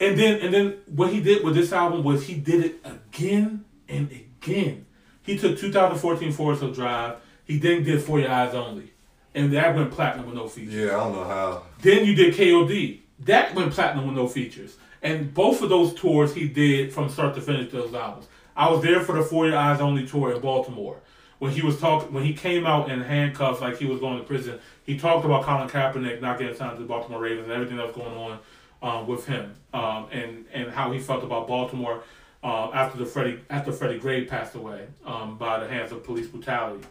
And 0.00 0.18
then 0.18 0.40
and 0.40 0.52
then 0.52 0.78
what 0.86 1.12
he 1.12 1.20
did 1.20 1.44
with 1.44 1.54
this 1.54 1.72
album 1.72 2.02
was 2.02 2.26
he 2.26 2.34
did 2.34 2.64
it 2.64 2.80
again 2.84 3.64
and 3.88 4.10
again. 4.10 4.86
He 5.22 5.36
took 5.36 5.58
2014 5.58 6.32
Forest 6.32 6.62
Hill 6.62 6.72
Drive. 6.72 7.16
He 7.44 7.58
then 7.58 7.84
did 7.84 8.02
For 8.02 8.18
Your 8.18 8.30
Eyes 8.30 8.54
Only, 8.54 8.92
and 9.36 9.52
that 9.52 9.76
went 9.76 9.92
platinum 9.92 10.26
with 10.26 10.34
no 10.34 10.48
features. 10.48 10.74
yeah, 10.74 10.96
I 10.96 11.00
don't 11.00 11.12
know 11.12 11.24
how. 11.24 11.62
Then 11.82 12.06
you 12.06 12.14
did 12.14 12.34
KOD. 12.34 13.00
That 13.20 13.54
went 13.54 13.72
platinum 13.72 14.06
with 14.06 14.16
no 14.16 14.26
features. 14.26 14.76
And 15.02 15.32
both 15.32 15.62
of 15.62 15.68
those 15.68 15.94
tours 15.94 16.34
he 16.34 16.48
did 16.48 16.92
from 16.92 17.10
start 17.10 17.34
to 17.36 17.40
finish 17.40 17.70
those 17.70 17.94
albums. 17.94 18.26
I 18.56 18.70
was 18.70 18.82
there 18.82 19.00
for 19.00 19.14
the 19.14 19.22
For 19.22 19.46
Your 19.46 19.56
Eyes 19.56 19.80
Only 19.80 20.06
tour 20.06 20.32
in 20.32 20.40
Baltimore. 20.40 20.96
When 21.38 21.52
he 21.52 21.60
was 21.60 21.78
talking, 21.78 22.14
when 22.14 22.24
he 22.24 22.32
came 22.32 22.66
out 22.66 22.90
in 22.90 23.02
handcuffs 23.02 23.60
like 23.60 23.76
he 23.76 23.84
was 23.84 24.00
going 24.00 24.16
to 24.18 24.24
prison, 24.24 24.58
he 24.84 24.98
talked 24.98 25.26
about 25.26 25.44
Colin 25.44 25.68
Kaepernick 25.68 26.22
not 26.22 26.38
getting 26.38 26.56
signed 26.56 26.76
to 26.76 26.82
the 26.82 26.88
Baltimore 26.88 27.20
Ravens 27.20 27.44
and 27.44 27.52
everything 27.52 27.76
that 27.76 27.86
was 27.86 27.94
going 27.94 28.16
on 28.16 28.38
um, 28.82 29.06
with 29.06 29.26
him, 29.26 29.54
um, 29.74 30.08
and 30.10 30.46
and 30.54 30.70
how 30.70 30.90
he 30.92 30.98
felt 30.98 31.22
about 31.22 31.46
Baltimore 31.46 32.02
uh, 32.42 32.70
after 32.72 32.96
the 32.96 33.04
Freddie 33.04 33.40
after 33.50 33.70
Freddie 33.70 33.98
Gray 33.98 34.24
passed 34.24 34.54
away 34.54 34.86
um, 35.04 35.36
by 35.36 35.58
the 35.58 35.68
hands 35.68 35.92
of 35.92 36.02
police 36.04 36.26
brutality. 36.26 36.86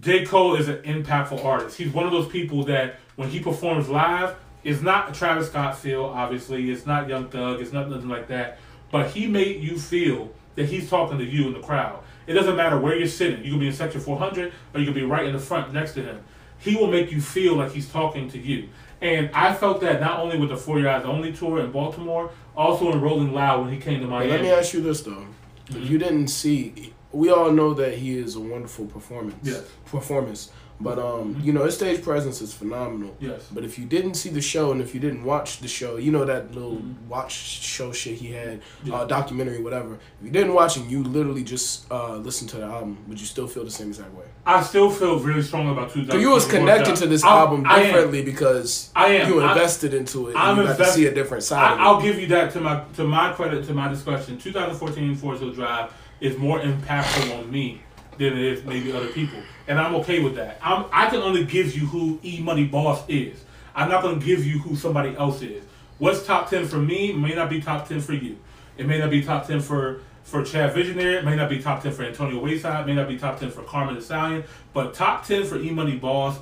J. 0.00 0.24
Cole 0.24 0.54
is 0.54 0.68
an 0.68 0.76
impactful 0.78 1.44
artist. 1.44 1.76
He's 1.76 1.92
one 1.92 2.06
of 2.06 2.12
those 2.12 2.28
people 2.28 2.64
that 2.64 2.96
when 3.16 3.28
he 3.30 3.40
performs 3.40 3.88
live, 3.88 4.36
it's 4.62 4.80
not 4.80 5.10
a 5.10 5.12
Travis 5.12 5.48
Scott 5.48 5.78
feel, 5.78 6.04
obviously. 6.04 6.70
It's 6.70 6.86
not 6.86 7.08
Young 7.08 7.28
Thug. 7.28 7.60
It's 7.60 7.72
not 7.72 7.88
nothing 7.90 8.08
like 8.08 8.28
that. 8.28 8.58
But 8.90 9.10
he 9.10 9.26
made 9.26 9.62
you 9.62 9.78
feel 9.78 10.32
that 10.54 10.66
he's 10.66 10.88
talking 10.88 11.18
to 11.18 11.24
you 11.24 11.48
in 11.48 11.52
the 11.52 11.60
crowd. 11.60 12.02
It 12.26 12.34
doesn't 12.34 12.56
matter 12.56 12.78
where 12.78 12.96
you're 12.96 13.08
sitting. 13.08 13.44
You 13.44 13.52
can 13.52 13.60
be 13.60 13.66
in 13.68 13.72
section 13.72 14.00
400 14.00 14.52
or 14.74 14.80
you 14.80 14.86
can 14.86 14.94
be 14.94 15.02
right 15.02 15.24
in 15.24 15.32
the 15.32 15.38
front 15.38 15.72
next 15.72 15.94
to 15.94 16.02
him. 16.02 16.22
He 16.58 16.76
will 16.76 16.88
make 16.88 17.10
you 17.10 17.20
feel 17.20 17.54
like 17.54 17.72
he's 17.72 17.88
talking 17.88 18.28
to 18.30 18.38
you. 18.38 18.68
And 19.00 19.30
I 19.32 19.54
felt 19.54 19.80
that 19.82 20.00
not 20.00 20.20
only 20.20 20.38
with 20.38 20.48
the 20.48 20.56
For 20.56 20.80
Your 20.80 20.90
Eyes 20.90 21.04
Only 21.04 21.32
tour 21.32 21.60
in 21.60 21.70
Baltimore, 21.70 22.30
also 22.56 22.90
in 22.92 23.00
Rolling 23.00 23.32
Loud 23.32 23.62
when 23.62 23.72
he 23.72 23.78
came 23.78 24.00
to 24.00 24.06
Miami. 24.06 24.32
let 24.32 24.42
me 24.42 24.50
ask 24.50 24.72
you 24.72 24.80
this 24.80 25.02
though: 25.02 25.24
If 25.70 25.88
you 25.88 25.98
didn't 25.98 26.28
see, 26.28 26.92
we 27.12 27.30
all 27.30 27.50
know 27.50 27.74
that 27.74 27.94
he 27.98 28.16
is 28.18 28.34
a 28.36 28.40
wonderful 28.40 28.86
performance. 28.86 29.36
Yes. 29.42 29.62
Performance, 29.86 30.50
but 30.80 30.98
um, 30.98 31.40
you 31.42 31.52
know 31.52 31.64
his 31.64 31.74
stage 31.74 32.02
presence 32.02 32.40
is 32.42 32.52
phenomenal. 32.52 33.16
Yes. 33.18 33.48
But 33.52 33.64
if 33.64 33.78
you 33.78 33.86
didn't 33.86 34.14
see 34.14 34.28
the 34.28 34.40
show 34.42 34.70
and 34.72 34.80
if 34.80 34.94
you 34.94 35.00
didn't 35.00 35.24
watch 35.24 35.58
the 35.60 35.66
show, 35.68 35.96
you 35.96 36.12
know 36.12 36.24
that 36.26 36.54
little 36.54 36.76
Mhm. 36.76 36.94
watch 37.08 37.32
show 37.32 37.90
shit 37.92 38.16
he 38.18 38.32
had, 38.32 38.60
Yeah. 38.84 38.94
uh, 38.96 39.04
documentary, 39.06 39.60
whatever. 39.62 39.94
If 40.20 40.26
you 40.26 40.30
didn't 40.30 40.52
watch 40.54 40.76
and 40.76 40.88
you 40.90 41.02
literally 41.02 41.42
just 41.42 41.90
uh, 41.90 42.16
listened 42.16 42.50
to 42.50 42.58
the 42.58 42.64
album, 42.64 42.98
would 43.08 43.18
you 43.18 43.26
still 43.26 43.46
feel 43.48 43.64
the 43.64 43.70
same 43.70 43.88
exact 43.88 44.12
way? 44.14 44.26
I 44.46 44.62
still 44.62 44.90
feel 44.90 45.18
really 45.18 45.42
strong 45.42 45.68
about 45.70 45.90
2000. 45.90 46.12
So 46.12 46.18
you 46.18 46.30
was 46.30 46.46
connected 46.46 46.94
to 46.96 47.06
this 47.06 47.24
I'm- 47.24 47.38
album 47.38 47.64
I 47.66 47.82
differently 47.84 48.22
because 48.22 48.90
I 48.94 49.06
am. 49.14 49.32
you 49.32 49.40
I- 49.40 49.52
invested 49.52 49.94
into 49.94 50.26
it. 50.28 50.30
And 50.30 50.38
I'm 50.38 50.56
you 50.58 50.62
got 50.64 50.68
to 50.68 50.72
invest- 50.78 50.94
see 50.94 51.06
a 51.06 51.14
different 51.14 51.42
side. 51.42 51.62
I, 51.64 51.72
of 51.72 51.78
it. 51.78 51.82
I'll 51.82 52.00
give 52.02 52.20
you 52.20 52.26
that 52.28 52.52
to 52.52 52.60
my 52.60 52.82
to 52.96 53.04
my 53.04 53.32
credit 53.32 53.66
to 53.66 53.72
my 53.74 53.88
discretion. 53.88 54.36
2014 54.38 55.16
Forest 55.16 55.42
Hill 55.42 55.52
Drive 55.54 55.90
is 56.20 56.36
more 56.36 56.60
impactful 56.60 57.38
on 57.38 57.50
me 57.50 57.82
than 58.18 58.32
it 58.32 58.38
is 58.38 58.64
maybe 58.64 58.92
other 58.92 59.08
people, 59.08 59.40
and 59.66 59.78
I'm 59.78 59.94
okay 59.96 60.20
with 60.20 60.34
that. 60.36 60.58
I'm 60.62 60.86
I 60.92 61.08
can 61.08 61.20
only 61.20 61.44
give 61.44 61.76
you 61.76 61.86
who 61.86 62.18
E 62.22 62.40
Money 62.40 62.64
Boss 62.64 63.04
is. 63.08 63.44
I'm 63.74 63.88
not 63.88 64.02
gonna 64.02 64.20
give 64.20 64.44
you 64.44 64.58
who 64.58 64.76
somebody 64.76 65.16
else 65.16 65.42
is. 65.42 65.62
What's 65.98 66.26
top 66.26 66.50
ten 66.50 66.66
for 66.66 66.78
me 66.78 67.12
may 67.12 67.34
not 67.34 67.48
be 67.48 67.60
top 67.60 67.88
ten 67.88 68.00
for 68.00 68.12
you. 68.12 68.38
It 68.76 68.86
may 68.86 68.98
not 68.98 69.10
be 69.10 69.22
top 69.22 69.46
ten 69.46 69.60
for 69.60 70.00
for 70.24 70.44
Chad 70.44 70.74
Visionary. 70.74 71.16
It 71.16 71.24
may 71.24 71.36
not 71.36 71.48
be 71.48 71.62
top 71.62 71.82
ten 71.82 71.92
for 71.92 72.02
Antonio 72.02 72.38
Wayside. 72.40 72.82
It 72.82 72.86
may 72.86 72.94
not 72.94 73.08
be 73.08 73.18
top 73.18 73.38
ten 73.38 73.50
for 73.50 73.62
Carmen 73.62 73.94
the. 73.94 74.44
But 74.72 74.94
top 74.94 75.24
ten 75.24 75.44
for 75.44 75.58
E 75.58 75.70
Money 75.70 75.96
Boss, 75.96 76.38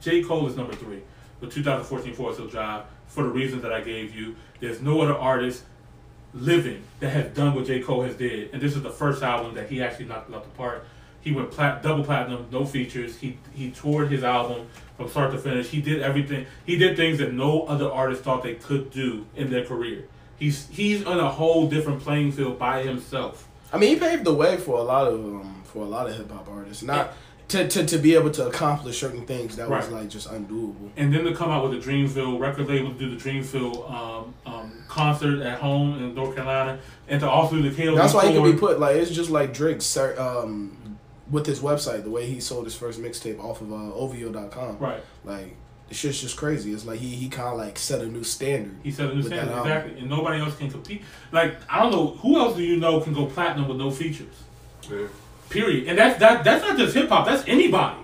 J 0.00 0.22
Cole 0.22 0.46
is 0.48 0.56
number 0.56 0.74
three 0.74 1.02
with 1.40 1.52
2014 1.52 2.14
Forest 2.14 2.38
Hill 2.38 2.48
Drive 2.48 2.84
for 3.06 3.24
the 3.24 3.30
reasons 3.30 3.62
that 3.62 3.72
I 3.72 3.80
gave 3.80 4.14
you. 4.14 4.36
There's 4.60 4.80
no 4.80 5.00
other 5.00 5.16
artist 5.16 5.64
living 6.32 6.82
that 7.00 7.10
has 7.10 7.34
done 7.34 7.54
what 7.54 7.66
J. 7.66 7.80
Cole 7.80 8.02
has 8.02 8.14
did. 8.14 8.50
And 8.52 8.62
this 8.62 8.76
is 8.76 8.82
the 8.82 8.90
first 8.90 9.22
album 9.22 9.54
that 9.54 9.68
he 9.68 9.82
actually 9.82 10.06
knocked 10.06 10.30
it 10.30 10.34
out 10.34 10.44
the 10.44 10.50
park. 10.50 10.86
He 11.22 11.32
went 11.32 11.50
plat- 11.50 11.82
double 11.82 12.04
platinum, 12.04 12.46
no 12.50 12.64
features. 12.64 13.18
He 13.18 13.36
he 13.54 13.70
toured 13.70 14.10
his 14.10 14.24
album 14.24 14.68
from 14.96 15.08
start 15.08 15.32
to 15.32 15.38
finish. 15.38 15.68
He 15.68 15.82
did 15.82 16.00
everything. 16.00 16.46
He 16.64 16.76
did 16.76 16.96
things 16.96 17.18
that 17.18 17.34
no 17.34 17.64
other 17.64 17.90
artist 17.90 18.22
thought 18.22 18.42
they 18.42 18.54
could 18.54 18.90
do 18.90 19.26
in 19.36 19.50
their 19.50 19.64
career. 19.64 20.04
He's 20.38 20.68
he's 20.68 21.04
on 21.04 21.20
a 21.20 21.30
whole 21.30 21.68
different 21.68 22.00
playing 22.00 22.32
field 22.32 22.58
by 22.58 22.82
himself. 22.82 23.46
I 23.72 23.76
mean, 23.76 23.90
he 23.90 24.00
paved 24.00 24.24
the 24.24 24.34
way 24.34 24.56
for 24.56 24.78
a 24.78 24.82
lot 24.82 25.06
of 25.08 25.20
um, 25.20 25.62
for 25.64 25.84
a 25.84 25.88
lot 25.88 26.08
of 26.08 26.16
hip 26.16 26.30
hop 26.30 26.48
artists. 26.48 26.82
Not 26.82 27.12
to, 27.50 27.68
to 27.68 27.84
to 27.84 27.98
be 27.98 28.14
able 28.14 28.30
to 28.30 28.46
accomplish 28.46 29.00
certain 29.00 29.26
things 29.26 29.56
that 29.56 29.68
was 29.68 29.88
like 29.90 30.08
just 30.08 30.28
undoable. 30.28 30.90
And 30.96 31.12
then 31.12 31.24
to 31.24 31.34
come 31.34 31.50
out 31.50 31.68
with 31.68 31.82
the 31.82 31.90
Dreamville 31.90 32.38
record 32.38 32.68
label 32.68 32.92
to 32.92 32.98
do 32.98 33.16
the 33.16 33.22
Dreamville 33.22 33.90
um, 33.90 34.34
um, 34.46 34.84
concert 34.88 35.42
at 35.42 35.58
home 35.58 35.98
in 36.02 36.14
North 36.14 36.36
Carolina, 36.36 36.78
and 37.08 37.20
to 37.20 37.28
also 37.28 37.56
do 37.56 37.68
the 37.68 37.82
KOD 37.82 37.96
That's 37.96 38.14
why 38.14 38.26
he 38.26 38.32
tour. 38.32 38.44
can 38.44 38.52
be 38.52 38.58
put 38.58 38.78
like 38.78 38.96
it's 38.96 39.10
just 39.10 39.30
like 39.30 39.52
Drake 39.52 39.80
um, 40.18 40.98
with 41.30 41.46
his 41.46 41.60
website, 41.60 42.04
the 42.04 42.10
way 42.10 42.26
he 42.26 42.40
sold 42.40 42.64
his 42.64 42.74
first 42.74 43.00
mixtape 43.00 43.42
off 43.42 43.60
of 43.60 43.72
uh, 43.72 43.94
OVO.com. 43.94 44.78
right. 44.78 45.02
Like 45.24 45.56
the 45.88 45.94
shit's 45.96 46.20
just 46.20 46.36
crazy. 46.36 46.72
It's 46.72 46.86
like 46.86 47.00
he 47.00 47.08
he 47.08 47.28
kind 47.28 47.48
of 47.48 47.58
like 47.58 47.78
set 47.78 48.00
a 48.00 48.06
new 48.06 48.22
standard. 48.22 48.76
He 48.84 48.92
set 48.92 49.10
a 49.10 49.14
new 49.14 49.22
standard 49.22 49.58
exactly, 49.58 49.98
and 49.98 50.08
nobody 50.08 50.40
else 50.40 50.56
can 50.56 50.70
compete. 50.70 51.02
Like 51.32 51.56
I 51.68 51.80
don't 51.82 51.90
know 51.90 52.06
who 52.22 52.38
else 52.38 52.56
do 52.56 52.62
you 52.62 52.76
know 52.76 53.00
can 53.00 53.12
go 53.12 53.26
platinum 53.26 53.66
with 53.68 53.76
no 53.78 53.90
features. 53.90 54.34
Yeah. 54.88 55.08
Period. 55.50 55.88
And 55.88 55.98
that's 55.98 56.18
that. 56.20 56.44
That's 56.44 56.62
not 56.64 56.78
just 56.78 56.94
hip 56.94 57.08
hop. 57.08 57.26
That's 57.26 57.46
anybody. 57.46 57.98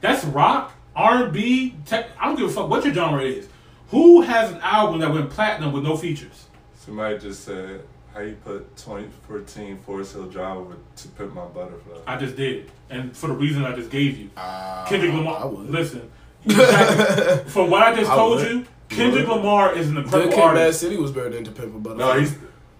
That's 0.00 0.24
rock, 0.24 0.72
R 0.96 1.24
and 1.24 1.32
B. 1.32 1.74
I 1.92 2.04
don't 2.24 2.36
give 2.36 2.46
a 2.48 2.52
fuck 2.52 2.70
what 2.70 2.84
your 2.84 2.94
genre 2.94 3.22
is. 3.22 3.48
Who 3.90 4.20
has 4.22 4.52
an 4.52 4.60
album 4.62 5.00
that 5.00 5.12
went 5.12 5.28
platinum 5.30 5.72
with 5.72 5.82
no 5.82 5.96
features? 5.96 6.46
Somebody 6.76 7.18
just 7.18 7.42
said, 7.44 7.82
"How 8.14 8.20
you 8.20 8.36
put 8.44 8.76
2014 8.76 9.78
Forest 9.78 10.14
Hill 10.14 10.26
Drive 10.26 10.56
over 10.56 10.76
to 10.96 11.08
Pimp 11.08 11.34
My 11.34 11.44
Butterfly?" 11.46 11.98
I 12.06 12.16
just 12.16 12.36
did, 12.36 12.70
and 12.90 13.14
for 13.16 13.26
the 13.26 13.32
reason 13.34 13.64
I 13.64 13.74
just 13.74 13.90
gave 13.90 14.16
you. 14.16 14.30
Uh, 14.36 14.86
Kendrick 14.86 15.12
I 15.12 15.16
Lamar. 15.16 15.48
would. 15.48 15.70
Listen, 15.70 16.08
exactly. 16.44 17.44
for 17.50 17.66
what 17.66 17.82
I 17.82 17.94
just 17.96 18.10
I 18.10 18.14
told 18.14 18.38
would. 18.38 18.50
you, 18.50 18.66
Kendrick 18.88 19.26
Lamar 19.26 19.74
is 19.74 19.88
an 19.88 19.96
incredible 19.98 20.30
Kid, 20.30 20.36
Mad 20.38 20.44
artist. 20.58 20.80
City 20.80 20.96
was 20.96 21.10
better 21.10 21.30
than 21.30 21.44
To 21.44 21.50
Pimp 21.50 21.74
a 21.74 21.78
Butterfly. 21.78 22.06
No, 22.14 22.20
he's. 22.20 22.34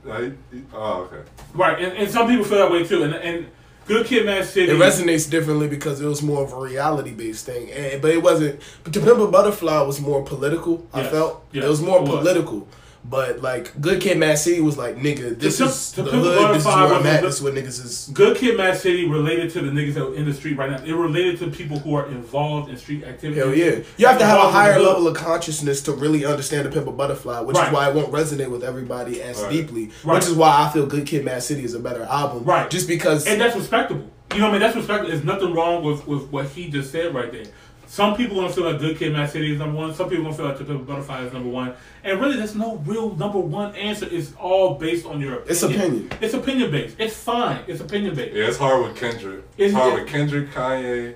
no, 0.04 0.22
he- 0.52 0.56
he- 0.58 0.64
oh, 0.72 1.02
okay. 1.12 1.28
Right, 1.54 1.82
and, 1.82 1.96
and 1.98 2.10
some 2.10 2.28
people 2.28 2.44
feel 2.44 2.58
that 2.58 2.70
way 2.70 2.86
too. 2.86 3.02
And 3.02 3.14
and 3.14 3.46
Good 3.89 4.06
Kid, 4.06 4.27
Mad 4.27 4.44
City. 4.44 4.70
It 4.70 4.77
resonates 4.77 5.28
differently 5.28 5.66
because 5.66 6.01
it 6.01 6.06
was 6.06 6.23
more 6.23 6.44
of 6.44 6.52
a 6.52 6.56
reality 6.56 7.10
based 7.12 7.47
thing, 7.47 7.70
and, 7.73 8.01
but 8.02 8.10
it 8.10 8.23
wasn't. 8.23 8.60
But 8.85 8.93
To 8.93 9.01
Pimp 9.01 9.19
a 9.19 9.27
Butterfly 9.28 9.81
was 9.82 9.98
more 10.01 10.23
political. 10.23 10.86
I 10.93 11.05
felt 11.05 11.43
Yes, 11.52 11.65
it 11.65 11.69
was 11.69 11.81
more 11.82 11.97
it 11.98 12.02
was. 12.02 12.10
political. 12.10 12.69
But 13.04 13.40
like 13.40 13.80
Good 13.80 14.00
Kid, 14.02 14.18
Mad 14.18 14.38
City 14.38 14.60
was 14.60 14.76
like 14.76 14.96
nigga, 14.96 15.38
this 15.38 15.58
To 15.58 15.64
is 15.64 15.92
To 15.92 16.02
the 16.02 16.10
hood. 16.10 16.54
This 16.54 16.60
is 16.62 16.66
where 16.66 16.74
I'm 16.94 17.06
at. 17.06 17.22
This 17.22 17.36
is 17.36 17.42
what 17.42 17.54
niggas 17.54 17.84
is. 17.84 18.10
Good 18.12 18.36
Kid, 18.36 18.56
Mad 18.56 18.76
City 18.76 19.08
related 19.08 19.50
to 19.52 19.60
the 19.62 19.70
niggas 19.70 19.94
that 19.94 20.04
are 20.06 20.14
in 20.14 20.26
the 20.26 20.34
street 20.34 20.58
right 20.58 20.70
now. 20.70 20.82
It 20.84 20.92
related 20.92 21.38
to 21.40 21.50
people 21.50 21.78
who 21.78 21.94
are 21.94 22.06
involved 22.08 22.70
in 22.70 22.76
street 22.76 23.04
activity. 23.04 23.40
Hell 23.40 23.54
yeah! 23.54 23.80
You 23.96 24.06
have 24.06 24.18
to 24.18 24.26
have 24.26 24.38
a 24.40 24.50
higher 24.50 24.78
level 24.80 25.06
of 25.08 25.16
consciousness 25.16 25.82
to 25.84 25.92
really 25.92 26.24
understand 26.24 26.66
the 26.66 26.70
Pimp 26.70 26.86
a 26.86 26.92
Butterfly, 26.92 27.40
which 27.40 27.56
Right. 27.56 27.68
is 27.68 27.72
why 27.72 27.88
it 27.88 27.94
won't 27.94 28.12
resonate 28.12 28.50
with 28.50 28.62
everybody 28.64 29.22
as 29.22 29.40
Right. 29.42 29.52
deeply. 29.52 29.90
Right. 30.04 30.16
Which 30.16 30.24
is 30.26 30.34
why 30.34 30.64
I 30.66 30.70
feel 30.72 30.86
Good 30.86 31.06
Kid, 31.06 31.24
Mad 31.24 31.42
City 31.42 31.64
is 31.64 31.74
a 31.74 31.80
better 31.80 32.02
album. 32.04 32.44
Right. 32.44 32.68
Just 32.68 32.88
because. 32.88 33.26
And 33.26 33.40
that's 33.40 33.56
respectable. 33.56 34.04
You 34.34 34.40
know 34.40 34.44
what 34.44 34.48
I 34.50 34.52
mean? 34.52 34.60
That's 34.60 34.76
respectable. 34.76 35.10
There's 35.10 35.24
nothing 35.24 35.54
wrong 35.54 35.82
with, 35.82 36.06
with 36.06 36.24
what 36.30 36.46
he 36.48 36.68
just 36.68 36.92
said 36.92 37.14
right 37.14 37.32
there. 37.32 37.46
Some 37.90 38.16
people 38.16 38.36
gonna 38.36 38.52
feel 38.52 38.65
like 38.70 38.78
Good 38.81 38.98
Kid, 38.98 39.15
Mad 39.15 39.31
City 39.31 39.52
is 39.52 39.59
number 39.59 39.74
one. 39.77 39.94
Some 39.94 40.10
people 40.10 40.24
gonna 40.24 40.36
feel 40.36 40.44
like 40.47 40.59
The 40.59 40.65
Pimp 40.65 40.82
a 40.82 40.85
Butterfly 40.85 41.23
is 41.24 41.32
number 41.32 41.48
one. 41.48 41.73
And 42.05 42.20
really, 42.20 42.36
there's 42.36 42.55
no 42.55 42.77
real 42.85 43.16
number 43.16 43.39
one 43.39 43.74
answer. 43.77 44.06
It's 44.10 44.35
all 44.39 44.74
based 44.74 45.06
on 45.06 45.20
your 45.23 45.36
opinion. 45.36 45.51
It's 45.51 45.62
opinion. 45.62 46.10
It's 46.20 46.35
opinion 46.35 46.70
based. 46.70 46.97
It's 46.98 47.16
fine. 47.16 47.60
It's 47.66 47.81
opinion 47.81 48.15
based. 48.15 48.35
Yeah, 48.36 48.47
it's 48.48 48.59
hard 48.59 48.85
with 48.85 48.94
Kendrick. 48.97 49.39
Is 49.56 49.73
It's 49.73 49.74
hard 49.74 49.94
it- 49.94 50.01
with 50.02 50.09
Kendrick, 50.10 50.51
Kanye, 50.52 51.15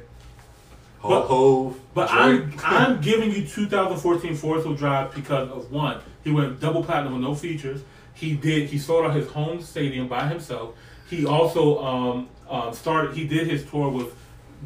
Ho- 1.01 1.09
But- 1.11 1.27
Hove, 1.27 1.81
But 1.94 2.11
Drake. 2.11 2.65
I'm 2.65 2.94
I'm 2.94 3.01
giving 3.03 3.31
you 3.32 3.44
2014 3.47 4.35
Forest 4.35 4.66
Hill 4.66 4.74
Drive 4.74 5.15
because 5.15 5.51
of 5.51 5.70
one, 5.70 5.99
he 6.24 6.31
went 6.31 6.59
double 6.59 6.82
platinum 6.82 7.12
with 7.12 7.23
no 7.23 7.35
features. 7.35 7.82
He 8.15 8.32
did 8.35 8.70
he 8.70 8.78
sold 8.78 9.05
out 9.05 9.15
his 9.15 9.28
home 9.28 9.61
stadium 9.61 10.09
by 10.09 10.27
himself. 10.27 10.74
He 11.11 11.27
also 11.27 11.82
um, 11.85 12.28
um, 12.49 12.73
started 12.73 13.15
he 13.15 13.27
did 13.27 13.47
his 13.47 13.62
tour 13.65 13.90
with 13.90 14.15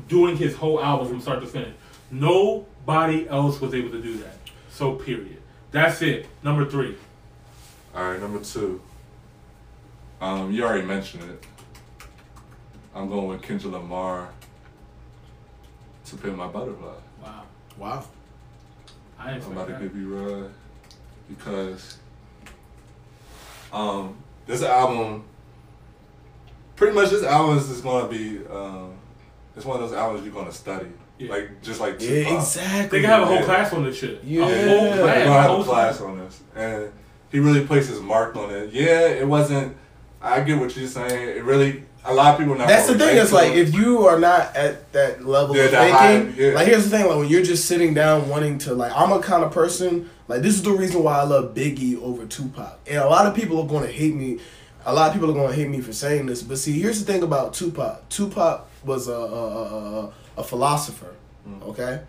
doing 0.08 0.36
his 0.36 0.54
whole 0.54 0.80
album 0.80 1.08
from 1.08 1.20
start 1.20 1.40
to 1.40 1.46
finish. 1.48 1.72
Nobody 2.10 3.28
else 3.28 3.60
was 3.60 3.74
able 3.74 3.90
to 3.90 4.00
do 4.00 4.16
that. 4.18 4.36
So 4.70 4.94
period. 4.94 5.42
That's 5.70 6.02
it. 6.02 6.26
Number 6.42 6.64
three. 6.64 6.96
All 7.94 8.10
right, 8.10 8.20
number 8.20 8.40
two. 8.40 8.80
Um, 10.20 10.52
you 10.52 10.64
already 10.64 10.86
mentioned 10.86 11.24
it. 11.30 11.44
I'm 12.94 13.08
going 13.08 13.28
with 13.28 13.42
Kendrick 13.42 13.72
Lamar. 13.72 14.28
To 16.06 16.16
Pimp 16.16 16.36
My 16.36 16.46
Butterfly. 16.46 16.94
Wow. 17.22 17.42
wow. 17.76 18.04
I 19.18 19.34
ain't 19.34 19.44
I'm 19.44 19.52
about 19.52 19.66
to 19.66 19.72
that. 19.72 19.82
give 19.82 19.96
you 19.96 20.16
a 20.16 20.42
ride 20.42 20.50
because 21.28 21.98
um 23.72 24.16
this 24.46 24.62
album 24.62 25.24
pretty 26.76 26.94
much 26.94 27.10
this 27.10 27.24
album 27.24 27.58
is 27.58 27.80
gonna 27.80 28.08
be 28.08 28.38
um 28.46 28.92
it's 29.56 29.64
one 29.64 29.82
of 29.82 29.88
those 29.88 29.98
albums 29.98 30.24
you're 30.24 30.32
gonna 30.34 30.52
study. 30.52 30.86
Yeah. 31.18 31.30
Like 31.30 31.62
just 31.62 31.80
like 31.80 32.00
Yeah, 32.00 32.24
Tupac. 32.24 32.32
exactly. 32.34 32.98
They 32.98 33.02
can 33.02 33.10
have 33.10 33.22
a 33.22 33.26
whole 33.26 33.36
Yeah. 33.36 33.44
class 33.44 33.72
on 33.72 33.84
this 33.84 33.96
shit. 33.98 34.22
Yeah. 34.24 34.46
A 34.46 34.68
whole 34.68 34.92
class. 35.04 35.24
gonna 35.24 35.38
a 35.38 35.42
whole 35.42 35.64
class 35.64 36.00
on 36.00 36.18
this. 36.18 36.40
And 36.54 36.92
he 37.30 37.40
really 37.40 37.66
placed 37.66 37.88
his 37.90 38.00
mark 38.00 38.36
on 38.36 38.50
it. 38.50 38.70
Yeah, 38.72 39.08
it 39.08 39.26
wasn't 39.26 39.76
I 40.22 40.40
get 40.40 40.58
what 40.58 40.76
you're 40.76 40.88
saying. 40.88 41.36
It 41.36 41.44
really 41.44 41.84
a 42.04 42.14
lot 42.14 42.34
of 42.34 42.38
people 42.38 42.54
not 42.54 42.68
That's 42.68 42.86
the 42.86 42.94
thing. 42.98 43.08
relate 43.08 43.22
It's 43.22 43.32
like 43.32 43.52
it. 43.52 43.58
if 43.68 43.74
you 43.74 44.06
are 44.06 44.18
not 44.18 44.54
at 44.56 44.92
that 44.92 45.24
level 45.26 45.56
Yeah, 45.56 45.64
of 45.64 45.70
that 45.72 45.90
high, 45.90 46.20
thinking, 46.20 46.44
yeah. 46.44 46.52
like 46.52 46.66
here's 46.68 46.84
the 46.88 46.90
thing: 46.96 47.06
like 47.08 47.16
when 47.18 47.28
you're 47.28 47.42
just 47.42 47.64
sitting 47.66 47.94
down 47.94 48.28
wanting 48.28 48.58
to, 48.58 48.74
like 48.74 48.92
I'm 48.94 49.10
a 49.12 49.20
kind 49.20 49.42
of 49.42 49.50
person. 49.52 50.08
Like 50.28 50.42
this 50.42 50.54
is 50.54 50.62
the 50.62 50.70
reason 50.72 51.02
why 51.02 51.18
I 51.18 51.22
love 51.24 51.54
Biggie 51.54 52.00
over 52.02 52.24
Tupac, 52.26 52.78
and 52.86 52.98
a 52.98 53.06
lot 53.08 53.26
of 53.26 53.34
people 53.34 53.60
are 53.60 53.66
going 53.66 53.84
to 53.86 53.92
hate 53.92 54.14
me. 54.14 54.38
A 54.84 54.92
lot 54.94 55.08
of 55.08 55.14
people 55.14 55.30
are 55.30 55.34
going 55.34 55.48
to 55.48 55.54
hate 55.54 55.68
me 55.68 55.80
for 55.80 55.92
saying 55.92 56.26
this, 56.26 56.42
but 56.42 56.58
see, 56.58 56.80
here's 56.80 57.04
the 57.04 57.12
thing 57.12 57.22
about 57.24 57.54
Tupac. 57.54 58.08
Tupac 58.08 58.68
was 58.84 59.08
a 59.08 59.12
a, 59.12 59.16
a, 59.16 60.00
a, 60.06 60.12
a 60.36 60.44
philosopher. 60.44 61.14
Mm. 61.48 61.62
Okay, 61.68 62.02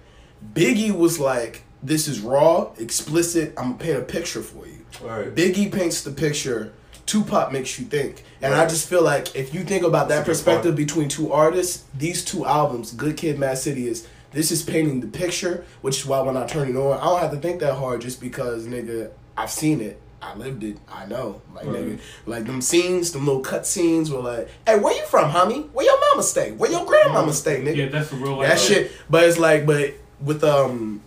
Biggie 0.54 0.92
was 0.92 1.20
like, 1.20 1.64
this 1.84 2.08
is 2.08 2.20
raw, 2.20 2.72
explicit. 2.78 3.54
I'm 3.58 3.72
gonna 3.72 3.78
paint 3.78 3.98
a 3.98 4.02
picture 4.02 4.42
for 4.42 4.66
you. 4.68 4.86
Right. 5.02 5.34
Biggie 5.34 5.72
paints 5.72 6.02
the 6.02 6.12
picture. 6.12 6.74
Tupac 7.06 7.54
makes 7.54 7.80
you 7.80 7.86
think, 7.86 8.26
and 8.42 8.54
I 8.54 8.68
just 8.68 8.90
feel 8.90 9.02
like 9.02 9.34
if 9.34 9.54
you 9.54 9.64
think 9.64 9.86
about 9.86 10.10
that 10.10 10.26
That's 10.26 10.28
good 10.28 10.32
perspective 10.34 10.76
between 10.76 11.08
two 11.08 11.32
artists, 11.32 11.86
these 11.98 12.26
two 12.26 12.46
albums, 12.46 12.92
Good 12.92 13.16
Kid, 13.16 13.40
Mad 13.40 13.58
City, 13.58 13.88
is 13.88 14.06
this 14.32 14.52
is 14.52 14.62
painting 14.62 15.00
the 15.00 15.08
picture, 15.08 15.64
which 15.80 16.00
is 16.00 16.06
why 16.06 16.20
when 16.20 16.36
I 16.36 16.46
turn 16.46 16.68
it 16.68 16.76
on, 16.76 17.00
I 17.00 17.06
don't 17.06 17.20
have 17.22 17.32
to 17.32 17.38
think 17.38 17.62
that 17.62 17.76
hard, 17.76 18.02
just 18.02 18.20
because 18.20 18.68
nigga, 18.68 19.12
I've 19.38 19.50
seen 19.50 19.80
it, 19.80 20.02
I 20.34 20.36
lived 20.38 20.64
it, 20.64 20.78
I 20.92 21.06
know, 21.06 21.42
like 21.56 21.66
Right. 21.66 21.76
nigga, 21.76 22.00
like 22.26 22.46
them 22.46 22.62
scenes, 22.62 23.12
them 23.12 23.26
little 23.26 23.42
cut 23.42 23.66
scenes 23.66 24.12
were 24.12 24.20
like, 24.22 24.50
hey, 24.66 24.78
where 24.80 24.94
you 24.96 25.06
from, 25.08 25.32
homie? 25.32 25.70
Where 25.72 25.86
your 25.86 26.00
mama 26.12 26.24
stay? 26.24 26.52
Where 26.52 26.72
your 26.72 26.86
grandmama 26.86 27.34
stay, 27.34 27.62
nigga? 27.62 27.76
Yeah, 27.76 27.90
that's 27.90 28.10
the 28.10 28.18
real 28.18 28.36
life. 28.38 28.50
that 28.50 28.60
shit. 28.60 28.92
But 29.10 29.24
it's 29.24 29.38
like, 29.38 29.66
but 29.66 29.94
with 30.20 30.44
um, 30.44 31.02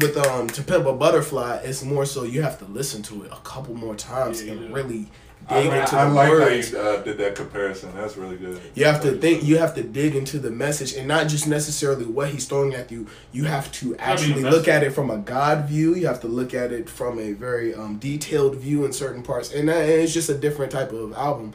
with 0.00 0.16
um, 0.16 0.48
to 0.48 0.62
pimp 0.62 0.86
a 0.86 0.92
butterfly, 0.92 1.56
it's 1.64 1.82
more 1.82 2.04
so 2.04 2.24
you 2.24 2.42
have 2.42 2.58
to 2.58 2.64
listen 2.66 3.02
to 3.04 3.22
it 3.24 3.32
a 3.32 3.36
couple 3.36 3.74
more 3.74 3.94
times 3.94 4.42
Yeah, 4.44 4.52
and 4.52 4.68
do. 4.68 4.74
really 4.74 5.08
dig 5.48 5.70
I, 5.70 5.80
into 5.80 5.96
I 5.96 6.04
the 6.04 6.10
like 6.14 6.30
words. 6.30 6.72
how 6.72 6.78
you 6.78 6.88
uh, 6.88 7.02
did 7.02 7.18
that 7.18 7.34
comparison. 7.34 7.92
That's 7.94 8.16
really 8.16 8.36
good. 8.36 8.60
You 8.74 8.84
have 8.86 9.00
to 9.02 9.12
think. 9.12 9.44
You 9.44 9.58
have 9.58 9.74
to 9.74 9.82
dig 9.82 10.14
into 10.16 10.38
the 10.38 10.50
message, 10.50 10.94
and 10.94 11.06
not 11.06 11.28
just 11.28 11.46
necessarily 11.46 12.04
what 12.04 12.30
he's 12.30 12.46
throwing 12.46 12.74
at 12.74 12.90
you. 12.90 13.06
You 13.32 13.44
have 13.44 13.70
to 13.72 13.96
actually 13.96 14.42
that's- 14.42 14.52
look 14.52 14.68
at 14.68 14.82
it 14.82 14.90
from 14.90 15.10
a 15.10 15.18
God 15.18 15.66
view. 15.68 15.94
You 15.94 16.06
have 16.06 16.20
to 16.22 16.28
look 16.28 16.54
at 16.54 16.72
it 16.72 16.88
from 16.88 17.18
a 17.18 17.32
very 17.32 17.74
um, 17.74 17.98
detailed 17.98 18.56
view 18.56 18.84
in 18.84 18.92
certain 18.92 19.22
parts, 19.22 19.52
and, 19.52 19.68
that, 19.68 19.82
and 19.82 19.90
it's 20.02 20.12
just 20.14 20.28
a 20.28 20.34
different 20.36 20.72
type 20.72 20.92
of 20.92 21.12
album. 21.14 21.52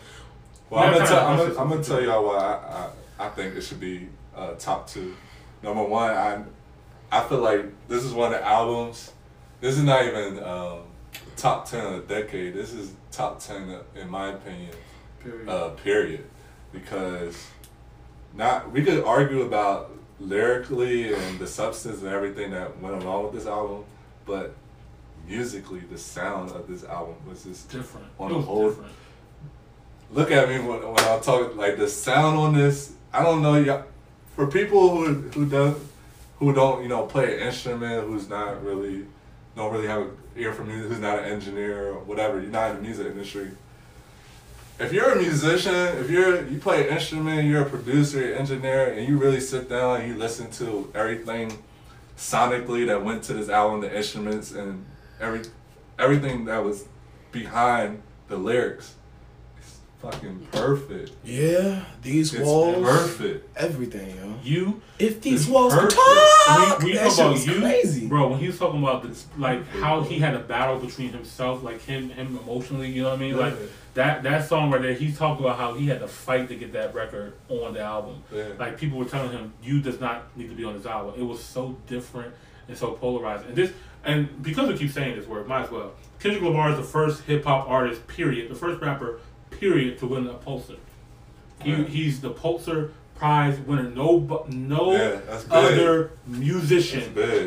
Well, 0.69 0.83
I'm 0.83 0.93
gonna, 0.93 1.05
kinda 1.05 1.19
tell, 1.19 1.27
I'm, 1.27 1.37
gonna, 1.37 1.59
I'm 1.59 1.69
gonna 1.69 1.83
tell 1.83 2.01
y'all 2.01 2.25
why 2.25 2.37
I, 2.37 3.23
I, 3.23 3.27
I 3.27 3.29
think 3.29 3.55
it 3.55 3.61
should 3.61 3.79
be 3.79 4.07
uh, 4.35 4.53
top 4.53 4.87
two. 4.87 5.15
Number 5.61 5.83
one, 5.83 6.11
I 6.11 6.43
I 7.11 7.27
feel 7.27 7.39
like 7.39 7.65
this 7.89 8.03
is 8.05 8.13
one 8.13 8.33
of 8.33 8.39
the 8.39 8.45
albums. 8.47 9.11
This 9.59 9.77
is 9.77 9.83
not 9.83 10.05
even 10.05 10.41
um, 10.41 10.79
top 11.35 11.69
ten 11.69 11.85
of 11.85 12.07
the 12.07 12.15
decade. 12.15 12.53
This 12.53 12.73
is 12.73 12.93
top 13.11 13.39
ten 13.39 13.77
in 13.95 14.09
my 14.09 14.29
opinion. 14.29 14.71
Period. 15.23 15.49
Uh, 15.49 15.69
period. 15.69 16.25
Because 16.71 17.47
not 18.33 18.71
we 18.71 18.83
could 18.83 19.03
argue 19.03 19.41
about 19.41 19.91
lyrically 20.19 21.13
and 21.13 21.39
the 21.39 21.47
substance 21.47 22.01
and 22.01 22.07
everything 22.09 22.51
that 22.51 22.79
went 22.79 23.01
along 23.03 23.23
with 23.25 23.33
this 23.33 23.45
album, 23.45 23.83
but 24.25 24.53
musically 25.27 25.79
the 25.79 25.97
sound 25.97 26.51
of 26.51 26.67
this 26.67 26.83
album 26.83 27.15
was 27.27 27.43
just 27.43 27.69
different. 27.69 28.07
on 28.19 28.27
it 28.29 28.33
the 28.33 28.37
was 28.37 28.45
whole- 28.45 28.69
different. 28.69 28.91
look 30.11 30.31
at 30.31 30.47
me 30.49 30.59
when, 30.59 30.79
when 30.81 30.99
I'm 31.03 31.21
talking 31.21 31.57
like 31.57 31.77
the 31.77 31.87
sound 31.87 32.37
on 32.37 32.53
this. 32.53 32.93
I 33.13 33.23
don't 33.23 33.41
know, 33.41 33.55
y'all. 33.55 33.83
For 34.35 34.47
people 34.47 34.89
who 34.95 35.13
who 35.33 35.45
don't 35.45 35.77
who 36.39 36.53
don't 36.53 36.81
you 36.83 36.87
know 36.87 37.05
play 37.05 37.35
an 37.35 37.47
instrument, 37.47 38.07
who's 38.07 38.29
not 38.29 38.63
really 38.63 39.05
don't 39.55 39.71
really 39.73 39.87
have 39.87 40.01
an 40.03 40.17
for 40.53 40.63
music, 40.63 40.89
who's 40.89 40.99
not 40.99 41.19
an 41.19 41.25
engineer 41.25 41.87
or 41.87 41.99
whatever. 41.99 42.39
You're 42.39 42.51
not 42.51 42.71
in 42.71 42.77
the 42.77 42.81
music 42.81 43.07
industry. 43.07 43.51
If 44.79 44.91
you're 44.91 45.11
a 45.11 45.15
musician, 45.15 45.75
if 45.75 46.09
you're 46.09 46.47
you 46.47 46.57
play 46.57 46.87
an 46.87 46.95
instrument, 46.95 47.47
you're 47.47 47.61
a 47.61 47.69
producer, 47.69 48.19
you're 48.19 48.33
an 48.33 48.39
engineer, 48.39 48.93
and 48.93 49.07
you 49.07 49.17
really 49.17 49.39
sit 49.39 49.69
down 49.69 50.01
and 50.01 50.09
you 50.09 50.17
listen 50.17 50.49
to 50.51 50.91
everything 50.95 51.61
sonically 52.17 52.87
that 52.87 53.03
went 53.03 53.23
to 53.23 53.33
this 53.33 53.49
album, 53.49 53.81
the 53.81 53.95
instruments 53.95 54.51
and 54.51 54.85
every 55.19 55.41
everything 55.99 56.45
that 56.45 56.63
was 56.63 56.85
behind 57.31 58.01
the 58.27 58.37
lyrics. 58.37 58.95
Fucking 60.01 60.47
perfect. 60.51 61.11
Yeah, 61.23 61.83
these 62.01 62.33
It's 62.33 62.43
walls, 62.43 62.83
perfect. 62.83 63.55
everything, 63.55 64.15
yo. 64.17 64.33
You 64.43 64.81
If 64.97 65.21
these 65.21 65.47
walls 65.47 65.73
could 65.73 65.81
perfect. 65.91 65.97
talk, 66.47 66.79
when 66.79 66.87
you 66.87 66.93
that 66.95 67.09
shit 67.11 67.19
about 67.19 67.31
was 67.33 67.45
you, 67.47 67.59
crazy. 67.59 68.07
bro. 68.07 68.29
When 68.29 68.39
he 68.39 68.47
was 68.47 68.57
talking 68.57 68.81
about 68.81 69.03
this, 69.07 69.27
like 69.37 69.67
how 69.67 70.01
he 70.01 70.17
had 70.17 70.33
a 70.33 70.39
battle 70.39 70.79
between 70.79 71.11
himself, 71.13 71.61
like 71.61 71.81
him, 71.83 72.09
him 72.09 72.39
emotionally. 72.41 72.89
You 72.89 73.03
know 73.03 73.09
what 73.09 73.19
I 73.19 73.21
mean? 73.21 73.37
Like 73.37 73.53
that 73.93 74.23
that 74.23 74.47
song 74.49 74.71
right 74.71 74.81
there. 74.81 74.93
He 74.93 75.11
talked 75.11 75.39
about 75.39 75.57
how 75.59 75.75
he 75.75 75.85
had 75.85 75.99
to 75.99 76.07
fight 76.07 76.47
to 76.47 76.55
get 76.55 76.73
that 76.73 76.95
record 76.95 77.33
on 77.49 77.73
the 77.75 77.81
album. 77.81 78.23
Yeah. 78.33 78.45
Like 78.57 78.79
people 78.79 78.97
were 78.97 79.05
telling 79.05 79.31
him, 79.31 79.53
"You 79.61 79.81
does 79.81 79.99
not 79.99 80.35
need 80.35 80.49
to 80.49 80.55
be 80.55 80.63
on 80.63 80.75
this 80.75 80.87
album." 80.87 81.13
It 81.15 81.23
was 81.23 81.43
so 81.43 81.77
different. 81.87 82.33
and 82.67 82.77
so 82.77 82.91
polarizing. 82.93 83.47
And 83.47 83.55
this, 83.55 83.71
and 84.05 84.41
because 84.41 84.69
we 84.69 84.77
keep 84.77 84.91
saying 84.91 85.17
this 85.17 85.27
word, 85.27 85.45
might 85.47 85.63
as 85.65 85.71
well. 85.71 85.91
Kendrick 86.19 86.41
Lamar 86.43 86.71
is 86.71 86.77
the 86.77 86.83
first 86.83 87.23
hip 87.23 87.43
hop 87.43 87.67
artist, 87.67 88.07
period, 88.07 88.49
the 88.49 88.55
first 88.55 88.79
rapper, 88.81 89.19
period, 89.51 89.99
to 89.99 90.07
win 90.07 90.27
a 90.27 90.33
Pulitzer. 90.33 90.77
He, 91.61 91.73
Right. 91.73 91.87
he's 91.87 92.21
the 92.21 92.31
Pulitzer 92.31 92.91
Prize 93.15 93.59
winner. 93.59 93.83
No, 93.83 94.17
no 94.49 94.93
Yeah, 94.93 95.19
other 95.51 96.11
musician 96.25 97.01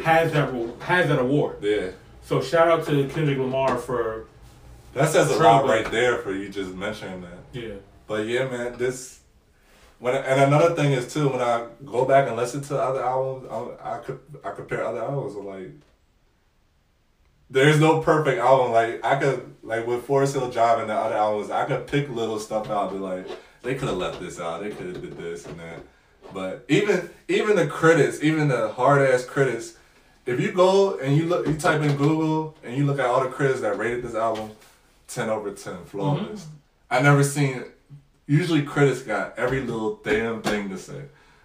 has 0.04 0.32
that 0.32 0.54
has 0.80 1.08
that 1.08 1.18
award. 1.18 1.56
Yeah. 1.62 1.88
So 2.22 2.40
shout 2.40 2.68
out 2.68 2.86
to 2.86 3.08
Kendrick 3.08 3.38
Lamar 3.38 3.76
for 3.76 4.26
That 4.92 5.08
says 5.08 5.30
a 5.30 5.42
lot 5.42 5.64
right 5.66 5.90
there 5.90 6.18
for 6.18 6.32
you 6.32 6.48
just 6.48 6.72
mentioning 6.74 7.22
that. 7.22 7.40
yeah. 7.60 7.74
But 8.06 8.26
yeah, 8.26 8.44
man, 8.48 8.78
this. 8.78 9.20
When 9.98 10.14
and 10.14 10.40
another 10.42 10.74
thing 10.74 10.92
is 10.92 11.12
too 11.12 11.28
when 11.28 11.40
I 11.40 11.66
go 11.84 12.04
back 12.04 12.28
and 12.28 12.36
listen 12.36 12.60
to 12.62 12.78
other 12.80 13.02
albums, 13.02 13.48
I, 13.82 13.94
I 13.94 13.98
could 13.98 14.20
I 14.44 14.50
compare 14.52 14.84
other 14.84 15.02
albums. 15.02 15.34
Like, 15.36 15.70
there's 17.54 17.78
no 17.78 18.00
perfect 18.00 18.40
album. 18.40 18.72
Like 18.72 19.02
I 19.04 19.16
could 19.16 19.54
like 19.62 19.86
with 19.86 20.04
Forest 20.04 20.34
Hill 20.34 20.50
Drive 20.50 20.80
and 20.80 20.90
the 20.90 20.94
other 20.94 21.14
albums, 21.14 21.50
I 21.50 21.64
could 21.64 21.86
pick 21.86 22.10
little 22.10 22.40
stuff 22.40 22.68
out. 22.68 22.90
And 22.90 23.00
be 23.00 23.06
like, 23.06 23.26
they 23.62 23.76
could 23.76 23.88
have 23.88 23.96
left 23.96 24.20
this 24.20 24.40
out. 24.40 24.62
They 24.62 24.70
could 24.70 24.86
have 24.86 25.00
did 25.00 25.16
this 25.16 25.46
and 25.46 25.58
that. 25.60 25.78
But 26.32 26.64
even 26.68 27.10
even 27.28 27.54
the 27.54 27.68
critics, 27.68 28.22
even 28.22 28.48
the 28.48 28.70
hard 28.70 29.02
ass 29.02 29.24
critics, 29.24 29.78
if 30.26 30.40
you 30.40 30.50
go 30.50 30.98
and 30.98 31.16
you 31.16 31.26
look, 31.26 31.46
you 31.46 31.54
type 31.54 31.80
in 31.80 31.96
Google 31.96 32.56
and 32.64 32.76
you 32.76 32.84
look 32.84 32.98
at 32.98 33.06
all 33.06 33.22
the 33.22 33.30
critics 33.30 33.60
that 33.60 33.78
rated 33.78 34.02
this 34.02 34.16
album, 34.16 34.50
ten 35.06 35.30
over 35.30 35.52
ten, 35.52 35.84
flawless. 35.84 36.48
I 36.90 37.00
never 37.00 37.22
seen. 37.22 37.64
Usually 38.26 38.62
critics 38.62 39.02
got 39.02 39.38
every 39.38 39.60
little 39.60 40.00
damn 40.02 40.42
thing 40.42 40.70
to 40.70 40.78
say, 40.78 41.02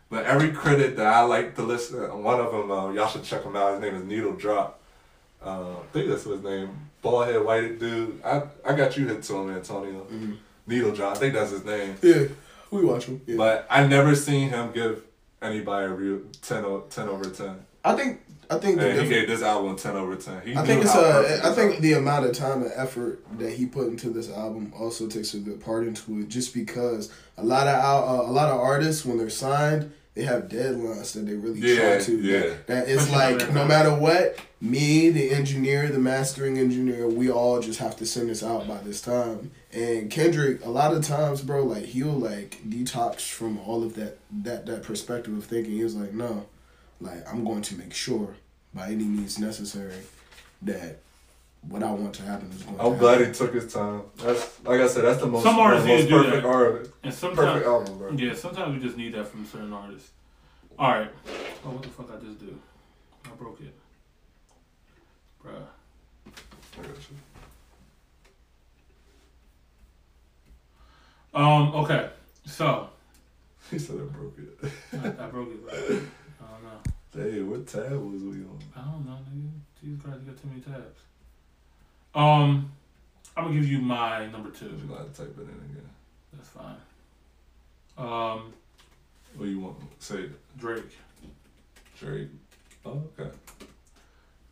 but 0.09 0.25
every 0.25 0.51
critic 0.51 0.95
that 0.95 1.05
I 1.05 1.21
like 1.21 1.55
to 1.57 1.61
listen, 1.61 2.23
one 2.23 2.39
of 2.39 2.51
them, 2.51 2.71
uh, 2.71 2.89
y'all 2.93 3.09
should 3.09 3.25
check 3.25 3.43
him 3.43 3.57
out. 3.57 3.73
His 3.73 3.81
name 3.81 3.95
is 3.95 4.05
Needle 4.05 4.33
Drop. 4.33 4.78
Uh, 5.43 5.71
I 5.71 5.83
think 5.93 6.09
that's 6.09 6.23
his 6.23 6.43
name. 6.43 6.69
Bald 7.01 7.27
head, 7.27 7.43
white 7.43 7.79
dude. 7.79 8.21
I 8.23 8.43
I 8.65 8.73
got 8.73 8.97
you 8.97 9.07
hit 9.07 9.23
to 9.23 9.35
him, 9.37 9.49
Antonio. 9.55 10.05
Needle 10.67 10.91
Drop. 10.91 11.15
I 11.15 11.19
think 11.19 11.33
that's 11.33 11.51
his 11.51 11.63
name. 11.65 11.95
Yeah, 12.01 12.23
we 12.71 12.83
watch 12.83 13.05
him. 13.05 13.21
Yeah. 13.25 13.37
But 13.37 13.65
I 13.69 13.87
never 13.87 14.15
seen 14.15 14.49
him 14.49 14.71
give 14.71 15.03
anybody 15.41 15.85
a 15.87 15.89
real 15.89 16.21
10, 16.41 16.65
o- 16.65 16.83
10 16.89 17.07
over 17.07 17.25
10. 17.29 17.55
I 17.85 17.95
think 17.95 18.19
I 18.51 18.57
think 18.57 18.79
the 18.79 19.01
he 19.01 19.07
gave 19.07 19.27
this 19.27 19.41
album 19.41 19.77
10 19.77 19.95
over 19.95 20.15
10. 20.15 20.41
He 20.41 20.55
I 20.55 20.65
think 20.65 20.83
it's 20.83 20.93
a. 20.95 21.41
I 21.45 21.53
think 21.53 21.79
the 21.79 21.93
amount 21.93 22.25
of 22.25 22.33
time 22.35 22.63
and 22.63 22.71
effort 22.75 23.23
that 23.39 23.53
he 23.53 23.65
put 23.65 23.87
into 23.87 24.09
this 24.09 24.29
album 24.29 24.73
also 24.77 25.07
takes 25.07 25.33
a 25.33 25.39
good 25.39 25.61
part 25.61 25.87
into 25.87 26.19
it. 26.19 26.27
Just 26.29 26.53
because 26.53 27.11
a 27.37 27.43
lot 27.43 27.67
of 27.67 27.75
uh, 27.75 28.29
a 28.29 28.31
lot 28.31 28.49
of 28.49 28.59
artists 28.59 29.05
when 29.05 29.17
they're 29.17 29.29
signed, 29.29 29.91
they 30.19 30.25
have 30.25 30.49
deadlines 30.49 31.13
that 31.13 31.25
they 31.25 31.33
really 31.33 31.59
Yeah, 31.61 31.95
try 31.95 31.99
to. 32.05 32.17
yeah. 32.19 32.39
That, 32.41 32.67
that 32.67 32.89
it's 32.89 33.09
like 33.09 33.53
no 33.53 33.65
matter 33.65 33.93
what, 33.95 34.37
me, 34.59 35.09
the 35.09 35.31
engineer, 35.31 35.87
the 35.87 35.99
mastering 35.99 36.57
engineer, 36.57 37.07
we 37.07 37.31
all 37.31 37.61
just 37.61 37.79
have 37.79 37.95
to 37.97 38.05
send 38.05 38.29
this 38.29 38.43
out 38.43 38.67
by 38.67 38.79
this 38.79 39.01
time. 39.01 39.51
And 39.71 40.11
Kendrick, 40.11 40.65
a 40.65 40.69
lot 40.69 40.93
of 40.93 41.05
times, 41.05 41.41
bro, 41.41 41.63
like 41.63 41.85
he'll 41.85 42.07
like 42.07 42.59
detox 42.67 43.21
from 43.29 43.59
all 43.59 43.81
of 43.83 43.95
that 43.95 44.17
that 44.43 44.65
that 44.65 44.83
perspective 44.83 45.37
of 45.37 45.45
thinking. 45.45 45.71
He 45.73 45.83
was 45.85 45.95
like, 45.95 46.13
no, 46.13 46.47
like 46.99 47.25
I'm 47.31 47.45
going 47.45 47.61
to 47.63 47.75
make 47.77 47.93
sure 47.93 48.35
by 48.73 48.87
any 48.87 49.05
means 49.05 49.39
necessary 49.39 49.95
that 50.63 50.99
what 51.67 51.83
I 51.83 51.91
want 51.91 52.13
to 52.15 52.23
happen 52.23 52.49
is 52.51 52.63
going 52.63 52.79
I'm 52.79 52.85
happen. 52.85 52.99
glad 52.99 53.27
he 53.27 53.33
took 53.33 53.53
his 53.53 53.71
time. 53.71 54.03
That's 54.17 54.63
like 54.63 54.79
I 54.81 54.87
said. 54.87 55.03
That's 55.05 55.19
the 55.19 55.27
most, 55.27 55.43
Some 55.43 55.59
artists 55.59 55.85
the 55.85 55.91
most 55.93 56.03
need 56.03 56.09
to 56.09 56.09
do 56.09 56.23
perfect 56.23 56.43
that. 56.43 56.49
art, 56.49 56.75
And 56.81 56.89
perfect 57.13 57.17
sometimes 57.19 57.65
album, 57.65 57.97
bro. 57.97 58.11
yeah, 58.13 58.33
sometimes 58.33 58.75
we 58.75 58.81
just 58.85 58.97
need 58.97 59.13
that 59.13 59.27
from 59.27 59.45
certain 59.45 59.73
artists. 59.73 60.11
All 60.77 60.89
right. 60.91 61.11
Oh, 61.65 61.71
what 61.71 61.81
the 61.83 61.89
fuck 61.89 62.09
I 62.11 62.23
just 62.25 62.39
do? 62.39 62.57
I 63.25 63.29
broke 63.31 63.59
it, 63.61 63.73
bruh. 65.43 65.51
I 66.27 66.81
got 66.81 66.85
you. 66.87 67.15
Um. 71.33 71.75
Okay. 71.75 72.09
So 72.45 72.89
He 73.69 73.77
said 73.77 73.97
I 73.97 74.03
broke 74.17 74.37
it. 74.39 74.71
I, 74.93 75.23
I 75.25 75.27
broke 75.27 75.49
it. 75.49 75.61
Bro. 75.63 75.73
I 75.73 76.51
don't 76.51 76.63
know. 76.63 76.81
Hey, 77.31 77.41
what 77.41 77.67
tab 77.67 77.91
was 77.91 78.23
we 78.23 78.37
on? 78.43 78.59
I 78.75 78.81
don't 78.81 79.05
know, 79.05 79.17
nigga. 79.31 79.49
These 79.83 79.97
guys 79.97 80.19
got 80.21 80.41
too 80.41 80.47
many 80.47 80.61
tabs. 80.61 80.99
Um, 82.15 82.71
I'm 83.37 83.45
gonna 83.45 83.55
give 83.55 83.67
you 83.69 83.79
my 83.79 84.25
number 84.27 84.49
two. 84.49 84.65
You 84.65 84.87
gotta 84.89 85.09
type 85.09 85.35
it 85.37 85.41
in 85.43 85.49
again. 85.49 85.89
That's 86.33 86.49
fine. 86.49 86.75
Um, 87.97 88.53
What 89.35 89.45
do 89.45 89.51
you 89.51 89.59
want? 89.59 89.77
Say. 89.99 90.29
Drake. 90.57 90.83
Drake. 91.99 92.29
Oh, 92.85 93.01
okay. 93.19 93.29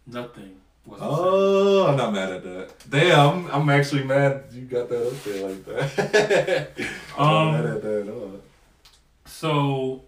Nothing 0.06 0.56
was. 0.86 1.00
Oh, 1.02 1.88
I'm 1.88 1.98
not 1.98 2.14
mad 2.14 2.30
at 2.32 2.44
that. 2.44 2.90
Damn, 2.90 3.50
I'm, 3.52 3.70
actually 3.70 4.04
mad 4.04 4.46
you 4.52 4.62
got 4.66 4.90
that 4.90 5.08
up 5.08 5.24
there 5.24 5.50
like 5.50 5.66
that. 5.66 6.72
I'm 7.18 7.24
Um, 7.28 7.52
not 7.54 7.64
mad 7.64 7.66
at 7.78 7.82
that 7.82 8.02
at 8.02 8.10
all. 8.10 8.42
So 9.26 10.04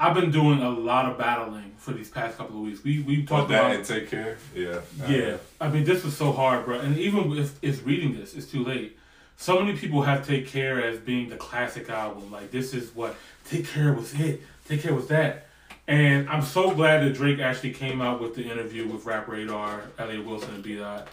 I've 0.00 0.14
been 0.14 0.30
doing 0.30 0.62
a 0.62 0.70
lot 0.70 1.04
of 1.04 1.18
battling 1.18 1.72
for 1.76 1.92
these 1.92 2.08
past 2.08 2.38
couple 2.38 2.56
of 2.56 2.62
weeks. 2.62 2.82
We 2.82 3.00
we 3.02 3.22
Talk 3.22 3.40
talked 3.40 3.50
about 3.50 3.72
and 3.72 3.84
take 3.84 4.10
care. 4.10 4.38
Yeah. 4.54 4.80
Yeah, 5.06 5.36
I 5.60 5.68
mean, 5.68 5.84
this 5.84 6.02
was 6.02 6.16
so 6.16 6.32
hard, 6.32 6.64
bro. 6.64 6.80
And 6.80 6.96
even 6.96 7.36
if 7.36 7.58
it's 7.62 7.82
reading 7.82 8.14
this, 8.14 8.32
it's 8.34 8.50
too 8.50 8.64
late. 8.64 8.96
So 9.36 9.60
many 9.60 9.76
people 9.76 10.02
have 10.02 10.26
Take 10.26 10.46
Care 10.46 10.82
as 10.82 10.98
being 10.98 11.28
the 11.28 11.36
classic 11.36 11.90
album. 11.90 12.30
Like, 12.30 12.50
this 12.50 12.72
is 12.72 12.94
what 12.94 13.14
Take 13.44 13.66
Care 13.66 13.92
was 13.92 14.14
it. 14.14 14.42
Take 14.66 14.82
Care 14.82 14.94
was 14.94 15.08
that. 15.08 15.48
And 15.86 16.28
I'm 16.30 16.42
so 16.42 16.74
glad 16.74 17.02
that 17.02 17.14
Drake 17.14 17.40
actually 17.40 17.72
came 17.72 18.00
out 18.00 18.22
with 18.22 18.34
the 18.34 18.42
interview 18.42 18.86
with 18.88 19.04
Rap 19.04 19.28
Radar, 19.28 19.82
Elliot 19.98 20.24
Wilson, 20.24 20.54
and 20.54 20.62
B. 20.62 20.76
Dot, 20.76 21.08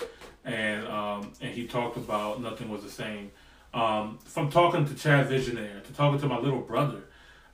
and 0.45 0.88
um, 0.88 1.34
and 1.41 1.53
he 1.53 1.68
talked 1.68 1.97
about 1.97 2.41
nothing 2.41 2.69
was 2.69 2.84
the 2.84 2.89
same. 2.89 3.31
Um, 3.73 4.18
from 4.23 4.49
talking 4.49 4.85
to 4.85 4.95
Chad 4.95 5.30
Visionaire 5.30 5.84
to 5.84 5.93
talking 5.93 6.19
to 6.22 6.27
my 6.27 6.39
little 6.39 6.61
brother, 6.61 7.01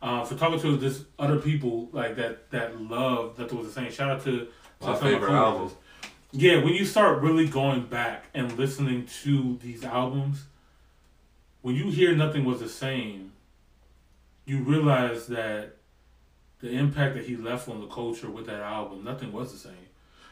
uh, 0.03 0.23
for 0.25 0.35
talking 0.35 0.59
to 0.59 0.75
this 0.77 1.05
other 1.17 1.39
people 1.39 1.87
like 1.93 2.15
that 2.17 2.51
that 2.51 2.79
love 2.79 3.37
that 3.37 3.51
was 3.51 3.65
the 3.67 3.71
same. 3.73 3.89
Shout 3.89 4.11
out 4.11 4.23
to, 4.25 4.39
to 4.41 4.47
My 4.81 4.87
some 4.93 4.97
favorite 5.01 5.27
coworkers. 5.29 5.71
album. 5.71 5.77
Yeah, 6.33 6.63
when 6.63 6.73
you 6.73 6.83
start 6.85 7.21
really 7.21 7.47
going 7.47 7.85
back 7.85 8.25
and 8.33 8.51
listening 8.57 9.05
to 9.23 9.57
these 9.61 9.83
albums, 9.83 10.43
when 11.61 11.75
you 11.75 11.89
hear 11.89 12.13
nothing 12.15 12.43
was 12.43 12.59
the 12.59 12.67
same, 12.67 13.31
you 14.45 14.59
realize 14.59 15.27
that 15.27 15.77
the 16.59 16.69
impact 16.71 17.15
that 17.15 17.25
he 17.25 17.37
left 17.37 17.69
on 17.69 17.79
the 17.79 17.87
culture 17.87 18.29
with 18.29 18.45
that 18.47 18.59
album, 18.61 19.03
nothing 19.03 19.31
was 19.31 19.51
the 19.53 19.57
same. 19.57 19.77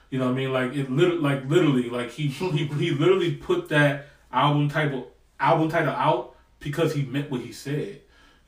You 0.10 0.19
know 0.19 0.26
what 0.26 0.31
I 0.34 0.35
mean? 0.35 0.52
Like 0.52 0.73
it 0.76 0.91
lit- 0.91 1.22
like 1.22 1.45
literally, 1.49 1.89
like 1.89 2.11
he 2.11 2.27
he 2.27 2.65
he 2.65 2.91
literally 2.91 3.35
put 3.35 3.69
that 3.69 4.07
album 4.34 4.69
title 4.69 5.07
album 5.39 5.69
title 5.69 5.93
out 5.93 6.35
because 6.60 6.93
he 6.93 7.03
meant 7.03 7.31
what 7.31 7.39
he 7.41 7.53
said. 7.53 8.01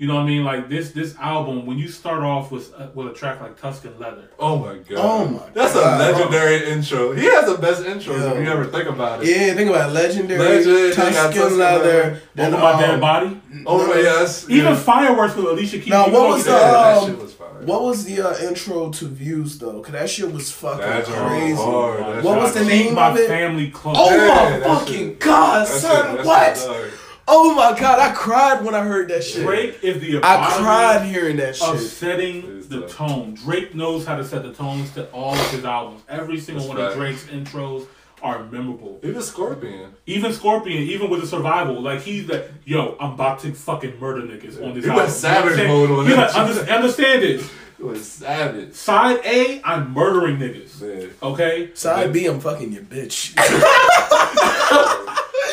You 0.03 0.09
know 0.09 0.15
what 0.15 0.23
I 0.23 0.27
mean? 0.27 0.43
Like 0.43 0.67
this 0.67 0.91
this 0.91 1.15
album, 1.17 1.65
when 1.65 1.77
you 1.77 1.87
start 1.87 2.23
off 2.23 2.51
with 2.51 2.73
uh, 2.77 2.87
with 2.93 3.07
a 3.07 3.13
track 3.13 3.39
like 3.39 3.55
Tuscan 3.57 3.97
Leather, 3.97 4.27
Oh 4.37 4.57
my 4.59 4.75
god. 4.79 4.97
Oh 4.97 5.25
my 5.29 5.49
That's 5.53 5.73
God. 5.73 6.01
a 6.01 6.11
legendary 6.11 6.69
intro. 6.71 7.13
He 7.13 7.23
has 7.23 7.45
the 7.49 7.57
best 7.57 7.83
intros 7.83 8.19
Yo. 8.19 8.33
if 8.33 8.43
you 8.45 8.51
ever 8.51 8.65
think 8.65 8.89
about 8.89 9.23
it. 9.23 9.29
Yeah, 9.29 9.53
think 9.53 9.69
about 9.69 9.91
it. 9.91 9.93
legendary, 9.93 10.39
Legend, 10.65 10.93
Tuscan 10.93 11.13
Tuscan 11.13 11.57
leather. 11.57 11.85
leather. 11.85 12.21
Then 12.35 12.53
Over 12.53 12.63
My 12.63 12.71
um, 12.73 12.79
Dead 12.81 12.99
Body, 12.99 13.41
Oh 13.65 13.77
no, 13.87 13.93
yes. 13.95 14.43
even 14.49 14.73
yeah. 14.73 14.75
Fireworks 14.75 15.35
with 15.37 15.45
Alicia 15.45 15.79
Keys. 15.79 15.87
Now, 15.87 16.09
what 16.09 16.27
was 16.27 16.43
he 16.45 16.51
the, 16.51 16.59
said- 16.59 16.73
that 16.73 16.97
um, 16.97 17.09
shit 17.09 17.19
was 17.21 17.33
fire. 17.33 17.47
What 17.63 17.81
was 17.83 18.03
the 18.03 18.21
uh, 18.27 18.37
intro 18.49 18.89
to 18.91 19.05
Views 19.07 19.57
though? 19.57 19.79
Cause 19.81 19.93
that 19.93 20.09
shit 20.09 20.29
was 20.29 20.51
fucking 20.51 20.79
That 20.81 21.05
joint 21.05 21.17
was 21.21 21.29
crazy. 21.29 21.55
hard. 21.55 21.99
Oh 22.01 22.15
What 22.15 22.23
God, 22.23 22.41
was 22.43 22.53
the 22.55 22.65
name 22.65 22.95
my 22.95 23.07
of 23.11 23.17
it? 23.17 23.27
family 23.29 23.69
close. 23.71 23.95
Oh 23.97 24.09
Yeah, 24.13 24.27
my 24.27 24.59
that 24.59 24.63
fucking 24.79 24.93
shit- 25.11 25.19
god, 25.21 25.65
That 25.65 25.73
son! 25.81 26.05
shit- 26.17 26.25
that 26.25 26.25
what? 26.25 26.93
Shit 27.25 27.35
hard. 27.35 27.37
Oh 27.47 27.55
my 27.55 27.79
god, 27.79 27.99
I 27.99 28.11
cried 28.13 28.63
when 28.65 28.75
I 28.75 28.83
heard 28.83 29.09
that 29.09 29.23
shit. 29.23 29.43
Drake 29.45 29.79
is 29.83 30.01
the 30.01 30.17
I 30.23 30.53
cried 30.57 31.05
hearing 31.05 31.37
that 31.37 31.61
of 31.61 31.79
shit. 31.79 31.89
setting 31.89 32.61
the 32.69 32.87
tone. 32.87 33.35
Drake 33.35 33.75
knows 33.75 34.05
how 34.05 34.15
to 34.15 34.23
set 34.25 34.43
the 34.43 34.53
tones 34.53 34.91
to 34.91 35.09
all 35.11 35.33
of 35.33 35.51
his 35.51 35.63
albums. 35.65 36.01
Every 36.09 36.39
single 36.39 36.67
one 36.67 36.79
of 36.79 36.93
Drake's 36.95 37.25
intros 37.25 37.87
are 38.21 38.43
memorable. 38.45 38.99
Even 39.03 39.21
Scorpion. 39.21 39.93
Even 40.05 40.31
Scorpion, 40.33 40.81
even 40.83 41.09
with 41.09 41.21
the 41.21 41.27
survival, 41.27 41.81
like 41.81 42.01
he's 42.01 42.27
like, 42.29 42.49
yo, 42.63 42.95
I'm 42.99 43.13
about 43.13 43.39
to 43.39 43.53
fucking 43.53 43.99
murder 43.99 44.21
niggas 44.21 44.63
on 44.65 44.73
this 44.73 44.85
He 44.85 44.89
album. 44.89 44.95
went 45.05 45.11
savage 45.11 45.57
You 45.57 45.67
know 45.67 45.81
what 45.81 45.89
I'm 45.89 45.89
saying? 45.89 45.89
mode 45.89 45.99
on 45.99 46.05
He's 46.05 46.15
that 46.15 46.21
like, 46.21 46.29
shit. 46.31 46.39
understand, 46.39 46.69
understand 46.69 47.21
this. 47.23 47.51
It 47.79 47.85
was 47.87 48.07
savage. 48.07 48.73
Side 48.75 49.19
A, 49.25 49.61
I'm 49.65 49.91
murdering 49.93 50.37
niggas. 50.37 50.79
Man. 50.81 51.09
Okay? 51.21 51.71
Side 51.73 52.13
B, 52.13 52.27
I'm 52.27 52.39
fucking 52.39 52.71
your 52.71 52.83
bitch. 52.83 53.31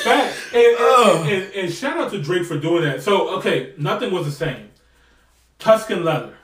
Fact. 0.05 0.37
And, 0.53 0.57
and, 0.67 0.77
oh. 0.79 1.25
and, 1.27 1.33
and, 1.43 1.55
and 1.55 1.73
shout 1.73 1.97
out 1.99 2.11
to 2.13 2.21
Drake 2.21 2.45
for 2.45 2.59
doing 2.59 2.83
that. 2.85 3.03
So, 3.03 3.37
okay, 3.39 3.73
nothing 3.79 4.13
was 4.13 4.27
the 4.27 4.33
same. 4.33 4.71
Tuscan 5.59 6.05
Leather. 6.05 6.35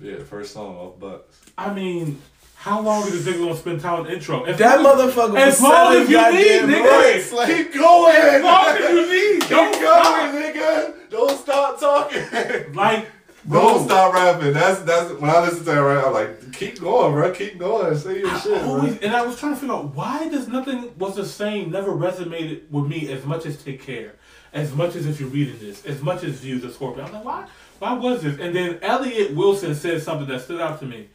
Yeah, 0.00 0.18
first 0.24 0.52
song 0.52 0.76
off 0.76 1.00
Bucks. 1.00 1.40
I 1.56 1.72
mean, 1.72 2.20
how 2.56 2.80
long 2.80 3.06
is 3.06 3.24
this 3.24 3.34
nigga 3.34 3.40
gonna 3.44 3.56
spend 3.56 3.80
time 3.80 4.00
on 4.00 4.04
the 4.06 4.12
intro? 4.12 4.44
As 4.44 4.58
that 4.58 4.82
long 4.82 5.00
as- 5.00 5.14
motherfucker 5.14 5.38
As 5.38 5.54
was 5.54 5.62
long 5.62 5.92
seven 5.92 6.02
as 6.02 6.08
you 6.10 6.16
goddamn 6.16 6.68
need, 6.68 6.76
nigga. 6.76 7.02
minutes. 7.06 7.32
Like, 7.32 7.48
Keep 7.56 7.74
going! 7.74 8.16
As 8.16 8.42
long 8.42 8.66
as 8.66 8.80
you 8.90 9.06
need. 9.32 9.40
Keep 9.40 9.48
Don't 9.50 9.74
stop. 9.74 10.32
going, 10.32 10.42
nigga! 10.42 10.94
Don't 11.10 11.38
stop 11.40 11.80
talking! 11.80 12.72
Like, 12.74 13.08
Don't 13.50 13.84
stop 13.84 14.12
rapping. 14.14 14.52
That's 14.52 14.80
that's 14.80 15.12
when 15.12 15.30
I 15.30 15.40
listen 15.40 15.58
to 15.60 15.64
that 15.64 15.76
right, 15.78 16.04
I'm 16.04 16.12
like, 16.12 16.45
keep 16.56 16.80
going, 16.80 17.12
bro. 17.12 17.32
Keep 17.32 17.58
going. 17.58 17.96
Say 17.96 18.20
your 18.20 18.30
I 18.30 18.38
shit, 18.40 18.62
always, 18.62 18.94
bro. 18.96 19.06
and 19.06 19.16
I 19.16 19.24
was 19.24 19.38
trying 19.38 19.54
to 19.54 19.60
figure 19.60 19.74
out 19.74 19.94
why 19.94 20.28
does 20.28 20.48
nothing 20.48 20.96
was 20.98 21.16
the 21.16 21.24
same 21.24 21.70
never 21.70 21.92
resonated 21.92 22.68
with 22.70 22.86
me 22.86 23.10
as 23.12 23.24
much 23.24 23.46
as 23.46 23.62
Take 23.62 23.82
Care, 23.82 24.14
as 24.52 24.74
much 24.74 24.94
as 24.96 25.06
if 25.06 25.20
you're 25.20 25.28
reading 25.28 25.58
this, 25.58 25.84
as 25.86 26.00
much 26.02 26.22
as 26.24 26.40
Views 26.40 26.64
of 26.64 26.72
Scorpion. 26.72 27.06
I'm 27.06 27.12
like, 27.12 27.24
why? 27.24 27.46
Why 27.78 27.92
was 27.92 28.22
this? 28.22 28.38
And 28.40 28.54
then 28.54 28.78
Elliot 28.82 29.34
Wilson 29.34 29.74
said 29.74 30.02
something 30.02 30.26
that 30.28 30.40
stood 30.40 30.60
out 30.60 30.80
to 30.80 30.86
me, 30.86 31.08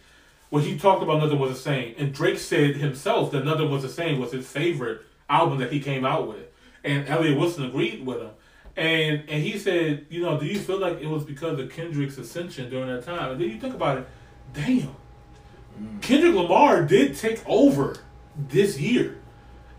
When 0.52 0.64
he 0.64 0.78
talked 0.78 1.02
about 1.02 1.20
Nothing 1.22 1.40
Was 1.40 1.52
the 1.52 1.60
Same, 1.60 1.96
and 1.98 2.14
Drake 2.14 2.38
said 2.38 2.76
himself 2.76 3.32
that 3.32 3.44
Nothing 3.46 3.72
Was 3.72 3.82
the 3.82 3.90
Same 3.90 4.20
was 4.20 4.32
his 4.32 4.48
favorite 4.48 5.02
album 5.30 5.58
that 5.60 5.72
he 5.72 5.80
came 5.80 6.06
out 6.06 6.28
with, 6.28 6.46
and 6.84 7.08
Elliot 7.08 7.38
Wilson 7.40 7.66
agreed 7.66 8.06
with 8.06 8.22
him. 8.22 8.32
And 8.78 9.24
and 9.28 9.44
he 9.44 9.58
said, 9.58 10.06
you 10.10 10.22
know, 10.22 10.40
do 10.40 10.46
you 10.46 10.58
feel 10.60 10.78
like 10.80 11.02
it 11.02 11.08
was 11.08 11.24
because 11.26 11.60
of 11.60 11.70
Kendrick's 11.72 12.18
ascension 12.18 12.70
during 12.70 12.88
that 12.88 13.04
time? 13.04 13.32
And 13.32 13.42
then 13.42 13.50
you 13.50 13.60
think 13.60 13.74
about 13.74 13.98
it, 13.98 14.08
damn. 14.54 14.96
Mm. 15.80 16.02
Kendrick 16.02 16.34
Lamar 16.36 16.84
did 16.84 17.16
take 17.18 17.42
over 17.48 17.98
this 18.50 18.80
year, 18.80 19.18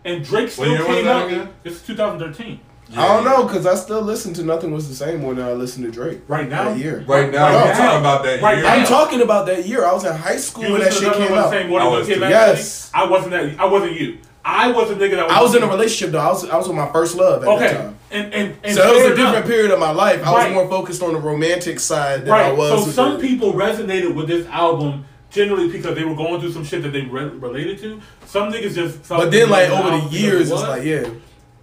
and 0.05 0.23
Drake 0.23 0.49
still 0.49 0.67
year 0.69 0.77
was 0.79 0.87
came 0.87 1.05
that 1.05 1.15
out. 1.23 1.27
again? 1.27 1.49
This 1.63 1.73
is 1.75 1.81
2013. 1.83 2.59
I 2.95 3.07
don't 3.07 3.23
know 3.23 3.45
because 3.45 3.65
I 3.65 3.73
still 3.75 4.01
listen 4.01 4.33
to 4.35 4.43
Nothing 4.43 4.71
Was 4.71 4.87
the 4.87 4.93
Same 4.93 5.23
when 5.23 5.41
I 5.41 5.53
listen 5.53 5.81
to 5.83 5.89
Drake. 5.89 6.21
Right 6.27 6.47
now? 6.47 6.65
that 6.65 6.77
year. 6.77 7.03
Right 7.07 7.31
now, 7.31 7.45
Right 7.45 7.55
I'm 7.55 7.67
now. 7.69 7.77
talking 7.77 7.99
about 7.99 8.23
that 8.23 8.41
Right 8.41 8.55
year. 8.57 8.63
now. 8.65 8.73
I'm 8.73 8.85
talking 8.85 9.21
about 9.21 9.45
that 9.47 9.65
year. 9.65 9.85
I 9.85 9.93
was 9.93 10.03
in 10.05 10.13
high 10.15 10.35
school 10.35 10.65
You 10.65 10.71
when 10.73 10.81
that 10.81 10.87
listen 10.91 11.03
shit 11.05 11.13
to 11.13 11.19
came 11.19 11.29
Nothing 11.31 11.37
out. 11.39 11.49
the 11.49 11.57
Same 11.61 11.69
more 11.69 11.79
I 11.79 11.83
than 11.85 11.93
was 11.93 12.07
Kid 12.07 12.13
too. 12.15 12.19
Cudi? 12.21 12.29
Yes. 12.29 12.91
I 12.93 13.05
wasn't 13.09 13.31
that. 13.31 13.59
I 13.59 13.65
wasn't 13.65 13.93
you. 13.99 14.17
I 14.45 14.71
was 14.71 14.91
a 14.91 14.95
nigga 14.95 15.11
that 15.15 15.27
was. 15.27 15.35
I 15.35 15.41
was 15.41 15.55
in 15.55 15.63
a 15.63 15.67
relationship 15.67 16.11
though. 16.11 16.19
I 16.19 16.27
was 16.27 16.47
I 16.49 16.57
was 16.57 16.67
with 16.67 16.75
my 16.75 16.91
first 16.91 17.15
love 17.15 17.41
at 17.43 17.45
that 17.45 17.49
Okay, 17.65 17.73
time. 17.77 17.95
and 18.11 18.33
and, 18.33 18.57
and 18.63 18.75
So 18.75 18.83
it 18.83 18.93
was 18.93 19.03
fair 19.03 19.13
a 19.13 19.15
different 19.15 19.37
enough. 19.37 19.47
period 19.49 19.71
of 19.71 19.79
my 19.79 19.91
life. 19.91 20.19
I 20.27 20.31
Right. 20.33 20.45
was 20.47 20.53
more 20.53 20.67
focused 20.69 21.01
on 21.01 21.13
the 21.13 21.19
romantic 21.19 21.79
side 21.79 22.25
than 22.25 22.33
I 22.33 22.49
Right. 22.49 22.57
was. 22.57 22.69
So 22.81 22.85
with 22.85 22.93
some 22.93 23.13
the- 23.13 23.19
people 23.27 23.53
resonated 23.53 24.13
with 24.13 24.27
this 24.27 24.45
album 24.47 25.05
generally 25.33 25.67
because 25.69 25.95
they 25.95 26.05
were 26.05 26.15
going 26.15 26.39
through 26.39 26.53
some 26.53 26.63
shit 26.63 26.81
that 26.83 26.89
they 26.93 27.01
re- 27.01 27.25
related 27.25 27.79
to. 27.79 27.99
Some 28.25 28.51
niggas 28.53 28.75
just. 28.75 28.99
Felt 28.99 29.21
But 29.23 29.31
then, 29.31 29.49
like 29.49 29.69
over 29.69 29.89
the 29.97 30.15
years, 30.15 30.49
it's 30.49 30.61
like 30.61 30.83
yeah, 30.83 31.09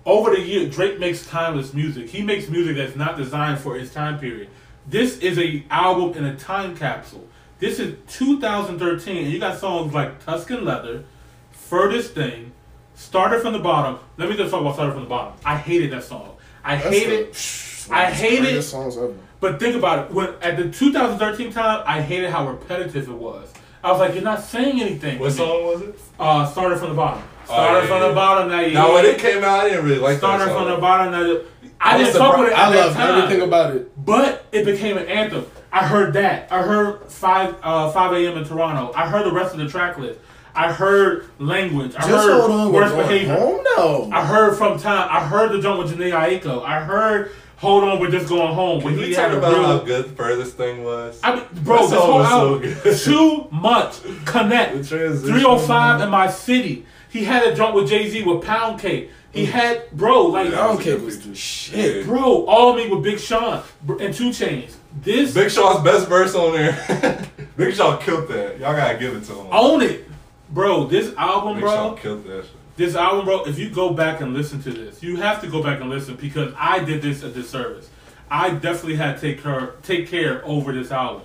over 0.04 0.30
the 0.32 0.40
year, 0.40 0.68
Drake 0.68 0.98
makes 0.98 1.26
timeless 1.26 1.72
music. 1.72 2.10
He 2.10 2.22
makes 2.22 2.48
music 2.48 2.76
that's 2.76 2.96
not 2.96 3.16
designed 3.16 3.58
for 3.60 3.76
his 3.76 3.92
time 3.94 4.18
period. 4.18 4.48
This 4.86 5.18
is 5.18 5.38
a 5.38 5.64
album 5.70 6.18
in 6.18 6.24
a 6.24 6.36
time 6.36 6.76
capsule. 6.76 7.26
This 7.60 7.78
is 7.78 7.94
2013, 8.08 9.16
and 9.24 9.32
you 9.32 9.38
got 9.38 9.58
songs 9.58 9.92
like 9.94 10.24
Tuscan 10.24 10.64
Leather, 10.64 11.04
Furthest 11.52 12.14
Thing, 12.14 12.52
Started 12.94 13.40
from 13.42 13.52
the 13.52 13.58
Bottom. 13.58 13.98
Let 14.16 14.28
me 14.30 14.36
just 14.36 14.50
talk 14.50 14.60
about 14.62 14.74
Started 14.74 14.92
from 14.92 15.02
the 15.04 15.08
Bottom. 15.08 15.34
I 15.44 15.56
hated 15.56 15.92
that 15.92 16.04
song. 16.04 16.36
I 16.64 16.76
That's 16.76 16.88
hate 16.88 17.06
the- 17.08 17.20
it. 17.20 17.32
psh, 17.32 17.90
I 17.90 18.04
one 18.04 18.12
of 18.12 18.18
the 18.18 18.24
hate 18.24 18.44
it. 18.44 18.62
Songs 18.62 18.96
ever. 18.96 19.14
But 19.40 19.58
think 19.60 19.76
about 19.76 20.06
it. 20.06 20.14
When 20.14 20.28
at 20.42 20.56
the 20.56 20.70
2013 20.70 21.52
time, 21.52 21.82
I 21.86 22.00
hated 22.02 22.30
how 22.30 22.48
repetitive 22.48 23.08
it 23.08 23.14
was. 23.14 23.52
I 23.82 23.90
was 23.92 24.00
like, 24.00 24.14
you're 24.14 24.22
not 24.22 24.42
saying 24.42 24.80
anything. 24.80 25.18
What 25.18 25.32
song 25.32 25.64
was 25.64 25.82
it? 25.82 25.98
Uh, 26.18 26.44
started 26.46 26.78
from 26.78 26.90
the 26.90 26.94
bottom. 26.94 27.22
Oh, 27.48 27.52
Started 27.54 27.80
yeah, 27.80 27.86
from 27.86 28.02
yeah. 28.02 28.08
the 28.08 28.14
bottom. 28.14 28.48
Now 28.50 28.60
you. 28.60 28.74
Now 28.74 28.92
when 28.94 29.04
it 29.06 29.18
came 29.18 29.42
out, 29.42 29.60
I 29.60 29.68
didn't 29.70 29.84
really 29.84 29.98
like 29.98 30.18
started 30.18 30.46
that 30.48 30.52
song. 30.52 30.64
from 30.66 30.74
the 30.74 30.80
bottom. 30.80 31.12
Now 31.12 31.22
you- 31.22 31.44
I, 31.80 31.94
I 31.94 31.98
didn't 31.98 32.12
fuck 32.12 32.34
surprised- 32.34 32.38
with 32.40 32.48
it. 32.52 32.58
At 32.58 32.58
I 32.58 32.70
that 32.72 32.76
loved 32.86 32.96
time. 32.96 33.22
everything 33.22 33.42
about 33.42 33.74
it. 33.76 34.04
But 34.06 34.44
it 34.52 34.64
became 34.66 34.98
an 34.98 35.06
anthem. 35.06 35.46
I 35.72 35.86
heard 35.86 36.12
that. 36.12 36.52
I 36.52 36.62
heard 36.62 37.10
five 37.10 37.56
uh, 37.62 37.90
five 37.90 38.12
a.m. 38.12 38.36
in 38.36 38.44
Toronto. 38.44 38.92
I 38.94 39.08
heard 39.08 39.24
the 39.24 39.32
rest 39.32 39.52
of 39.54 39.60
the 39.60 39.68
track 39.68 39.96
list. 39.98 40.20
I 40.54 40.72
heard 40.72 41.30
language. 41.38 41.94
I 41.96 42.00
Just 42.06 42.26
heard 42.26 42.40
hold 42.40 42.50
on. 42.50 42.72
worst 42.72 42.94
We're 42.94 43.02
going 43.04 43.08
behavior. 43.08 43.34
home 43.38 43.64
now. 44.10 44.10
I 44.16 44.26
heard 44.26 44.56
from 44.58 44.78
time. 44.78 45.08
I 45.10 45.24
heard 45.24 45.52
the 45.52 45.60
joint 45.62 45.78
with 45.78 45.96
Jhené 45.96 46.10
Aiko. 46.12 46.62
I 46.64 46.80
heard 46.84 47.32
hold 47.60 47.84
on, 47.84 48.00
we're 48.00 48.10
just 48.10 48.28
going 48.28 48.54
home. 48.54 48.80
Can 48.80 48.86
When 48.92 48.96
we 48.98 49.06
he 49.08 49.14
talk 49.14 49.28
had 49.28 49.38
about 49.38 49.52
real. 49.52 49.62
how 49.62 49.78
good 49.78 50.04
the 50.06 50.14
Furthest 50.16 50.56
Thing 50.56 50.82
was? 50.82 51.20
I 51.22 51.36
mean, 51.36 51.44
bro, 51.62 51.76
That 51.76 51.82
this 51.82 51.90
song 51.90 52.00
whole 52.00 52.18
was 52.18 52.28
so 52.28 52.54
album, 52.54 52.80
good. 52.82 52.98
too 53.04 53.48
much. 53.52 54.24
Connect. 54.24 54.86
305 54.86 56.00
in 56.00 56.10
my 56.10 56.28
city. 56.28 56.86
He 57.10 57.24
had 57.24 57.44
a 57.46 57.54
joint 57.54 57.74
with 57.74 57.88
Jay 57.88 58.08
Z 58.08 58.22
with 58.22 58.42
Pound 58.44 58.80
Cake. 58.80 59.10
He 59.32 59.44
mm. 59.46 59.50
had, 59.50 59.90
bro, 59.92 60.26
like, 60.26 60.50
Yeah. 60.50 60.56
Pound 60.58 60.78
was 60.78 60.86
a 60.86 60.90
Cake 60.96 61.04
was 61.04 61.20
the 61.26 61.34
shit. 61.34 62.06
bro, 62.06 62.44
all 62.46 62.74
me 62.74 62.88
with 62.88 63.02
Big 63.02 63.18
Sean 63.20 63.62
and 64.00 64.12
2 64.14 64.30
Chainz. 64.30 64.74
This 65.02 65.32
Big 65.34 65.50
Shaw's 65.50 65.82
best 65.84 66.08
verse 66.08 66.34
on 66.34 66.52
there. 66.52 67.28
Big 67.56 67.74
Shaw 67.74 67.96
killed 67.98 68.28
that. 68.28 68.58
Y'all 68.58 68.74
gotta 68.74 68.98
give 68.98 69.14
it 69.14 69.24
to 69.24 69.34
him. 69.34 69.46
own 69.52 69.82
it, 69.82 70.04
bro. 70.50 70.86
This 70.86 71.14
album, 71.16 71.60
bro. 71.60 71.68
Big 71.70 71.76
Shaw 71.76 71.88
bro. 71.90 71.96
killed 71.96 72.24
that 72.24 72.44
shit. 72.44 72.59
This 72.76 72.94
album, 72.94 73.24
bro. 73.24 73.44
If 73.44 73.58
you 73.58 73.70
go 73.70 73.92
back 73.92 74.20
and 74.20 74.32
listen 74.32 74.62
to 74.62 74.70
this, 74.70 75.02
you 75.02 75.16
have 75.16 75.40
to 75.42 75.48
go 75.48 75.62
back 75.62 75.80
and 75.80 75.90
listen 75.90 76.16
because 76.16 76.52
I 76.56 76.78
did 76.78 77.02
this 77.02 77.22
a 77.22 77.30
disservice. 77.30 77.90
I 78.30 78.50
definitely 78.50 78.96
had 78.96 79.16
to 79.16 79.20
take 79.20 79.42
care 79.42 79.74
take 79.82 80.08
care 80.08 80.44
over 80.44 80.72
this 80.72 80.90
album. 80.90 81.22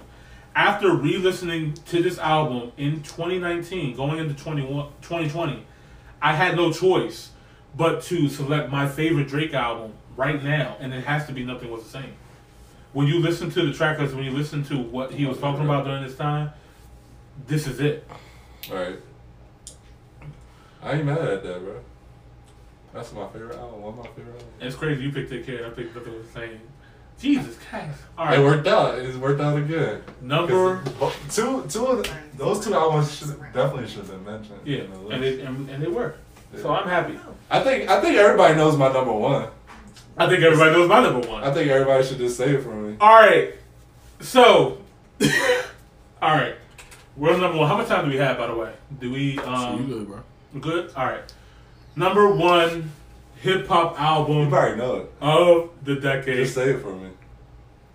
After 0.56 0.94
re-listening 0.94 1.74
to 1.88 2.02
this 2.02 2.18
album 2.18 2.72
in 2.78 3.04
2019, 3.04 3.96
going 3.96 4.20
into 4.20 4.34
21, 4.34 4.88
2020, 5.02 5.66
I 6.22 6.34
had 6.34 6.56
no 6.56 6.72
choice 6.72 7.32
but 7.76 8.02
to 8.04 8.30
select 8.30 8.72
my 8.72 8.88
favorite 8.88 9.28
Drake 9.28 9.54
album 9.54 9.94
right 10.16 10.42
now, 10.42 10.78
and 10.80 10.94
it 10.94 11.04
has 11.04 11.28
to 11.28 11.34
be 11.34 11.44
Nothing 11.44 11.72
Was 11.72 11.84
the 11.84 11.90
Same. 11.90 12.14
When 12.94 13.08
you 13.08 13.20
listen 13.20 13.52
to 13.52 13.66
the 13.66 13.74
track 13.74 14.00
list, 14.00 14.16
when 14.16 14.24
you 14.24 14.32
listen 14.32 14.64
to 14.66 14.78
what 14.78 15.12
he 15.12 15.26
was 15.26 15.38
talking 15.38 15.66
about 15.66 15.84
during 15.84 16.04
this 16.04 16.16
time, 16.16 16.52
this 17.48 17.68
is 17.68 17.82
it. 17.82 18.08
Alright. 18.70 19.00
I 20.86 20.94
ain't 20.94 21.06
mad 21.06 21.18
at 21.18 21.44
that, 21.44 21.64
bro. 21.64 21.80
That's 22.94 23.12
my 23.12 23.28
favorite 23.30 23.58
album. 23.58 23.82
One 23.82 23.94
of 23.94 24.06
my 24.06 24.08
favorite 24.12 24.36
albums. 24.36 24.54
It's 24.62 24.76
crazy 24.76 25.04
you 25.04 25.12
picked 25.12 25.32
Take 25.32 25.46
Care. 25.46 25.66
I 25.66 25.70
picked 25.72 25.96
Nothing 25.96 26.14
the 26.22 26.28
Same. 26.40 26.60
Jesus 27.20 27.58
Christ! 27.70 27.98
All 28.18 28.26
right, 28.26 28.38
It 28.40 28.44
worked 28.44 28.68
out. 28.68 29.00
It's 29.00 29.16
worked 29.18 29.40
out 29.42 29.58
again. 29.58 30.04
Number 30.22 30.84
Two, 31.30 31.66
two 31.70 31.86
of 31.88 32.04
the, 32.04 32.12
those 32.38 32.64
two 32.64 32.74
albums 32.74 33.16
should, 33.16 33.30
definitely 33.54 33.88
should 33.88 34.00
have 34.06 34.10
been 34.10 34.26
mentioned. 34.26 34.60
yeah, 34.66 34.84
the 34.84 35.08
and 35.08 35.24
it 35.24 35.40
and, 35.40 35.70
and 35.70 35.82
they 35.82 35.88
were. 35.88 36.16
So 36.62 36.70
I'm 36.74 36.88
happy. 36.88 37.18
I 37.50 37.62
think 37.62 37.90
I 37.90 38.02
think 38.02 38.18
everybody 38.18 38.56
knows 38.56 38.78
my 38.78 38.92
number 38.92 39.14
one. 39.14 39.48
I 40.18 40.28
think 40.28 40.44
everybody 40.44 40.72
knows 40.72 40.90
my 40.90 41.02
number 41.02 41.26
one. 41.28 41.42
I 41.44 41.54
think 41.54 41.70
everybody 41.72 42.06
should 42.06 42.18
just 42.18 42.36
say 42.38 42.56
it 42.56 42.64
for 42.64 42.76
me. 42.76 42.98
All 43.00 43.22
right, 43.22 43.54
so 44.20 44.82
all 46.22 46.36
right, 46.36 46.56
we're 47.16 47.38
number 47.38 47.58
one. 47.58 47.68
How 47.70 47.78
much 47.78 47.88
time 47.88 48.06
do 48.06 48.12
we 48.12 48.18
have, 48.18 48.38
by 48.38 48.48
the 48.48 48.56
way? 48.56 48.74
Do 49.00 49.12
we 49.12 49.38
So 49.38 49.44
you 49.44 49.50
um 49.50 49.86
good, 49.88 50.08
bro? 50.08 50.20
Good? 50.62 50.92
All 50.96 51.06
right, 51.06 51.24
number 51.96 52.30
one 52.34 52.92
hip 53.42 53.68
hop 53.68 54.00
album. 54.00 54.44
You 54.44 54.50
probably 54.50 54.78
know 54.78 54.96
it. 54.98 55.12
of 55.22 55.70
the 55.84 55.96
decade. 55.96 56.38
Just 56.38 56.56
say 56.56 56.72
it 56.72 56.82
for 56.82 56.94
me. 56.94 57.10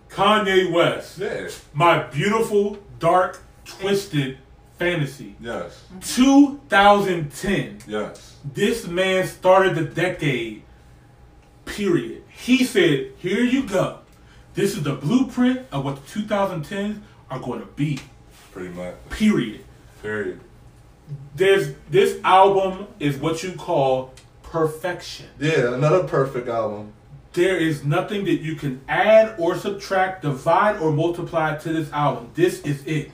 Kanye 0.09 0.71
West, 0.71 1.17
Yeah. 1.17 1.47
my 1.73 1.99
beautiful 2.03 2.77
dark 2.99 3.41
twisted 3.65 4.37
fantasy. 4.77 5.35
Yes. 5.39 5.85
2010. 6.69 7.79
Yes. 7.87 8.37
This 8.43 8.87
man 8.87 9.25
started 9.27 9.75
the 9.75 9.83
decade, 9.83 10.63
period. 11.65 12.23
He 12.29 12.63
said, 12.65 13.11
Here 13.19 13.41
you 13.43 13.63
go. 13.63 13.99
This 14.53 14.75
is 14.75 14.83
the 14.83 14.95
blueprint 14.95 15.61
of 15.71 15.85
what 15.85 15.95
the 16.05 16.19
2010s 16.21 16.99
are 17.29 17.39
going 17.39 17.61
to 17.61 17.65
be, 17.67 17.99
Pretty 18.51 18.69
much. 18.73 18.95
period. 19.09 19.63
Period. 20.01 20.41
There's 21.35 21.73
This 21.89 22.19
album 22.23 22.87
is 22.99 23.17
what 23.17 23.43
you 23.43 23.53
call 23.53 24.13
perfection. 24.43 25.27
Yeah, 25.39 25.73
another 25.73 26.03
perfect 26.03 26.47
album. 26.47 26.93
There 27.33 27.55
is 27.57 27.85
nothing 27.85 28.25
that 28.25 28.41
you 28.41 28.55
can 28.55 28.81
add 28.89 29.35
or 29.37 29.55
subtract, 29.55 30.23
divide 30.23 30.77
or 30.81 30.91
multiply 30.91 31.55
to 31.57 31.71
this 31.71 31.91
album. 31.93 32.31
This 32.35 32.61
is 32.61 32.85
it. 32.85 33.11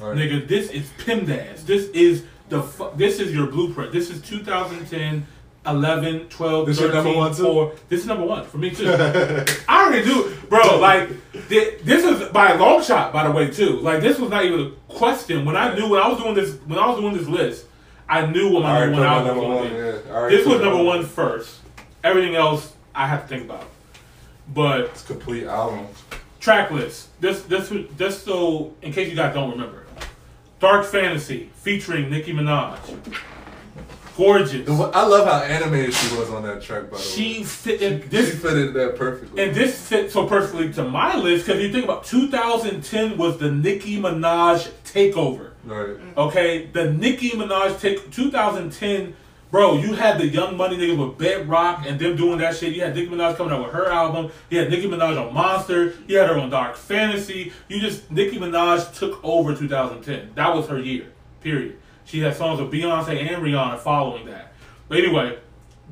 Right. 0.00 0.16
Nigga, 0.16 0.48
this 0.48 0.70
is 0.70 0.88
PIMDAS. 0.98 1.66
This 1.66 1.88
is 1.90 2.24
the 2.48 2.62
fu- 2.62 2.90
this 2.96 3.20
is 3.20 3.34
your 3.34 3.46
blueprint. 3.46 3.92
This 3.92 4.08
is 4.10 4.22
2010, 4.22 5.26
11, 5.64 6.28
12, 6.28 6.66
This 6.66 6.80
your 6.80 6.88
13, 6.90 7.04
number 7.04 7.18
one, 7.18 7.34
too? 7.34 7.42
4. 7.44 7.72
This 7.88 8.00
is 8.00 8.06
number 8.06 8.24
one 8.26 8.44
for 8.44 8.58
me 8.58 8.70
too. 8.70 8.88
I 9.68 9.84
already 9.86 10.04
do, 10.04 10.34
bro. 10.48 10.78
Like 10.78 11.08
this 11.48 12.04
is 12.04 12.28
by 12.30 12.52
a 12.52 12.58
long 12.58 12.82
shot, 12.82 13.12
by 13.12 13.24
the 13.26 13.30
way, 13.32 13.50
too. 13.50 13.76
Like 13.78 14.00
this 14.00 14.18
was 14.18 14.30
not 14.30 14.44
even 14.44 14.60
a 14.60 14.92
question. 14.92 15.44
When 15.44 15.54
I 15.56 15.74
knew 15.74 15.88
when 15.88 16.00
I 16.02 16.08
was 16.08 16.18
doing 16.20 16.34
this, 16.34 16.56
when 16.66 16.78
I 16.78 16.88
was 16.88 16.98
doing 16.98 17.16
this 17.16 17.28
list, 17.28 17.66
I 18.08 18.26
knew 18.26 18.50
what 18.52 18.64
my 18.64 18.80
number 18.86 18.96
one 18.98 19.06
album 19.06 19.36
was 19.36 19.46
one. 19.46 19.56
going 19.56 19.70
to 19.70 20.02
be. 20.02 20.08
Yeah. 20.08 20.28
This 20.28 20.46
was 20.46 20.60
number 20.60 20.82
one 20.82 21.04
first. 21.06 21.60
Everything 22.02 22.34
else 22.34 22.72
I 22.94 23.06
have 23.06 23.22
to 23.22 23.28
think 23.28 23.44
about. 23.44 23.64
But 24.52 24.80
It's 24.86 25.04
complete 25.04 25.44
album. 25.46 25.86
track 26.40 26.72
list. 26.72 27.08
This 27.20 27.42
this 27.42 27.72
just 27.96 28.24
so 28.24 28.74
in 28.82 28.92
case 28.92 29.08
you 29.08 29.14
guys 29.16 29.32
don't 29.32 29.52
remember. 29.52 29.84
Dark 30.58 30.84
Fantasy 30.86 31.50
featuring 31.54 32.10
Nicki 32.10 32.32
Minaj. 32.32 32.78
Gorgeous. 34.22 34.68
I 34.68 35.04
love 35.06 35.26
how 35.26 35.40
animated 35.42 35.94
she 35.94 36.16
was 36.16 36.30
on 36.30 36.42
that 36.44 36.62
track. 36.62 36.90
By 36.90 36.96
the 36.96 37.02
She 37.02 37.38
way, 37.38 37.44
fit 37.44 37.80
she, 37.80 37.86
in 37.86 38.08
this 38.08 38.30
she 38.30 38.36
fitted 38.36 38.74
that 38.74 38.96
perfectly. 38.96 39.42
and 39.42 39.54
this 39.54 39.88
fits 39.88 40.12
so 40.12 40.26
perfectly 40.26 40.72
to 40.74 40.84
my 40.84 41.16
list 41.16 41.46
because 41.46 41.60
you 41.62 41.72
think 41.72 41.84
about 41.84 42.04
2010 42.04 43.16
was 43.18 43.38
the 43.38 43.50
Nicki 43.50 43.98
Minaj 44.00 44.70
takeover. 44.84 45.50
right. 45.64 45.96
Okay, 46.16 46.66
the 46.66 46.92
Nicki 46.92 47.30
Minaj 47.30 47.80
take 47.80 48.10
2010 48.12 49.14
Bro, 49.50 49.80
you 49.80 49.92
had 49.92 50.18
the 50.18 50.26
Young 50.26 50.56
Money 50.56 50.78
niggas 50.78 50.96
with 50.96 51.18
Bedrock 51.18 51.84
and 51.86 52.00
them 52.00 52.16
doing 52.16 52.38
that 52.38 52.56
shit. 52.56 52.74
You 52.74 52.80
had 52.80 52.94
Nicki 52.96 53.10
Minaj 53.10 53.36
coming 53.36 53.52
out 53.52 53.62
with 53.62 53.74
her 53.74 53.86
album. 53.92 54.30
You 54.48 54.58
had 54.60 54.70
Nicki 54.70 54.88
Minaj 54.88 55.20
on 55.28 55.34
Monster. 55.34 55.92
You 56.06 56.16
had 56.16 56.30
her 56.30 56.38
on 56.38 56.48
Dark 56.48 56.74
Fantasy. 56.74 57.52
You 57.68 57.78
just 57.78 58.10
Nicki 58.10 58.38
Minaj 58.38 58.96
took 58.98 59.20
over 59.22 59.54
2010. 59.54 60.30
That 60.36 60.54
was 60.56 60.68
her 60.68 60.78
year. 60.78 61.04
Period. 61.42 61.76
She 62.12 62.20
had 62.20 62.36
songs 62.36 62.60
with 62.60 62.70
Beyonce 62.70 63.18
and 63.32 63.42
Rihanna 63.42 63.78
following 63.78 64.26
that. 64.26 64.52
But 64.86 64.98
anyway, 64.98 65.38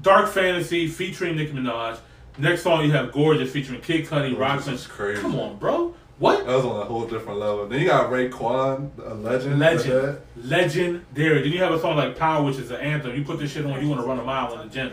Dark 0.03 0.29
Fantasy 0.29 0.87
featuring 0.87 1.35
Nicki 1.35 1.53
Minaj. 1.53 1.99
Next 2.37 2.63
song 2.63 2.85
you 2.85 2.93
have 2.93 3.11
Gorgeous 3.11 3.51
featuring 3.51 3.81
Kid 3.81 4.05
Cudi, 4.05 4.37
Gorgeous 4.37 4.67
Roxanne. 4.67 4.79
crazy. 4.95 5.23
Come 5.23 5.37
on, 5.41 5.57
bro. 5.57 5.95
What? 6.19 6.45
That 6.45 6.57
was 6.57 6.67
on 6.67 6.79
a 6.79 6.85
whole 6.85 7.07
different 7.07 7.39
level. 7.39 7.67
Then 7.67 7.81
you 7.81 7.87
got 7.87 8.11
Raekwon, 8.11 8.91
a 9.03 9.15
legend. 9.15 9.59
Legend. 9.59 10.19
Legendary. 10.37 11.41
Then 11.41 11.53
you 11.53 11.61
have 11.61 11.73
a 11.73 11.81
song 11.81 11.97
like 11.97 12.19
Power, 12.19 12.45
which 12.45 12.59
is 12.59 12.71
an 12.71 12.83
anthem. 12.83 13.17
You 13.17 13.25
put 13.25 13.39
this 13.39 13.53
shit 13.53 13.65
on, 13.65 13.81
you 13.81 13.89
want 13.89 14.03
to 14.03 14.07
run 14.07 14.19
a 14.19 14.23
mile 14.23 14.53
in 14.61 14.69
the 14.69 14.75
gym. 14.75 14.93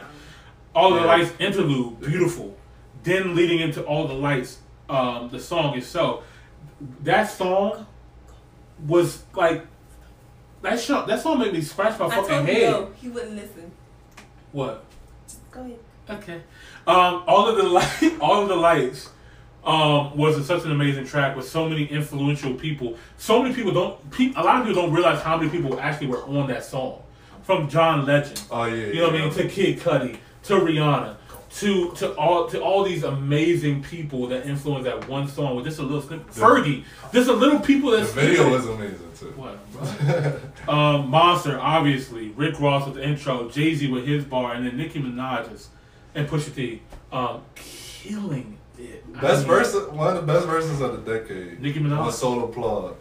All 0.74 0.92
the 0.92 1.02
Yeah. 1.02 1.08
Lights 1.08 1.34
interlude, 1.40 2.00
beautiful. 2.00 2.56
Then 3.04 3.36
leading 3.36 3.60
into 3.60 3.82
All 3.84 4.08
the 4.08 4.14
Lights, 4.14 4.60
um, 4.90 5.28
the 5.28 5.42
song 5.42 5.78
itself. 5.78 6.24
That 7.04 7.30
song 7.30 7.86
was 8.88 9.26
like 9.36 9.66
that 10.72 10.80
song. 10.80 11.08
That 11.08 11.22
song 11.22 11.40
made 11.40 11.54
me 11.54 11.62
scratch 11.62 12.00
my 12.00 12.06
I 12.06 12.10
fucking 12.10 12.28
told 12.30 12.48
you 12.48 12.54
head. 12.54 12.72
no, 12.72 12.92
he 12.96 13.10
wouldn't 13.10 13.36
listen. 13.36 13.72
What? 14.52 14.84
Just 15.28 15.52
go 15.52 15.62
ahead. 15.62 15.80
Okay. 16.10 16.42
Um, 16.86 17.24
all 17.28 17.48
of 17.50 17.58
the 17.58 17.64
light, 17.70 18.18
all 18.22 18.42
of 18.44 18.48
the 18.50 18.56
lights, 18.56 19.10
um, 19.66 20.16
was 20.18 20.46
such 20.46 20.64
an 20.64 20.72
amazing 20.72 21.06
track 21.06 21.36
with 21.36 21.48
so 21.48 21.68
many 21.68 21.86
influential 21.86 22.54
people. 22.54 22.96
So 23.18 23.44
many 23.44 23.54
people 23.54 23.74
don't. 23.74 24.12
Pe- 24.12 24.34
a 24.36 24.42
lot 24.44 24.62
of 24.62 24.68
people 24.68 24.82
don't 24.84 24.94
realize 24.94 25.22
how 25.22 25.38
many 25.38 25.50
people 25.50 25.80
actually 25.80 26.08
were 26.08 26.24
on 26.24 26.48
that 26.48 26.64
song. 26.64 27.02
From 27.44 27.70
John 27.70 28.06
Legend, 28.06 28.42
Oh 28.52 28.66
yeah. 28.66 28.88
you 28.88 28.96
know 28.96 29.08
what 29.08 29.16
I 29.16 29.20
mean, 29.26 29.32
to 29.34 29.48
Kid 29.48 29.80
Cudi, 29.80 30.18
to 30.44 30.54
Rihanna, 30.56 31.16
to 31.60 31.92
to 31.94 32.14
all 32.16 32.48
to 32.50 32.62
all 32.62 32.84
these 32.84 33.04
amazing 33.04 33.82
people 33.84 34.28
that 34.28 34.46
influenced 34.46 34.84
that 34.86 35.08
one 35.08 35.28
song 35.28 35.56
with 35.56 35.66
just 35.66 35.80
a 35.80 35.84
little 35.84 36.02
snippet. 36.02 36.28
Fergie, 36.28 36.84
just 37.14 37.30
a 37.30 37.34
little 37.34 37.60
people 37.60 37.92
The 37.92 37.98
that 37.98 38.10
video 38.10 38.50
was 38.52 38.66
amazing 38.68 39.12
too. 39.18 39.34
what, 39.36 39.58
um, 40.70 41.10
Monster, 41.10 41.60
obviously. 41.60 42.30
Rick 42.30 42.60
Ross 42.60 42.86
with 42.86 42.96
the 42.96 43.04
intro. 43.04 43.50
Jay 43.50 43.74
Z 43.74 43.90
with 43.92 44.06
his 44.06 44.24
bar, 44.26 44.54
and 44.54 44.66
then 44.68 44.78
Nicki 44.78 45.00
Minaj's 45.02 45.70
and 46.16 46.28
Pusha 46.28 46.54
T, 46.54 46.82
um, 47.12 47.42
killing 47.56 48.58
it. 48.80 49.04
I 49.16 49.22
Best 49.22 49.40
mean, 49.40 49.48
verse, 49.48 49.76
one 49.92 50.16
of 50.16 50.26
the 50.26 50.34
best 50.34 50.46
verses 50.46 50.82
of 50.82 51.04
the 51.06 51.20
decade. 51.20 51.60
Nicki 51.60 51.80
On 51.80 51.86
a 51.88 51.90
Minaj. 51.96 52.12
solo 52.12 52.48
plug. 52.48 52.96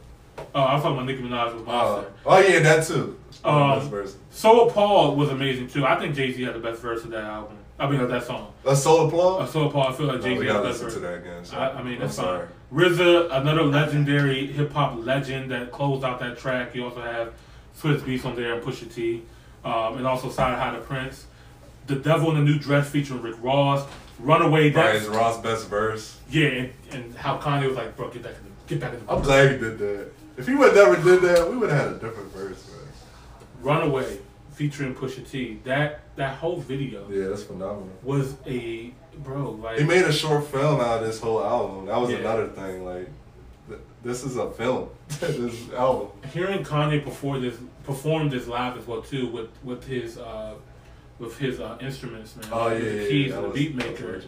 Oh, 0.54 0.62
I'm 0.62 0.80
talking 0.80 0.92
about 0.96 1.06
Nicki 1.06 1.22
Minaj 1.22 1.54
with 1.54 1.66
Monster. 1.66 2.12
oh 2.24 2.38
yeah, 2.38 2.60
that 2.60 2.86
too. 2.86 3.18
The 3.42 3.48
Um, 3.48 3.78
best 3.78 3.90
verses. 3.90 4.16
So 4.30 4.68
Appalled 4.68 5.18
was 5.18 5.28
amazing 5.30 5.68
too. 5.68 5.84
I 5.84 5.98
think 5.98 6.14
Jay 6.14 6.32
Z 6.32 6.42
had 6.42 6.54
the 6.54 6.58
best 6.60 6.80
verse 6.80 7.04
of 7.04 7.10
that 7.10 7.24
album. 7.24 7.56
I 7.78 7.90
mean, 7.90 8.08
that 8.08 8.24
song. 8.24 8.52
A 8.64 8.74
solo 8.74 9.10
plug. 9.10 9.48
So 9.50 9.68
Appalled, 9.68 9.92
I 9.92 9.96
feel 9.96 10.06
like 10.06 10.16
No, 10.16 10.22
Jay 10.22 10.34
Z 10.34 10.38
we 10.40 10.46
gotta 10.46 10.62
listen 10.68 10.90
to 10.90 10.98
that 11.00 11.14
again. 11.18 11.44
so 11.44 11.56
I, 11.56 11.78
I 11.78 11.82
mean, 11.82 11.98
that's 12.00 12.16
fine. 12.16 12.46
RZA, 12.72 13.28
another 13.30 13.62
legendary 13.64 14.46
hip 14.46 14.72
hop 14.72 14.96
legend 14.98 15.50
that 15.50 15.70
closed 15.72 16.04
out 16.04 16.18
that 16.20 16.38
track. 16.38 16.74
You 16.74 16.84
also 16.84 17.02
have 17.02 17.34
Swizz 17.78 18.00
Beatz 18.00 18.24
on 18.24 18.34
there 18.34 18.54
and 18.54 18.62
Pusha 18.62 18.92
T, 18.92 19.22
um, 19.64 19.98
and 19.98 20.06
also 20.06 20.28
CyHi 20.30 20.72
the 20.74 20.80
Prynce. 20.80 21.26
The 21.86 21.96
Devil 21.96 22.30
in 22.30 22.36
the 22.36 22.42
New 22.50 22.58
Dress 22.58 22.88
featuring 22.88 23.22
Rick 23.22 23.36
Ross. 23.42 23.86
Runaway. 24.18 24.70
That's 24.70 25.04
Bryce 25.06 25.16
Ross 25.16 25.40
best 25.42 25.68
verse. 25.68 26.18
yeah, 26.30 26.46
and, 26.46 26.72
and 26.90 27.14
how 27.16 27.38
Kanye 27.38 27.68
was 27.68 27.76
like, 27.76 27.94
bro, 27.96 28.08
get 28.08 28.22
back 28.22 28.32
in 28.32 28.44
the 28.44 28.50
get 28.66 28.80
back 28.80 28.94
in 28.94 29.04
the 29.04 29.12
I'm 29.12 29.20
glad 29.22 29.52
he 29.52 29.58
did 29.58 29.78
that. 29.78 30.10
If 30.38 30.46
he 30.46 30.54
would 30.54 30.74
never 30.74 30.96
did 30.96 31.20
that, 31.22 31.50
we 31.50 31.56
would 31.58 31.68
have 31.70 31.84
had 31.88 31.96
a 31.96 31.98
different 31.98 32.32
verse, 32.32 32.66
man. 32.70 32.80
Runaway 33.60 34.18
featuring 34.56 34.94
Pusha 34.94 35.28
T. 35.30 35.60
That 35.64 36.00
that 36.16 36.36
whole 36.38 36.56
video 36.56 37.06
Yeah, 37.10 37.28
that's 37.28 37.42
phenomenal. 37.44 37.90
was 38.02 38.34
a 38.46 38.90
bro 39.18 39.50
like 39.52 39.78
He 39.78 39.84
made 39.84 40.04
a 40.04 40.12
short 40.12 40.44
film 40.46 40.80
out 40.80 41.00
of 41.02 41.06
this 41.06 41.20
whole 41.20 41.42
album. 41.44 41.86
That 41.86 42.00
was 42.00 42.10
Yeah. 42.10 42.18
another 42.18 42.48
thing. 42.48 42.84
Like, 42.84 43.08
th- 43.68 43.80
this 44.02 44.24
is 44.24 44.36
a 44.38 44.50
film. 44.50 44.88
this 45.20 45.70
album. 45.72 46.08
hearing 46.32 46.64
Kanye 46.64 47.04
perform 47.04 47.42
this 47.42 47.56
perform 47.84 48.30
this 48.30 48.46
live 48.48 48.76
as 48.78 48.86
well 48.86 49.02
too 49.02 49.28
with 49.28 49.50
with 49.62 49.84
his 49.86 50.16
uh 50.18 50.54
with 51.18 51.36
his 51.38 51.60
uh, 51.60 51.76
instruments 51.80 52.34
man 52.36 52.48
Oh 52.50 52.68
yeah, 52.68 52.78
the 52.78 53.06
keys 53.08 53.30
yeah. 53.30 53.36
and 53.36 53.44
the 53.44 53.50
beat 53.50 53.74
maker 53.74 54.22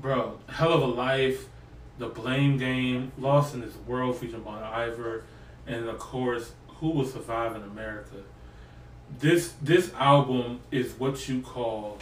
bro 0.00 0.38
hell 0.48 0.72
of 0.72 0.82
a 0.82 0.86
life 0.86 1.46
the 1.98 2.08
blame 2.08 2.56
game 2.58 3.12
lost 3.18 3.54
in 3.54 3.60
this 3.60 3.74
world 3.86 4.16
featuring 4.16 4.42
Bon 4.42 4.60
Iver 4.62 5.22
and 5.66 5.86
of 5.88 5.98
course 5.98 6.52
who 6.78 6.90
will 6.90 7.06
survive 7.06 7.54
in 7.54 7.62
America 7.62 8.16
this 9.20 9.54
this 9.62 9.92
album 9.94 10.60
is 10.70 10.92
what 10.98 11.28
you 11.28 11.40
call 11.40 11.98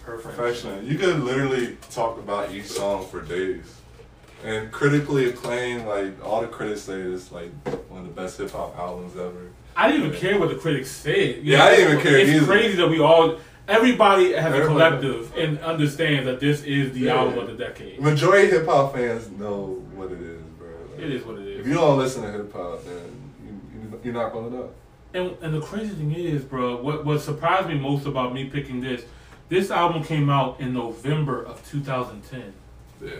perfect 0.00 0.36
Perfection. 0.36 0.86
You 0.86 0.96
could 0.98 1.20
literally 1.20 1.76
talk 1.90 2.18
about 2.18 2.50
each 2.52 2.66
song 2.66 3.06
for 3.06 3.20
days. 3.22 3.74
And 4.44 4.70
critically 4.70 5.28
acclaimed, 5.28 5.86
like 5.86 6.24
all 6.24 6.40
the 6.40 6.46
critics 6.46 6.82
say 6.82 7.00
it's 7.00 7.32
like 7.32 7.50
one 7.90 8.02
of 8.02 8.06
the 8.06 8.12
best 8.20 8.38
hip 8.38 8.52
hop 8.52 8.78
albums 8.78 9.16
ever. 9.16 9.50
I 9.76 9.90
didn't 9.90 10.06
even 10.06 10.18
care 10.18 10.38
what 10.38 10.48
the 10.48 10.54
critics 10.54 10.90
said. 10.90 11.36
You 11.42 11.52
Yeah, 11.54 11.64
I 11.64 11.70
didn't 11.74 11.90
even 11.90 12.02
care 12.04 12.18
It's 12.18 12.30
either. 12.30 12.46
crazy 12.46 12.76
that 12.76 12.88
we 12.88 13.00
all, 13.00 13.38
everybody 13.66 14.32
has 14.34 14.54
a 14.54 14.64
collective 14.64 15.36
and 15.36 15.58
understands 15.58 16.24
that 16.26 16.38
this 16.38 16.62
is 16.62 16.92
the 16.92 17.00
Yeah. 17.00 17.16
album 17.16 17.38
of 17.40 17.46
the 17.48 17.54
decade. 17.64 18.00
Majority 18.00 18.48
hip 18.48 18.66
hop 18.66 18.94
fans 18.94 19.28
know 19.32 19.82
what 19.94 20.12
it 20.12 20.20
is, 20.20 20.40
bro. 20.56 20.68
Like, 20.94 21.04
It 21.04 21.12
is 21.12 21.24
what 21.24 21.38
it 21.40 21.46
is. 21.48 21.60
If 21.60 21.66
you 21.66 21.74
don't 21.74 21.98
listen 21.98 22.22
to 22.22 22.30
hip 22.30 22.52
hop, 22.52 22.84
then 22.84 22.94
you, 23.44 23.60
you, 23.90 24.00
you're 24.04 24.14
not 24.14 24.32
gonna 24.32 24.50
know. 24.50 24.70
And 25.14 25.36
and 25.40 25.54
the 25.54 25.60
crazy 25.60 25.94
thing 25.94 26.12
is, 26.12 26.42
bro, 26.44 26.76
what 26.76 27.04
what 27.04 27.20
surprised 27.20 27.68
me 27.68 27.74
most 27.74 28.06
about 28.06 28.34
me 28.34 28.44
picking 28.44 28.80
this, 28.80 29.04
this 29.48 29.70
album 29.70 30.02
came 30.04 30.28
out 30.28 30.60
in 30.60 30.74
November 30.74 31.42
of 31.42 31.66
2010. 31.70 32.52
Yeah. 33.02 33.12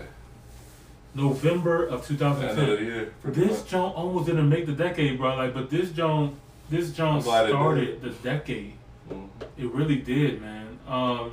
November 1.15 1.85
of 1.87 2.09
End 2.11 2.21
of 2.23 2.39
the 2.39 2.45
2010. 2.45 2.85
year. 2.87 3.13
pretty 3.23 3.41
This 3.41 3.61
much. 3.61 3.69
joint 3.71 3.95
almost 3.97 4.27
didn't 4.27 4.49
make 4.49 4.67
the 4.67 4.73
decade, 4.73 5.19
bro. 5.19 5.35
Like, 5.37 5.55
but 5.55 5.71
this 5.71 5.91
joint, 5.91 6.35
this 6.69 6.93
joint 6.93 7.23
started 7.25 8.03
the 8.03 8.11
decade. 8.11 8.75
Mhm. 9.11 9.29
It 9.57 9.73
really 9.73 9.97
did, 9.97 10.41
man. 10.43 10.79
Um, 10.87 11.31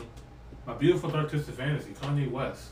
my 0.65 0.73
beautiful 0.73 1.09
dark 1.09 1.29
twisted 1.29 1.53
fantasy, 1.55 1.91
Kanye 1.91 2.31
West. 2.31 2.69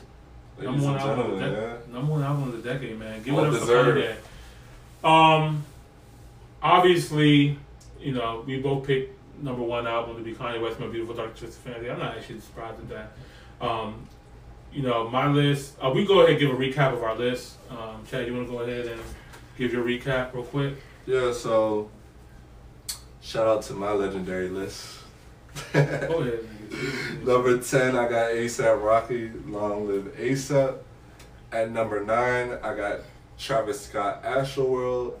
Ladies 0.58 0.82
Number 0.82 0.86
one 0.86 0.96
album 0.98 1.30
of 1.32 1.38
the 1.38 1.44
decade. 1.46 1.62
yeah. 1.62 1.92
Number 1.94 2.12
one 2.12 2.22
album 2.22 2.48
of 2.48 2.62
the 2.62 2.68
decade, 2.72 2.98
man. 2.98 3.22
Give 3.22 3.34
Well 3.34 3.54
it 3.54 3.62
up 3.62 3.68
for. 3.68 4.16
Kanye. 5.02 5.06
Um, 5.08 5.64
obviously, 6.62 7.58
you 8.04 8.12
know, 8.12 8.44
we 8.46 8.58
both 8.58 8.86
picked 8.86 9.18
number 9.42 9.62
one 9.62 9.86
album 9.86 10.16
to 10.16 10.22
be 10.22 10.34
Kanye 10.34 10.60
West, 10.60 10.78
My 10.78 10.86
Beautiful 10.86 11.14
Dark 11.14 11.36
Twisted 11.36 11.62
Fantasy. 11.64 11.90
I'm 11.90 11.98
not 11.98 12.16
actually 12.16 12.40
surprised 12.40 12.78
at 12.80 12.88
that. 12.90 13.66
Um, 13.66 14.06
you 14.72 14.82
know, 14.82 15.08
my 15.08 15.26
list. 15.28 15.76
Uh, 15.80 15.90
we 15.90 16.04
go 16.04 16.20
ahead 16.20 16.30
and 16.30 16.38
give 16.38 16.50
a 16.50 16.54
recap 16.54 16.92
of 16.92 17.02
our 17.02 17.16
list. 17.16 17.56
Um, 17.70 18.04
Chad, 18.08 18.26
you 18.26 18.34
want 18.34 18.46
to 18.46 18.52
go 18.52 18.60
ahead 18.60 18.86
and 18.86 19.00
give 19.56 19.72
your 19.72 19.84
recap 19.84 20.34
real 20.34 20.44
quick? 20.44 20.74
Yeah, 21.06 21.32
so 21.32 21.90
shout 23.22 23.46
out 23.46 23.62
to 23.62 23.72
my 23.72 23.92
legendary 23.92 24.48
list. 24.48 24.98
Go 25.72 25.80
ahead. 25.80 26.48
Number 27.24 27.58
10, 27.58 27.96
I 27.96 28.08
got 28.08 28.32
ASAP 28.32 28.82
Rocky, 28.82 29.30
Long 29.46 29.86
Live 29.86 30.16
ASAP. 30.16 30.78
At 31.52 31.70
number 31.70 32.04
9, 32.04 32.58
I 32.64 32.74
got 32.74 33.00
Travis 33.38 33.82
Scott, 33.82 34.24
Astroworld. 34.24 35.14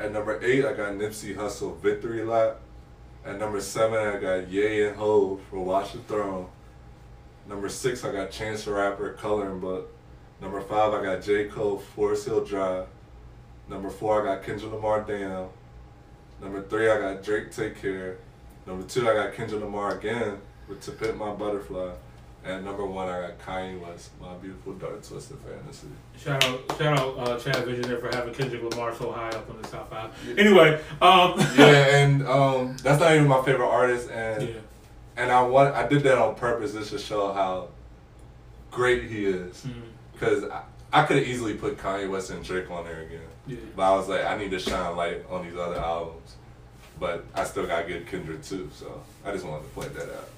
At 0.00 0.12
number 0.12 0.42
8, 0.42 0.64
I 0.64 0.72
got 0.72 0.94
Nipsey 0.94 1.36
Hussle, 1.36 1.78
Victory 1.78 2.24
Lap. 2.24 2.60
At 3.22 3.38
number 3.38 3.60
7, 3.60 3.98
I 3.98 4.18
got 4.18 4.48
Ye 4.48 4.86
and 4.86 4.96
Hov 4.96 5.42
for 5.50 5.62
Watch 5.62 5.92
the 5.92 5.98
Throne. 5.98 6.48
Number 7.46 7.68
6, 7.68 8.02
I 8.02 8.10
got 8.10 8.30
Chance 8.30 8.64
the 8.64 8.72
Rapper, 8.72 9.12
Coloring 9.12 9.60
Book. 9.60 9.92
Number 10.40 10.62
5, 10.62 10.94
I 10.94 11.04
got 11.04 11.22
J. 11.22 11.48
Cole, 11.48 11.76
Forest 11.76 12.24
Hill 12.24 12.42
Drive. 12.42 12.86
Number 13.68 13.90
4, 13.90 14.22
I 14.22 14.36
got 14.36 14.44
Kendrick 14.46 14.72
Lamar, 14.72 15.04
Damn. 15.06 15.48
Number 16.40 16.62
3, 16.62 16.90
I 16.90 16.98
got 16.98 17.22
Drake, 17.22 17.52
Take 17.52 17.78
Care. 17.78 18.16
Number 18.66 18.86
2, 18.86 19.06
I 19.06 19.12
got 19.12 19.34
Kendrick 19.34 19.60
Lamar 19.60 19.98
again 19.98 20.38
with 20.66 20.80
To 20.84 20.92
Pimp 20.92 21.18
My 21.18 21.32
Butterfly. 21.34 21.92
And 22.42 22.64
number 22.64 22.86
1, 22.86 23.08
I 23.08 23.20
got 23.20 23.38
Kanye 23.38 23.78
West, 23.78 24.10
My 24.18 24.32
Beautiful 24.34 24.72
Dark 24.74 25.06
Twisted 25.06 25.36
Fantasy. 25.40 25.88
Shout 26.16 26.42
out, 26.44 26.78
shout 26.78 26.98
out, 26.98 27.18
uh, 27.18 27.38
Chad 27.38 27.66
Visionaire 27.66 28.00
for 28.00 28.08
having 28.08 28.32
Kendrick 28.32 28.62
Lamar 28.62 28.94
so 28.94 29.12
high 29.12 29.28
up 29.28 29.48
on 29.50 29.60
the 29.60 29.68
top 29.68 29.90
five. 29.90 30.10
Anyway, 30.38 30.80
um, 31.02 31.34
yeah, 31.56 31.98
and 31.98 32.26
um, 32.26 32.76
that's 32.78 32.98
not 32.98 33.14
even 33.14 33.28
my 33.28 33.42
favorite 33.42 33.68
artist, 33.68 34.10
and 34.10 34.48
yeah, 34.48 34.54
and 35.18 35.30
I 35.30 35.42
want 35.42 35.74
I 35.74 35.86
did 35.86 36.02
that 36.04 36.16
on 36.16 36.34
purpose 36.34 36.72
just 36.72 36.90
to 36.90 36.98
show 36.98 37.30
how 37.32 37.68
great 38.70 39.04
he 39.04 39.26
is, 39.26 39.66
because 40.12 40.44
I, 40.44 40.62
I 40.92 41.04
could 41.04 41.18
have 41.18 41.26
easily 41.26 41.54
put 41.54 41.76
Kanye 41.76 42.08
West 42.08 42.30
and 42.30 42.42
Drake 42.42 42.70
on 42.70 42.84
there 42.84 43.02
again, 43.02 43.20
yeah. 43.46 43.56
but 43.76 43.82
I 43.82 43.96
was 43.96 44.08
like 44.08 44.24
I 44.24 44.38
need 44.38 44.50
to 44.52 44.58
shine 44.58 44.96
light 44.96 45.26
on 45.28 45.44
these 45.44 45.58
other 45.58 45.78
albums, 45.78 46.36
but 46.98 47.26
I 47.34 47.44
still 47.44 47.66
got 47.66 47.86
good 47.86 48.06
Kendrick 48.06 48.42
too, 48.42 48.70
so 48.74 49.02
I 49.26 49.32
just 49.32 49.44
wanted 49.44 49.64
to 49.64 49.68
point 49.68 49.92
that 49.94 50.08
out. 50.08 50.28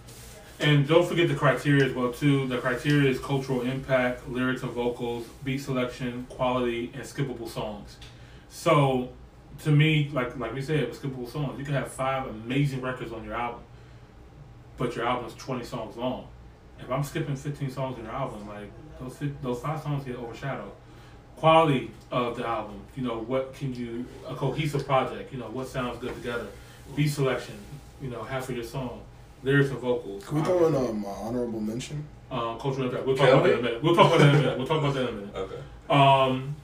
And 0.62 0.86
don't 0.86 1.04
forget 1.04 1.26
the 1.26 1.34
criteria 1.34 1.84
as 1.84 1.92
well 1.92 2.12
too. 2.12 2.46
The 2.46 2.58
criteria 2.58 3.10
is 3.10 3.18
cultural 3.18 3.62
impact, 3.62 4.28
lyrics 4.28 4.62
and 4.62 4.70
vocals, 4.70 5.26
beat 5.42 5.58
selection, 5.58 6.24
quality, 6.28 6.92
and 6.94 7.02
skippable 7.02 7.48
songs. 7.48 7.96
So, 8.48 9.08
to 9.64 9.72
me, 9.72 10.08
like 10.12 10.38
like 10.38 10.54
we 10.54 10.62
said, 10.62 10.88
with 10.88 11.02
skippable 11.02 11.28
songs, 11.28 11.58
you 11.58 11.64
can 11.64 11.74
have 11.74 11.90
five 11.90 12.28
amazing 12.28 12.80
records 12.80 13.12
on 13.12 13.24
your 13.24 13.34
album, 13.34 13.62
but 14.76 14.94
your 14.94 15.04
album 15.04 15.26
is 15.26 15.34
twenty 15.34 15.64
songs 15.64 15.96
long. 15.96 16.28
If 16.78 16.88
I'm 16.90 17.02
skipping 17.02 17.34
fifteen 17.34 17.70
songs 17.70 17.98
in 17.98 18.04
your 18.04 18.14
album, 18.14 18.46
like 18.46 18.70
those 19.00 19.18
those 19.42 19.60
five 19.60 19.82
songs 19.82 20.04
get 20.04 20.14
overshadowed. 20.14 20.70
Quality 21.36 21.90
of 22.12 22.36
the 22.36 22.46
album, 22.46 22.80
you 22.94 23.02
know, 23.02 23.18
what 23.18 23.52
can 23.52 23.74
you 23.74 24.06
a 24.28 24.34
cohesive 24.36 24.86
project, 24.86 25.32
you 25.32 25.40
know, 25.40 25.46
what 25.48 25.66
sounds 25.66 25.98
good 25.98 26.14
together. 26.14 26.46
Beat 26.94 27.08
selection, 27.08 27.56
you 28.00 28.10
know, 28.10 28.22
half 28.22 28.48
of 28.48 28.54
your 28.54 28.64
song, 28.64 29.00
lyrics 29.42 29.70
and 29.70 29.78
vocals. 29.78 30.24
Can 30.24 30.38
we 30.38 30.44
throw 30.44 30.66
in 30.66 30.74
um, 30.74 31.04
an 31.04 31.04
honorable 31.04 31.60
mention? 31.60 32.06
um, 32.32 32.58
cultural 32.58 32.86
impact. 32.86 33.06
We'll 33.06 33.16
talk 33.16 33.28
about 33.28 33.44
that 33.44 33.52
in 33.52 33.58
a 33.58 33.62
minute. 33.62 33.82
We'll 33.82 33.94
talk 33.94 34.06
about 34.06 34.18
that 34.20 34.28
in 34.28 34.34
a 34.34 34.38
minute. 34.38 34.58
We'll 34.58 34.66
talk 34.66 34.78
about 34.78 34.94
that 34.94 35.08
in 35.08 35.08
a 35.08 35.12
minute. 35.12 35.36
Okay. 35.36 35.62
Um, 35.90 36.56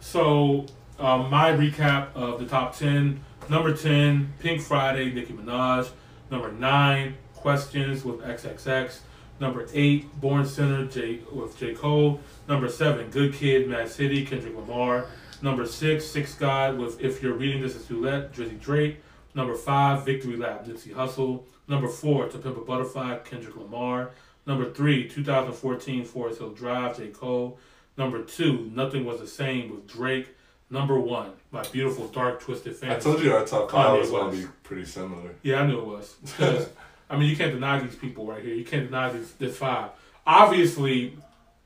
so 0.00 0.66
um, 0.98 1.30
my 1.30 1.52
recap 1.52 2.14
of 2.14 2.40
the 2.40 2.46
top 2.46 2.76
ten: 2.76 3.20
number 3.48 3.74
ten, 3.74 4.32
Pink 4.40 4.60
Friday, 4.60 5.12
Nicki 5.12 5.32
Minaj. 5.32 5.90
Number 6.30 6.50
nine, 6.50 7.14
Questions 7.34 8.04
with 8.04 8.20
XXX. 8.20 9.00
Number 9.40 9.66
eight, 9.74 10.20
Born 10.20 10.46
Sinner, 10.46 10.86
J 10.86 11.20
with 11.32 11.58
J 11.58 11.74
Cole. 11.74 12.20
Number 12.48 12.68
seven, 12.68 13.10
Good 13.10 13.34
Kid, 13.34 13.68
Mad 13.68 13.88
City, 13.88 14.24
Kendrick 14.24 14.56
Lamar. 14.56 15.06
Number 15.42 15.66
six, 15.66 16.06
Six 16.06 16.34
God 16.34 16.78
with 16.78 17.00
If 17.00 17.20
You're 17.22 17.34
Reading 17.34 17.60
This 17.60 17.74
Is 17.74 17.84
Too 17.86 18.00
Late, 18.00 18.32
Drizzy 18.32 18.60
Drake. 18.60 18.98
Number 19.34 19.54
five, 19.56 20.04
Victory 20.04 20.36
Lap, 20.36 20.64
Nipsey 20.64 20.94
Hussle. 20.94 21.42
Number 21.68 21.88
four, 21.88 22.28
To 22.28 22.38
Pimp 22.38 22.56
a 22.56 22.60
Butterfly, 22.60 23.18
Kendrick 23.18 23.56
Lamar. 23.56 24.10
Number 24.46 24.70
three, 24.72 25.08
2014 25.08 26.04
Forest 26.04 26.38
Hill 26.40 26.50
Drive, 26.50 26.96
J. 26.96 27.08
Cole. 27.08 27.58
Number 27.96 28.22
two, 28.22 28.70
Nothing 28.74 29.04
Was 29.04 29.20
the 29.20 29.26
Same 29.26 29.70
with 29.70 29.86
Drake. 29.86 30.28
Number 30.70 30.98
one, 30.98 31.32
My 31.50 31.62
Beautiful 31.64 32.08
Dark 32.08 32.40
Twisted 32.40 32.74
Fantasy. 32.74 33.08
I 33.08 33.12
told 33.12 33.22
you 33.22 33.34
our 33.34 33.44
top 33.44 33.70
five 33.70 34.00
was 34.00 34.10
going 34.10 34.30
to 34.32 34.36
be 34.38 34.48
pretty 34.62 34.86
similar. 34.86 35.34
Yeah, 35.42 35.60
I 35.60 35.66
knew 35.66 35.78
it 35.78 35.86
was. 35.86 36.16
I 37.10 37.18
mean, 37.18 37.28
you 37.28 37.36
can't 37.36 37.52
deny 37.52 37.78
these 37.78 37.94
people 37.94 38.26
right 38.26 38.42
here. 38.42 38.54
You 38.54 38.64
can't 38.64 38.86
deny 38.86 39.12
these 39.12 39.32
this 39.34 39.56
five. 39.56 39.90
Obviously, 40.26 41.18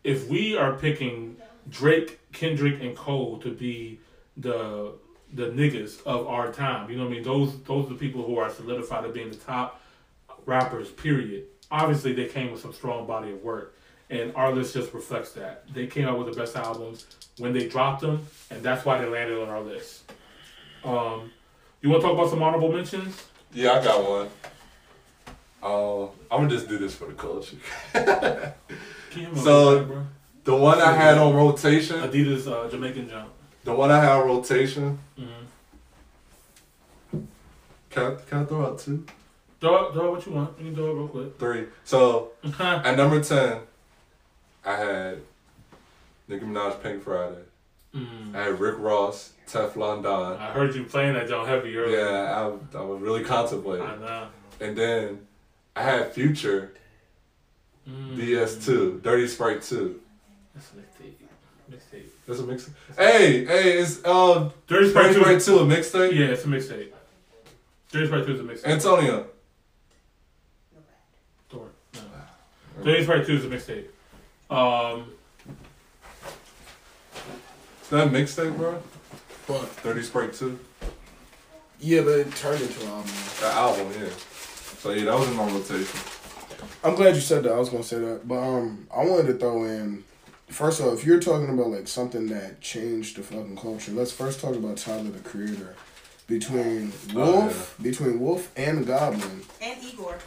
if 0.02 0.28
we 0.28 0.56
are 0.56 0.73
picking 0.73 1.36
Drake, 1.70 2.18
Kendrick, 2.32 2.82
and 2.82 2.97
Cole 2.97 3.39
to 3.39 3.51
be 3.52 4.01
the 4.36 4.93
the 5.32 5.47
niggas 5.51 6.05
of 6.05 6.27
our 6.27 6.52
time, 6.52 6.90
you 6.90 6.97
know 6.97 7.05
what 7.05 7.10
I 7.10 7.14
mean? 7.14 7.23
Those 7.23 7.62
those 7.62 7.86
are 7.86 7.90
the 7.90 7.94
people 7.94 8.24
who 8.24 8.39
are 8.39 8.51
solidified 8.51 9.05
as 9.05 9.12
being 9.12 9.31
the 9.31 9.36
top 9.36 9.81
rappers. 10.47 10.90
Period. 10.90 11.44
Obviously, 11.70 12.12
they 12.12 12.27
came 12.27 12.52
with 12.52 12.60
some 12.60 12.73
strong 12.73 13.06
body 13.06 13.32
of 13.32 13.43
work, 13.43 13.77
and 14.09 14.35
our 14.36 14.52
list 14.52 14.74
just 14.74 14.93
reflects 14.94 15.32
that. 15.32 15.64
They 15.74 15.86
came 15.86 16.06
out 16.06 16.18
with 16.18 16.32
the 16.32 16.40
best 16.40 16.56
albums 16.56 17.06
when 17.39 17.52
they 17.52 17.66
dropped 17.68 18.02
them, 18.02 18.27
and 18.51 18.62
that's 18.62 18.85
why 18.85 18.98
they 19.01 19.06
landed 19.06 19.40
on 19.43 19.48
our 19.48 19.60
list. 19.60 20.10
Um, 20.85 21.32
you 21.81 21.90
want 21.90 22.02
to 22.02 22.09
talk 22.09 22.16
about 22.16 22.31
some 22.31 22.43
honorable 22.43 22.70
mentions? 22.73 23.24
Yeah, 23.52 23.73
I 23.73 23.85
got 23.85 24.09
one. 24.09 24.28
Uh, 25.62 26.05
I'm 26.31 26.43
gonna 26.43 26.51
just 26.51 26.68
do 26.68 26.78
this 26.78 26.94
for 26.94 27.06
the 27.06 27.14
culture. 27.14 27.56
So-. 29.35 30.05
The 30.44 30.55
one 30.55 30.78
I 30.81 30.93
had 30.93 31.18
on 31.18 31.35
rotation, 31.35 31.97
Adidas 31.97 32.47
uh, 32.47 32.70
Jamaican 32.70 33.09
jump. 33.09 33.31
the 33.64 33.74
one 33.74 33.90
I 33.90 33.98
had 33.98 34.12
on 34.12 34.28
rotation. 34.28 34.97
Mm-hmm. 35.18 37.18
Can 37.90 38.02
I, 38.05 38.14
can 38.28 38.39
I 38.39 38.44
throw 38.44 38.66
out 38.66 38.78
two, 38.78 39.05
It, 39.75 39.95
what 40.11 40.27
you 40.27 40.33
want. 40.33 40.59
You 40.59 40.65
can 40.67 40.75
throw 40.75 40.91
it 40.91 40.95
real 40.95 41.09
quick. 41.09 41.39
three? 41.39 41.65
So 41.85 42.33
mm 42.45 42.61
at 42.85 42.97
number 42.97 43.21
ten, 43.23 43.59
I 44.65 44.77
had 44.77 45.19
Nicki 46.29 46.45
Minaj, 46.45 46.83
Pink 46.83 47.03
Friday. 47.03 47.43
I 48.35 48.39
had 48.43 48.61
Rick 48.61 48.77
Ross, 48.79 49.33
Teflon 49.49 50.03
Don. 50.03 50.37
I 50.37 50.51
heard 50.51 50.75
you 50.75 50.85
playing 50.85 51.15
that 51.15 51.29
John 51.29 51.47
Heavy 51.47 51.75
earlier. 51.79 51.99
Yeah, 51.99 52.53
I, 52.75 52.77
I 52.79 52.81
was 52.83 53.01
really 53.01 53.25
contemplating. 53.25 53.87
I 53.87 53.97
know. 53.97 54.29
And 54.61 54.77
then 54.77 55.27
I 55.75 55.83
had 55.83 56.13
Future, 56.13 56.73
Mm. 57.89 58.17
DS2, 58.17 59.01
Dirty 59.01 59.29
Sprite 59.29 59.63
2. 59.63 60.01
That's 60.55 60.73
a 60.73 60.75
mixtape. 60.75 61.15
Mixtape. 61.71 62.07
That's 62.27 62.41
a 62.41 62.43
mix. 62.43 62.71
Hey, 62.99 63.45
hey, 63.45 63.79
is 63.79 64.05
um 64.05 64.53
Dirty 64.67 64.91
Sprite 64.91 65.15
Dirty 65.15 65.21
2. 65.21 65.21
Sprite 65.21 65.43
2 65.43 65.59
a 65.61 65.65
mixtape? 65.65 66.13
Yeah, 66.19 66.27
it's 66.27 66.45
a 66.45 66.49
mixtape. 66.49 66.89
Dirty 67.93 68.07
Sprite 68.09 68.27
2 68.27 68.33
is 68.35 68.41
a 68.41 68.43
mixtape. 68.43 68.67
Antonio. 68.73 69.27
Thor. 71.49 71.69
No. 71.95 72.01
Dirty 72.87 73.03
Sprite 73.03 73.27
2 73.27 73.33
is 73.35 73.45
a 73.45 73.49
mixtape. 73.49 73.87
Um, 74.49 75.11
Is 77.83 77.89
that 77.91 78.07
a 78.07 78.11
mixtape, 78.11 78.57
bro? 78.57 78.81
But 79.49 79.83
Dirty 79.83 80.03
Sprite 80.03 80.33
2? 80.35 80.57
yeah, 81.81 82.03
but 82.03 82.11
it 82.21 82.33
turned 82.37 82.61
into 82.63 82.81
an 82.83 82.89
album. 82.89 83.11
The 83.41 83.47
album, 83.47 83.93
yeah. 84.01 84.09
So 84.79 84.91
yeah, 84.93 85.05
that 85.07 85.19
was 85.19 85.29
in 85.29 85.35
my 85.37 85.47
rotation. 85.51 86.01
I'm 86.85 86.95
glad 86.95 87.17
you 87.17 87.21
said 87.21 87.43
that. 87.43 87.53
I 87.53 87.59
was 87.59 87.71
gonna 87.71 87.83
say 87.83 87.99
that, 87.99 88.27
but 88.29 88.39
um, 88.39 88.87
I 88.97 89.05
wanted 89.05 89.27
to 89.33 89.35
throw 89.35 89.65
in. 89.65 90.05
First 90.47 90.81
off, 90.81 90.95
if 90.95 91.05
you're 91.05 91.19
talking 91.19 91.49
about 91.51 91.71
like 91.71 91.89
something 91.89 92.29
that 92.29 92.61
changed 92.61 93.17
the 93.17 93.25
fucking 93.25 93.57
culture, 93.57 93.91
let's 93.91 94.13
first 94.13 94.41
talk 94.41 94.55
about 94.55 94.77
Tyler 94.77 95.11
the 95.11 95.19
Creator. 95.29 95.75
Between 96.29 96.93
Oh, 97.17 97.41
Wolf, 97.43 97.77
between 97.83 98.21
Wolf 98.21 98.53
and 98.57 98.87
Goblin, 98.87 99.43
And 99.61 99.83
Igor. 99.85 100.19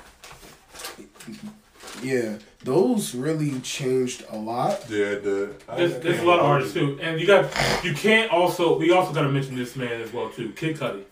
Yeah, 2.01 2.38
those 2.64 3.15
really 3.15 3.60
changed 3.61 4.23
a 4.30 4.38
lot. 4.38 4.85
Yeah, 4.89 5.15
the. 5.15 5.53
there's, 5.76 5.99
there's 5.99 6.19
a 6.19 6.26
lot 6.26 6.39
of 6.39 6.45
artists 6.45 6.73
too, 6.73 6.99
and 7.01 7.19
you 7.19 7.27
got 7.27 7.43
you 7.84 7.93
can't 7.93 8.31
also 8.31 8.77
we 8.77 8.91
also 8.91 9.14
got 9.14 9.22
to 9.23 9.30
mention 9.30 9.56
this 9.56 9.76
man 9.76 10.01
as 10.01 10.11
well 10.14 10.30
too, 10.30 10.51
Kid 10.53 10.77
Cudi. 10.77 11.03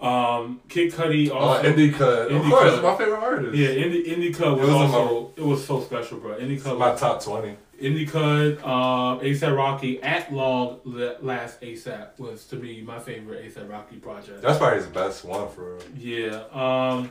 Um, 0.00 0.60
Kid 0.68 0.92
Cudi 0.92 1.28
Oh, 1.30 1.34
also. 1.34 1.62
Indicud. 1.72 2.34
Of 2.34 2.50
course, 2.50 2.82
my 2.82 2.96
favorite 2.96 3.18
artist. 3.18 3.54
Yeah, 3.54 3.68
Indie 3.68 4.06
Indicud 4.06 4.58
was, 4.58 4.68
It 4.68 4.72
was 4.72 4.74
in 4.74 4.94
also 4.94 5.32
it 5.36 5.42
was 5.44 5.66
so 5.66 5.80
special, 5.82 6.18
bro. 6.18 6.36
Indie 6.38 6.56
It's 6.56 6.64
my 6.64 6.72
was, 6.72 7.00
top 7.00 7.22
20. 7.22 7.56
Indicud, 7.82 8.62
um, 8.62 9.20
ASAP 9.20 9.56
Rocky 9.56 10.02
at 10.02 10.32
long 10.32 10.80
last 11.22 11.60
ASAP 11.60 12.18
was 12.18 12.44
to 12.46 12.56
me 12.56 12.82
my 12.82 12.98
favorite 12.98 13.44
ASAP 13.44 13.70
Rocky 13.70 13.96
project. 13.96 14.40
That's 14.42 14.58
probably 14.58 14.78
his 14.78 14.86
best 14.86 15.24
one 15.24 15.48
for 15.50 15.74
real. 15.74 15.82
Yeah. 15.96 16.42
Um. 16.52 17.10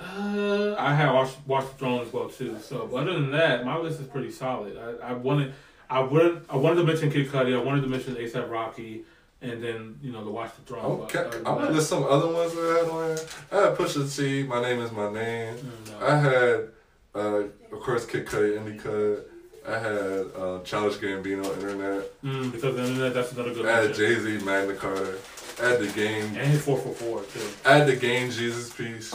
Uh, 0.00 0.74
I 0.78 0.94
had 0.94 1.12
watched 1.12 1.36
Watch 1.46 1.66
the 1.66 1.74
Throne 1.74 2.00
as 2.06 2.12
well 2.12 2.28
too. 2.28 2.58
So, 2.60 2.88
but 2.90 2.98
other 2.98 3.14
than 3.14 3.30
that, 3.32 3.64
my 3.64 3.76
list 3.78 4.00
is 4.00 4.06
pretty 4.06 4.30
solid. 4.30 4.76
I, 4.76 5.10
I 5.10 5.12
wanted, 5.12 5.54
I 5.88 6.00
wanted, 6.00 6.44
I 6.48 6.56
wanted 6.56 6.76
to 6.76 6.84
mention 6.84 7.10
Kid 7.10 7.28
Cudi. 7.28 7.54
I 7.54 7.62
wanted 7.62 7.82
to 7.82 7.88
mention 7.88 8.14
ASAP 8.16 8.50
Rocky, 8.50 9.04
and 9.40 9.62
then 9.62 9.98
you 10.02 10.12
know 10.12 10.24
the 10.24 10.30
Watch 10.30 10.50
the 10.56 10.62
Throne. 10.62 11.02
Okay, 11.02 11.24
but 11.24 11.28
other 11.28 11.48
I'm 11.48 11.58
gonna 11.58 11.70
list 11.70 11.88
some 11.88 12.04
other 12.04 12.28
ones 12.32 12.54
that 12.54 12.60
I 12.60 12.78
had 12.78 12.90
on 12.90 13.16
here. 13.16 13.26
I 13.52 13.56
had 13.68 13.78
Pusha 13.78 14.16
T, 14.16 14.42
My 14.42 14.60
Name 14.60 14.80
Is 14.80 14.90
My 14.92 15.12
Name. 15.12 15.54
Mm, 15.54 16.00
no. 16.00 16.06
I 16.06 16.16
had, 16.18 16.68
uh, 17.14 17.74
of 17.76 17.80
course, 17.80 18.04
Kid 18.06 18.26
Cudi, 18.26 18.58
Indicud. 18.58 19.22
I 19.66 19.78
had 19.78 20.26
uh, 20.36 20.60
Childish 20.62 20.98
Gambino, 20.98 21.44
Internet. 21.54 22.22
Mm, 22.22 22.52
because 22.52 22.76
the 22.76 22.84
internet, 22.84 23.14
that's 23.14 23.32
another 23.32 23.54
good 23.54 23.64
I 23.64 23.82
had. 23.82 23.94
Jay 23.94 24.14
Z, 24.18 24.44
Magna 24.44 24.74
Carta. 24.74 25.16
I 25.62 25.68
had 25.68 25.80
the 25.80 25.86
game. 25.88 26.24
And 26.36 26.50
his 26.50 26.62
four 26.62 26.76
four 26.76 26.92
four 26.92 27.22
too. 27.22 27.40
I 27.64 27.76
had 27.78 27.86
the 27.86 27.96
game, 27.96 28.30
Jesus 28.30 28.72
Piece. 28.74 29.14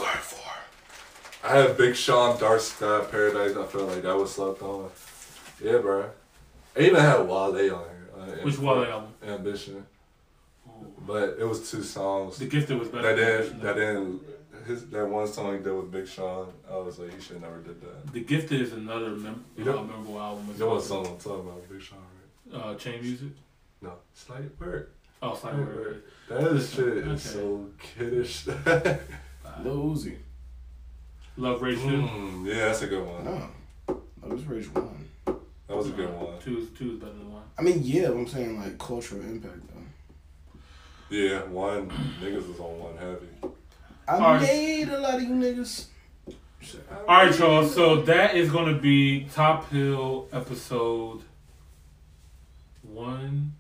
I 1.44 1.56
have 1.58 1.78
Big 1.78 1.96
Sean, 1.96 2.38
Dark 2.40 2.60
Sky, 2.60 3.02
Paradise. 3.10 3.56
I 3.56 3.66
felt 3.66 3.90
like 3.90 4.02
that 4.04 4.16
was 4.16 4.34
slept 4.34 4.62
on. 4.62 4.90
Yeah, 5.64 5.78
bro. 5.78 6.10
I 6.76 6.80
even 6.82 7.00
had 7.00 7.20
Wale 7.22 7.32
on 7.32 7.56
here. 7.56 8.10
Uh, 8.18 8.26
Which 8.44 8.56
Am- 8.58 8.64
Wale 8.64 8.84
album? 8.86 9.14
Ambition. 9.26 9.86
Ooh. 10.68 10.94
But 11.08 11.38
it 11.40 11.46
was 11.48 11.70
two 11.72 11.82
songs. 11.84 12.38
The 12.38 12.46
Gifted 12.46 12.78
was 12.78 12.90
better. 12.90 13.16
That 13.16 13.16
didn't. 13.16 13.62
That 13.62 13.76
didn't. 13.76 14.22
His 14.68 14.86
that 14.90 15.08
one 15.08 15.28
song 15.28 15.58
he 15.58 15.64
did 15.64 15.74
with 15.74 15.92
Big 15.92 16.08
Sean. 16.08 16.52
I 16.70 16.76
was 16.78 17.00
like, 17.00 17.14
he 17.16 17.22
should 17.22 17.42
never 17.42 17.60
did 17.60 17.80
that. 17.82 18.12
The 18.14 18.20
Gifted 18.22 18.62
is 18.62 18.74
another 18.74 19.10
mem- 19.12 19.44
You 19.58 19.64
uh, 19.64 19.76
know- 19.76 19.84
memorable 19.84 20.20
album. 20.20 20.48
as 20.52 20.56
You 20.56 20.60
know 20.60 20.66
well. 20.68 20.76
what 20.76 20.84
song 20.86 21.08
I'm 21.08 21.18
talking 21.18 21.40
about? 21.50 21.70
Big 21.70 21.82
Sean, 21.82 22.00
right? 22.52 22.62
Uh, 22.62 22.76
Chain 22.76 23.02
Music. 23.02 23.30
No, 23.82 23.94
Slight 24.14 24.60
Work. 24.60 24.92
Oh, 25.22 25.36
Slight 25.36 25.56
Right, 25.56 25.68
Word. 25.68 26.04
That 26.28 26.62
shit 26.62 26.88
is 26.98 27.08
Okay. 27.08 27.18
so 27.18 27.70
kiddish. 27.80 28.46
Lil 29.64 29.96
Uzi. 29.96 30.18
Love 31.40 31.62
Rage 31.62 31.80
Two. 31.80 31.88
mm, 31.88 32.46
yeah, 32.46 32.66
that's 32.66 32.82
a 32.82 32.88
good 32.88 33.06
one. 33.06 33.24
No, 33.24 33.50
that 34.22 34.30
was 34.30 34.44
Rage 34.46 34.68
One. 34.74 35.08
That 35.26 35.78
was 35.78 35.88
a 35.88 35.92
good 35.92 36.14
one. 36.14 36.38
Two 36.44 36.58
is 36.60 36.70
two 36.78 36.92
is 36.94 36.98
better 37.00 37.14
than 37.14 37.32
one. 37.32 37.44
I 37.58 37.62
mean, 37.62 37.80
yeah, 37.84 38.08
I'm 38.10 38.28
saying 38.28 38.60
like 38.60 38.78
cultural 38.78 39.22
impact 39.22 39.62
though. 39.68 41.16
Yeah, 41.16 41.44
one 41.44 41.90
niggas 42.22 42.48
was 42.48 42.60
on 42.60 42.80
one 42.80 42.98
heavy. 42.98 43.28
I 44.08 44.14
Alright. 44.16 44.42
made 44.42 44.90
a 44.90 45.00
lot 45.00 45.16
of 45.16 45.22
you 45.22 45.30
niggas. 45.30 45.86
All 47.08 47.16
right, 47.26 47.40
y'all. 47.40 47.66
So 47.68 48.02
that 48.02 48.36
is 48.36 48.52
going 48.52 48.74
to 48.76 48.80
be 48.82 49.26
Top 49.34 49.70
Hill 49.72 50.28
episode 50.34 51.22
one, 52.84 53.54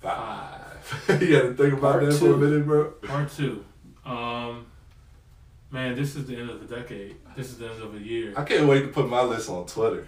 Five. 0.00 0.62
you 1.20 1.34
had 1.34 1.42
to 1.42 1.54
think 1.54 1.74
about 1.74 1.80
Part 2.00 2.04
that 2.06 2.14
for 2.14 2.32
a 2.34 2.36
minute, 2.38 2.64
bro. 2.64 2.90
part 3.02 3.30
two. 3.32 3.64
Um, 4.04 4.66
man, 5.70 5.94
this 5.94 6.16
is 6.16 6.26
the 6.26 6.36
end 6.36 6.50
of 6.50 6.66
the 6.66 6.76
decade. 6.76 7.16
This 7.36 7.48
is 7.48 7.58
the 7.58 7.68
end 7.70 7.82
of 7.82 7.94
a 7.94 7.98
year. 7.98 8.32
I 8.36 8.44
can't 8.44 8.66
wait 8.68 8.80
to 8.82 8.88
put 8.88 9.08
my 9.08 9.22
list 9.22 9.48
on 9.50 9.66
Twitter. 9.66 10.06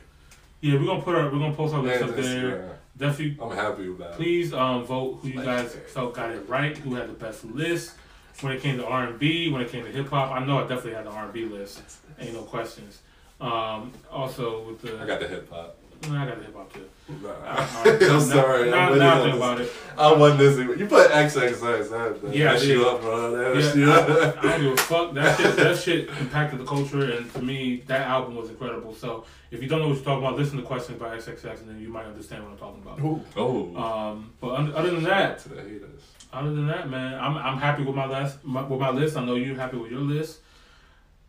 Yeah, 0.60 0.74
we're 0.78 0.86
gonna 0.86 1.02
put 1.02 1.14
our 1.14 1.24
we're 1.30 1.39
gonna 1.39 1.55
post 1.55 1.74
our 1.74 1.82
list 1.82 2.02
up 2.02 2.16
there. 2.16 2.24
Instagram. 2.24 2.70
Definitely, 2.97 3.39
I'm 3.40 3.56
happy 3.56 3.86
about 3.89 4.10
it. 4.10 4.16
please 4.16 4.52
um 4.52 4.85
vote 4.85 5.20
who 5.22 5.28
you 5.28 5.43
guys 5.43 5.76
felt 5.89 6.14
got 6.14 6.30
it 6.30 6.48
right, 6.48 6.76
who 6.76 6.97
had 6.97 7.09
the 7.09 7.12
best 7.12 7.44
list. 7.44 7.94
when 8.40 8.52
it 8.52 8.60
came 8.60 8.76
to 8.78 8.85
R 8.86 9.05
and 9.05 9.18
B, 9.18 9.51
when 9.51 9.60
it 9.62 9.70
came 9.70 9.85
to 9.85 9.90
hip 9.90 10.09
hop. 10.09 10.32
I 10.32 10.44
know 10.44 10.59
I 10.59 10.62
definitely 10.62 10.94
had 10.94 11.06
the 11.06 11.10
R 11.10 11.24
and 11.24 11.32
B 11.32 11.44
list. 11.44 11.82
Ain't 12.18 12.35
no 12.35 12.43
questions. 12.43 13.01
Um, 13.40 13.93
also 14.10 14.62
with 14.64 14.80
the 14.82 15.01
I 15.01 15.06
got 15.06 15.20
the 15.20 15.28
hip 15.28 15.48
hop. 15.48 15.76
Nah, 16.08 16.22
I 16.22 16.26
got 16.26 16.38
the 16.38 16.44
hip 16.44 16.54
hop 16.56 16.72
too. 16.72 16.88
Nah. 17.22 17.28
Uh, 17.30 17.98
I'm 18.14 18.20
sorry. 18.20 18.70
Now, 18.70 18.90
I'm 18.90 18.98
now, 18.98 19.04
now 19.04 19.14
I 19.14 19.16
really 19.18 19.30
think 19.30 19.40
not- 19.40 19.52
about 19.54 19.60
it. 19.60 19.72
I 19.98 20.12
wasn't 20.12 20.40
listening. 20.40 20.78
You 20.78 20.86
put 20.86 21.10
XXX. 21.10 21.60
That, 21.90 22.20
that 22.22 22.34
Yeah, 22.34 22.50
I 22.50 22.52
mess 22.54 22.64
you 22.66 22.86
up, 22.88 23.00
bro. 23.00 23.30
That 23.32 23.60
Yeah, 23.60 23.74
you 23.74 23.90
I, 23.90 23.96
up. 23.96 24.38
I 24.38 24.42
don't 24.42 24.60
give 24.62 24.72
a 24.72 24.76
fuck. 24.92 25.14
That 25.14 25.36
shit, 25.36 25.56
that 25.56 25.76
shit 25.78 26.08
impacted 26.20 26.60
the 26.60 26.64
culture, 26.64 27.02
and 27.10 27.32
to 27.34 27.42
me, 27.42 27.82
that 27.88 28.02
album 28.02 28.36
was 28.36 28.48
incredible. 28.50 28.94
So, 28.94 29.24
if 29.50 29.60
you 29.60 29.68
don't 29.68 29.80
know 29.80 29.88
what 29.88 29.96
you're 29.96 30.04
talking 30.04 30.24
about, 30.24 30.36
listen 30.38 30.56
to 30.58 30.62
Questions 30.62 31.00
by 31.00 31.16
XXX, 31.16 31.60
and 31.62 31.68
then 31.70 31.80
you 31.80 31.88
might 31.88 32.04
understand 32.06 32.44
what 32.44 32.52
I'm 32.52 32.58
talking 32.58 32.82
about. 32.82 32.98
Who? 33.00 33.20
Oh. 33.36 33.76
Um, 33.76 34.30
but 34.40 34.50
other 34.74 34.90
than 34.92 35.02
that, 35.04 35.40
to 35.40 35.48
the 35.48 35.62
haters. 35.62 36.02
other 36.32 36.54
than 36.54 36.68
that, 36.68 36.88
man, 36.88 37.18
I'm 37.18 37.36
I'm 37.36 37.58
happy 37.58 37.82
with 37.82 37.96
my 37.96 38.06
last 38.06 38.44
my, 38.44 38.62
with 38.62 38.78
my 38.78 38.90
list. 38.90 39.16
I 39.16 39.24
know 39.24 39.34
you're 39.34 39.56
happy 39.56 39.78
with 39.78 39.90
your 39.90 40.00
list. 40.02 40.38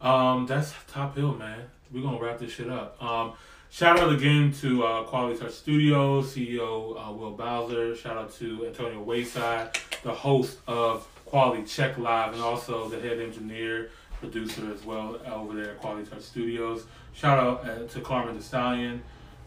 Um, 0.01 0.45
that's 0.45 0.73
Top 0.91 1.15
Hill, 1.15 1.33
man. 1.35 1.61
We're 1.91 2.03
gonna 2.03 2.19
wrap 2.21 2.37
this 2.37 2.51
shit 2.53 2.69
up. 2.69 3.01
Um, 3.03 3.33
shout 3.69 3.99
out 3.99 4.11
again 4.11 4.51
to 4.61 4.83
uh, 4.83 5.03
Quality 5.03 5.39
Touch 5.39 5.51
Studios 5.53 6.35
CEO 6.35 6.95
uh, 6.97 7.11
Will 7.11 7.31
Bowser. 7.31 7.95
Shout 7.95 8.17
out 8.17 8.33
to 8.35 8.65
Antonio 8.65 9.01
Wayside, 9.01 9.77
the 10.03 10.13
host 10.13 10.57
of 10.67 11.07
Quality 11.25 11.63
Check 11.63 11.97
Live, 11.97 12.33
and 12.33 12.41
also 12.41 12.89
the 12.89 12.99
head 12.99 13.19
engineer 13.19 13.89
producer 14.19 14.71
as 14.73 14.83
well 14.83 15.19
over 15.31 15.53
there 15.53 15.71
at 15.71 15.79
Quality 15.79 16.09
Touch 16.09 16.21
Studios. 16.21 16.85
Shout 17.13 17.39
out 17.39 17.67
uh, 17.67 17.87
to 17.87 18.01
Carmen 18.01 18.35
the 18.37 18.43
Stallion 18.43 19.01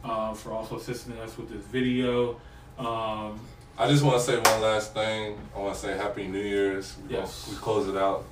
uh, 0.05 0.35
for 0.35 0.53
also 0.53 0.77
assisting 0.79 1.19
us 1.19 1.37
with 1.37 1.51
this 1.51 1.65
video. 1.67 2.41
Um, 2.79 3.41
I 3.79 3.89
just 3.89 4.03
want 4.05 4.19
to 4.19 4.25
say 4.25 4.37
one 4.39 4.61
last 4.63 4.95
thing. 4.95 5.39
I 5.55 5.59
want 5.59 5.75
to 5.75 5.81
say 5.81 5.97
Happy 5.97 6.27
New 6.27 6.39
Year's. 6.41 6.97
We 7.09 7.15
Yes. 7.15 7.49
We 7.51 7.57
close 7.57 7.89
it 7.89 7.97
out 7.97 8.25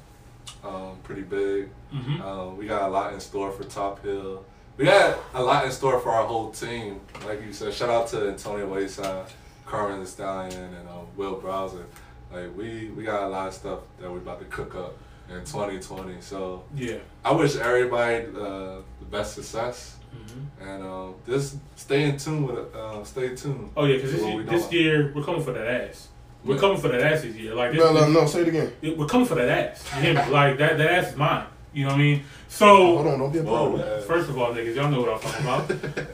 um, 0.65 0.97
pretty 1.03 1.23
big. 1.23 1.71
mhm. 1.93 2.21
Um, 2.21 2.57
we 2.57 2.67
got 2.67 2.83
a 2.83 2.89
lot 2.89 3.13
in 3.15 3.21
store 3.21 3.51
for 3.51 3.65
Top 3.65 4.03
Hill. 4.03 4.45
We 4.81 4.87
got 4.87 5.19
a 5.35 5.43
lot 5.43 5.67
in 5.67 5.73
store 5.73 6.01
for 6.01 6.09
our 6.11 6.27
whole 6.27 6.51
team. 6.53 7.01
Like 7.27 7.43
you 7.45 7.53
said, 7.53 7.75
shout 7.75 7.91
out 7.91 8.07
to 8.09 8.29
Antonio 8.31 8.67
Wayside, 8.67 9.27
Carmen 9.67 10.01
the 10.01 10.07
Stallion, 10.07 10.73
and 10.75 10.89
um, 10.89 11.07
Will 11.19 11.35
Bowser. 11.39 11.85
Like 12.33 12.57
we 12.57 12.89
we 12.97 13.05
got 13.05 13.25
a 13.25 13.29
lot 13.29 13.49
of 13.49 13.53
stuff 13.53 13.81
that 14.01 14.11
we're 14.11 14.17
about 14.17 14.39
to 14.39 14.47
cook 14.47 14.75
up 14.75 14.97
in 15.29 15.41
2020. 15.45 16.23
So 16.23 16.65
Yeah. 16.75 16.97
I 17.23 17.33
wish 17.33 17.57
everybody 17.57 18.25
uh, 18.35 18.77
the 19.01 19.07
best 19.11 19.35
success. 19.35 19.97
hmm 20.15 20.45
And 20.67 20.83
um, 20.83 21.15
just 21.27 21.57
stay 21.77 22.05
in 22.05 22.17
tune 22.17 22.47
with 22.47 22.57
it. 22.61 22.75
Uh, 22.75 23.05
stay 23.05 23.35
tuned. 23.37 23.73
Oh 23.77 23.85
yeah, 23.85 23.97
because 23.97 24.13
this, 24.13 24.23
year, 24.23 24.37
we 24.39 24.43
this 24.45 24.67
doing. 24.69 24.83
year 24.83 25.13
we're 25.15 25.25
coming 25.25 25.43
for 25.43 25.53
that 25.53 25.67
ass. 25.67 26.09
We're 26.43 26.55
Yeah. 26.55 26.61
coming 26.63 26.79
for 26.81 26.89
that 26.89 27.03
ass 27.03 27.21
this 27.21 27.37
year. 27.37 27.55
Like 27.55 27.73
this, 27.73 27.81
No, 27.81 27.93
no, 27.93 28.09
no. 28.09 28.25
Say 28.27 28.41
it 28.43 28.49
again. 28.49 28.73
we're 28.97 29.05
coming 29.07 29.27
for 29.27 29.35
that 29.35 29.49
ass. 29.51 29.85
You 29.97 30.01
hear 30.01 30.15
me? 30.15 30.31
Like 30.31 30.57
that, 30.57 30.79
that 30.79 30.91
ass 30.91 31.11
is 31.13 31.17
mine. 31.17 31.45
You 31.73 31.85
know 31.85 31.91
what 31.91 32.01
I 32.01 32.03
mean? 32.03 32.25
So 32.49 32.67
Hold 32.97 33.07
on, 33.07 33.19
don't 33.19 33.33
be 33.33 33.39
a 33.39 33.45
part 33.45 33.73
Whoa, 33.73 33.81
of 33.81 34.05
first 34.05 34.29
of 34.29 34.39
all, 34.39 34.53
niggas, 34.53 34.75
y'all 34.75 34.91
know 34.91 35.01
what 35.01 35.15
I'm 35.15 35.21
talking 35.21 35.47
about. 35.47 36.09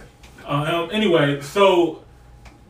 uh, 0.44 0.82
um, 0.82 0.90
anyway, 0.92 1.40
so 1.40 2.04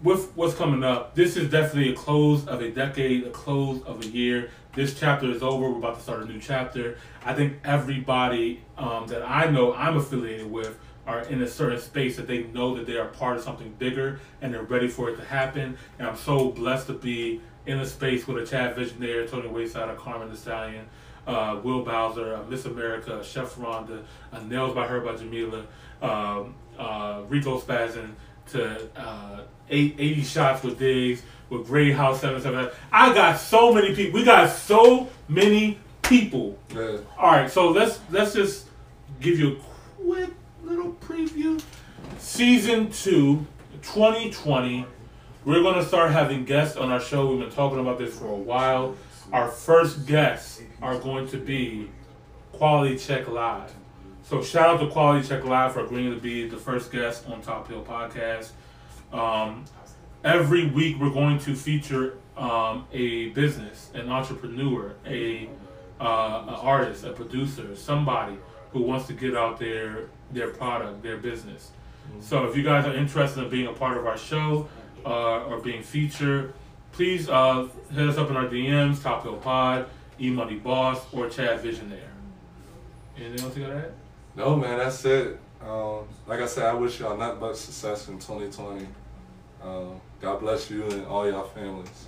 with 0.03 0.37
what's 0.37 0.55
coming 0.55 0.85
up, 0.85 1.15
this 1.15 1.37
is 1.37 1.51
definitely 1.51 1.93
a 1.93 1.97
close 1.97 2.47
of 2.47 2.61
a 2.61 2.71
decade, 2.71 3.25
a 3.25 3.31
close 3.31 3.83
of 3.83 4.03
a 4.03 4.07
year. 4.07 4.51
This 4.75 4.99
chapter 4.99 5.31
is 5.31 5.43
over. 5.43 5.71
We're 5.71 5.79
about 5.79 5.97
to 5.97 6.03
start 6.03 6.23
a 6.23 6.27
new 6.27 6.39
chapter. 6.39 6.99
I 7.25 7.35
think 7.35 7.59
everybody 7.65 8.63
um, 8.77 9.07
that 9.09 9.23
I 9.29 9.51
know 9.51 9.75
I'm 9.75 9.97
affiliated 9.97 10.51
with 10.51 10.79
are 11.07 11.23
in 11.23 11.43
a 11.43 11.49
certain 11.49 11.81
space 11.81 12.17
that 12.17 12.27
they 12.27 12.45
know 12.45 12.77
that 12.77 12.87
they 12.87 12.97
are 12.97 13.07
part 13.07 13.37
of 13.37 13.43
something 13.43 13.73
bigger 13.79 14.21
and 14.43 14.53
they're 14.53 14.63
ready 14.63 14.89
for 14.89 15.09
it 15.09 15.17
to 15.17 15.25
happen. 15.25 15.79
And 15.99 16.09
I'm 16.09 16.17
so 16.17 16.51
blessed 16.51 16.89
to 16.89 16.95
be 16.95 17.41
in 17.65 17.79
a 17.79 17.87
space 17.87 18.27
with 18.27 18.43
a 18.43 18.47
Chad 18.47 18.77
Visionaire, 18.77 19.29
Tony 19.29 19.49
Wayside, 19.49 19.89
a 19.89 19.97
Carmen 19.97 20.31
the 20.31 20.37
Stallion, 20.37 20.87
uh, 21.27 21.61
Will 21.63 21.83
Bowser, 21.83 22.35
a 22.35 22.45
Miss 22.47 22.65
America, 22.65 23.23
Chef 23.25 23.55
Rhonda, 23.57 24.03
a 24.33 24.43
Nails 24.45 24.75
by 24.75 24.87
Her 24.87 25.01
by 25.01 25.17
Jamila, 25.17 25.65
um, 26.03 26.55
uh, 26.79 27.23
Rico 27.29 27.61
Spazin 27.61 28.13
to 28.51 28.89
uh, 28.97 29.43
eight, 29.71 29.97
80 29.99 30.23
shots 30.23 30.63
with 30.63 30.79
Diggs, 30.79 31.23
with 31.51 31.67
Gray 31.67 31.93
House 31.93 32.21
77. 32.21 32.71
I 32.93 33.15
got 33.15 33.39
so 33.39 33.73
many 33.73 33.95
people. 33.95 34.19
We 34.21 34.25
got 34.25 34.51
so 34.51 35.09
many 35.29 35.79
people. 36.03 36.59
Yeah. 36.75 36.99
All 37.19 37.33
right, 37.33 37.51
so 37.51 37.71
let's 37.71 37.99
let's 38.11 38.35
just 38.35 38.69
give 39.21 39.39
you 39.39 39.57
a 39.57 40.03
quick 40.03 40.31
little 40.63 40.93
preview. 40.95 41.61
Season 42.19 42.91
2, 42.91 43.47
2020. 43.83 44.87
We're 45.45 45.63
going 45.63 45.77
to 45.77 45.85
start 45.85 46.11
having 46.11 46.45
guests 46.45 46.77
on 46.77 46.91
our 46.91 47.01
show. 47.01 47.29
We've 47.29 47.39
been 47.39 47.51
talking 47.51 47.79
about 47.79 47.99
this 47.99 48.19
for 48.19 48.27
a 48.27 48.37
while. 48.37 48.97
Our 49.33 49.49
first 49.49 50.07
guests 50.07 50.61
are 50.83 50.99
going 50.99 51.29
to 51.29 51.39
be 51.39 51.91
Quality 52.53 52.97
Check 52.97 53.29
Live. 53.29 53.73
So 54.23 54.43
shout 54.43 54.69
out 54.69 54.81
to 54.81 54.89
Quality 54.89 55.27
Check 55.27 55.45
Live 55.45 55.73
for 55.73 55.85
agreeing 55.85 56.13
to 56.13 56.21
be 56.21 56.49
the 56.49 56.57
first 56.57 56.91
guest 56.91 57.29
on 57.29 57.41
Top 57.43 57.69
Hill 57.69 57.85
Podcast. 57.85 58.51
Um, 59.13 59.65
every 60.25 60.67
week 60.67 60.99
we're 60.99 61.11
going 61.11 61.39
to 61.41 61.55
feature 61.55 62.19
um, 62.37 62.87
a 62.93 63.29
business, 63.31 63.91
an 63.95 64.11
entrepreneur, 64.11 64.95
a 65.07 65.49
uh, 65.99 66.45
an 66.49 66.55
artist, 66.55 67.05
a 67.05 67.13
producer, 67.13 67.75
somebody 67.75 68.37
who 68.73 68.83
wants 68.83 69.07
to 69.07 69.15
get 69.15 69.37
out 69.37 69.59
their 69.59 70.09
their 70.33 70.49
product, 70.49 71.03
their 71.03 71.17
business. 71.17 71.71
So 72.21 72.47
if 72.47 72.57
you 72.57 72.63
guys 72.63 72.87
are 72.87 72.95
interested 72.95 73.43
in 73.43 73.51
being 73.51 73.67
a 73.67 73.73
part 73.73 73.97
of 73.97 74.07
our 74.07 74.19
show 74.19 74.69
uh, 75.05 75.45
or 75.45 75.61
being 75.61 75.83
featured, 75.83 76.53
please 76.93 77.29
uh, 77.29 77.69
hit 77.93 78.09
us 78.09 78.17
up 78.19 78.31
in 78.31 78.37
our 78.37 78.47
DMs, 78.47 79.03
Top 79.03 79.23
Hill 79.23 79.37
Pod, 79.37 79.89
E 80.21 80.31
Money 80.31 80.57
Boss, 80.57 81.01
or 81.13 81.29
Chad 81.29 81.63
Visionaire. 81.63 82.01
Anything 83.19 83.45
else 83.45 83.57
you 83.57 83.65
gotta 83.65 83.77
add? 83.77 83.93
No, 84.35 84.57
man, 84.57 84.79
that's 84.79 85.05
it. 85.05 85.39
Um, 85.67 86.07
like 86.27 86.41
I 86.41 86.47
said, 86.47 86.67
I 86.67 86.75
wish 86.75 87.01
y'all 87.01 87.17
nothing 87.17 87.41
but 87.41 87.57
success 87.57 88.09
in 88.09 88.19
2020. 88.19 88.87
Um, 89.63 90.01
God 90.21 90.41
bless 90.41 90.71
you 90.71 90.85
and 90.85 91.07
all 91.07 91.29
y'all 91.29 91.45
families. 91.45 92.07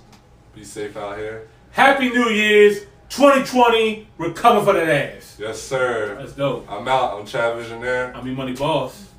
Be 0.55 0.63
safe 0.63 0.95
out 0.95 1.17
here. 1.17 1.47
Happy 1.71 2.09
New 2.09 2.29
Year's 2.29 2.81
2020. 3.09 4.07
We're 4.17 4.33
coming 4.33 4.63
for 4.63 4.73
that 4.73 4.87
ass. 4.87 5.37
Yes, 5.39 5.59
sir. 5.61 6.17
Let's 6.19 6.33
go. 6.33 6.63
I'm 6.69 6.87
out. 6.87 7.19
I'm 7.19 7.25
Chad 7.25 7.55
Visionaire. 7.55 8.15
I'm 8.15 8.27
E 8.27 8.33
Money 8.33 8.53
Boss. 8.53 9.09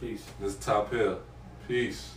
Peace. 0.00 0.24
This 0.38 0.52
is 0.52 0.58
Top 0.58 0.90
Hill. 0.92 1.20
Peace. 1.66 2.15